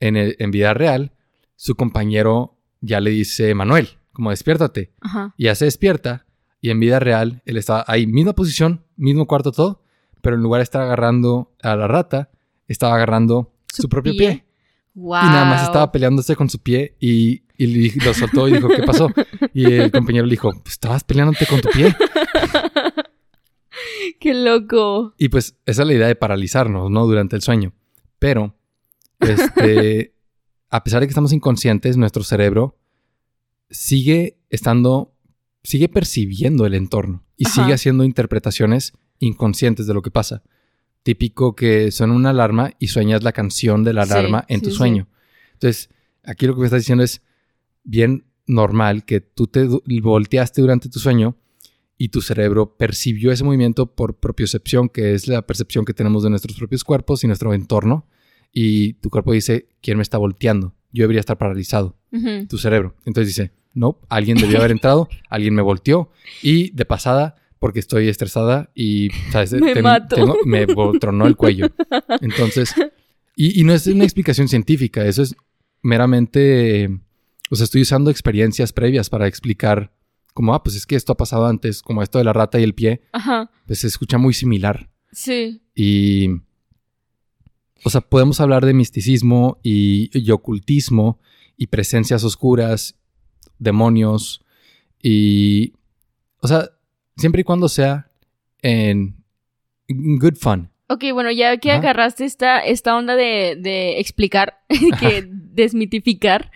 en, 0.00 0.16
en 0.16 0.50
vida 0.50 0.74
real, 0.74 1.12
su 1.56 1.74
compañero 1.76 2.58
ya 2.80 3.00
le 3.00 3.10
dice, 3.10 3.54
Manuel, 3.54 3.98
como 4.12 4.30
despiértate. 4.30 4.92
Ajá. 5.00 5.34
Y 5.36 5.44
ya 5.44 5.54
se 5.54 5.66
despierta, 5.66 6.25
y 6.60 6.70
en 6.70 6.80
vida 6.80 6.98
real, 6.98 7.42
él 7.44 7.56
estaba 7.56 7.84
ahí, 7.86 8.06
misma 8.06 8.34
posición, 8.34 8.84
mismo 8.96 9.26
cuarto, 9.26 9.52
todo, 9.52 9.82
pero 10.20 10.36
en 10.36 10.42
lugar 10.42 10.60
de 10.60 10.64
estar 10.64 10.82
agarrando 10.82 11.52
a 11.62 11.76
la 11.76 11.86
rata, 11.86 12.30
estaba 12.66 12.94
agarrando 12.96 13.52
su, 13.72 13.88
propio 13.88 14.12
pie. 14.16 14.44
Y 14.94 15.00
nada 15.00 15.44
más 15.44 15.62
estaba 15.64 15.92
peleándose 15.92 16.34
con 16.34 16.48
su 16.48 16.58
pie 16.58 16.96
y, 16.98 17.42
y 17.58 18.00
lo 18.00 18.14
soltó 18.14 18.48
y 18.48 18.54
dijo, 18.54 18.68
¿qué 18.68 18.82
pasó? 18.82 19.10
Y 19.52 19.70
el 19.72 19.90
compañero 19.90 20.26
le 20.26 20.32
dijo, 20.32 20.50
pues, 20.62 20.72
estabas 20.72 21.04
peleándote 21.04 21.46
con 21.46 21.60
tu 21.60 21.68
pie. 21.68 21.94
Qué 24.20 24.34
loco. 24.34 25.14
Y 25.18 25.28
pues 25.28 25.56
esa 25.66 25.82
es 25.82 25.88
la 25.88 25.94
idea 25.94 26.06
de 26.06 26.16
paralizarnos, 26.16 26.90
¿no? 26.90 27.06
Durante 27.06 27.36
el 27.36 27.42
sueño. 27.42 27.72
Pero, 28.18 28.56
este, 29.20 30.14
a 30.70 30.84
pesar 30.84 31.00
de 31.00 31.06
que 31.06 31.10
estamos 31.10 31.32
inconscientes, 31.32 31.96
nuestro 31.96 32.22
cerebro 32.24 32.78
sigue 33.70 34.38
estando, 34.50 35.14
sigue 35.66 35.88
percibiendo 35.88 36.66
el 36.66 36.74
entorno 36.74 37.24
y 37.36 37.46
sigue 37.46 37.72
haciendo 37.72 38.04
interpretaciones 38.04 38.92
inconscientes 39.18 39.86
de 39.86 39.94
lo 39.94 40.02
que 40.02 40.10
pasa 40.10 40.42
típico 41.06 41.54
que 41.54 41.92
suena 41.92 42.14
una 42.14 42.30
alarma 42.30 42.72
y 42.80 42.88
sueñas 42.88 43.22
la 43.22 43.30
canción 43.30 43.84
de 43.84 43.92
la 43.92 44.02
alarma 44.02 44.44
en 44.48 44.60
tu 44.60 44.72
sueño. 44.72 45.06
Entonces, 45.52 45.88
aquí 46.24 46.48
lo 46.48 46.54
que 46.54 46.62
me 46.62 46.66
estás 46.66 46.80
diciendo 46.80 47.04
es 47.04 47.22
bien 47.84 48.24
normal 48.48 49.04
que 49.04 49.20
tú 49.20 49.46
te 49.46 49.68
volteaste 50.02 50.62
durante 50.62 50.88
tu 50.88 50.98
sueño 50.98 51.36
y 51.96 52.08
tu 52.08 52.22
cerebro 52.22 52.76
percibió 52.76 53.30
ese 53.30 53.44
movimiento 53.44 53.94
por 53.94 54.16
propiocepción, 54.18 54.88
que 54.88 55.14
es 55.14 55.28
la 55.28 55.46
percepción 55.46 55.84
que 55.84 55.94
tenemos 55.94 56.24
de 56.24 56.30
nuestros 56.30 56.56
propios 56.56 56.82
cuerpos 56.82 57.22
y 57.22 57.28
nuestro 57.28 57.54
entorno. 57.54 58.08
Y 58.52 58.94
tu 58.94 59.08
cuerpo 59.08 59.32
dice, 59.32 59.68
¿quién 59.82 59.98
me 59.98 60.02
está 60.02 60.18
volteando? 60.18 60.74
Yo 60.90 61.04
debería 61.04 61.20
estar 61.20 61.38
paralizado. 61.38 61.96
Tu 62.48 62.58
cerebro. 62.58 62.96
Entonces 63.04 63.28
dice, 63.28 63.52
no, 63.76 64.00
alguien 64.08 64.38
debió 64.38 64.58
haber 64.58 64.70
entrado, 64.72 65.08
alguien 65.30 65.54
me 65.54 65.62
volteó 65.62 66.10
y 66.42 66.70
de 66.70 66.84
pasada 66.86 67.36
porque 67.58 67.78
estoy 67.78 68.08
estresada 68.08 68.70
y, 68.74 69.10
¿sabes? 69.30 69.52
Me 69.52 69.74
me 70.44 70.66
tronó 70.98 71.26
el 71.26 71.36
cuello. 71.36 71.68
Entonces, 72.20 72.74
y, 73.34 73.62
no 73.64 73.74
es 73.74 73.86
una 73.86 74.04
explicación 74.04 74.48
científica, 74.48 75.04
eso 75.04 75.22
es 75.22 75.36
meramente, 75.82 76.88
o 77.50 77.56
sea, 77.56 77.64
estoy 77.64 77.82
usando 77.82 78.10
experiencias 78.10 78.72
previas 78.72 79.10
para 79.10 79.26
explicar 79.26 79.92
como, 80.32 80.54
ah, 80.54 80.62
pues 80.62 80.76
es 80.76 80.86
que 80.86 80.96
esto 80.96 81.12
ha 81.12 81.16
pasado 81.16 81.46
antes, 81.46 81.82
como 81.82 82.02
esto 82.02 82.18
de 82.18 82.24
la 82.24 82.32
rata 82.32 82.58
y 82.58 82.62
el 82.62 82.74
pie, 82.74 83.02
Ajá. 83.12 83.50
pues 83.66 83.80
se 83.80 83.86
escucha 83.86 84.18
muy 84.18 84.32
similar. 84.34 84.90
Sí. 85.12 85.62
Y, 85.74 86.28
o 87.84 87.90
sea, 87.90 88.00
podemos 88.00 88.40
hablar 88.40 88.64
de 88.64 88.74
misticismo 88.74 89.58
y, 89.62 90.10
y 90.18 90.30
ocultismo 90.30 91.20
y 91.56 91.68
presencias 91.68 92.22
oscuras, 92.24 92.96
demonios 93.58 94.44
y, 95.02 95.72
o 96.40 96.48
sea, 96.48 96.70
Siempre 97.16 97.40
y 97.40 97.44
cuando 97.44 97.68
sea 97.68 98.10
en 98.60 99.16
good 99.88 100.34
fun. 100.38 100.70
Ok, 100.88 101.04
bueno, 101.12 101.32
ya 101.32 101.56
que 101.56 101.72
agarraste 101.72 102.24
esta, 102.24 102.60
esta 102.60 102.96
onda 102.96 103.16
de, 103.16 103.98
explicar, 103.98 104.58
que 105.00 105.26
desmitificar. 105.28 106.52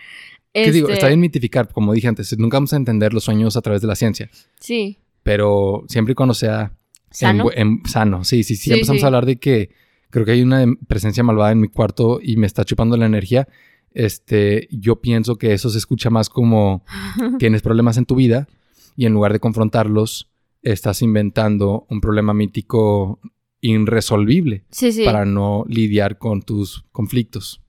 ¿Qué 0.53 0.71
digo? 0.71 0.89
Está 0.89 1.07
bien 1.07 1.19
mitificar, 1.19 1.69
como 1.71 1.93
dije 1.93 2.07
antes. 2.07 2.37
Nunca 2.37 2.57
vamos 2.57 2.73
a 2.73 2.77
entender 2.77 3.13
los 3.13 3.23
sueños 3.23 3.57
a 3.57 3.61
través 3.61 3.81
de 3.81 3.87
la 3.87 3.95
ciencia. 3.95 4.29
Sí. 4.59 4.99
Pero 5.23 5.83
siempre 5.87 6.11
y 6.11 6.15
cuando 6.15 6.33
sea 6.33 6.73
sano. 7.09 7.49
En, 7.53 7.81
sano. 7.85 8.23
Sí, 8.23 8.43
sí, 8.43 8.55
sí. 8.55 8.71
empezamos 8.71 9.03
a 9.03 9.07
hablar 9.07 9.25
de 9.25 9.37
que 9.37 9.71
creo 10.09 10.25
que 10.25 10.33
hay 10.33 10.41
una 10.41 10.65
presencia 10.87 11.23
malvada 11.23 11.51
en 11.51 11.61
mi 11.61 11.69
cuarto 11.69 12.19
y 12.21 12.37
me 12.37 12.47
está 12.47 12.65
chupando 12.65 12.97
la 12.97 13.05
energía. 13.05 13.47
Este, 13.93 14.67
yo 14.71 15.01
pienso 15.01 15.37
que 15.37 15.53
eso 15.53 15.69
se 15.69 15.77
escucha 15.77 16.09
más 16.09 16.29
como 16.29 16.83
tienes 17.39 17.61
problemas 17.61 17.97
en 17.97 18.05
tu 18.05 18.15
vida 18.15 18.47
y 18.95 19.05
en 19.05 19.13
lugar 19.13 19.33
de 19.33 19.39
confrontarlos, 19.39 20.29
estás 20.61 21.01
inventando 21.01 21.85
un 21.89 22.01
problema 22.01 22.33
mítico 22.33 23.19
irresolvible 23.61 24.65
para 25.05 25.25
no 25.25 25.65
lidiar 25.67 26.17
con 26.17 26.41
tus 26.41 26.83
conflictos. 26.91 27.61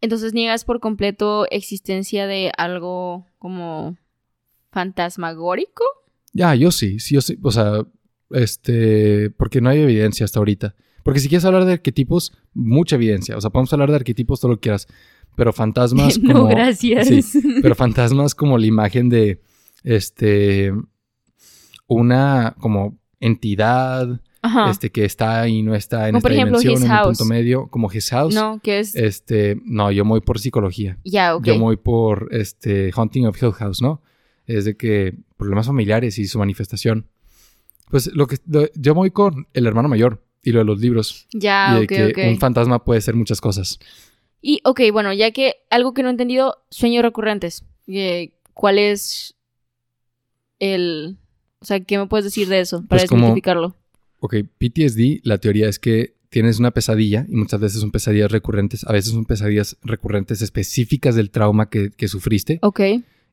Entonces 0.00 0.34
niegas 0.34 0.64
por 0.64 0.80
completo 0.80 1.46
existencia 1.50 2.26
de 2.26 2.52
algo 2.56 3.26
como 3.38 3.96
fantasmagórico. 4.72 5.84
Ya, 6.32 6.54
yo 6.54 6.70
sí, 6.70 6.98
sí, 6.98 7.14
yo 7.14 7.20
sí. 7.20 7.38
O 7.42 7.52
sea, 7.52 7.86
este, 8.30 9.30
porque 9.30 9.60
no 9.60 9.70
hay 9.70 9.80
evidencia 9.80 10.24
hasta 10.24 10.40
ahorita. 10.40 10.74
Porque 11.04 11.20
si 11.20 11.28
quieres 11.28 11.44
hablar 11.44 11.64
de 11.64 11.72
arquetipos, 11.74 12.32
mucha 12.54 12.96
evidencia. 12.96 13.36
O 13.36 13.40
sea, 13.40 13.50
podemos 13.50 13.72
hablar 13.72 13.90
de 13.90 13.96
arquetipos 13.96 14.40
todo 14.40 14.52
lo 14.52 14.56
que 14.56 14.62
quieras. 14.62 14.88
Pero 15.36 15.52
fantasmas 15.52 16.18
como. 16.18 16.32
no, 16.32 16.46
gracias. 16.46 17.08
Sí, 17.08 17.40
pero 17.62 17.74
fantasmas 17.74 18.34
como 18.34 18.58
la 18.58 18.66
imagen 18.66 19.08
de. 19.08 19.40
Este 19.84 20.72
una 21.88 22.54
como 22.58 22.96
entidad 23.20 24.20
este 24.68 24.90
que 24.90 25.04
está 25.04 25.46
y 25.46 25.62
no 25.62 25.74
está 25.74 26.08
en 26.08 26.16
esta 26.16 26.28
dimensión, 26.28 26.82
en 26.82 26.90
un 26.90 27.02
punto 27.04 27.24
medio, 27.24 27.68
como 27.68 27.90
his 27.92 28.10
house. 28.10 28.34
No, 28.34 28.58
que 28.60 28.80
es 28.80 28.96
este, 28.96 29.60
no, 29.64 29.92
yo 29.92 30.04
voy 30.04 30.20
por 30.20 30.40
psicología. 30.40 30.98
Ya, 31.04 31.36
ok. 31.36 31.44
Yo 31.44 31.58
voy 31.60 31.76
por 31.76 32.28
este 32.32 32.90
Haunting 32.92 33.26
of 33.26 33.40
Hill 33.40 33.52
House, 33.52 33.80
¿no? 33.80 34.02
Es 34.46 34.64
de 34.64 34.76
que 34.76 35.14
problemas 35.36 35.66
familiares 35.66 36.18
y 36.18 36.26
su 36.26 36.38
manifestación. 36.40 37.06
Pues 37.88 38.10
lo 38.14 38.26
que 38.26 38.38
yo 38.74 38.94
voy 38.94 39.12
con 39.12 39.46
el 39.52 39.66
hermano 39.66 39.88
mayor 39.88 40.24
y 40.42 40.50
lo 40.50 40.58
de 40.58 40.64
los 40.64 40.80
libros. 40.80 41.28
Ya, 41.32 41.76
y 41.76 41.86
de 41.86 42.12
que 42.12 42.28
un 42.28 42.38
fantasma 42.38 42.84
puede 42.84 43.00
ser 43.00 43.14
muchas 43.14 43.40
cosas. 43.40 43.78
Y 44.42 44.60
ok, 44.64 44.80
bueno, 44.92 45.12
ya 45.14 45.30
que 45.30 45.56
algo 45.70 45.94
que 45.94 46.02
no 46.02 46.08
he 46.08 46.12
entendido, 46.12 46.58
sueños 46.68 47.02
recurrentes. 47.02 47.64
Eh, 47.86 48.32
¿Cuál 48.52 48.78
es 48.78 49.34
el 50.58 51.16
o 51.62 51.64
sea, 51.64 51.78
¿qué 51.78 51.96
me 51.96 52.06
puedes 52.06 52.24
decir 52.24 52.48
de 52.48 52.58
eso 52.58 52.84
para 52.88 53.02
pues 53.02 53.10
desmitificarlo? 53.10 53.76
Ok, 54.18 54.34
PTSD, 54.58 55.20
la 55.22 55.38
teoría 55.38 55.68
es 55.68 55.78
que 55.78 56.16
tienes 56.28 56.58
una 56.58 56.72
pesadilla 56.72 57.24
y 57.28 57.36
muchas 57.36 57.60
veces 57.60 57.80
son 57.80 57.92
pesadillas 57.92 58.32
recurrentes, 58.32 58.84
a 58.84 58.92
veces 58.92 59.12
son 59.12 59.26
pesadillas 59.26 59.76
recurrentes 59.84 60.42
específicas 60.42 61.14
del 61.14 61.30
trauma 61.30 61.70
que, 61.70 62.08
sufriste. 62.08 62.58
Ok. 62.62 62.80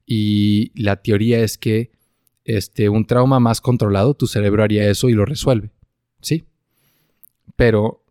Y 0.06 0.72
la 0.80 0.98
teoría 0.98 1.40
es 1.40 1.57
que 1.57 1.90
este, 2.45 2.88
un 2.88 3.06
trauma 3.06 3.40
más 3.40 3.61
controlado, 3.61 4.14
tu 4.14 4.27
cerebro 4.27 4.64
haría 4.64 4.88
eso 4.88 5.10
y 5.10 5.14
lo 5.14 5.26
resuelve. 5.26 5.72
¿Sí? 6.22 6.44
Pero 7.56 8.03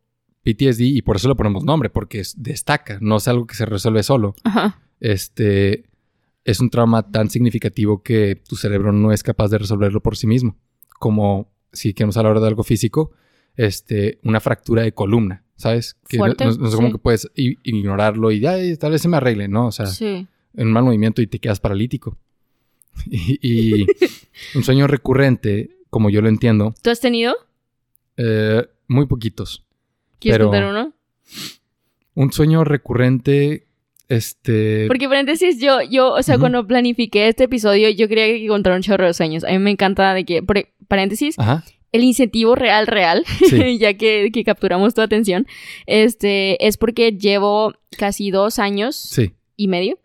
PTSD, 0.44 0.80
y 0.80 1.02
por 1.02 1.16
eso 1.16 1.28
le 1.28 1.34
ponemos 1.34 1.64
nombre, 1.64 1.90
porque 1.90 2.22
destaca, 2.36 2.98
no 3.00 3.16
es 3.16 3.28
algo 3.28 3.46
que 3.46 3.54
se 3.54 3.66
resuelve 3.66 4.02
solo. 4.02 4.34
Ajá. 4.44 4.80
Este, 5.00 5.84
es 6.44 6.60
un 6.60 6.70
trauma 6.70 7.10
tan 7.10 7.28
significativo 7.30 8.02
que 8.02 8.36
tu 8.36 8.56
cerebro 8.56 8.92
no 8.92 9.12
es 9.12 9.22
capaz 9.22 9.48
de 9.48 9.58
resolverlo 9.58 10.00
por 10.00 10.16
sí 10.16 10.26
mismo. 10.26 10.56
Como 10.98 11.50
si 11.72 11.92
queremos 11.92 12.16
hablar 12.16 12.40
de 12.40 12.46
algo 12.46 12.64
físico, 12.64 13.12
este, 13.56 14.18
una 14.22 14.40
fractura 14.40 14.82
de 14.82 14.92
columna, 14.92 15.44
¿sabes? 15.56 15.96
Que 16.08 16.16
Fuerte, 16.16 16.46
no, 16.46 16.52
no, 16.52 16.70
como 16.70 16.92
que 16.92 16.98
puedes 16.98 17.30
ignorarlo 17.34 18.30
y 18.30 18.40
ya, 18.40 18.56
tal 18.78 18.92
vez 18.92 19.02
se 19.02 19.08
me 19.08 19.18
arregle, 19.18 19.48
¿no? 19.48 19.66
O 19.66 19.72
sea, 19.72 19.86
en 20.00 20.26
un 20.54 20.72
mal 20.72 20.84
movimiento 20.84 21.20
y 21.20 21.26
te 21.26 21.38
quedas 21.38 21.60
paralítico. 21.60 22.16
Y, 23.10 23.86
un 24.56 24.64
sueño 24.64 24.86
recurrente, 24.86 25.76
como 25.90 26.10
yo 26.10 26.20
lo 26.20 26.28
entiendo. 26.28 26.74
¿Tú 26.82 26.90
has 26.90 27.00
tenido? 27.00 27.34
Eh, 28.16 28.66
muy 28.88 29.06
poquitos. 29.06 29.64
¿Quieres 30.20 30.40
contar 30.40 30.64
uno? 30.66 30.92
Un 32.14 32.32
sueño 32.32 32.64
recurrente 32.64 33.68
este. 34.08 34.86
Porque 34.88 35.08
paréntesis, 35.08 35.60
yo, 35.60 35.82
yo, 35.82 36.12
o 36.14 36.22
sea, 36.22 36.38
cuando 36.38 36.66
planifiqué 36.66 37.28
este 37.28 37.44
episodio, 37.44 37.90
yo 37.90 38.08
quería 38.08 38.26
que 38.26 38.48
contara 38.48 38.76
un 38.76 38.82
chorro 38.82 39.06
de 39.06 39.14
sueños. 39.14 39.44
A 39.44 39.50
mí 39.50 39.58
me 39.58 39.70
encanta 39.70 40.14
de 40.14 40.24
que, 40.24 40.42
paréntesis, 40.88 41.36
el 41.92 42.04
incentivo 42.04 42.54
real, 42.54 42.86
real, 42.86 43.24
ya 43.78 43.94
que, 43.94 44.30
capturamos 44.44 44.94
tu 44.94 45.02
atención, 45.02 45.46
este, 45.86 46.66
es 46.66 46.78
porque 46.78 47.12
llevo 47.12 47.74
casi 47.98 48.30
dos 48.30 48.58
años 48.58 49.14
y 49.56 49.68
medio, 49.68 49.98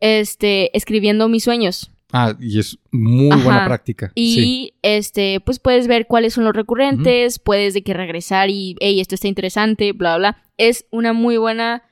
este, 0.00 0.76
escribiendo 0.76 1.28
mis 1.28 1.44
sueños. 1.44 1.90
Ah, 2.12 2.34
y 2.40 2.58
es 2.58 2.78
muy 2.90 3.36
buena 3.42 3.66
práctica. 3.66 4.12
Y 4.14 4.74
este, 4.82 5.40
pues 5.40 5.58
puedes 5.58 5.86
ver 5.88 6.06
cuáles 6.06 6.34
son 6.34 6.44
los 6.44 6.54
recurrentes, 6.54 7.38
puedes 7.38 7.74
de 7.74 7.82
que 7.82 7.92
regresar 7.92 8.48
y, 8.50 8.76
hey, 8.80 9.00
esto 9.00 9.14
está 9.14 9.28
interesante, 9.28 9.92
bla, 9.92 10.16
bla. 10.16 10.42
Es 10.56 10.86
una 10.90 11.12
muy 11.12 11.36
buena 11.36 11.82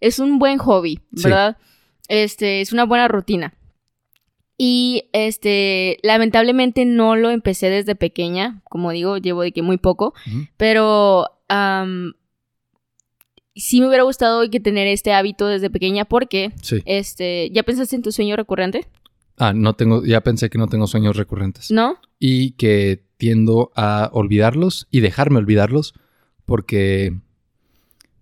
es 0.00 0.18
un 0.18 0.38
buen 0.38 0.58
hobby, 0.58 1.00
¿verdad? 1.10 1.56
Este, 2.08 2.60
es 2.60 2.72
una 2.72 2.84
buena 2.84 3.06
rutina. 3.06 3.54
Y 4.56 5.04
este, 5.12 5.98
lamentablemente 6.02 6.84
no 6.84 7.16
lo 7.16 7.30
empecé 7.30 7.70
desde 7.70 7.94
pequeña, 7.94 8.60
como 8.64 8.90
digo, 8.90 9.16
llevo 9.16 9.42
de 9.42 9.52
que 9.52 9.62
muy 9.62 9.78
poco, 9.78 10.12
pero 10.56 11.26
sí 13.54 13.80
me 13.80 13.88
hubiera 13.88 14.02
gustado 14.02 14.48
que 14.50 14.60
tener 14.60 14.86
este 14.86 15.12
hábito 15.12 15.46
desde 15.46 15.70
pequeña 15.70 16.04
porque, 16.04 16.52
este, 16.84 17.50
¿ya 17.52 17.62
pensaste 17.62 17.96
en 17.96 18.02
tu 18.02 18.12
sueño 18.12 18.36
recurrente? 18.36 18.86
Ah, 19.42 19.54
no 19.54 19.74
tengo, 19.74 20.04
ya 20.04 20.20
pensé 20.20 20.50
que 20.50 20.58
no 20.58 20.66
tengo 20.66 20.86
sueños 20.86 21.16
recurrentes. 21.16 21.70
¿No? 21.70 21.96
Y 22.18 22.52
que 22.52 23.06
tiendo 23.16 23.72
a 23.74 24.10
olvidarlos 24.12 24.86
y 24.90 25.00
dejarme 25.00 25.38
olvidarlos 25.38 25.94
porque 26.44 27.18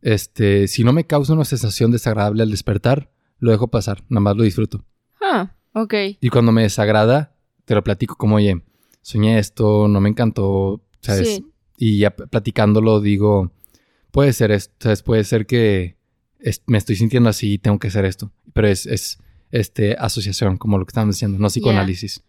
este, 0.00 0.68
si 0.68 0.84
no 0.84 0.92
me 0.92 1.08
causa 1.08 1.32
una 1.32 1.44
sensación 1.44 1.90
desagradable 1.90 2.44
al 2.44 2.52
despertar, 2.52 3.10
lo 3.40 3.50
dejo 3.50 3.66
pasar, 3.66 4.04
nada 4.08 4.20
más 4.20 4.36
lo 4.36 4.44
disfruto. 4.44 4.84
Ah, 5.20 5.56
ok. 5.72 5.94
Y 6.20 6.28
cuando 6.28 6.52
me 6.52 6.62
desagrada, 6.62 7.34
te 7.64 7.74
lo 7.74 7.82
platico 7.82 8.14
como, 8.14 8.36
oye, 8.36 8.62
soñé 9.02 9.40
esto, 9.40 9.88
no 9.88 10.00
me 10.00 10.10
encantó, 10.10 10.84
¿sabes? 11.00 11.42
Y 11.76 11.98
ya 11.98 12.14
platicándolo 12.14 13.00
digo, 13.00 13.50
puede 14.12 14.32
ser 14.32 14.52
esto, 14.52 14.72
¿sabes? 14.78 15.02
Puede 15.02 15.24
ser 15.24 15.46
que 15.46 15.96
me 16.66 16.78
estoy 16.78 16.94
sintiendo 16.94 17.28
así 17.28 17.54
y 17.54 17.58
tengo 17.58 17.80
que 17.80 17.88
hacer 17.88 18.04
esto. 18.04 18.30
Pero 18.52 18.68
es, 18.68 18.86
es 18.86 19.18
este, 19.50 19.96
asociación, 19.98 20.58
como 20.58 20.78
lo 20.78 20.84
que 20.84 20.90
estamos 20.90 21.14
diciendo, 21.14 21.38
no 21.38 21.48
psicoanálisis. 21.48 22.22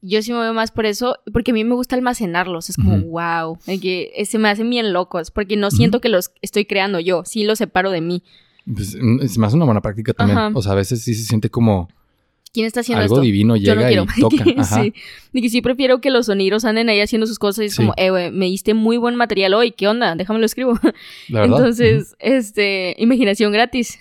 Yo 0.00 0.20
sí 0.22 0.32
me 0.32 0.40
veo 0.40 0.54
más 0.54 0.72
por 0.72 0.86
eso, 0.86 1.16
porque 1.32 1.52
a 1.52 1.54
mí 1.54 1.64
me 1.64 1.74
gusta 1.74 1.94
almacenarlos. 1.96 2.70
Es 2.70 2.76
como, 2.76 2.98
wow, 2.98 3.58
que 3.80 4.12
se 4.26 4.38
me 4.38 4.48
hacen 4.48 4.68
bien 4.68 4.92
locos, 4.92 5.30
porque 5.30 5.56
no 5.56 5.70
siento 5.70 6.00
que 6.00 6.08
los 6.08 6.32
estoy 6.42 6.64
creando 6.64 7.00
yo, 7.00 7.22
sí 7.24 7.44
los 7.44 7.58
separo 7.58 7.90
de 7.90 8.00
mí. 8.00 8.22
Pues, 8.66 8.96
mm, 9.00 9.20
es 9.22 9.38
más 9.38 9.54
una 9.54 9.64
buena 9.64 9.80
práctica 9.80 10.12
también. 10.12 10.38
O 10.54 10.62
sea, 10.62 10.72
a 10.72 10.76
veces 10.76 11.02
sí 11.02 11.14
se 11.14 11.24
siente 11.24 11.50
como... 11.50 11.88
¿Quién 12.52 12.66
está 12.66 12.80
haciendo 12.80 13.02
algo 13.02 13.20
divino 13.20 13.56
llega 13.56 13.90
y 13.90 13.96
toca. 14.20 14.44
Ajá. 14.58 14.82
sí. 14.82 14.92
De 15.32 15.40
que 15.40 15.48
sí 15.48 15.62
prefiero 15.62 16.02
que 16.02 16.10
los 16.10 16.26
sonidos 16.26 16.66
anden 16.66 16.90
ahí 16.90 17.00
haciendo 17.00 17.26
sus 17.26 17.38
cosas 17.38 17.62
y 17.62 17.66
es 17.68 17.76
como, 17.76 17.94
eh, 17.96 18.30
me 18.30 18.44
diste 18.44 18.74
muy 18.74 18.98
buen 18.98 19.16
material 19.16 19.54
hoy, 19.54 19.72
¿qué 19.72 19.88
onda? 19.88 20.14
Déjame 20.16 20.38
lo 20.38 20.44
escribo. 20.44 20.78
Entonces, 21.28 22.14
este, 22.18 22.94
imaginación 22.98 23.52
gratis. 23.52 23.98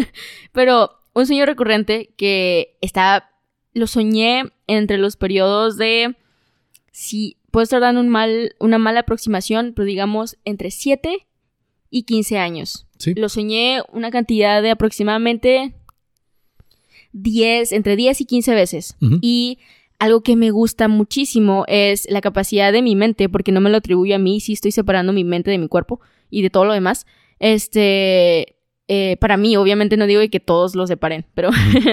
Pero 0.52 0.90
un 1.14 1.26
sueño 1.26 1.46
recurrente 1.46 2.10
que 2.16 2.76
está, 2.80 3.30
lo 3.72 3.86
soñé 3.86 4.44
entre 4.66 4.98
los 4.98 5.16
periodos 5.16 5.76
de, 5.76 6.16
si 6.92 7.36
puedo 7.50 7.62
estar 7.62 7.80
dando 7.80 8.00
un 8.00 8.08
mal, 8.08 8.54
una 8.58 8.78
mala 8.78 9.00
aproximación, 9.00 9.72
pero 9.74 9.86
digamos 9.86 10.36
entre 10.44 10.70
7 10.70 11.26
y 11.90 12.02
15 12.02 12.38
años. 12.38 12.86
Lo 13.16 13.28
soñé 13.28 13.82
una 13.92 14.10
cantidad 14.10 14.62
de 14.62 14.70
aproximadamente 14.70 15.74
10, 17.12 17.72
entre 17.72 17.96
10 17.96 18.20
y 18.20 18.24
15 18.24 18.54
veces. 18.54 18.96
Y 19.20 19.58
algo 19.98 20.22
que 20.22 20.34
me 20.34 20.50
gusta 20.50 20.88
muchísimo 20.88 21.64
es 21.68 22.06
la 22.10 22.20
capacidad 22.20 22.72
de 22.72 22.82
mi 22.82 22.96
mente, 22.96 23.28
porque 23.28 23.52
no 23.52 23.60
me 23.60 23.70
lo 23.70 23.76
atribuyo 23.76 24.16
a 24.16 24.18
mí, 24.18 24.40
sí 24.40 24.54
estoy 24.54 24.72
separando 24.72 25.12
mi 25.12 25.22
mente 25.22 25.50
de 25.50 25.58
mi 25.58 25.68
cuerpo 25.68 26.00
y 26.30 26.42
de 26.42 26.50
todo 26.50 26.64
lo 26.64 26.72
demás. 26.72 27.06
Este, 27.38 28.56
eh, 28.88 29.16
para 29.18 29.36
mí, 29.36 29.56
obviamente 29.56 29.96
no 29.96 30.06
digo 30.06 30.22
que 30.30 30.40
todos 30.40 30.74
lo 30.74 30.86
separen, 30.86 31.26
pero 31.34 31.50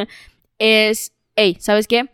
es, 0.60 1.14
hey, 1.36 1.58
¿sabes 1.60 1.88
qué? 1.88 2.10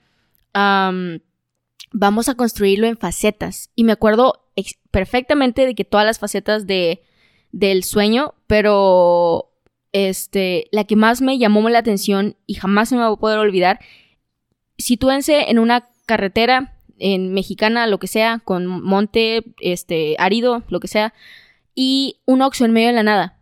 vamos 1.92 2.30
a 2.30 2.34
construirlo 2.34 2.88
en 2.88 2.98
facetas. 2.98 3.70
Y 3.76 3.84
me 3.84 3.92
acuerdo 3.92 4.50
perfectamente 4.90 5.68
de 5.68 5.76
que 5.76 5.86
todas 5.86 6.06
las 6.06 6.18
facetas 6.18 6.66
de, 6.66 7.04
del 7.52 7.84
sueño, 7.84 8.34
pero 8.48 9.52
este, 9.92 10.68
la 10.72 10.86
que 10.86 10.96
más 10.96 11.22
me 11.22 11.38
llamó 11.38 11.70
la 11.70 11.80
atención 11.80 12.36
y 12.46 12.56
jamás 12.56 12.90
se 12.90 12.96
me 12.96 13.02
va 13.02 13.10
a 13.10 13.16
poder 13.16 13.38
olvidar, 13.40 13.80
sitúense 14.78 15.50
en 15.50 15.60
una 15.60 15.90
carretera 16.06 16.74
en 17.00 17.34
mexicana, 17.34 17.88
lo 17.88 18.00
que 18.00 18.08
sea, 18.08 18.42
con 18.44 18.66
monte, 18.66 19.44
este, 19.60 20.16
árido, 20.18 20.64
lo 20.70 20.80
que 20.80 20.88
sea, 20.88 21.14
y 21.76 22.22
un 22.26 22.42
oxo 22.42 22.66
en 22.66 22.72
medio 22.72 22.88
de 22.88 22.94
la 22.94 23.04
nada. 23.04 23.37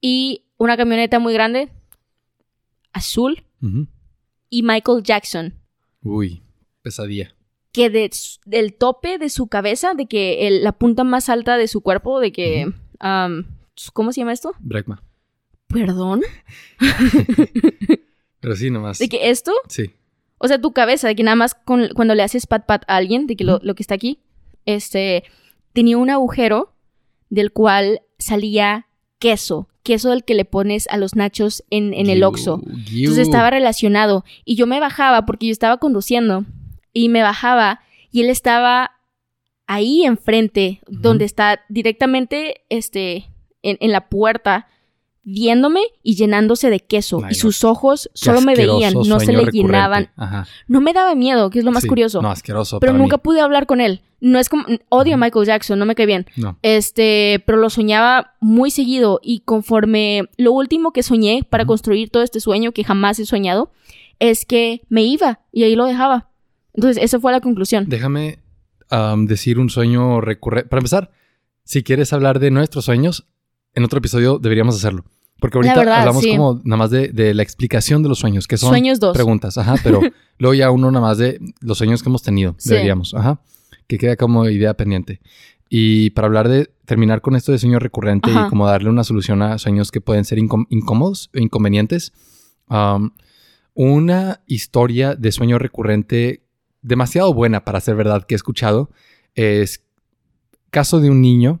Y 0.00 0.44
una 0.56 0.76
camioneta 0.76 1.18
muy 1.18 1.32
grande, 1.32 1.70
azul, 2.92 3.44
y 4.48 4.62
Michael 4.62 5.02
Jackson. 5.02 5.54
Uy, 6.02 6.42
pesadilla. 6.82 7.34
Que 7.72 7.90
del 7.90 8.74
tope 8.74 9.18
de 9.18 9.28
su 9.28 9.46
cabeza, 9.46 9.94
de 9.94 10.06
que 10.06 10.60
la 10.62 10.72
punta 10.72 11.04
más 11.04 11.28
alta 11.28 11.56
de 11.56 11.68
su 11.68 11.82
cuerpo, 11.82 12.20
de 12.20 12.32
que... 12.32 12.72
¿Cómo 13.92 14.12
se 14.12 14.20
llama 14.20 14.32
esto? 14.32 14.52
Bregma. 14.58 15.02
¿Perdón? 15.68 16.22
Pero 18.40 18.56
sí, 18.56 18.70
nomás. 18.70 18.98
¿De 18.98 19.08
que 19.08 19.30
esto? 19.30 19.52
Sí. 19.68 19.94
O 20.38 20.48
sea, 20.48 20.60
tu 20.60 20.72
cabeza, 20.72 21.06
de 21.06 21.14
que 21.14 21.22
nada 21.22 21.36
más 21.36 21.54
cuando 21.54 22.14
le 22.14 22.22
haces 22.22 22.46
pat 22.46 22.66
pat 22.66 22.84
a 22.88 22.96
alguien, 22.96 23.26
de 23.26 23.36
que 23.36 23.44
lo, 23.44 23.60
lo, 23.62 23.74
que 23.74 23.82
está 23.82 23.94
aquí, 23.94 24.20
este, 24.64 25.24
tenía 25.72 25.98
un 25.98 26.10
agujero 26.10 26.74
del 27.28 27.52
cual 27.52 28.00
salía 28.18 28.88
queso, 29.18 29.68
queso 29.82 30.10
del 30.10 30.24
que 30.24 30.34
le 30.34 30.44
pones 30.44 30.86
a 30.88 30.96
los 30.96 31.16
nachos 31.16 31.64
en, 31.70 31.94
el 31.94 32.22
Oxxo. 32.22 32.62
Entonces 32.64 33.18
estaba 33.18 33.50
relacionado. 33.50 34.24
Y 34.44 34.56
yo 34.56 34.66
me 34.66 34.80
bajaba 34.80 35.26
porque 35.26 35.46
yo 35.46 35.52
estaba 35.52 35.78
conduciendo 35.78 36.44
y 36.92 37.08
me 37.08 37.22
bajaba 37.22 37.80
y 38.10 38.22
él 38.22 38.30
estaba 38.30 38.92
ahí 39.66 40.04
enfrente, 40.04 40.80
donde 40.88 41.24
está 41.24 41.60
directamente 41.68 42.62
este, 42.68 43.30
en, 43.62 43.76
en 43.80 43.92
la 43.92 44.08
puerta 44.08 44.66
viéndome 45.22 45.80
y 46.02 46.14
llenándose 46.14 46.70
de 46.70 46.80
queso. 46.80 47.22
y 47.30 47.34
sus 47.34 47.64
ojos 47.64 48.10
solo 48.14 48.40
me 48.40 48.54
veían, 48.54 48.94
no 48.94 49.20
se 49.20 49.32
le 49.32 49.44
llenaban. 49.50 50.10
No 50.68 50.80
me 50.80 50.92
daba 50.92 51.14
miedo, 51.14 51.50
que 51.50 51.58
es 51.60 51.64
lo 51.64 51.72
más 51.72 51.86
curioso. 51.86 52.22
No, 52.22 52.30
asqueroso. 52.30 52.80
Pero 52.80 52.92
nunca 52.92 53.18
pude 53.18 53.40
hablar 53.40 53.66
con 53.66 53.80
él. 53.80 54.02
No 54.20 54.38
es 54.38 54.48
como. 54.48 54.64
Odio 54.90 55.14
a 55.14 55.16
Michael 55.16 55.46
Jackson, 55.46 55.78
no 55.78 55.86
me 55.86 55.94
cae 55.94 56.06
bien. 56.06 56.26
Este, 56.62 57.42
pero 57.46 57.58
lo 57.58 57.70
soñaba 57.70 58.34
muy 58.40 58.70
seguido. 58.70 59.20
Y 59.22 59.40
conforme. 59.40 60.28
Lo 60.36 60.52
último 60.52 60.92
que 60.92 61.02
soñé 61.02 61.42
para 61.48 61.64
construir 61.64 62.10
todo 62.10 62.22
este 62.22 62.40
sueño 62.40 62.72
que 62.72 62.84
jamás 62.84 63.18
he 63.18 63.26
soñado 63.26 63.72
es 64.18 64.44
que 64.44 64.82
me 64.88 65.02
iba 65.02 65.40
y 65.52 65.64
ahí 65.64 65.74
lo 65.74 65.86
dejaba. 65.86 66.28
Entonces, 66.74 67.02
esa 67.02 67.18
fue 67.18 67.32
la 67.32 67.40
conclusión. 67.40 67.86
Déjame 67.88 68.38
decir 69.26 69.58
un 69.58 69.70
sueño 69.70 70.20
recurrente. 70.20 70.68
Para 70.68 70.80
empezar, 70.80 71.10
si 71.64 71.82
quieres 71.82 72.12
hablar 72.12 72.40
de 72.40 72.50
nuestros 72.50 72.84
sueños, 72.84 73.26
en 73.74 73.84
otro 73.84 73.98
episodio 73.98 74.38
deberíamos 74.38 74.76
hacerlo. 74.76 75.04
Porque 75.40 75.56
ahorita 75.56 75.80
hablamos 75.80 76.24
como 76.26 76.60
nada 76.64 76.76
más 76.76 76.90
de, 76.90 77.34
la 77.34 77.42
explicación 77.42 78.02
de 78.02 78.10
los 78.10 78.18
sueños, 78.18 78.46
que 78.46 78.58
son 78.58 78.68
sueños 78.68 79.00
dos. 79.00 79.14
preguntas, 79.14 79.56
ajá, 79.56 79.76
pero 79.82 80.00
luego 80.38 80.54
ya 80.54 80.70
uno 80.70 80.90
nada 80.90 81.06
más 81.06 81.18
de 81.18 81.40
los 81.60 81.78
sueños 81.78 82.02
que 82.02 82.10
hemos 82.10 82.22
tenido, 82.22 82.54
deberíamos, 82.64 83.14
ajá, 83.14 83.40
que 83.86 83.96
queda 83.96 84.16
como 84.16 84.46
idea 84.48 84.74
pendiente. 84.74 85.20
Y 85.70 86.10
para 86.10 86.26
hablar 86.26 86.48
de 86.48 86.70
terminar 86.84 87.22
con 87.22 87.36
esto 87.36 87.52
de 87.52 87.58
sueño 87.58 87.78
recurrente 87.78 88.30
y 88.30 88.48
como 88.48 88.66
darle 88.66 88.90
una 88.90 89.04
solución 89.04 89.40
a 89.40 89.56
sueños 89.58 89.90
que 89.90 90.00
pueden 90.00 90.24
ser 90.24 90.38
incómodos 90.38 91.30
o 91.34 91.38
inconvenientes, 91.38 92.12
una 93.74 94.40
historia 94.46 95.14
de 95.14 95.32
sueño 95.32 95.58
recurrente 95.58 96.42
demasiado 96.82 97.32
buena 97.32 97.64
para 97.64 97.80
ser 97.80 97.94
verdad 97.94 98.24
que 98.24 98.34
he 98.34 98.36
escuchado 98.36 98.90
es 99.34 99.84
caso 100.70 101.00
de 101.00 101.10
un 101.10 101.20
niño 101.20 101.60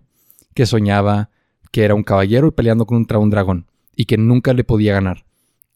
que 0.54 0.66
soñaba 0.66 1.30
que 1.70 1.84
era 1.84 1.94
un 1.94 2.02
caballero 2.02 2.48
y 2.48 2.52
peleando 2.52 2.86
contra 2.86 3.18
un 3.18 3.30
dragón 3.30 3.66
y 3.94 4.06
que 4.06 4.16
nunca 4.16 4.52
le 4.54 4.64
podía 4.64 4.92
ganar. 4.92 5.26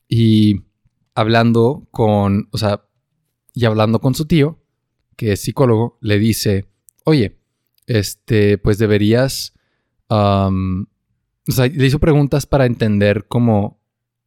Y 0.08 0.62
hablando 1.14 1.86
con, 1.90 2.48
o 2.52 2.58
sea, 2.58 2.84
y 3.52 3.64
hablando 3.64 4.00
con 4.00 4.14
su 4.14 4.26
tío, 4.26 4.60
que 5.16 5.32
es 5.32 5.40
psicólogo, 5.40 5.98
le 6.00 6.18
dice, 6.18 6.66
oye, 7.04 7.38
este, 7.86 8.58
pues 8.58 8.78
deberías, 8.78 9.54
o 10.08 10.50
sea, 11.48 11.66
le 11.66 11.86
hizo 11.86 11.98
preguntas 12.00 12.46
para 12.46 12.66
entender 12.66 13.26
cómo, 13.28 13.80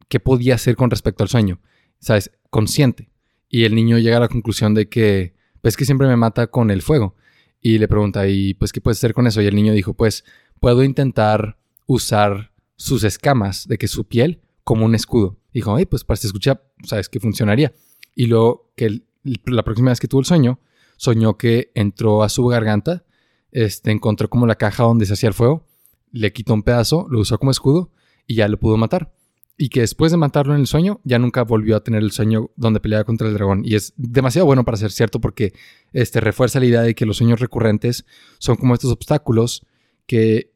qué 0.08 0.20
podía 0.20 0.54
hacer 0.54 0.76
con 0.76 0.90
respecto 0.90 1.22
al 1.22 1.28
sueño, 1.28 1.60
¿sabes? 1.98 2.30
Consciente. 2.50 3.10
Y 3.48 3.64
el 3.64 3.74
niño 3.74 3.98
llega 3.98 4.18
a 4.18 4.20
la 4.20 4.28
conclusión 4.28 4.74
de 4.74 4.88
que, 4.88 5.34
pues 5.60 5.76
que 5.76 5.84
siempre 5.84 6.06
me 6.06 6.16
mata 6.16 6.48
con 6.48 6.70
el 6.70 6.82
fuego. 6.82 7.16
Y 7.60 7.78
le 7.78 7.88
pregunta, 7.88 8.28
¿y 8.28 8.54
pues 8.54 8.72
qué 8.72 8.80
puedes 8.80 8.98
hacer 8.98 9.14
con 9.14 9.26
eso? 9.26 9.42
Y 9.42 9.46
el 9.46 9.56
niño 9.56 9.72
dijo, 9.72 9.94
pues 9.94 10.24
puedo 10.58 10.82
intentar 10.82 11.58
usar 11.86 12.52
sus 12.76 13.04
escamas, 13.04 13.66
de 13.66 13.78
que 13.78 13.88
su 13.88 14.04
piel, 14.04 14.40
como 14.64 14.84
un 14.84 14.94
escudo. 14.94 15.36
Dijo, 15.52 15.74
ay, 15.74 15.86
pues 15.86 16.04
para 16.04 16.16
se 16.16 16.26
escucha, 16.26 16.62
sabes 16.84 17.08
que 17.08 17.20
funcionaría. 17.20 17.72
Y 18.14 18.26
luego 18.26 18.70
que 18.76 19.02
la 19.46 19.64
próxima 19.64 19.90
vez 19.90 20.00
que 20.00 20.08
tuvo 20.08 20.20
el 20.20 20.26
sueño, 20.26 20.60
soñó 20.96 21.36
que 21.38 21.70
entró 21.74 22.22
a 22.22 22.28
su 22.28 22.46
garganta, 22.46 23.04
este, 23.50 23.90
encontró 23.90 24.28
como 24.28 24.46
la 24.46 24.56
caja 24.56 24.84
donde 24.84 25.06
se 25.06 25.14
hacía 25.14 25.28
el 25.28 25.34
fuego, 25.34 25.66
le 26.12 26.32
quitó 26.32 26.54
un 26.54 26.62
pedazo, 26.62 27.06
lo 27.10 27.20
usó 27.20 27.38
como 27.38 27.50
escudo 27.50 27.90
y 28.26 28.34
ya 28.36 28.48
lo 28.48 28.58
pudo 28.58 28.76
matar. 28.76 29.12
Y 29.56 29.70
que 29.70 29.80
después 29.80 30.12
de 30.12 30.18
matarlo 30.18 30.54
en 30.54 30.60
el 30.60 30.66
sueño, 30.68 31.00
ya 31.02 31.18
nunca 31.18 31.42
volvió 31.42 31.76
a 31.76 31.82
tener 31.82 32.02
el 32.02 32.12
sueño 32.12 32.50
donde 32.54 32.78
peleaba 32.78 33.04
contra 33.04 33.26
el 33.26 33.34
dragón. 33.34 33.62
Y 33.64 33.74
es 33.74 33.92
demasiado 33.96 34.46
bueno 34.46 34.64
para 34.64 34.76
ser 34.76 34.92
cierto 34.92 35.20
porque 35.20 35.52
este, 35.92 36.20
refuerza 36.20 36.60
la 36.60 36.66
idea 36.66 36.82
de 36.82 36.94
que 36.94 37.06
los 37.06 37.16
sueños 37.16 37.40
recurrentes 37.40 38.04
son 38.38 38.56
como 38.56 38.74
estos 38.74 38.92
obstáculos 38.92 39.66
que 40.08 40.50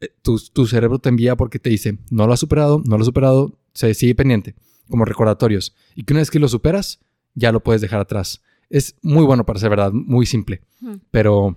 eh, 0.00 0.08
tu, 0.20 0.66
cerebro 0.66 0.98
te 0.98 1.08
envía 1.08 1.36
porque 1.36 1.58
te 1.58 1.70
dice, 1.70 1.96
no 2.10 2.26
lo 2.26 2.34
has 2.34 2.40
superado, 2.40 2.82
no 2.84 2.98
lo 2.98 3.02
has 3.02 3.06
superado, 3.06 3.58
se 3.72 3.94
sigue 3.94 4.14
pendiente, 4.14 4.54
como 4.90 5.06
recordatorios. 5.06 5.74
Y 5.94 6.02
que 6.02 6.12
una 6.12 6.20
vez 6.20 6.30
que 6.30 6.40
lo 6.40 6.48
superas, 6.48 7.00
ya 7.34 7.52
lo 7.52 7.62
puedes 7.62 7.80
dejar 7.80 8.00
atrás. 8.00 8.42
Es 8.68 8.96
muy 9.00 9.24
bueno 9.24 9.46
para 9.46 9.60
ser 9.60 9.70
verdad, 9.70 9.92
muy 9.92 10.26
simple. 10.26 10.60
Pero 11.10 11.56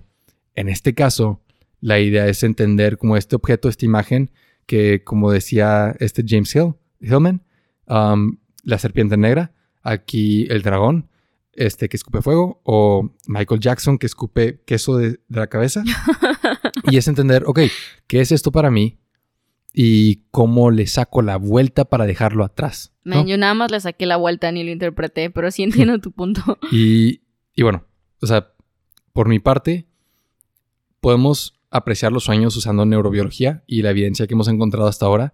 en 0.54 0.68
este 0.68 0.94
caso, 0.94 1.42
la 1.80 1.98
idea 1.98 2.28
es 2.28 2.42
entender 2.44 2.96
como 2.96 3.16
este 3.16 3.36
objeto, 3.36 3.68
esta 3.68 3.84
imagen, 3.84 4.30
que 4.66 5.02
como 5.02 5.32
decía 5.32 5.96
este 5.98 6.24
James 6.26 6.54
Hill, 6.54 6.74
Hillman, 7.00 7.42
um, 7.88 8.38
la 8.62 8.78
serpiente 8.78 9.16
negra, 9.16 9.52
aquí 9.82 10.46
el 10.50 10.62
dragón, 10.62 11.08
este 11.56 11.88
que 11.88 11.96
escupe 11.96 12.22
fuego, 12.22 12.60
o 12.64 13.10
Michael 13.26 13.60
Jackson 13.60 13.98
que 13.98 14.06
escupe 14.06 14.62
queso 14.64 14.96
de, 14.96 15.20
la 15.28 15.46
cabeza. 15.46 15.82
y 16.90 16.96
es 16.96 17.08
entender, 17.08 17.44
ok, 17.46 17.60
¿qué 18.06 18.20
es 18.20 18.32
esto 18.32 18.52
para 18.52 18.70
mí? 18.70 18.98
Y 19.72 20.22
cómo 20.30 20.70
le 20.70 20.86
saco 20.86 21.20
la 21.22 21.36
vuelta 21.36 21.84
para 21.84 22.06
dejarlo 22.06 22.44
atrás. 22.44 22.92
yo 23.04 23.36
nada 23.36 23.54
más 23.54 23.70
le 23.70 23.80
saqué 23.80 24.06
la 24.06 24.16
vuelta 24.16 24.50
ni 24.52 24.64
lo 24.64 24.70
interpreté, 24.70 25.30
pero 25.30 25.50
sí 25.50 25.62
entiendo 25.62 25.98
tu 25.98 26.12
punto. 26.12 26.58
y, 26.72 27.22
y 27.54 27.62
bueno, 27.62 27.84
o 28.22 28.26
sea, 28.26 28.52
por 29.12 29.28
mi 29.28 29.38
parte, 29.38 29.86
podemos 31.00 31.60
apreciar 31.70 32.12
los 32.12 32.24
sueños 32.24 32.56
usando 32.56 32.86
neurobiología 32.86 33.62
y 33.66 33.82
la 33.82 33.90
evidencia 33.90 34.26
que 34.26 34.34
hemos 34.34 34.48
encontrado 34.48 34.88
hasta 34.88 35.06
ahora. 35.06 35.32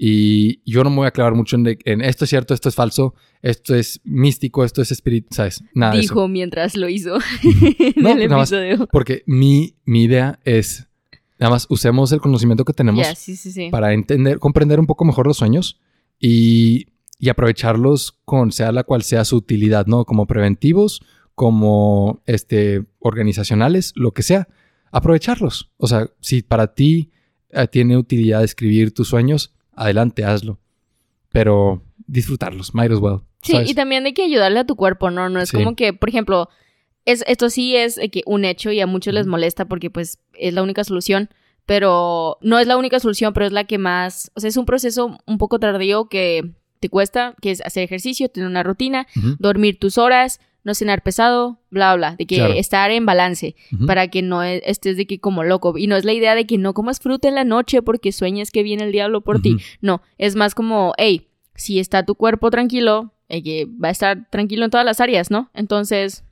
Y 0.00 0.62
yo 0.70 0.84
no 0.84 0.90
me 0.90 0.96
voy 0.96 1.04
a 1.06 1.08
aclarar 1.08 1.34
mucho 1.34 1.56
en, 1.56 2.00
esto 2.02 2.24
es 2.24 2.30
cierto, 2.30 2.54
esto 2.54 2.68
es 2.68 2.76
falso, 2.76 3.14
esto 3.42 3.74
es 3.74 4.00
místico, 4.04 4.64
esto 4.64 4.80
es 4.80 4.92
espíritu, 4.92 5.34
¿sabes? 5.34 5.64
Nada 5.74 5.96
Dijo 5.96 6.28
mientras 6.28 6.76
lo 6.76 6.88
hizo 6.88 7.18
no, 7.96 8.12
el 8.12 8.22
episodio. 8.22 8.86
porque 8.92 9.24
mi, 9.26 9.74
mi 9.84 10.04
idea 10.04 10.38
es, 10.44 10.86
nada 11.40 11.50
más 11.50 11.66
usemos 11.68 12.12
el 12.12 12.20
conocimiento 12.20 12.64
que 12.64 12.72
tenemos 12.72 13.04
para 13.72 13.92
entender, 13.92 14.38
comprender 14.38 14.78
un 14.78 14.86
poco 14.86 15.04
mejor 15.04 15.26
los 15.26 15.38
sueños 15.38 15.80
y, 16.20 16.86
y 17.18 17.28
aprovecharlos 17.28 18.20
con 18.24 18.52
sea 18.52 18.70
la 18.70 18.84
cual 18.84 19.02
sea 19.02 19.24
su 19.24 19.34
utilidad, 19.34 19.86
¿no? 19.86 20.04
Como 20.04 20.26
preventivos, 20.26 21.02
como 21.34 22.22
este, 22.26 22.84
organizacionales, 23.00 23.92
lo 23.96 24.12
que 24.12 24.22
sea 24.22 24.46
aprovecharlos. 24.92 25.70
O 25.76 25.86
sea, 25.86 26.08
si 26.20 26.42
para 26.42 26.74
ti 26.74 27.10
eh, 27.50 27.66
tiene 27.66 27.96
utilidad 27.96 28.44
escribir 28.44 28.92
tus 28.92 29.08
sueños, 29.08 29.54
adelante, 29.78 30.24
hazlo. 30.24 30.58
Pero 31.30 31.82
disfrutarlos, 32.06 32.74
might 32.74 32.90
as 32.90 32.98
well. 32.98 33.20
Sí, 33.42 33.56
y 33.64 33.74
también 33.74 34.04
hay 34.04 34.14
que 34.14 34.24
ayudarle 34.24 34.60
a 34.60 34.66
tu 34.66 34.76
cuerpo, 34.76 35.10
¿no? 35.10 35.28
No 35.28 35.40
es 35.40 35.52
como 35.52 35.76
que, 35.76 35.92
por 35.92 36.08
ejemplo, 36.08 36.48
es, 37.04 37.24
esto 37.26 37.50
sí 37.50 37.76
es 37.76 37.98
que 38.10 38.22
un 38.26 38.44
hecho 38.44 38.70
y 38.72 38.80
a 38.80 38.86
muchos 38.86 39.14
les 39.14 39.26
molesta 39.26 39.66
porque 39.66 39.90
pues 39.90 40.18
es 40.34 40.52
la 40.52 40.62
única 40.62 40.84
solución, 40.84 41.30
pero 41.66 42.38
no 42.40 42.58
es 42.58 42.66
la 42.66 42.76
única 42.76 42.98
solución, 42.98 43.32
pero 43.32 43.46
es 43.46 43.52
la 43.52 43.64
que 43.64 43.78
más, 43.78 44.30
o 44.34 44.40
sea, 44.40 44.48
es 44.48 44.56
un 44.56 44.66
proceso 44.66 45.18
un 45.26 45.38
poco 45.38 45.58
tardío 45.58 46.08
que 46.08 46.52
te 46.80 46.88
cuesta, 46.88 47.34
que 47.40 47.50
es 47.50 47.60
hacer 47.60 47.82
ejercicio, 47.82 48.28
tener 48.28 48.48
una 48.48 48.62
rutina, 48.62 49.06
dormir 49.38 49.78
tus 49.78 49.98
horas, 49.98 50.40
no 50.64 50.74
cenar 50.74 51.02
pesado, 51.02 51.60
bla, 51.70 51.94
bla, 51.96 52.16
de 52.16 52.26
que 52.26 52.58
estar 52.58 52.90
en 52.90 53.06
balance 53.06 53.56
para 53.86 54.08
que 54.08 54.22
no 54.22 54.42
e, 54.42 54.62
estés 54.66 54.96
de 54.96 55.06
que 55.06 55.18
como 55.18 55.44
loco. 55.44 55.78
Y 55.78 55.86
no 55.86 55.96
es 55.96 56.04
la 56.04 56.12
idea 56.12 56.34
de 56.34 56.46
que 56.46 56.58
no 56.58 56.74
comas 56.74 57.00
fruta 57.00 57.28
en 57.28 57.34
la 57.34 57.44
noche 57.44 57.82
porque 57.82 58.12
sueñas 58.12 58.50
que 58.50 58.62
viene 58.62 58.84
el 58.84 58.92
diablo 58.92 59.22
por 59.22 59.40
ti. 59.40 59.56
No, 59.80 60.02
es 60.18 60.36
más 60.36 60.54
como, 60.54 60.92
hey, 60.98 61.28
si 61.54 61.78
está 61.78 62.04
tu 62.04 62.14
cuerpo 62.14 62.50
tranquilo, 62.50 63.14
eh, 63.28 63.42
que 63.42 63.66
va 63.66 63.88
a 63.88 63.92
estar 63.92 64.28
tranquilo 64.30 64.64
en 64.64 64.70
todas 64.70 64.86
las 64.86 65.00
áreas, 65.00 65.30
¿no? 65.30 65.50
Entonces, 65.54 66.24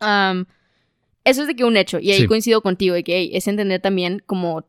eso 0.00 1.42
es 1.42 1.46
de 1.46 1.54
que 1.54 1.64
un 1.64 1.76
hecho. 1.76 1.98
Y 2.00 2.12
ahí 2.12 2.26
coincido 2.26 2.62
contigo, 2.62 2.94
de 2.94 3.04
que 3.04 3.30
es 3.36 3.46
entender 3.48 3.80
también 3.80 4.22
como 4.26 4.64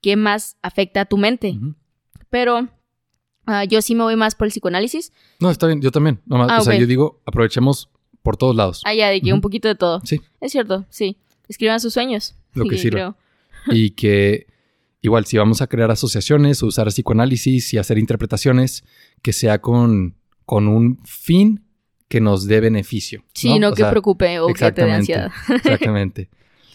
qué 0.00 0.16
más 0.16 0.56
afecta 0.62 1.02
a 1.02 1.04
tu 1.06 1.16
mente. 1.16 1.58
Pero 2.30 2.68
ah, 3.46 3.64
yo 3.64 3.80
sí 3.82 3.94
me 3.94 4.02
voy 4.02 4.16
más 4.16 4.34
por 4.34 4.46
el 4.46 4.50
psicoanálisis. 4.50 5.12
No, 5.40 5.50
está 5.50 5.66
bien, 5.66 5.80
yo 5.80 5.90
también. 5.90 6.20
Ah, 6.30 6.58
o 6.60 6.62
sea, 6.62 6.76
yo 6.76 6.86
digo, 6.86 7.22
aprovechemos 7.26 7.90
por 8.28 8.36
todos 8.36 8.54
lados. 8.54 8.82
Ah, 8.84 8.92
ya, 8.92 9.08
de 9.08 9.22
que 9.22 9.32
un 9.32 9.40
poquito 9.40 9.68
de 9.68 9.74
todo. 9.74 10.02
Sí. 10.04 10.20
Es 10.42 10.52
cierto, 10.52 10.84
sí. 10.90 11.16
Escriban 11.48 11.80
sus 11.80 11.94
sueños. 11.94 12.34
Lo 12.52 12.66
que 12.66 12.76
sirva. 12.76 13.16
Y 13.68 13.92
que 13.92 14.46
igual, 15.00 15.24
si 15.24 15.38
vamos 15.38 15.62
a 15.62 15.66
crear 15.66 15.90
asociaciones 15.90 16.62
o 16.62 16.66
usar 16.66 16.88
psicoanálisis 16.88 17.72
y 17.72 17.78
hacer 17.78 17.96
interpretaciones, 17.96 18.84
que 19.22 19.32
sea 19.32 19.62
con, 19.62 20.14
con 20.44 20.68
un 20.68 20.98
fin 21.06 21.64
que 22.08 22.20
nos 22.20 22.46
dé 22.46 22.60
beneficio. 22.60 23.24
Sí, 23.32 23.58
no, 23.58 23.72
que 23.72 23.82
preocupe 23.86 24.40
o 24.40 24.48
que 24.48 24.72
te 24.72 24.84
dé 24.84 24.92
ansiedad. 24.92 25.30
exactamente. 25.48 26.28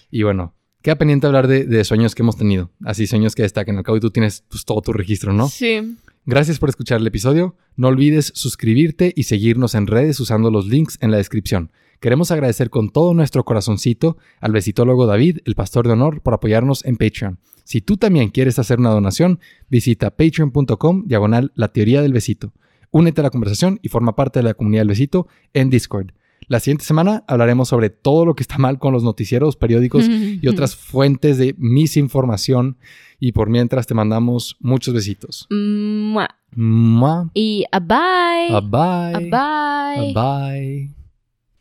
Y 0.10 0.24
bueno, 0.24 0.56
queda 0.82 0.96
pendiente 0.96 1.28
hablar 1.28 1.48
de, 1.48 1.66
de, 1.66 1.84
sueños 1.84 2.16
que 2.16 2.24
hemos 2.24 2.36
tenido. 2.36 2.72
Así, 2.84 3.06
sueños 3.06 3.36
que 3.36 3.44
destaquen. 3.44 3.78
Al 3.78 3.84
cabo, 3.84 3.98
y 3.98 4.00
tú 4.00 4.10
tienes 4.10 4.44
pues, 4.50 4.66
todo 4.66 4.82
tu 4.82 4.92
registro, 4.92 5.34
¿no? 5.34 5.50
Sí. 5.50 5.98
Gracias 6.26 6.58
por 6.58 6.70
escuchar 6.70 7.02
el 7.02 7.08
episodio. 7.08 7.58
No 7.76 7.90
olvides 7.90 8.32
suscribirte 8.34 9.12
y 9.14 9.24
seguirnos 9.24 9.76
en 9.76 9.88
redes 9.88 10.22
usando 10.22 10.52
los 10.52 10.68
links 10.68 10.98
en 11.02 11.12
la 11.12 11.18
descripción. 11.18 11.70
Queremos 12.00 12.32
agradecer 12.32 12.70
con 12.70 12.92
todo 12.92 13.14
nuestro 13.14 13.44
corazoncito 13.44 14.16
al 14.40 14.54
besitólogo 14.54 15.06
David, 15.06 15.40
el 15.44 15.56
pastor 15.56 15.86
de 15.86 15.94
honor, 15.94 16.22
por 16.22 16.34
apoyarnos 16.34 16.86
en 16.86 16.96
Patreon. 16.96 17.40
Si 17.66 17.82
tú 17.82 17.98
también 17.98 18.30
quieres 18.30 18.58
hacer 18.58 18.80
una 18.80 18.92
donación, 18.92 19.42
visita 19.70 20.12
patreon.com 20.12 21.04
diagonal 21.08 21.52
la 21.56 21.74
teoría 21.74 22.02
del 22.02 22.14
besito. 22.14 22.54
Únete 22.92 23.20
a 23.20 23.24
la 23.24 23.30
conversación 23.30 23.80
y 23.82 23.90
forma 23.90 24.16
parte 24.16 24.40
de 24.40 24.44
la 24.44 24.54
comunidad 24.54 24.82
del 24.82 24.90
besito 24.90 25.28
en 25.54 25.70
Discord. 25.70 26.12
La 26.54 26.60
siguiente 26.60 26.86
semana 26.86 27.24
hablaremos 27.28 27.70
sobre 27.70 27.90
todo 27.90 28.28
lo 28.28 28.36
que 28.36 28.44
está 28.44 28.60
mal 28.60 28.78
con 28.78 28.94
los 28.94 29.04
noticieros, 29.04 29.56
periódicos 29.56 30.08
y 30.40 30.48
otras 30.48 30.76
fuentes 30.76 31.40
de 31.40 31.56
misinformación. 31.58 32.78
Y 33.20 33.32
por 33.32 33.50
mientras 33.50 33.88
te 33.88 33.96
mandamos 33.96 34.56
muchos 34.60 34.94
besitos. 34.94 35.48
Mua. 35.50 36.30
Mua. 36.56 37.32
Y 37.34 37.66
a 37.72 37.80
bye. 37.80 38.56
A 38.56 38.62
bye. 38.62 39.16
A 39.16 39.20
bye. 39.20 40.12
A 40.12 40.52
bye. 40.52 41.03